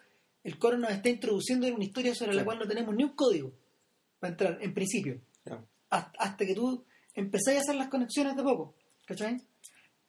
el 0.44 0.58
coro 0.58 0.78
nos 0.78 0.90
está 0.90 1.08
introduciendo 1.08 1.66
en 1.66 1.74
una 1.74 1.84
historia 1.84 2.14
sobre 2.14 2.34
la 2.34 2.44
cual 2.44 2.58
no 2.58 2.66
tenemos 2.68 2.94
ni 2.94 3.04
un 3.04 3.14
código 3.14 3.52
para 4.18 4.32
entrar 4.32 4.58
en 4.60 4.72
principio 4.74 5.20
hasta, 5.90 6.12
hasta 6.18 6.46
que 6.46 6.54
tú 6.54 6.84
empezás 7.14 7.56
a 7.56 7.58
hacer 7.60 7.74
las 7.74 7.88
conexiones 7.88 8.36
de 8.36 8.42
poco, 8.42 8.74
¿cachai? 9.06 9.40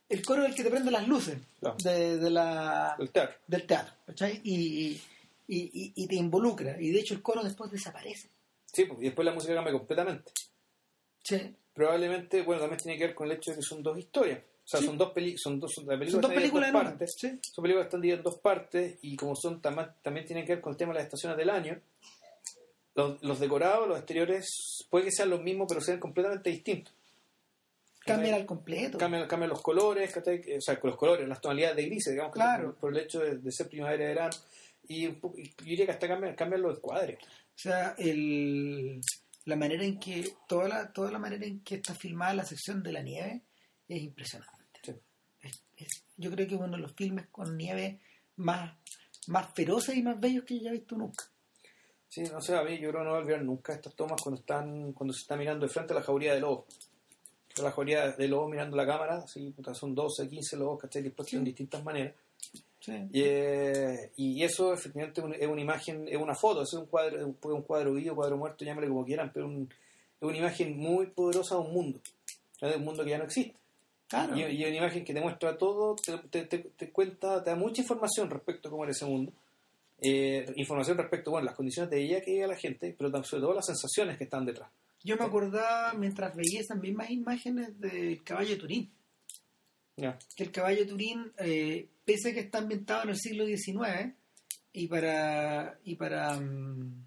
El 0.09 0.23
coro 0.25 0.43
es 0.43 0.49
el 0.49 0.55
que 0.55 0.63
te 0.63 0.69
prende 0.69 0.91
las 0.91 1.07
luces 1.07 1.37
de, 1.83 2.17
de 2.17 2.29
la, 2.29 2.95
El 2.99 3.09
teatro. 3.11 3.35
del 3.47 3.65
teatro, 3.65 3.93
¿cachai? 4.05 4.41
Y, 4.43 5.01
y, 5.47 5.57
y- 5.73 5.93
y 5.95 6.07
te 6.07 6.15
involucra. 6.15 6.79
Y 6.79 6.91
de 6.91 6.99
hecho 6.99 7.13
el 7.13 7.21
coro 7.21 7.41
después 7.43 7.71
desaparece. 7.71 8.29
Sí, 8.65 8.85
y 8.99 9.03
después 9.05 9.25
la 9.25 9.33
música 9.33 9.53
cambia 9.55 9.73
completamente. 9.73 10.31
Sí. 11.23 11.55
Probablemente, 11.73 12.41
bueno, 12.41 12.61
también 12.61 12.81
tiene 12.81 12.97
que 12.97 13.05
ver 13.07 13.15
con 13.15 13.29
el 13.31 13.37
hecho 13.37 13.51
de 13.51 13.57
que 13.57 13.63
son 13.63 13.81
dos 13.81 13.97
historias. 13.97 14.41
Sea, 14.71 14.79
Sí. 14.79 14.85
son 14.85 14.97
dos 14.97 15.11
películas, 15.11 15.41
son 15.43 15.59
dos, 15.59 15.71
la 15.85 15.97
película 15.99 16.11
Son 16.11 16.21
dos 16.21 16.31
está 16.31 16.39
dividida 16.41 16.61
películas 16.61 16.67
en 16.69 16.73
dos 16.73 16.83
partes. 16.83 17.15
Sí. 17.17 17.39
Son 17.53 17.61
películas 17.63 17.83
que 17.83 17.87
están 17.87 18.01
divididas 18.01 18.19
en 18.19 18.23
dos 18.23 18.39
partes 18.39 18.99
y 19.01 19.15
como 19.17 19.35
son 19.35 19.61
tam- 19.61 19.93
también 20.01 20.25
tienen 20.25 20.45
que 20.45 20.53
ver 20.53 20.61
con 20.61 20.71
el 20.71 20.77
tema 20.77 20.93
de 20.93 20.99
las 20.99 21.05
estaciones 21.05 21.37
del 21.37 21.49
año, 21.49 21.79
los, 22.95 23.21
los 23.23 23.39
decorados, 23.39 23.87
los 23.87 23.97
exteriores, 23.97 24.85
puede 24.89 25.05
que 25.05 25.11
sean 25.11 25.29
los 25.29 25.41
mismos, 25.41 25.65
pero 25.67 25.81
sean 25.81 25.99
completamente 25.99 26.49
distintos. 26.49 26.93
Cambian 28.05 28.33
al 28.33 28.45
completo. 28.45 28.97
Cambian, 28.97 29.27
cambian 29.27 29.49
los 29.49 29.61
colores, 29.61 30.15
o 30.17 30.61
sea, 30.61 30.79
los 30.83 30.95
colores, 30.97 31.27
las 31.27 31.39
tonalidades 31.41 31.75
de 31.77 31.85
grises, 31.85 32.13
digamos, 32.13 32.33
Claro. 32.33 32.75
por, 32.79 32.91
el 32.95 33.03
hecho 33.03 33.19
de, 33.19 33.37
de 33.37 33.51
ser 33.51 33.67
primavera 33.69 34.03
y 34.03 34.07
verano. 34.07 34.35
Y, 34.87 35.05
y 35.05 35.13
yo 35.19 35.65
diría 35.65 35.85
que 35.85 35.91
hasta 35.91 36.07
cambian, 36.07 36.35
cambian 36.35 36.61
los 36.63 36.77
encuadres. 36.77 37.19
O 37.23 37.59
sea, 37.59 37.93
el, 37.99 38.99
la 39.45 39.55
manera 39.55 39.83
en 39.83 39.99
que, 39.99 40.33
toda 40.47 40.67
la, 40.67 40.91
toda 40.91 41.11
la 41.11 41.19
manera 41.19 41.45
en 41.45 41.59
que 41.63 41.75
está 41.75 41.93
filmada 41.93 42.33
la 42.33 42.45
sección 42.45 42.81
de 42.81 42.91
la 42.91 43.01
nieve 43.03 43.41
es 43.87 44.01
impresionante. 44.01 44.60
Sí. 45.81 45.85
Es- 45.85 46.03
yo 46.17 46.31
creo 46.31 46.47
que 46.47 46.55
es 46.55 46.61
uno 46.61 46.75
de 46.75 46.81
los 46.83 46.93
filmes 46.93 47.27
con 47.31 47.57
nieve 47.57 47.99
más, 48.37 48.73
más 49.27 49.53
feroces 49.55 49.95
y 49.97 50.03
más 50.03 50.19
bellos 50.19 50.43
que 50.45 50.55
yo 50.55 50.61
haya 50.61 50.71
visto 50.71 50.95
nunca. 50.95 51.25
Sí, 52.07 52.23
no 52.23 52.41
sé, 52.41 52.55
a 52.55 52.63
mí 52.63 52.73
yo 52.79 52.89
creo 52.89 53.01
que 53.01 53.05
no 53.05 53.09
voy 53.11 53.19
a 53.19 53.21
olvidar 53.21 53.43
nunca 53.43 53.73
estas 53.73 53.95
tomas 53.95 54.21
cuando 54.21 54.39
están 54.41 54.91
cuando 54.93 55.13
se 55.13 55.21
está 55.21 55.35
mirando 55.37 55.65
de 55.65 55.71
frente 55.71 55.93
a 55.93 55.95
la 55.97 56.03
jauría 56.03 56.33
de 56.33 56.41
lobos. 56.41 56.65
La 57.61 57.71
jauría 57.71 58.11
de 58.11 58.27
lobos 58.27 58.49
mirando 58.51 58.75
la 58.77 58.85
cámara, 58.85 59.17
así, 59.23 59.49
puta, 59.51 59.73
son 59.73 59.93
12, 59.95 60.27
15 60.29 60.57
lobos, 60.57 60.79
¿cachai? 60.81 61.01
Dispuestos 61.01 61.35
en 61.37 61.43
distintas 61.45 61.83
maneras. 61.83 62.13
Sí. 62.79 62.93
Y, 63.11 63.21
eh, 63.23 64.11
y 64.17 64.43
eso 64.43 64.73
efectivamente 64.73 65.21
es 65.21 65.25
un- 65.25 65.33
es 65.35 65.47
una 65.47 65.61
imagen, 65.61 66.07
es 66.07 66.17
una 66.17 66.33
foto, 66.35 66.63
es 66.63 66.73
un 66.73 66.85
cuadro, 66.87 67.25
un- 67.27 67.61
cuadro 67.63 67.93
vivo, 67.93 68.15
cuadro 68.15 68.37
muerto, 68.37 68.65
llámale 68.65 68.87
como 68.87 69.05
quieran, 69.05 69.31
pero 69.33 69.45
un- 69.47 69.69
es 69.71 70.27
una 70.27 70.37
imagen 70.37 70.77
muy 70.77 71.07
poderosa 71.07 71.55
de 71.55 71.61
un 71.61 71.73
mundo, 71.73 72.01
de 72.59 72.75
un 72.75 72.83
mundo 72.83 73.03
que 73.03 73.09
ya 73.11 73.17
no 73.19 73.25
existe. 73.25 73.55
Claro. 74.11 74.37
Y, 74.37 74.41
y 74.43 74.63
una 74.65 74.75
imagen 74.75 75.03
que 75.03 75.13
te 75.13 75.21
muestra 75.21 75.57
todo, 75.57 75.95
te, 75.95 76.17
te- 76.29 76.45
te- 76.45 76.57
te 76.77 76.89
cuenta, 76.91 77.43
te 77.43 77.49
da 77.49 77.55
mucha 77.55 77.81
información 77.81 78.29
respecto 78.29 78.67
a 78.67 78.71
cómo 78.71 78.83
era 78.83 78.91
ese 78.91 79.05
mundo. 79.05 79.31
Eh, 80.01 80.45
información 80.57 80.97
respecto, 80.97 81.31
bueno, 81.31 81.45
las 81.45 81.55
condiciones 81.55 81.89
de 81.89 81.99
vida 81.99 82.21
que 82.21 82.31
vive 82.31 82.47
la 82.47 82.55
gente, 82.57 82.93
pero 82.97 83.09
sobre 83.23 83.41
todo 83.41 83.53
las 83.53 83.65
sensaciones 83.65 84.17
que 84.17 84.25
están 84.25 84.45
detrás. 84.45 84.69
Yo 85.03 85.15
me 85.17 85.23
acordaba 85.25 85.93
mientras 85.93 86.35
veía 86.35 86.59
esas 86.59 86.77
mismas 86.79 87.09
imágenes 87.09 87.79
del 87.79 88.23
caballo 88.23 88.49
de 88.51 88.55
Turín. 88.57 88.91
Ya. 89.97 90.17
Que 90.35 90.43
el 90.43 90.51
caballo 90.51 90.79
de 90.81 90.85
Turín, 90.85 91.31
eh, 91.37 91.87
pese 92.05 92.31
a 92.31 92.33
que 92.33 92.39
está 92.41 92.57
ambientado 92.59 93.03
en 93.03 93.09
el 93.09 93.17
siglo 93.17 93.45
XIX, 93.45 94.13
y 94.73 94.87
para. 94.87 95.79
y 95.85 95.95
para. 95.95 96.39
mm, 96.39 97.05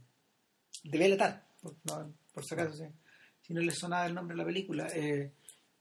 de 0.84 0.98
Belatar, 0.98 1.44
por, 1.62 1.74
no, 1.84 2.12
por 2.32 2.44
si 2.44 2.54
acaso, 2.54 2.76
si, 2.76 2.84
si 3.42 3.54
no 3.54 3.60
les 3.60 3.78
sonaba 3.78 4.06
el 4.06 4.14
nombre 4.14 4.34
de 4.36 4.38
la 4.42 4.46
película. 4.46 4.86
eh, 4.94 5.30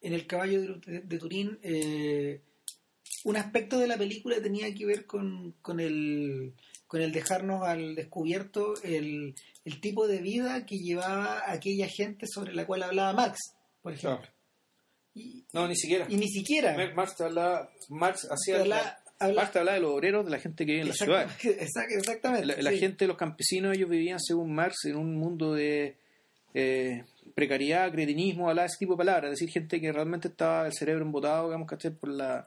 en 0.03 0.13
el 0.13 0.27
caballo 0.27 0.77
de, 0.77 1.01
de 1.01 1.17
Turín, 1.17 1.57
eh, 1.63 2.41
un 3.23 3.37
aspecto 3.37 3.79
de 3.79 3.87
la 3.87 3.97
película 3.97 4.41
tenía 4.41 4.71
que 4.75 4.85
ver 4.85 5.05
con, 5.05 5.53
con 5.61 5.79
el 5.79 6.53
con 6.87 7.01
el 7.01 7.11
dejarnos 7.11 7.63
al 7.65 7.95
descubierto 7.95 8.75
el, 8.83 9.33
el 9.65 9.79
tipo 9.81 10.05
de 10.07 10.19
vida 10.19 10.63
que 10.67 10.77
llevaba 10.77 11.41
aquella 11.51 11.87
gente 11.87 12.27
sobre 12.27 12.53
la 12.53 12.67
cual 12.67 12.83
hablaba 12.83 13.13
Marx, 13.13 13.39
por 13.81 13.93
ejemplo. 13.93 14.19
Claro. 14.19 14.33
Y, 15.15 15.45
No, 15.53 15.67
ni 15.67 15.75
siquiera. 15.75 16.05
y 16.09 16.17
ni 16.17 16.27
siquiera 16.27 16.75
Marx, 16.95 17.15
te 17.15 17.23
hablaba- 17.23 17.71
Marx 17.89 18.27
hacía 18.29 18.59
habla- 18.61 18.75
la- 18.75 19.03
habla- 19.19 19.41
Marx 19.41 19.55
habla 19.55 19.73
de 19.73 19.79
los 19.79 19.91
obreros, 19.91 20.25
de 20.25 20.31
la 20.31 20.39
gente 20.39 20.65
que 20.67 20.71
vive 20.73 20.81
en 20.83 20.87
la 20.89 20.93
ciudad. 20.93 21.23
Exactamente, 21.23 21.63
exact- 21.65 21.97
exactamente. 21.97 22.45
La, 22.47 22.55
la 22.61 22.71
sí. 22.71 22.77
gente, 22.77 23.07
los 23.07 23.17
campesinos, 23.17 23.75
ellos 23.75 23.89
vivían, 23.89 24.19
según 24.19 24.53
Marx, 24.53 24.85
en 24.85 24.95
un 24.97 25.15
mundo 25.15 25.53
de 25.53 25.97
eh, 26.53 27.03
precariedad, 27.35 27.91
cretinismo, 27.91 28.49
hablaba 28.49 28.65
ese 28.67 28.77
tipo 28.79 28.93
de 28.93 28.97
palabras. 28.97 29.33
Es 29.33 29.39
decir, 29.39 29.49
gente 29.49 29.79
que 29.81 29.91
realmente 29.91 30.27
estaba 30.27 30.65
el 30.67 30.73
cerebro 30.73 31.03
embotado, 31.05 31.45
digamos, 31.47 31.67
¿cachai? 31.67 31.91
Por, 31.91 32.09
la, 32.09 32.45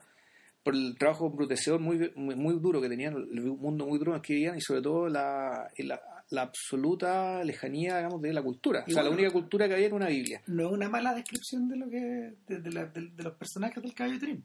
por 0.63 0.73
el 0.75 0.95
trabajo 0.97 1.27
embrutecedor 1.27 1.79
muy, 1.79 2.11
muy, 2.15 2.35
muy 2.35 2.59
duro 2.59 2.81
que 2.81 2.89
tenían, 2.89 3.15
el 3.15 3.41
mundo 3.41 3.85
muy 3.87 3.97
duro 3.99 4.11
en 4.11 4.15
el 4.17 4.21
que 4.21 4.33
vivían 4.33 4.57
y 4.57 4.61
sobre 4.61 4.81
todo 4.81 5.07
la, 5.07 5.69
la, 5.77 6.01
la 6.29 6.41
absoluta 6.41 7.43
lejanía, 7.43 7.97
digamos, 7.97 8.21
de 8.21 8.33
la 8.33 8.41
cultura. 8.43 8.83
Y 8.85 8.91
o 8.91 8.93
sea, 8.93 9.03
la 9.03 9.09
única 9.09 9.31
cultura 9.31 9.67
que 9.67 9.75
había 9.75 9.85
era 9.87 9.95
una 9.95 10.07
Biblia. 10.09 10.41
no 10.47 10.67
es 10.67 10.71
una 10.73 10.89
mala 10.89 11.13
descripción 11.15 11.69
de 11.69 11.77
lo 11.77 11.89
que 11.89 12.33
de, 12.47 12.59
de 12.59 12.71
la- 12.71 12.85
de- 12.85 13.09
de 13.15 13.23
los 13.23 13.33
personajes 13.35 13.81
del 13.81 13.93
caballo 13.93 14.19
Trim 14.19 14.43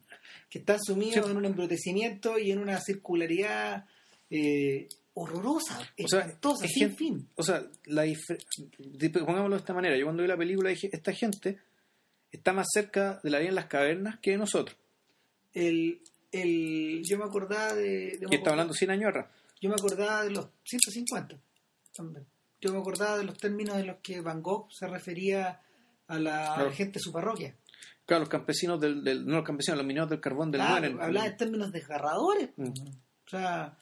que 0.49 0.59
están 0.59 0.77
sumidos 0.81 1.25
Sí. 1.25 1.31
en 1.31 1.37
un 1.37 1.45
embrutecimiento 1.45 2.39
y 2.39 2.51
en 2.51 2.59
una 2.59 2.79
circularidad 2.79 3.85
eh, 4.29 4.87
horrorosa 5.15 5.79
O 6.03 6.07
sea, 6.07 6.21
espantosa 6.21 6.65
es 6.65 6.71
sin 6.71 6.81
gente- 6.89 6.97
fin 6.97 7.29
O 7.35 7.43
sea, 7.43 7.63
la 7.85 8.03
pongámoslo 9.25 9.55
de 9.55 9.59
esta 9.59 9.73
manera. 9.73 9.97
Yo 9.97 10.05
cuando 10.05 10.23
vi 10.23 10.27
la 10.29 10.37
película 10.37 10.69
dije, 10.69 10.89
esta 10.91 11.13
gente 11.13 11.59
está 12.31 12.51
más 12.53 12.67
cerca 12.73 13.19
de 13.23 13.29
la 13.29 13.39
vida 13.39 13.49
en 13.49 13.55
las 13.55 13.67
cavernas 13.67 14.19
que 14.19 14.31
de 14.31 14.37
nosotros. 14.37 14.75
el, 15.53 16.01
el 16.31 17.01
yo 17.07 17.17
me 17.19 17.25
acordaba 17.25 17.73
de, 17.73 18.19
Que 18.29 18.37
está 18.37 18.49
hablando 18.51 18.73
100 18.73 18.91
años 18.91 19.09
atrás. 19.09 19.27
yo 19.61 19.69
me 19.69 19.75
acordaba 19.75 20.23
de 20.23 20.31
los 20.31 20.47
150 20.63 21.37
también. 21.95 22.25
yo 22.59 22.73
me 22.73 22.79
acordaba 22.79 23.17
de 23.19 23.23
los 23.25 23.37
términos 23.37 23.77
en 23.77 23.85
los 23.87 23.97
que 23.97 24.19
Van 24.21 24.41
Gogh 24.41 24.71
se 24.71 24.87
refería 24.87 25.61
a 26.07 26.17
la, 26.19 26.53
Claro. 26.55 26.71
gente 26.71 26.93
de 26.93 26.99
su 27.01 27.11
parroquia 27.11 27.55
Claro, 28.05 28.21
los 28.21 28.29
campesinos 28.29 28.81
del, 28.81 29.03
del- 29.03 29.25
no 29.25 29.35
los 29.37 29.45
campesinos, 29.45 29.77
los 29.77 29.85
mineros 29.87 30.09
del 30.09 30.19
carbón 30.19 30.49
del 30.51 30.59
Claro, 30.61 30.73
Mueren. 30.81 31.01
hablaba 31.01 31.27
en 31.27 31.37
términos 31.37 31.71
desgarradores. 31.71 32.49
Mm. 32.57 32.67
O 32.67 33.29
sea, 33.29 33.77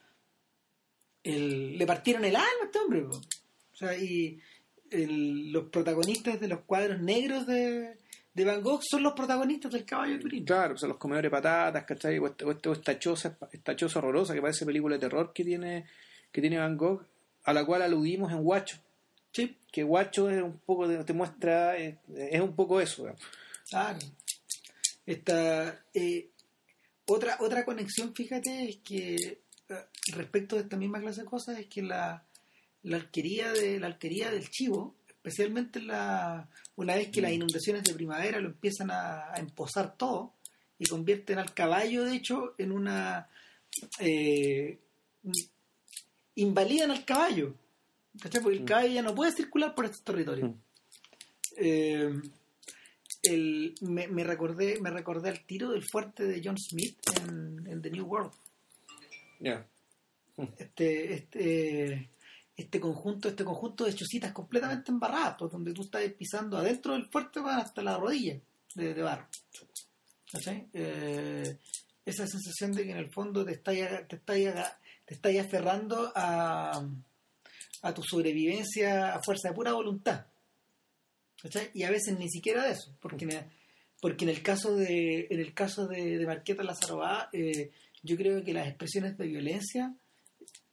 el- 1.23 1.77
le 1.77 1.85
partieron 1.85 2.25
el 2.25 2.35
alma 2.35 2.47
a 2.61 2.65
este 2.65 2.79
hombre. 2.79 3.01
po. 3.03 3.15
O 3.17 3.75
sea, 3.75 3.95
y 3.97 4.39
el- 4.89 5.51
los 5.51 5.65
protagonistas 5.69 6.39
de 6.39 6.47
los 6.47 6.61
cuadros 6.61 6.99
negros 7.01 7.47
de, 7.47 7.97
de 8.33 8.45
Van 8.45 8.61
Gogh 8.61 8.81
son 8.83 9.03
los 9.03 9.13
protagonistas 9.13 9.71
del 9.71 9.85
caballo 9.85 10.13
de 10.13 10.19
Turín. 10.19 10.45
Claro, 10.45 10.75
o 10.75 10.77
sea, 10.77 10.87
los 10.89 10.97
comedores 10.97 11.29
de 11.31 11.35
patatas, 11.35 11.85
¿cachai? 11.85 12.17
O, 12.19 12.27
este- 12.27 12.45
o 12.45 12.51
este- 12.51 12.69
o 12.69 12.73
esta 12.73 12.97
choza, 12.99 13.37
esta 13.51 13.75
choza 13.75 13.99
horrorosa 13.99 14.33
que 14.33 14.41
parece 14.41 14.65
película 14.65 14.95
de 14.95 15.01
terror 15.01 15.31
que 15.33 15.43
tiene, 15.43 15.85
que 16.31 16.41
tiene 16.41 16.57
Van 16.57 16.77
Gogh, 16.77 17.05
a 17.43 17.53
la 17.53 17.65
cual 17.65 17.81
aludimos 17.81 18.31
en 18.31 18.41
Guacho. 18.43 18.77
Sí, 19.33 19.57
Que 19.71 19.83
Guacho 19.83 20.29
es 20.29 20.41
un 20.43 20.57
poco, 20.59 20.87
de- 20.87 21.03
te 21.05 21.13
muestra, 21.13 21.77
es, 21.77 21.95
es 22.15 22.41
un 22.41 22.53
poco 22.55 22.81
eso. 22.81 23.03
digamos. 23.03 23.21
claro. 23.69 23.99
Esta, 25.05 25.83
eh, 25.93 26.29
otra, 27.05 27.37
otra 27.39 27.65
conexión, 27.65 28.13
fíjate, 28.13 28.69
es 28.69 28.77
que 28.77 29.39
respecto 30.13 30.55
de 30.55 30.63
esta 30.63 30.77
misma 30.77 30.99
clase 30.99 31.21
de 31.21 31.27
cosas, 31.27 31.57
es 31.59 31.67
que 31.67 31.81
la, 31.81 32.23
la 32.83 32.97
alquería 32.97 33.51
de 33.51 33.79
la 33.79 33.87
alquería 33.87 34.31
del 34.31 34.49
chivo, 34.49 34.95
especialmente 35.07 35.81
la, 35.81 36.49
una 36.75 36.95
vez 36.95 37.09
que 37.09 37.21
las 37.21 37.31
inundaciones 37.31 37.83
de 37.83 37.93
primavera 37.93 38.39
lo 38.39 38.47
empiezan 38.49 38.89
a, 38.91 39.31
a 39.33 39.37
emposar 39.37 39.95
todo 39.97 40.33
y 40.79 40.85
convierten 40.87 41.37
al 41.37 41.53
caballo, 41.53 42.03
de 42.05 42.15
hecho, 42.15 42.55
en 42.57 42.71
una 42.71 43.27
eh, 43.99 44.79
invalidan 46.35 46.91
al 46.91 47.05
caballo. 47.05 47.55
¿cachai? 48.21 48.41
Porque 48.41 48.57
el 48.57 48.63
Mm. 48.63 48.67
caballo 48.67 48.93
ya 48.93 49.01
no 49.01 49.15
puede 49.15 49.31
circular 49.31 49.73
por 49.75 49.85
estos 49.85 50.03
territorios. 50.03 50.49
Mm. 50.51 50.55
Eh, 51.57 52.21
el- 53.23 53.75
me, 53.81 54.07
me 54.07 54.23
recordé 54.23 54.79
me 54.81 54.89
recordé 54.89 55.29
al 55.29 55.45
tiro 55.45 55.69
del 55.71 55.83
fuerte 55.83 56.23
de 56.25 56.41
John 56.43 56.57
Smith 56.57 56.97
en, 57.21 57.67
en 57.67 57.81
The 57.81 57.91
New 57.91 58.05
World 58.05 58.31
Ya. 59.41 59.67
este 60.57 61.13
este 61.13 62.09
este 62.55 62.79
conjunto 62.79 63.27
este 63.27 63.43
conjunto 63.43 63.85
de 63.85 63.95
chocitas 63.95 64.31
completamente 64.31 64.91
embarradas 64.91 65.35
pues, 65.39 65.51
donde 65.51 65.73
tú 65.73 65.81
estás 65.81 66.03
pisando 66.13 66.57
adentro 66.57 66.93
del 66.93 67.09
fuerte 67.09 67.39
hasta 67.43 67.81
la 67.81 67.97
rodilla 67.97 68.39
de, 68.75 68.93
barro. 69.01 69.27
Eh, 70.73 71.57
esa 72.05 72.25
sensación 72.27 72.71
de 72.71 72.85
que 72.85 72.91
en 72.91 72.97
el 72.97 73.11
fondo 73.11 73.43
te 73.43 73.53
estás 73.53 73.75
te 74.07 74.15
estás 74.15 74.77
te 75.05 75.13
estás 75.15 75.37
aferrando 75.37 76.11
a 76.15 76.87
a 77.81 77.93
tu 77.93 78.03
sobrevivencia 78.03 79.15
a 79.15 79.19
fuerza 79.23 79.49
de 79.49 79.55
pura 79.55 79.73
voluntad 79.73 80.25
¿Cachai? 81.41 81.71
Y 81.73 81.83
a 81.83 81.89
veces 81.89 82.17
ni 82.19 82.29
siquiera 82.29 82.65
de 82.65 82.73
eso, 82.73 82.95
porque 83.01 83.25
en 83.25 83.31
el, 83.31 83.45
porque 83.99 84.25
en 84.25 84.29
el 84.29 84.43
caso 84.43 84.75
de 84.75 85.27
en 85.29 85.39
el 85.39 85.53
caso 85.53 85.87
de, 85.87 86.23
Marqueta 86.25 86.63
Lazarova, 86.63 87.29
eh, 87.33 87.71
yo 88.03 88.15
creo 88.17 88.43
que 88.43 88.53
las 88.53 88.67
expresiones 88.67 89.17
de 89.17 89.27
violencia 89.27 89.95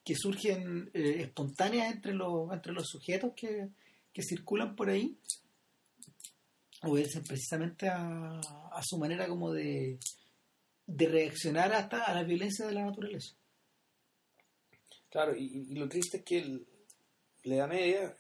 que 0.05 0.15
surgen 0.17 0.91
eh, 0.95 1.23
espontáneas 1.23 1.93
entre 1.95 2.15
los 2.15 2.53
entre 2.53 2.73
los 2.73 2.87
sujetos 2.89 3.33
que, 3.37 3.69
que 4.13 4.23
circulan 4.23 4.75
por 4.75 4.89
ahí 4.89 5.17
obedecen 6.83 7.25
precisamente 7.25 7.89
a, 7.89 8.39
a 8.39 8.81
su 8.83 8.99
manera 8.99 9.27
como 9.29 9.53
de 9.53 9.99
de 10.87 11.07
reaccionar 11.07 11.71
hasta 11.75 12.05
a 12.05 12.15
la 12.15 12.23
violencia 12.23 12.67
de 12.67 12.73
la 12.73 12.87
naturaleza. 12.87 13.35
Claro, 15.11 15.37
y, 15.37 15.67
lo 15.75 15.87
triste 15.89 16.19
es 16.19 16.25
que 16.25 16.39
el- 16.39 16.67
la 17.45 17.57
Edad 17.57 17.69
Media 17.69 18.17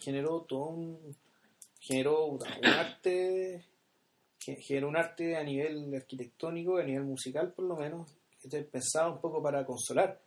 generó 0.00 0.42
todo 0.42 0.66
un 0.68 1.16
generó 1.80 2.26
un 2.26 2.40
arte 2.64 3.64
ge- 4.40 4.56
generó 4.60 4.88
un 4.88 4.96
arte 4.96 5.36
a 5.36 5.42
nivel 5.42 5.92
arquitectónico, 5.94 6.76
a 6.76 6.84
nivel 6.84 7.04
musical 7.04 7.52
por 7.52 7.64
lo 7.64 7.76
menos, 7.76 8.15
pensado 8.48 9.12
un 9.14 9.20
poco 9.20 9.42
para 9.42 9.64
consolar, 9.64 10.20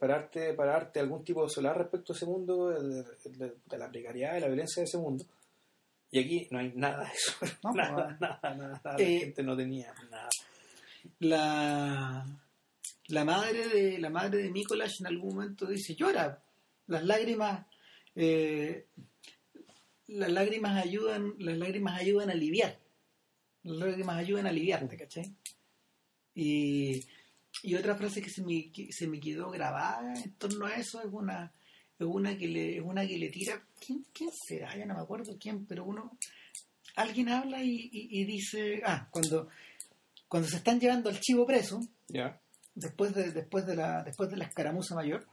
para 0.00 0.14
darte, 0.18 0.54
para 0.54 0.72
darte 0.72 1.00
algún 1.00 1.22
tipo 1.24 1.42
de 1.44 1.50
solar 1.50 1.76
respecto 1.76 2.12
a 2.12 2.16
ese 2.16 2.26
mundo, 2.26 2.68
de, 2.70 3.02
de- 3.36 3.54
de 3.64 3.78
la 3.78 3.90
precariedad 3.90 4.36
y 4.36 4.40
la 4.40 4.46
violencia 4.48 4.80
de 4.80 4.84
ese 4.84 4.98
mundo. 4.98 5.24
Y 6.10 6.20
aquí 6.20 6.48
no 6.50 6.58
hay 6.60 6.72
nada 6.74 7.04
de 7.04 7.12
eso. 7.14 7.32
No, 7.64 7.72
nada, 7.74 8.06
pues, 8.06 8.20
nada, 8.20 8.40
nada, 8.42 8.80
nada. 8.84 8.96
eh, 8.98 9.14
la 9.14 9.20
gente 9.20 9.42
no 9.42 9.56
tenía 9.56 9.94
nada. 10.10 10.28
la 11.20 12.26
la 13.08 13.24
madre 13.24 13.68
de 13.68 13.98
la 13.98 14.10
madre 14.10 14.42
de 14.42 14.50
Mikolash 14.50 15.00
en 15.00 15.06
algún 15.06 15.34
momento 15.36 15.66
dice 15.66 15.94
llora 15.94 16.42
las 16.88 17.04
lágrimas 17.04 17.64
eh, 18.16 18.86
las 20.08 20.30
lágrimas 20.30 20.84
ayudan 20.84 21.34
las 21.38 21.56
lágrimas 21.56 22.00
ayudan 22.00 22.30
a 22.30 22.32
aliviar 22.32 22.76
las 23.62 23.76
lágrimas 23.76 24.16
ayudan 24.18 24.46
a 24.46 24.50
aliviarte 24.50 24.96
¿cachai? 24.96 25.32
y, 26.34 27.00
y 27.62 27.74
otra 27.74 27.96
frase 27.96 28.20
que 28.22 28.30
se 28.30 28.42
me, 28.42 28.70
que 28.72 28.88
se 28.92 29.06
me 29.08 29.18
quedó 29.20 29.50
grabada 29.50 30.12
en 30.22 30.32
torno 30.34 30.66
a 30.66 30.74
eso 30.76 31.00
es 31.00 31.08
una 31.10 31.52
es 31.98 32.06
una 32.06 32.36
que 32.36 32.46
le 32.48 32.76
es 32.76 32.82
una 32.82 33.06
que 33.06 33.16
le 33.18 33.30
tira 33.30 33.62
¿quién, 33.84 34.04
quién 34.12 34.30
será? 34.46 34.76
ya 34.76 34.84
no 34.86 34.94
me 34.94 35.00
acuerdo 35.00 35.36
quién 35.40 35.64
pero 35.66 35.84
uno 35.84 36.16
alguien 36.96 37.28
habla 37.28 37.62
y, 37.62 37.88
y- 37.92 38.20
y 38.20 38.24
dice 38.24 38.82
ah 38.84 39.08
cuando 39.10 39.48
cuando 40.28 40.48
se 40.48 40.56
están 40.56 40.78
llevando 40.80 41.08
al 41.10 41.20
chivo 41.20 41.46
preso 41.46 41.80
Ya. 42.08 42.40
después 42.74 43.14
de 43.14 43.32
después 43.32 43.66
de 43.66 43.76
la 43.76 44.02
después 44.04 44.30
de 44.30 44.36
la 44.36 44.44
escaramuza 44.44 44.94
mayor 44.94 45.26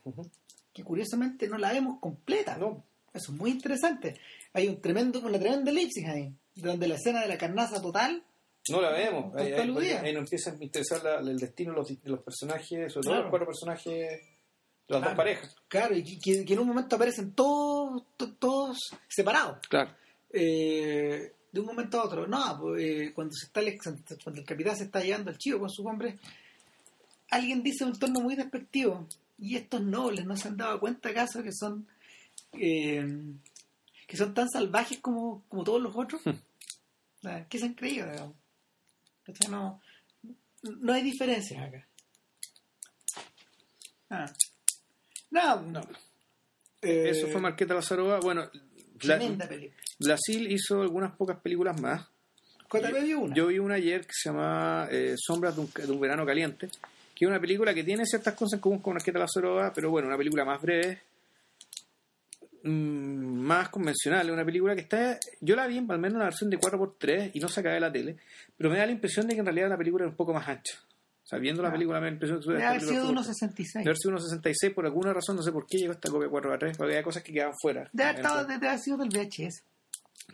que 0.73 0.83
curiosamente 0.83 1.47
no 1.47 1.57
la 1.57 1.71
vemos 1.73 1.99
completa 1.99 2.57
No. 2.57 2.85
eso 3.13 3.31
es 3.33 3.37
muy 3.37 3.51
interesante 3.51 4.19
hay 4.53 4.67
un 4.69 4.79
tremendo 4.81 5.19
una 5.21 5.39
tremenda 5.39 5.71
elipsis 5.71 6.05
ahí 6.07 6.33
donde 6.55 6.87
la 6.87 6.95
escena 6.95 7.21
de 7.21 7.27
la 7.27 7.37
carnaza 7.37 7.81
total 7.81 8.23
No 8.69 8.81
la 8.81 8.91
vemos. 8.91 9.35
Ahí, 9.35 9.51
ahí- 9.51 9.67
nos 10.13 10.23
empieza 10.23 10.51
a 10.51 10.63
interesar 10.63 11.03
la- 11.03 11.19
el 11.19 11.37
destino 11.37 11.71
de 11.73 11.77
los, 11.79 11.87
de 12.03 12.09
los 12.09 12.19
personajes, 12.21 12.93
sobre 12.93 13.03
todo 13.03 13.11
Claro. 13.13 13.21
los 13.23 13.29
cuatro 13.29 13.47
personajes, 13.47 14.21
las 14.87 14.99
Claro. 14.99 15.05
dos 15.05 15.15
parejas. 15.15 15.55
claro 15.67 15.95
y 15.97 16.03
que, 16.19 16.45
que 16.45 16.53
en 16.53 16.59
un 16.59 16.67
momento 16.67 16.95
aparecen 16.95 17.33
todos 17.33 18.03
to- 18.17 18.33
todos 18.35 18.77
separados 19.07 19.57
Claro. 19.69 19.91
eh, 20.31 21.31
de 21.51 21.59
un 21.59 21.65
momento 21.65 21.99
a 21.99 22.03
otro 22.05 22.27
no 22.27 22.57
pues, 22.59 22.83
eh, 22.83 23.11
cuando 23.13 23.33
se 23.33 23.45
está 23.47 23.59
el, 23.61 23.77
cuando 24.23 24.41
el 24.41 24.47
capitán 24.47 24.75
se 24.75 24.83
está 24.85 25.01
llevando 25.01 25.29
al 25.31 25.37
chivo 25.37 25.59
con 25.59 25.69
sus 25.69 25.85
hombres 25.85 26.19
alguien 27.29 27.63
dice 27.63 27.85
un 27.85 27.97
tono 27.97 28.19
muy 28.19 28.35
despectivo 28.35 29.07
y 29.39 29.55
estos 29.55 29.81
nobles 29.81 30.25
no 30.25 30.35
se 30.35 30.47
han 30.49 30.57
dado 30.57 30.79
cuenta 30.79 31.09
acaso 31.09 31.41
que 31.43 31.51
son 31.53 31.87
eh, 32.53 33.05
que 34.07 34.17
son 34.17 34.33
tan 34.33 34.49
salvajes 34.49 34.99
como, 34.99 35.43
como 35.49 35.63
todos 35.63 35.81
los 35.81 35.95
otros 35.95 36.21
Ah, 37.25 37.45
¿qué 37.49 37.57
se 37.57 37.65
han 37.65 37.73
creído? 37.73 38.09
digamos? 38.11 38.35
¿Cachai? 39.25 39.49
No, 39.51 39.81
no 40.63 40.93
hay 40.93 41.01
diferencias 41.03 41.61
acá 41.63 41.87
Ah. 44.09 44.31
no, 45.31 45.61
No. 45.61 45.81
Eh, 46.81 47.09
Eso 47.09 47.27
fue 47.27 47.39
Marqueta 47.41 47.73
Lazarova. 47.73 48.19
Bueno, 48.19 48.49
tremenda 48.99 49.47
película 49.47 49.81
Brasil 49.99 50.51
hizo 50.51 50.81
algunas 50.81 51.15
pocas 51.15 51.39
películas 51.39 51.79
más. 51.81 52.05
Vio 53.01 53.19
una 53.21 53.35
Yo 53.35 53.47
vi 53.47 53.59
una 53.59 53.75
ayer 53.75 54.01
que 54.01 54.11
se 54.13 54.29
llama 54.29 54.87
eh, 54.91 55.15
Sombras 55.17 55.55
de 55.55 55.61
un, 55.61 55.71
de 55.73 55.91
un 55.91 55.99
verano 55.99 56.25
caliente, 56.25 56.67
que 57.15 57.25
es 57.25 57.29
una 57.29 57.39
película 57.39 57.73
que 57.73 57.83
tiene 57.83 58.05
ciertas 58.05 58.33
cosas 58.33 58.57
en 58.57 58.59
común 58.61 58.79
con 58.79 58.93
Marqueta 58.93 59.17
Lazarova, 59.19 59.71
pero 59.73 59.89
bueno, 59.91 60.07
una 60.07 60.17
película 60.17 60.43
más 60.43 60.61
breve, 60.61 61.01
más 62.69 63.69
convencional, 63.69 64.29
una 64.31 64.45
película 64.45 64.73
que 64.75 64.81
está, 64.81 65.17
yo 65.41 65.55
la 65.55 65.67
vi 65.67 65.77
en, 65.77 65.91
al 65.91 65.99
menos 65.99 66.13
en 66.13 66.19
la 66.19 66.25
versión 66.25 66.49
de 66.49 66.57
4x3 66.59 67.31
y 67.33 67.39
no 67.39 67.49
se 67.49 67.59
acaba 67.59 67.75
de 67.75 67.81
la 67.81 67.91
tele, 67.91 68.17
pero 68.57 68.69
me 68.69 68.77
da 68.77 68.85
la 68.85 68.91
impresión 68.93 69.27
de 69.27 69.33
que 69.33 69.39
en 69.41 69.45
realidad 69.45 69.69
la 69.69 69.77
película 69.77 70.05
es 70.05 70.11
un 70.11 70.15
poco 70.15 70.33
más 70.33 70.47
ancha. 70.47 70.75
O 71.23 71.25
sea, 71.27 71.39
viendo 71.39 71.61
la 71.61 71.69
Ah. 71.69 71.73
película 71.73 71.99
me 72.01 72.09
impresionó. 72.09 72.41
Debe 72.41 72.63
haber 72.65 72.81
sido 72.81 73.05
de 73.05 73.11
unos 73.11 73.25
66. 73.27 73.73
Debe 73.83 73.89
haber 73.89 73.97
sido 73.97 74.09
unos 74.11 74.23
66, 74.29 74.73
por 74.73 74.85
alguna 74.85 75.13
razón, 75.13 75.35
no 75.35 75.41
sé 75.41 75.51
por 75.51 75.65
qué 75.67 75.77
llegó 75.77 75.93
esta 75.93 76.09
copia 76.09 76.27
4x3, 76.29 76.77
porque 76.77 76.93
había 76.93 77.03
cosas 77.03 77.23
que 77.23 77.33
quedaban 77.33 77.53
fuera. 77.61 77.89
Debe 77.93 78.09
haber, 78.09 78.21
estado- 78.25 78.39
haber 78.49 78.79
sido 78.79 78.97
del 78.97 79.09
VHS. 79.09 79.63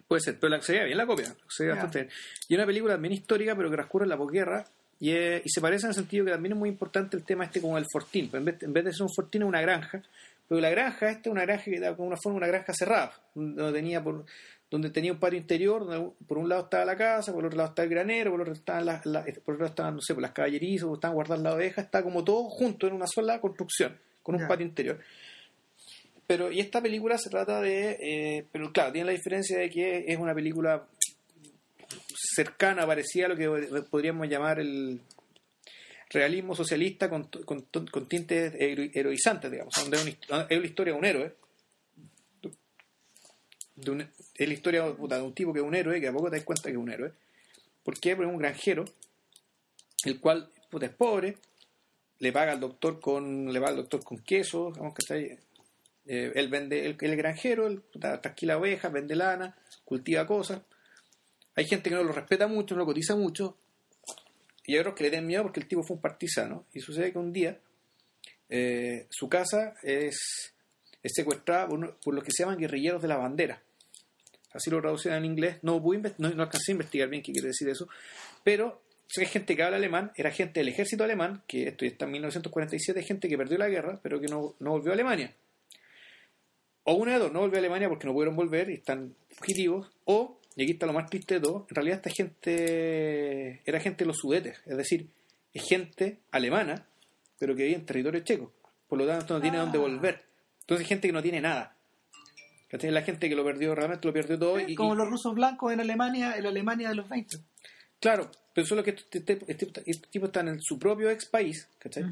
Puede 0.07 0.22
ser, 0.22 0.39
pero 0.39 0.49
la, 0.56 0.61
se 0.61 0.73
veía 0.73 0.85
bien 0.85 0.97
la 0.97 1.06
copia, 1.07 1.34
se 1.47 1.64
veía 1.64 1.76
bastante 1.76 1.99
bien. 2.01 2.11
Y 2.47 2.53
es 2.53 2.57
una 2.57 2.65
película 2.65 2.93
también 2.93 3.14
histórica, 3.14 3.56
pero 3.56 3.69
que 3.69 3.76
transcurre 3.76 4.06
en 4.06 4.10
la 4.10 4.18
posguerra, 4.18 4.65
y, 4.99 5.11
es- 5.11 5.41
y 5.45 5.49
se 5.49 5.61
parece 5.61 5.85
en 5.85 5.89
el 5.89 5.95
sentido 5.95 6.26
que 6.26 6.31
también 6.31 6.53
es 6.53 6.60
muy 6.60 6.69
importante 6.69 7.15
el 7.18 7.23
tema 7.23 7.45
este 7.45 7.61
con 7.61 7.77
el 7.77 7.85
fortín. 7.91 8.30
En, 8.34 8.45
vez, 8.45 8.61
en 8.64 8.73
vez 8.73 8.85
de 8.85 8.93
ser 8.93 9.03
un 9.03 9.14
fortín 9.15 9.43
es 9.43 9.47
una 9.47 9.61
granja, 9.61 10.01
pero 10.50 10.60
la 10.60 10.70
granja 10.72 11.10
esta 11.10 11.30
es 11.30 11.32
una 11.32 11.44
granja 11.44 11.64
que 11.64 11.80
da 11.80 11.96
como 11.96 12.08
una 12.10 12.18
forma 12.22 12.38
una 12.38 12.48
granja 12.48 12.74
cerrada, 12.74 13.14
donde 13.36 13.72
tenía 13.72 14.04
por 14.04 14.26
donde 14.72 14.90
tenía 14.90 15.12
un 15.14 15.20
patio 15.20 15.40
interior, 15.40 15.86
donde 15.86 16.12
por 16.28 16.38
un 16.38 16.50
lado 16.50 16.64
estaba 16.64 16.86
la 16.86 16.98
casa, 16.98 17.34
por 17.34 17.46
otro 17.46 17.58
lado 17.58 17.70
estaba 17.70 17.86
el 17.86 17.90
granero, 17.90 18.32
por 18.32 18.42
otro 18.42 18.54
estaban 18.54 18.86
las, 18.86 19.02
por 19.02 19.56
otro 19.56 19.58
lado 19.58 19.66
estaban, 19.66 19.96
no 19.96 20.02
sé, 20.02 20.14
pues 20.14 20.22
las 20.22 20.32
caballerizas, 20.32 20.88
o 20.88 20.94
estaban 20.96 21.16
guardadas 21.16 21.42
las 21.42 21.54
ovejas, 21.56 21.86
está 21.86 22.04
como 22.04 22.24
todo 22.24 22.44
junto 22.50 22.88
en 22.88 22.94
una 22.94 23.08
sola 23.08 23.42
construcción, 23.42 23.98
con 24.22 24.36
un 24.36 24.48
patio 24.48 24.66
interior. 24.66 25.00
Pero, 26.28 26.52
y 26.52 26.60
esta 26.60 26.82
película 26.82 27.18
se 27.18 27.32
trata 27.32 27.60
de. 27.62 27.98
eh, 28.00 28.46
pero 28.52 28.72
claro, 28.72 28.92
tiene 28.92 29.08
la 29.08 29.14
diferencia 29.14 29.58
de 29.58 29.70
que 29.72 30.06
es 30.08 30.20
una 30.20 30.36
película 30.36 30.86
cercana, 32.36 32.86
parecida 32.86 33.26
a 33.26 33.30
lo 33.30 33.36
que 33.36 33.50
podríamos 33.90 34.28
llamar 34.28 34.60
el 34.60 35.02
realismo 36.10 36.56
socialista 36.56 37.10
con, 37.10 37.26
con, 37.45 37.61
con 37.64 38.07
tintes 38.07 38.53
hero- 38.57 38.90
heroizantes, 38.94 39.52
digamos. 39.52 39.73
Donde 39.76 39.98
es 39.98 40.18
una, 40.30 40.41
es 40.49 40.57
una 40.57 40.68
historia 40.68 40.94
de 40.94 40.99
un 40.99 41.06
héroe. 41.06 41.36
De 43.76 43.91
un- 43.91 44.02
es 44.02 44.48
la 44.48 44.53
historia 44.53 44.84
de 44.84 45.22
un 45.22 45.34
tipo 45.34 45.53
que 45.53 45.60
es 45.60 45.65
un 45.65 45.76
héroe, 45.76 46.02
que 46.02 46.07
a 46.07 46.11
poco 46.14 46.30
te 46.30 46.36
das 46.38 46.45
cuenta 46.45 46.64
que 46.64 46.72
es 46.72 46.77
un 46.77 46.91
héroe. 46.91 47.14
¿Por 47.84 47.99
qué? 47.99 48.15
Porque 48.15 48.30
es 48.30 48.34
un 48.34 48.40
granjero, 48.41 48.86
el 50.06 50.19
cual 50.19 50.52
puta, 50.69 50.86
es 50.88 50.91
pobre, 50.94 51.38
le 52.19 52.31
paga 52.34 52.52
al 52.52 52.60
doctor 52.60 52.99
con 52.99 53.52
le 53.52 53.60
paga 53.60 53.72
al 53.72 53.77
doctor 53.77 54.03
con 54.03 54.19
queso, 54.19 54.72
digamos 54.72 54.94
que 54.94 55.02
está 55.02 55.14
ahí. 55.15 55.38
Él 56.06 56.48
vende, 56.49 56.88
el, 56.88 56.98
el 56.99 57.15
granjero, 57.15 57.68
él 57.68 57.84
trasquila 58.22 58.57
ovejas, 58.57 58.91
vende 58.91 59.15
lana, 59.15 59.56
cultiva 59.86 60.26
cosas. 60.26 60.61
Hay 61.56 61.65
gente 61.65 61.90
que 61.90 61.95
no 61.95 62.03
lo 62.03 62.11
respeta 62.11 62.48
mucho, 62.48 62.73
no 62.76 62.80
lo 62.80 62.86
cotiza 62.86 63.15
mucho, 63.15 63.57
y 64.70 64.74
hay 64.74 64.80
otros 64.80 64.94
que 64.96 65.04
le 65.04 65.10
tienen 65.10 65.26
miedo 65.28 65.41
porque 65.44 65.60
el 65.60 65.68
tipo 65.68 65.82
fue 65.82 65.96
un 65.96 66.02
partisano. 66.02 66.66
Y 66.74 66.80
sucede 66.80 67.12
que 67.12 67.18
un 67.18 67.34
día 67.34 67.60
eh, 68.50 69.08
su 69.10 69.28
casa 69.28 69.74
es, 69.82 70.54
es 71.02 71.12
secuestrada 71.16 71.68
por, 71.68 72.14
los 72.14 72.24
que 72.24 72.32
se 72.32 72.44
llaman 72.44 72.60
guerrilleros 72.60 73.02
de 73.02 73.08
la 73.08 73.18
bandera. 73.18 73.62
Así 74.54 74.70
lo 74.70 74.80
traducen 74.80 75.14
en 75.14 75.26
inglés. 75.26 75.58
No, 75.64 75.82
inve- 75.82 76.14
no, 76.20 76.30
no 76.30 76.44
alcancé 76.44 76.72
a 76.72 76.74
investigar 76.74 77.10
bien 77.10 77.24
qué 77.24 77.32
quiere 77.32 77.48
decir 77.48 77.68
eso. 77.68 77.88
Pero 78.44 78.82
hay 79.18 79.26
gente 79.26 79.56
que 79.56 79.64
habla 79.64 79.78
alemán, 79.78 80.12
era 80.16 80.30
gente 80.30 80.60
del 80.60 80.70
ejército 80.70 81.04
alemán, 81.04 81.41
que 81.48 81.70
esto 81.70 81.84
ya 81.86 81.91
está 81.91 82.06
en 82.06 82.12
1947, 82.12 83.02
gente 83.02 83.28
que 83.28 83.38
perdió 83.38 83.58
la 83.58 83.70
guerra, 83.70 84.00
pero 84.04 84.20
que 84.20 84.28
no, 84.28 84.56
no 84.60 84.72
volvió 84.72 84.91
a 84.91 84.94
Alemania. 84.94 85.34
O 86.84 86.94
una 86.94 87.14
de 87.14 87.20
dos, 87.20 87.32
no 87.32 87.40
volvió 87.40 87.58
a 87.58 87.60
Alemania 87.60 87.90
porque 87.90 88.06
no 88.06 88.14
pudieron 88.14 88.36
volver 88.36 88.70
y 88.70 88.76
están 88.76 89.16
fugitivos, 89.32 89.90
o, 90.06 90.39
y 90.60 90.64
aquí 90.64 90.72
está 90.73 90.86
lo 90.86 90.94
más 90.94 91.10
triste 91.10 91.36
de 91.36 91.40
todo, 91.41 91.65
en 91.69 91.76
realidad 91.76 91.98
esta 91.98 92.10
gente 92.10 93.61
era 93.65 93.80
gente 93.80 94.03
de 94.03 94.07
los 94.07 94.18
sudetes, 94.18 94.60
es 94.65 94.77
decir, 94.77 95.07
es 95.53 95.64
gente 95.68 96.19
alemana, 96.31 96.86
pero 97.38 97.56
que 97.56 97.64
vive 97.64 97.76
en 97.76 97.86
territorio 97.86 98.22
checo. 98.22 98.52
Por 98.88 98.98
lo 98.99 99.07
tanto, 99.07 99.34
no 99.36 99.41
tiene 99.41 99.57
Ah. 99.57 99.61
dónde 99.61 99.77
volver. 99.77 100.23
Entonces, 100.61 100.88
gente 100.88 101.07
que 101.07 101.14
no 101.14 101.22
tiene 101.22 101.41
nada. 101.41 101.76
La 102.72 103.02
gente 103.02 103.30
que 103.30 103.36
lo 103.36 103.44
perdió, 103.44 103.73
realmente 103.73 104.07
lo 104.07 104.14
perdió 104.14 104.38
todo. 104.38 104.60
y- 104.60 104.76
Como 104.76 104.94
y- 104.94 104.98
los 104.98 105.07
rusos 105.10 105.34
blancos 105.34 105.72
en 105.73 105.80
Alemania, 105.80 106.36
en 106.38 106.44
la 106.44 106.49
Alemania 106.49 106.90
de 106.90 106.95
los 106.95 107.10
20. 107.10 107.38
Claro, 107.99 108.30
pero 108.53 108.68
solo 108.68 108.84
que 108.84 108.91
este, 108.91 109.18
este, 109.19 109.40
este- 109.48 109.84
este 109.86 110.07
tipo 110.10 110.27
está 110.27 110.41
en 110.41 110.61
su 110.61 110.77
propio 110.77 111.10
ex 111.10 111.26
país, 111.26 111.68
¿cachai? 111.80 112.03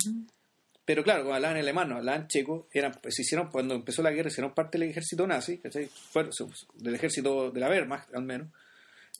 Pero 0.88 1.04
claro, 1.04 1.24
como 1.24 1.36
hablaban 1.36 1.58
alemán, 1.58 1.90
no 1.90 1.98
hablaban 1.98 2.30
checo, 2.30 2.70
eran, 2.72 2.94
pues, 3.02 3.14
se 3.16 3.24
hicieron, 3.24 3.50
cuando 3.52 3.76
empezó 3.76 4.02
la 4.02 4.10
guerra, 4.12 4.30
hicieron 4.30 4.54
parte 4.54 4.78
del 4.80 4.90
ejército 4.90 5.28
nazi. 5.28 5.60
Fueron- 6.14 6.32
del 6.76 6.96
ejército 6.96 7.52
de 7.52 7.60
la 7.60 7.68
Wehrmacht, 7.70 8.16
al 8.16 8.24
menos. 8.24 8.48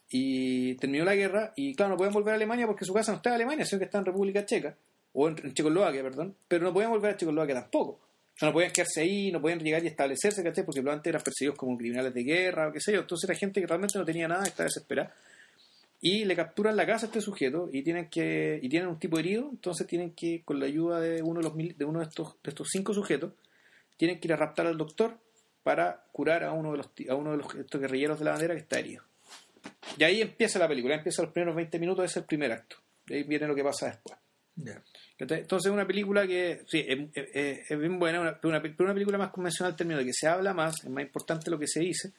Y 0.10 0.76
terminó 0.76 1.04
la 1.04 1.16
guerra, 1.16 1.52
y 1.58 1.76
claro, 1.76 1.92
no 1.92 1.98
podían 1.98 2.14
volver 2.14 2.32
a 2.32 2.36
Alemania 2.36 2.66
porque 2.66 2.86
su 2.86 2.94
casa 2.94 3.12
no 3.12 3.18
está 3.18 3.32
en 3.32 3.36
Alemania, 3.36 3.66
sino 3.66 3.80
que 3.80 3.86
está 3.86 3.98
en 3.98 4.06
República 4.06 4.46
Checa, 4.46 4.78
o 5.12 5.28
en, 5.28 5.36
en 5.44 5.54
Checoslovaquia, 5.54 6.02
perdón, 6.04 6.36
pero 6.48 6.64
no 6.64 6.74
podían 6.74 6.92
volver 6.92 7.12
a 7.12 7.18
Checoslovaquia 7.18 7.56
tampoco. 7.56 7.92
O 7.92 8.40
sea, 8.40 8.48
no 8.48 8.54
podían 8.54 8.72
quedarse 8.72 9.02
ahí, 9.02 9.32
no 9.32 9.42
podían 9.42 9.60
llegar 9.60 9.84
y 9.84 9.88
establecerse, 9.88 10.42
¿cachai? 10.44 10.64
Porque 10.64 10.80
probablemente 10.80 11.10
eran 11.10 11.22
perseguidos 11.24 11.58
como 11.58 11.76
criminales 11.78 12.14
de 12.14 12.24
guerra 12.24 12.70
o 12.70 12.72
qué 12.72 12.80
sé 12.80 12.94
yo. 12.94 13.02
Entonces 13.02 13.28
era 13.30 13.38
gente 13.38 13.60
que 13.60 13.68
realmente 13.68 13.98
no 14.00 14.06
tenía 14.06 14.28
nada, 14.30 14.46
estaba 14.46 14.66
desesperada 14.68 15.14
y 16.00 16.26
le 16.26 16.36
capturan 16.36 16.76
la 16.76 16.86
casa 16.86 17.06
a 17.06 17.10
este 17.10 17.22
sujeto 17.22 17.70
y 17.72 17.82
tienen 17.84 18.10
que 18.10 18.60
y 18.62 18.70
tienen 18.70 18.88
un 18.90 19.00
tipo 19.00 19.18
herido 19.18 19.50
entonces 19.52 19.88
tienen 19.88 20.12
que 20.12 20.44
con 20.46 20.60
la 20.60 20.68
ayuda 20.68 21.00
de 21.02 21.22
uno 21.24 21.40
de 21.40 21.44
los 21.46 21.56
mil- 21.56 21.76
de 21.78 21.86
uno 21.86 22.00
de 22.00 22.06
estos 22.06 22.36
de 22.44 22.50
estos 22.50 22.68
cinco 22.72 22.94
sujetos 22.94 23.34
tienen 23.98 24.20
que 24.20 24.28
ir 24.28 24.34
a 24.34 24.36
raptar 24.38 24.68
al 24.68 24.78
doctor 24.78 25.18
para 25.64 26.06
curar 26.12 26.44
a 26.44 26.52
uno 26.52 26.72
de 26.74 26.78
los 26.78 26.90
a 27.10 27.16
uno 27.16 27.32
de 27.32 27.38
los 27.38 27.56
estos 27.56 27.82
guerrilleros 27.82 28.20
de 28.20 28.26
la 28.26 28.32
bandera 28.32 28.54
que 28.54 28.62
está 28.62 28.78
herido 28.80 29.04
y 29.98 30.04
ahí 30.04 30.22
empieza 30.22 30.60
la 30.60 30.68
película 30.68 30.96
empieza 30.96 31.24
los 31.24 31.32
primeros 31.32 31.56
20 31.56 31.80
minutos 31.80 32.06
es 32.06 32.16
el 32.18 32.26
primer 32.26 32.52
acto 32.52 32.78
de 33.08 33.16
ahí 33.16 33.24
viene 33.24 33.48
lo 33.48 33.56
que 33.56 33.64
pasa 33.64 33.88
después. 33.88 34.18
Entonces 35.20 35.68
es 35.68 35.72
una 35.72 35.86
película 35.88 36.26
que 36.28 36.62
sí, 36.68 36.84
es, 36.88 37.00
es- 37.14 37.72
es 37.72 37.80
bien 37.80 37.98
buena, 38.00 38.20
una, 38.22 38.40
una, 38.44 38.62
pero 38.62 38.76
una 38.86 38.94
película 38.94 39.18
más 39.18 39.30
convencional 39.32 39.72
en 39.74 39.78
términos 39.78 40.00
de 40.02 40.06
que 40.08 40.14
se 40.14 40.28
habla 40.28 40.54
más, 40.54 40.84
es 40.84 40.90
más 40.90 41.04
importante 41.04 41.50
lo 41.52 41.58
que 41.60 41.68
se 41.68 41.80
dice. 41.80 42.12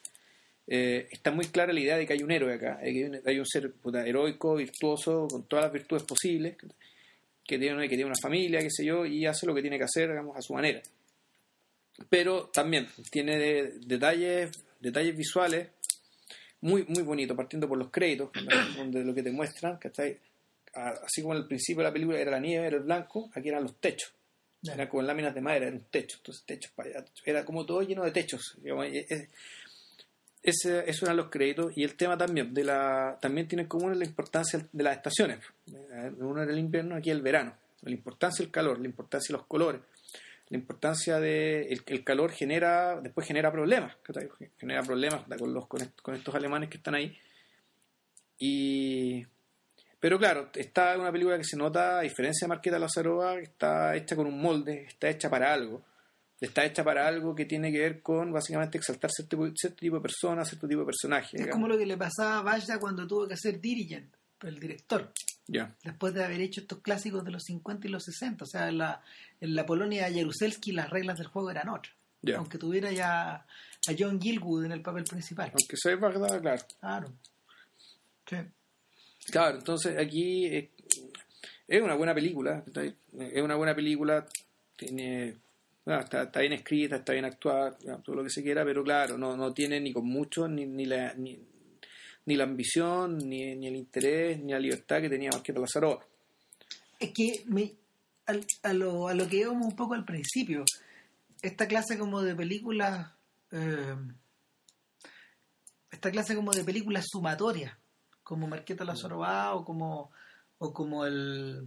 Eh, 0.71 1.09
está 1.11 1.31
muy 1.31 1.47
clara 1.47 1.73
la 1.73 1.81
idea 1.81 1.97
de 1.97 2.07
que 2.07 2.13
hay 2.13 2.23
un 2.23 2.31
héroe 2.31 2.53
acá, 2.55 2.79
que 2.83 2.89
hay 2.89 3.05
un, 3.05 3.21
hay 3.25 3.39
un 3.39 3.47
ser 3.47 3.73
puta, 3.73 4.07
heroico, 4.07 4.55
virtuoso, 4.55 5.27
con 5.29 5.45
todas 5.49 5.65
las 5.65 5.73
virtudes 5.73 6.03
posibles, 6.05 6.57
que 7.47 7.59
tiene, 7.59 7.83
que 7.89 7.89
tiene 7.97 8.05
una 8.05 8.15
familia, 8.21 8.61
qué 8.61 8.71
sé 8.71 8.85
yo, 8.85 9.07
y 9.07 9.25
hace 9.25 9.47
lo 9.47 9.55
que 9.55 9.63
tiene 9.63 9.79
que 9.79 9.85
hacer, 9.85 10.11
digamos, 10.11 10.37
a 10.37 10.43
su 10.43 10.53
manera. 10.53 10.83
Pero 12.09 12.49
también 12.53 12.87
tiene 13.11 13.39
de- 13.39 13.73
detalles, 13.81 14.51
detalles 14.81 15.17
visuales 15.17 15.69
muy, 16.61 16.85
muy 16.89 17.03
bonitos, 17.03 17.37
partiendo 17.37 17.69
por 17.69 17.79
los 17.79 17.91
créditos, 17.91 18.31
donde 18.77 19.05
lo 19.05 19.15
que 19.15 19.23
te 19.23 19.31
muestran, 19.31 19.79
¿cachai? 19.79 20.19
A- 20.75 20.91
así 21.07 21.23
como 21.23 21.35
en 21.35 21.41
el 21.43 21.47
principio 21.49 21.83
de 21.83 21.89
la 21.89 21.93
película 21.93 22.19
era 22.21 22.31
la 22.33 22.41
nieve, 22.41 22.67
era 22.67 22.77
el 22.77 22.83
blanco, 22.83 23.31
aquí 23.35 23.49
eran 23.49 23.63
los 23.63 23.81
techos. 23.81 24.13
Era 24.75 24.89
como 24.89 25.01
en 25.03 25.07
láminas 25.07 25.35
de 25.35 25.41
madera, 25.41 25.67
era 25.69 25.77
un 25.77 25.85
techo, 25.85 26.17
entonces 26.19 26.45
techos 26.45 26.73
para 26.73 26.91
allá. 26.91 27.05
Era 27.25 27.45
como 27.45 27.65
todo 27.65 27.81
lleno 27.83 28.05
de 28.05 28.11
techos. 28.11 28.57
digamos, 28.61 28.87
y 28.93 28.99
es- 28.99 29.29
ese, 30.49 30.89
eso 30.91 31.05
eran 31.07 31.17
los 31.17 31.29
créditos 31.31 31.77
y 31.77 31.85
el 31.85 31.95
tema 31.97 32.17
también 32.17 32.53
de 32.55 32.65
la 32.65 33.19
también 33.21 33.47
tiene 33.49 33.63
en 33.63 33.69
común 33.69 33.99
la 33.99 34.05
importancia 34.05 34.67
de 34.73 34.83
las 34.83 34.97
estaciones. 34.97 35.39
Eh, 35.73 36.13
Uno 36.19 36.43
era 36.43 36.53
el 36.53 36.59
invierno, 36.59 36.97
aquí 36.97 37.11
el 37.11 37.23
verano. 37.23 37.55
La 37.83 37.91
importancia 37.91 38.43
del 38.45 38.51
calor, 38.51 38.81
la 38.81 38.87
importancia 38.87 39.33
de 39.33 39.39
los 39.39 39.47
colores, 39.47 39.81
la 40.49 40.57
importancia 40.59 41.21
de 41.21 41.63
el, 41.87 42.05
calor 42.05 42.33
genera 42.33 43.01
después 43.01 43.27
genera 43.27 43.53
problemas, 43.53 43.97
genera 44.59 44.83
problemas 44.83 45.23
con 45.39 45.55
los 45.55 45.67
con, 45.67 45.83
est- 45.83 46.01
con 46.03 46.15
estos 46.15 46.35
alemanes 46.35 46.69
que 46.71 46.79
están 46.79 46.95
ahí. 46.95 47.17
Y 48.39 49.27
pero 50.01 50.19
claro, 50.19 50.49
está 50.55 50.97
una 50.97 51.11
película 51.11 51.37
que 51.37 51.45
se 51.45 51.57
nota, 51.57 51.99
a 51.99 52.03
diferencia 52.03 52.47
de 52.47 52.51
Marqueta 52.51 52.79
Lazarova, 52.79 53.35
que 53.37 53.43
está 53.43 53.97
hecha 53.97 54.15
con 54.15 54.27
un 54.27 54.41
molde, 54.41 54.85
está 54.87 55.09
hecha 55.09 55.29
para 55.29 55.53
algo. 55.53 55.83
Está 56.41 56.65
hecha 56.65 56.85
para 56.85 57.07
algo 57.09 57.35
que 57.35 57.45
tiene 57.47 57.73
que 57.73 57.81
ver 57.81 58.01
con 58.01 58.33
básicamente 58.33 58.79
exaltar 58.79 59.11
cierto, 59.11 59.37
tipo- 59.37 59.53
cierto 59.57 59.79
tipo 59.81 59.97
de 59.97 60.03
personas, 60.03 60.49
cierto 60.49 60.69
tipo 60.69 60.81
de 60.81 60.87
personajes. 60.87 61.35
Es 61.35 61.41
digamos. 61.41 61.55
como 61.55 61.69
lo 61.69 61.77
que 61.79 61.87
le 61.87 61.97
pasaba 61.97 62.39
a 62.39 62.43
Vaya 62.43 62.79
cuando 62.79 63.07
tuvo 63.07 63.27
que 63.27 63.37
ser 63.37 63.61
dirigent, 63.61 64.13
el 64.43 64.61
director, 64.61 65.13
Ya. 65.49 65.75
después 65.83 66.15
de 66.15 66.25
haber 66.25 66.41
hecho 66.41 66.61
estos 66.61 66.79
clásicos 66.81 67.25
de 67.25 67.33
los 67.33 67.43
50 67.43 67.89
y 67.89 67.91
los 67.91 68.05
60. 68.05 68.45
O 68.45 68.47
sea, 68.47 68.69
en 68.69 68.79
la, 68.79 69.03
en 69.41 69.55
la 69.57 69.67
Polonia 69.67 70.09
de 70.09 70.15
Jaruzelski 70.15 70.71
las 70.73 70.91
reglas 70.91 71.19
del 71.19 71.27
juego 71.27 71.51
eran 71.51 71.69
otras. 71.71 71.93
Aunque 72.37 72.59
tuviera 72.59 72.93
ya 72.93 73.35
a 73.35 73.47
John 73.99 74.21
Gilwood 74.21 74.65
en 74.67 74.73
el 74.73 74.83
papel 74.83 75.05
principal. 75.05 75.49
Aunque 75.51 75.77
sea 75.77 75.97
verdad, 75.97 76.41
claro. 76.41 76.63
Claro. 76.81 77.13
Sí. 78.29 78.37
Claro, 79.33 79.59
entonces 79.59 79.97
aquí 79.99 80.47
es 81.67 81.83
una 81.83 81.95
buena 81.95 82.15
película, 82.15 82.65
es 83.19 83.43
una 83.43 83.57
buena 83.57 83.75
película, 83.75 84.27
tiene, 84.77 85.37
bueno, 85.89 86.03
está, 86.03 86.25
está 86.25 86.41
bien 86.41 86.53
escrita, 86.53 86.97
está 86.97 87.15
bien 87.15 87.25
actuada, 87.25 87.79
todo 88.05 88.17
lo 88.17 88.23
que 88.23 88.29
se 88.29 88.43
quiera, 88.43 88.63
pero 88.63 88.85
claro, 88.85 89.17
no, 89.17 89.37
no 89.39 89.55
tiene 89.55 89.81
ni 89.81 89.91
con 89.91 90.05
mucho, 90.05 90.47
ni, 90.47 90.67
ni, 90.67 90.85
la, 90.85 91.15
ni, 91.15 91.39
ni 92.27 92.37
la 92.37 92.45
ambición, 92.45 93.17
ni, 93.17 93.57
ni 93.57 93.69
el 93.69 93.77
interés, 93.77 94.39
ni 94.39 94.53
la 94.53 94.59
libertad 94.61 95.01
que 95.01 95.09
tenía 95.09 95.31
Marqueta 95.33 95.61
Lazarova. 95.61 96.05
Es 97.01 97.11
que 97.15 97.43
me, 97.47 97.73
al- 98.27 98.45
a, 98.65 98.73
lo, 98.75 99.09
a 99.09 99.15
lo 99.15 99.27
que 99.29 99.37
íbamos 99.39 99.67
un 99.67 99.77
poco 99.77 99.95
al 99.95 100.05
principio, 100.05 100.65
esta 101.41 101.67
clase 101.67 101.97
como 101.97 102.21
de 102.21 102.35
películas, 102.35 103.11
eh, 103.53 103.97
esta 105.91 106.11
clase 106.11 106.37
como 106.37 106.53
de 106.53 106.65
películas 106.65 107.07
sumatorias, 107.11 107.75
como 108.23 108.47
Marqueta 108.47 108.85
la 108.85 108.95
Zorobá 108.95 109.55
o 109.55 109.65
como, 109.65 110.11
o 110.59 110.73
como 110.75 111.07
el, 111.07 111.67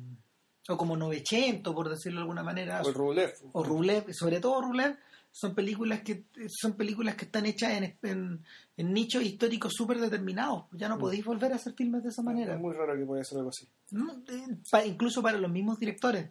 o 0.70 0.78
como 0.78 0.96
Novecento, 0.96 1.74
por 1.74 1.90
decirlo 1.90 2.20
de 2.20 2.24
alguna 2.24 2.44
manera, 2.44 2.82
O 2.84 2.92
Rublev. 2.92 3.34
o 3.54 3.64
Rublev, 3.64 4.14
sobre 4.14 4.40
todo 4.40 4.62
Rublev, 4.62 4.96
son 5.34 5.56
películas 5.56 6.02
que 6.02 6.26
son 6.50 6.74
películas 6.74 7.16
que 7.16 7.26
están 7.26 7.46
hechas 7.46 7.72
en, 7.72 7.96
en, 8.04 8.44
en 8.78 8.94
nichos 8.94 9.24
históricos 9.24 9.74
súper 9.76 10.00
determinados. 10.00 10.66
Ya 10.74 10.90
no 10.90 10.98
Mm. 10.98 11.00
podéis 11.00 11.26
volver 11.26 11.54
a 11.54 11.56
hacer 11.56 11.74
filmes 11.74 12.04
de 12.04 12.10
esa 12.10 12.22
manera. 12.22 12.54
Es 12.56 12.60
muy 12.60 12.74
raro 12.76 12.98
que 12.98 13.06
pueda 13.06 13.24
ser 13.24 13.38
algo 13.38 13.50
así. 13.50 13.66
Eh, 13.94 14.88
incluso 14.88 15.22
para 15.22 15.38
los 15.38 15.50
mismos 15.50 15.80
directores. 15.80 16.30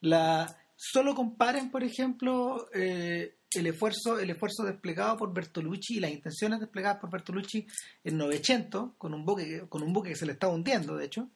La, 0.00 0.54
solo 0.76 1.14
comparen, 1.14 1.70
por 1.70 1.82
ejemplo, 1.82 2.68
eh, 2.74 3.36
el 3.54 3.66
esfuerzo 3.66 4.18
el 4.18 4.30
esfuerzo 4.30 4.64
desplegado 4.64 5.16
por 5.16 5.32
Bertolucci 5.32 5.96
y 5.96 6.00
las 6.00 6.10
intenciones 6.10 6.60
desplegadas 6.60 7.00
por 7.00 7.10
Bertolucci 7.10 7.66
en 8.04 8.16
Novecento, 8.18 8.94
con 8.98 9.14
un 9.14 9.24
buque 9.24 9.44
que- 9.46 9.68
con 9.68 9.82
un 9.82 9.92
buque 9.92 10.10
que 10.10 10.16
se 10.16 10.26
le 10.26 10.32
estaba 10.32 10.52
hundiendo, 10.54 10.96
de 10.96 11.06
hecho, 11.06 11.28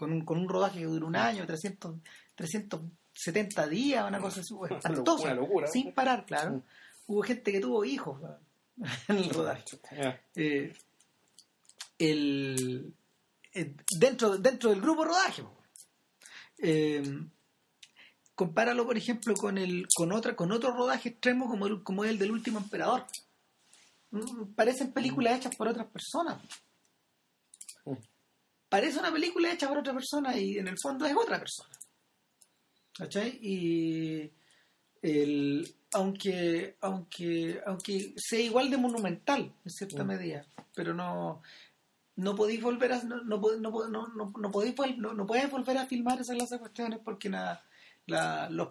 con 0.00 0.12
un, 0.12 0.24
con 0.24 0.38
un 0.38 0.48
rodaje 0.48 0.78
que 0.78 0.86
duró 0.86 1.06
un 1.06 1.14
año, 1.14 1.44
300, 1.46 1.94
370 2.34 3.66
días, 3.66 4.08
una 4.08 4.18
cosa 4.18 4.40
así, 4.40 4.54
espantosa, 4.70 5.24
Una 5.24 5.34
locura. 5.34 5.66
sin 5.66 5.92
parar, 5.92 6.24
claro. 6.24 6.62
Hubo 7.06 7.20
gente 7.20 7.52
que 7.52 7.60
tuvo 7.60 7.84
hijos 7.84 8.18
en 9.08 9.16
el 9.18 9.28
rodaje 9.28 9.62
eh, 10.36 10.72
el, 11.98 12.94
eh, 13.52 13.74
dentro, 13.98 14.38
dentro 14.38 14.70
del 14.70 14.80
grupo 14.80 15.04
rodaje. 15.04 15.44
Eh, 16.62 17.02
compáralo, 18.34 18.86
por 18.86 18.96
ejemplo, 18.96 19.34
con 19.34 19.58
el 19.58 19.86
con 19.94 20.12
otra 20.12 20.34
con 20.34 20.50
otro 20.50 20.72
rodaje 20.72 21.10
extremo 21.10 21.46
como 21.46 21.66
el, 21.66 21.82
como 21.82 22.06
el 22.06 22.18
del 22.18 22.30
último 22.30 22.58
emperador. 22.58 23.04
Mm, 24.12 24.54
Parecen 24.54 24.92
películas 24.92 25.36
hechas 25.36 25.54
por 25.56 25.68
otras 25.68 25.88
personas. 25.88 26.40
Parece 28.70 28.98
una 29.00 29.12
película 29.12 29.52
hecha 29.52 29.68
por 29.68 29.78
otra 29.78 29.92
persona 29.92 30.34
y 30.38 30.56
en 30.56 30.68
el 30.68 30.76
fondo 30.82 31.04
es 31.04 31.14
otra 31.14 31.38
persona. 31.38 31.76
¿Cachai? 32.96 33.38
Y 33.42 34.30
el, 35.02 35.74
aunque, 35.92 36.76
aunque, 36.80 37.60
aunque 37.66 38.14
sea 38.16 38.40
igual 38.40 38.70
de 38.70 38.76
monumental 38.78 39.52
en 39.64 39.70
cierta 39.70 40.04
Mm. 40.04 40.06
medida, 40.06 40.46
pero 40.74 40.94
no, 40.94 41.42
no 42.16 42.34
podéis 42.36 42.62
volver 42.62 42.92
a 42.92 43.02
no, 43.02 43.22
no, 43.22 43.40
no, 43.58 43.88
no, 43.88 44.32
no, 44.36 44.50
podéis 44.50 44.74
no, 44.98 45.14
no 45.14 45.26
puedes 45.26 45.50
volver 45.50 45.76
a 45.78 45.86
filmar 45.86 46.20
esas 46.20 46.48
de 46.50 46.58
cuestiones 46.58 47.00
porque 47.04 47.28
la, 47.28 47.62
la- 48.06 48.48
los 48.50 48.68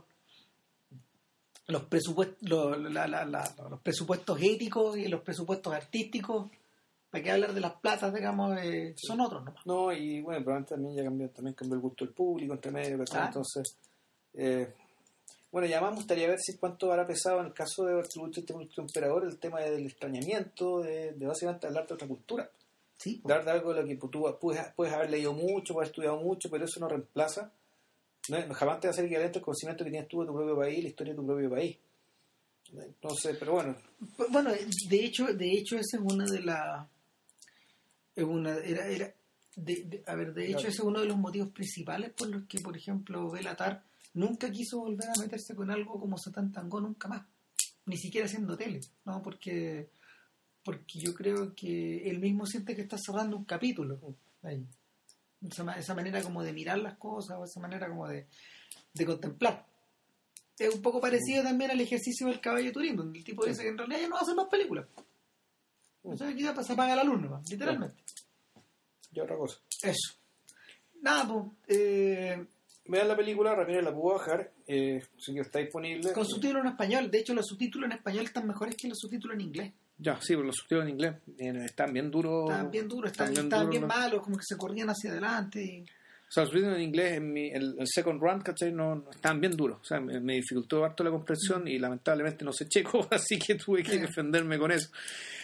los 1.67 1.83
presupuestos 1.83 2.37
los, 2.49 2.79
la- 2.91 3.07
los 3.69 3.79
presupuestos 3.81 4.39
éticos 4.41 4.97
y 4.97 5.07
los 5.07 5.21
presupuestos 5.21 5.71
artísticos 5.73 6.49
para 7.09 7.23
qué 7.23 7.31
hablar 7.31 7.53
de 7.53 7.61
las 7.61 7.73
platas 7.79 8.13
digamos 8.13 8.57
eh, 8.61 8.93
son 8.97 9.21
otros 9.21 9.43
nomás 9.43 9.65
No, 9.65 9.91
y 9.91 10.21
bueno, 10.21 10.43
probablemente 10.43 10.75
también 10.75 10.95
ya 10.95 11.03
cambió, 11.03 11.29
también 11.29 11.55
cambió 11.55 11.75
el 11.75 11.81
gusto 11.81 12.05
del 12.05 12.13
público 12.13 12.53
entre 12.53 12.71
medio. 12.71 13.03
Ah. 13.13 13.25
Entonces, 13.27 13.77
eh, 14.33 14.73
bueno, 15.51 15.67
y 15.67 15.73
además 15.73 15.91
me 15.91 15.97
gustaría 15.97 16.27
ver 16.27 16.39
si 16.39 16.57
cuánto 16.57 16.91
habrá 16.91 17.07
pesado 17.07 17.39
en 17.39 17.47
el 17.47 17.53
caso 17.53 17.83
de 17.83 17.95
Bertolucci 17.95 18.41
este 18.41 18.53
último 18.53 18.85
emperador 18.87 19.25
el 19.25 19.39
tema 19.39 19.61
del 19.61 19.85
extrañamiento, 19.85 20.81
de, 20.81 21.13
de 21.13 21.25
básicamente 21.25 21.67
hablar 21.67 21.87
de 21.87 21.93
otra 21.95 22.07
cultura. 22.07 22.49
sí 22.97 23.19
hablar 23.23 23.45
de 23.45 23.51
algo 23.51 23.73
de 23.73 23.81
lo 23.81 23.87
que 23.87 23.95
tú 23.95 24.37
puedes, 24.39 24.61
puedes 24.75 24.93
haber 24.93 25.09
leído 25.09 25.33
mucho, 25.33 25.73
puedes 25.73 25.87
haber 25.87 25.87
estudiado 25.87 26.17
mucho, 26.17 26.49
pero 26.51 26.65
eso 26.65 26.79
no 26.79 26.87
reemplaza, 26.87 27.51
no, 28.29 28.53
jamás 28.53 28.79
te 28.79 28.87
va 28.87 28.91
a 28.91 28.95
ser 28.95 29.05
equivalente 29.05 29.39
el 29.39 29.45
conocimiento 29.45 29.83
que 29.83 29.89
tienes 29.89 30.07
tú 30.07 30.21
de 30.21 30.27
tu 30.27 30.33
propio 30.33 30.55
país, 30.55 30.83
la 30.83 30.89
historia 30.89 31.13
de 31.13 31.19
tu 31.19 31.25
propio 31.25 31.49
país. 31.49 31.77
Entonces, 32.71 33.35
pero 33.39 33.53
bueno, 33.53 33.75
Bueno, 34.29 34.51
de 34.51 35.05
hecho, 35.05 35.25
de 35.33 35.51
hecho 35.51 35.75
esa 35.75 35.97
es 35.97 36.03
una 36.03 36.25
de 36.25 36.41
las 36.41 36.87
una 38.23 38.55
era, 38.57 38.87
era 38.87 39.13
de, 39.55 39.75
de- 39.85 40.03
a 40.05 40.15
ver, 40.15 40.33
de 40.33 40.45
hecho 40.45 40.57
Claro. 40.59 40.69
ese 40.69 40.77
es 40.81 40.83
uno 40.87 40.99
de 41.01 41.05
los 41.07 41.17
motivos 41.17 41.49
principales 41.51 42.11
por 42.11 42.27
los 42.29 42.43
que, 42.47 42.59
por 42.59 42.75
ejemplo, 42.77 43.29
Belatar 43.31 43.83
nunca 44.13 44.49
quiso 44.51 44.79
volver 44.79 45.07
a 45.09 45.19
meterse 45.19 45.55
con 45.55 45.69
algo 45.71 45.99
como 45.99 46.17
Satan 46.17 46.51
Tango 46.51 46.79
nunca 46.81 47.07
más, 47.07 47.25
ni 47.85 47.97
siquiera 47.97 48.25
haciendo 48.27 48.55
tele, 48.57 48.79
¿no? 49.05 49.21
Porque 49.21 49.89
porque 50.63 50.99
yo 50.99 51.13
creo 51.15 51.55
que 51.55 52.09
él 52.09 52.19
mismo 52.19 52.45
siente 52.45 52.75
que 52.75 52.81
está 52.83 52.97
cerrando 52.97 53.37
un 53.37 53.45
capítulo 53.45 53.99
ahí. 54.43 54.63
Esa, 55.49 55.71
esa 55.79 55.95
manera 55.95 56.21
como 56.21 56.43
de 56.43 56.51
mirar 56.53 56.77
las 56.79 56.97
cosas 56.97 57.37
o 57.39 57.45
esa 57.45 57.59
manera 57.61 57.87
como 57.87 58.07
de, 58.07 58.27
de 58.93 59.05
contemplar. 59.05 59.65
Es 60.59 60.75
un 60.75 60.81
poco 60.81 60.99
parecido 60.99 61.43
también 61.43 61.71
al 61.71 61.79
ejercicio 61.79 62.27
del 62.27 62.41
caballo 62.41 62.65
de 62.65 62.71
Turín, 62.73 62.97
donde 62.97 63.17
el 63.19 63.23
tipo 63.23 63.45
dice 63.45 63.63
que 63.63 63.69
en 63.69 63.77
realidad 63.77 64.01
ya 64.01 64.07
no 64.09 64.15
va 64.15 64.19
a 64.19 64.23
hacer 64.23 64.35
más 64.35 64.47
películas. 64.49 64.85
Sea, 66.15 66.29
aquí 66.29 66.43
ya 66.43 66.55
se 66.63 66.73
apaga 66.73 66.95
la 66.95 67.03
luz 67.03 67.21
nomás, 67.21 67.49
literalmente. 67.49 68.01
y 69.11 69.19
otra 69.19 69.35
cosa. 69.37 69.57
Eso. 69.81 70.13
Nada, 71.01 71.27
pues, 71.27 71.45
eh, 71.67 72.45
Vean 72.85 73.07
la 73.07 73.15
película, 73.15 73.53
Ramírez 73.53 73.83
la 73.83 73.93
pudo 73.93 74.13
bajar, 74.15 74.51
eh, 74.65 75.03
que 75.23 75.39
está 75.39 75.59
disponible. 75.59 76.11
con 76.11 76.25
subtítulos 76.25 76.63
en 76.63 76.71
español. 76.71 77.11
De 77.11 77.19
hecho, 77.19 77.33
los 77.35 77.45
subtítulos 77.45 77.85
en 77.87 77.91
español 77.97 78.25
están 78.25 78.47
mejores 78.47 78.75
que 78.75 78.87
los 78.87 78.97
subtítulos 78.97 79.35
en 79.35 79.41
inglés. 79.41 79.73
Ya, 79.99 80.15
sí, 80.21 80.33
pero 80.33 80.43
los 80.43 80.55
subtítulos 80.55 80.85
en 80.85 80.89
inglés 80.91 81.15
eh, 81.37 81.65
están 81.65 81.93
bien 81.93 82.09
duros. 82.09 82.49
Estaban 82.49 82.71
bien 82.71 82.87
duros, 82.87 83.11
están 83.11 83.33
duros, 83.33 83.69
bien 83.69 83.81
¿no? 83.83 83.87
malos, 83.87 84.23
como 84.23 84.37
que 84.37 84.43
se 84.43 84.57
corrían 84.57 84.89
hacia 84.89 85.11
adelante. 85.11 85.63
y- 85.63 85.85
O 86.29 86.31
sea, 86.31 86.43
los 86.43 86.51
subtítulos 86.51 86.77
en 86.77 86.83
inglés, 86.83 87.13
en 87.17 87.33
mi, 87.33 87.49
el, 87.49 87.75
el 87.79 87.87
second 87.87 88.21
run, 88.21 88.41
¿cachai? 88.41 88.71
No, 88.71 88.93
no 88.95 89.09
estaban 89.11 89.41
bien 89.41 89.53
duros. 89.57 89.79
O 89.81 89.83
sea, 89.83 89.99
me, 89.99 90.19
me 90.19 90.35
dificultó 90.35 90.85
harto 90.85 91.03
la 91.03 91.09
comprensión 91.09 91.67
y 91.67 91.79
lamentablemente 91.79 92.45
no 92.45 92.53
sé 92.53 92.67
checo, 92.67 93.07
así 93.11 93.39
que 93.39 93.55
tuve 93.55 93.81
que 93.81 93.97
defenderme 93.97 94.59
con 94.59 94.71
eso. 94.71 94.89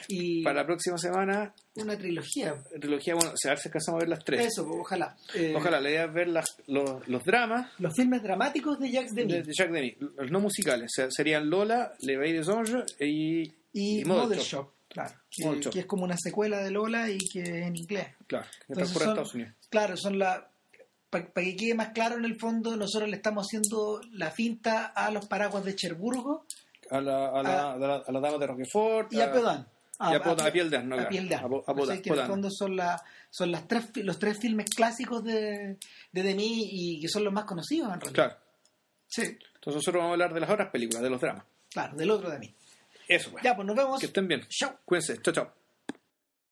Y 0.07 0.43
Para 0.43 0.57
la 0.61 0.65
próxima 0.67 0.99
semana, 0.99 1.51
una 1.77 1.97
trilogía. 1.97 2.53
trilogía, 2.79 3.15
bueno, 3.15 3.31
o 3.31 3.35
sea, 3.35 3.49
a 3.49 3.53
ver 3.55 3.59
si 3.59 3.69
alcanzamos 3.69 3.97
a 3.99 4.03
ver 4.03 4.09
las 4.09 4.23
tres. 4.23 4.45
Eso, 4.45 4.63
pues, 4.67 4.77
ojalá. 4.81 5.17
Eh, 5.33 5.55
Ojalá, 5.57 5.81
la 5.81 5.89
idea 5.89 6.05
es 6.05 6.13
ver 6.13 6.27
las, 6.27 6.55
los, 6.67 7.07
los 7.07 7.23
dramas 7.23 7.71
Los 7.79 7.95
filmes 7.95 8.21
dramáticos 8.21 8.79
de 8.79 8.91
Jacques 8.91 9.15
de, 9.15 9.25
Demy 9.25 9.41
de 9.41 9.53
Jacques 9.53 9.73
Demy, 9.73 9.97
los 10.17 10.29
no 10.31 10.39
musicales. 10.39 10.91
O 10.91 11.01
sea, 11.01 11.07
serían 11.09 11.49
Lola, 11.49 11.93
Le 12.01 12.17
Veille 12.17 12.37
des 12.37 12.47
Anges 12.49 12.95
y, 12.99 13.41
y, 13.73 14.01
y 14.01 14.05
Model 14.05 14.37
Shop. 14.37 14.45
Shop. 14.45 14.71
Claro, 14.87 15.13
que, 15.31 15.69
que 15.71 15.79
es 15.79 15.85
como 15.87 16.03
una 16.05 16.15
secuela 16.15 16.59
de 16.63 16.69
Lola 16.69 17.09
y 17.09 17.17
que 17.17 17.41
es 17.41 17.49
en 17.49 17.75
inglés. 17.75 18.07
Claro, 18.27 18.45
que 18.67 18.73
transcurre 18.75 19.03
en 19.05 19.07
son- 19.09 19.13
Estados 19.17 19.33
Unidos. 19.33 19.53
Claro, 19.69 19.97
son 19.97 20.19
la. 20.19 20.51
Para 21.23 21.45
que 21.45 21.55
quede 21.55 21.73
más 21.75 21.89
claro 21.89 22.17
en 22.17 22.25
el 22.25 22.37
fondo, 22.39 22.75
nosotros 22.75 23.09
le 23.09 23.15
estamos 23.15 23.45
haciendo 23.47 24.01
la 24.11 24.31
finta 24.31 24.85
a 24.87 25.11
los 25.11 25.25
paraguas 25.27 25.63
de 25.65 25.75
Cherburgo 25.75 26.45
A 26.89 27.01
la, 27.01 27.29
a 27.29 27.43
la, 27.43 27.71
a 27.73 27.77
la, 27.77 27.95
a 28.07 28.11
la 28.11 28.19
dama 28.19 28.37
de 28.37 28.47
Roquefort. 28.47 29.13
y 29.13 29.21
a 29.21 29.31
Pedán. 29.31 29.67
y 29.99 30.03
a 30.03 30.17
a 30.17 30.51
Piel 30.51 30.69
de 30.69 30.77
Asno, 30.77 30.95
a 30.95 30.97
claro. 30.97 31.09
Piel 31.09 31.29
de 31.29 31.35
Asno. 31.35 31.63
A 31.67 31.71
a 31.71 31.93
Así 31.93 32.01
que 32.01 32.09
en 32.09 32.19
el 32.19 32.25
fondo 32.27 32.49
son, 32.51 32.75
la, 32.75 33.01
son 33.29 33.51
las 33.51 33.67
tres, 33.67 33.89
los 33.97 34.19
tres 34.19 34.37
filmes 34.39 34.69
clásicos 34.69 35.23
de, 35.23 35.77
de 36.11 36.23
Demi 36.23 36.67
y 36.71 36.99
que 37.01 37.07
son 37.07 37.23
los 37.23 37.33
más 37.33 37.45
conocidos 37.45 37.93
en 37.93 38.01
realidad. 38.01 38.13
Claro. 38.13 38.35
Sí, 39.07 39.21
Entonces 39.21 39.75
nosotros 39.75 39.95
vamos 39.95 40.09
a 40.09 40.13
hablar 40.13 40.33
de 40.33 40.39
las 40.41 40.49
otras 40.49 40.69
películas, 40.71 41.01
de 41.01 41.09
los 41.09 41.21
dramas. 41.21 41.45
claro, 41.71 41.95
del 41.95 42.11
otro 42.11 42.29
Demi. 42.29 42.53
Eso, 43.07 43.31
pues. 43.31 43.43
Ya, 43.43 43.55
pues 43.55 43.67
nos 43.67 43.75
vemos. 43.75 43.99
Que 43.99 44.07
estén 44.07 44.27
bien. 44.27 44.41
Chau. 44.49 44.71
Cuídense. 44.83 45.21
Chao, 45.21 45.33
chao. 45.33 45.53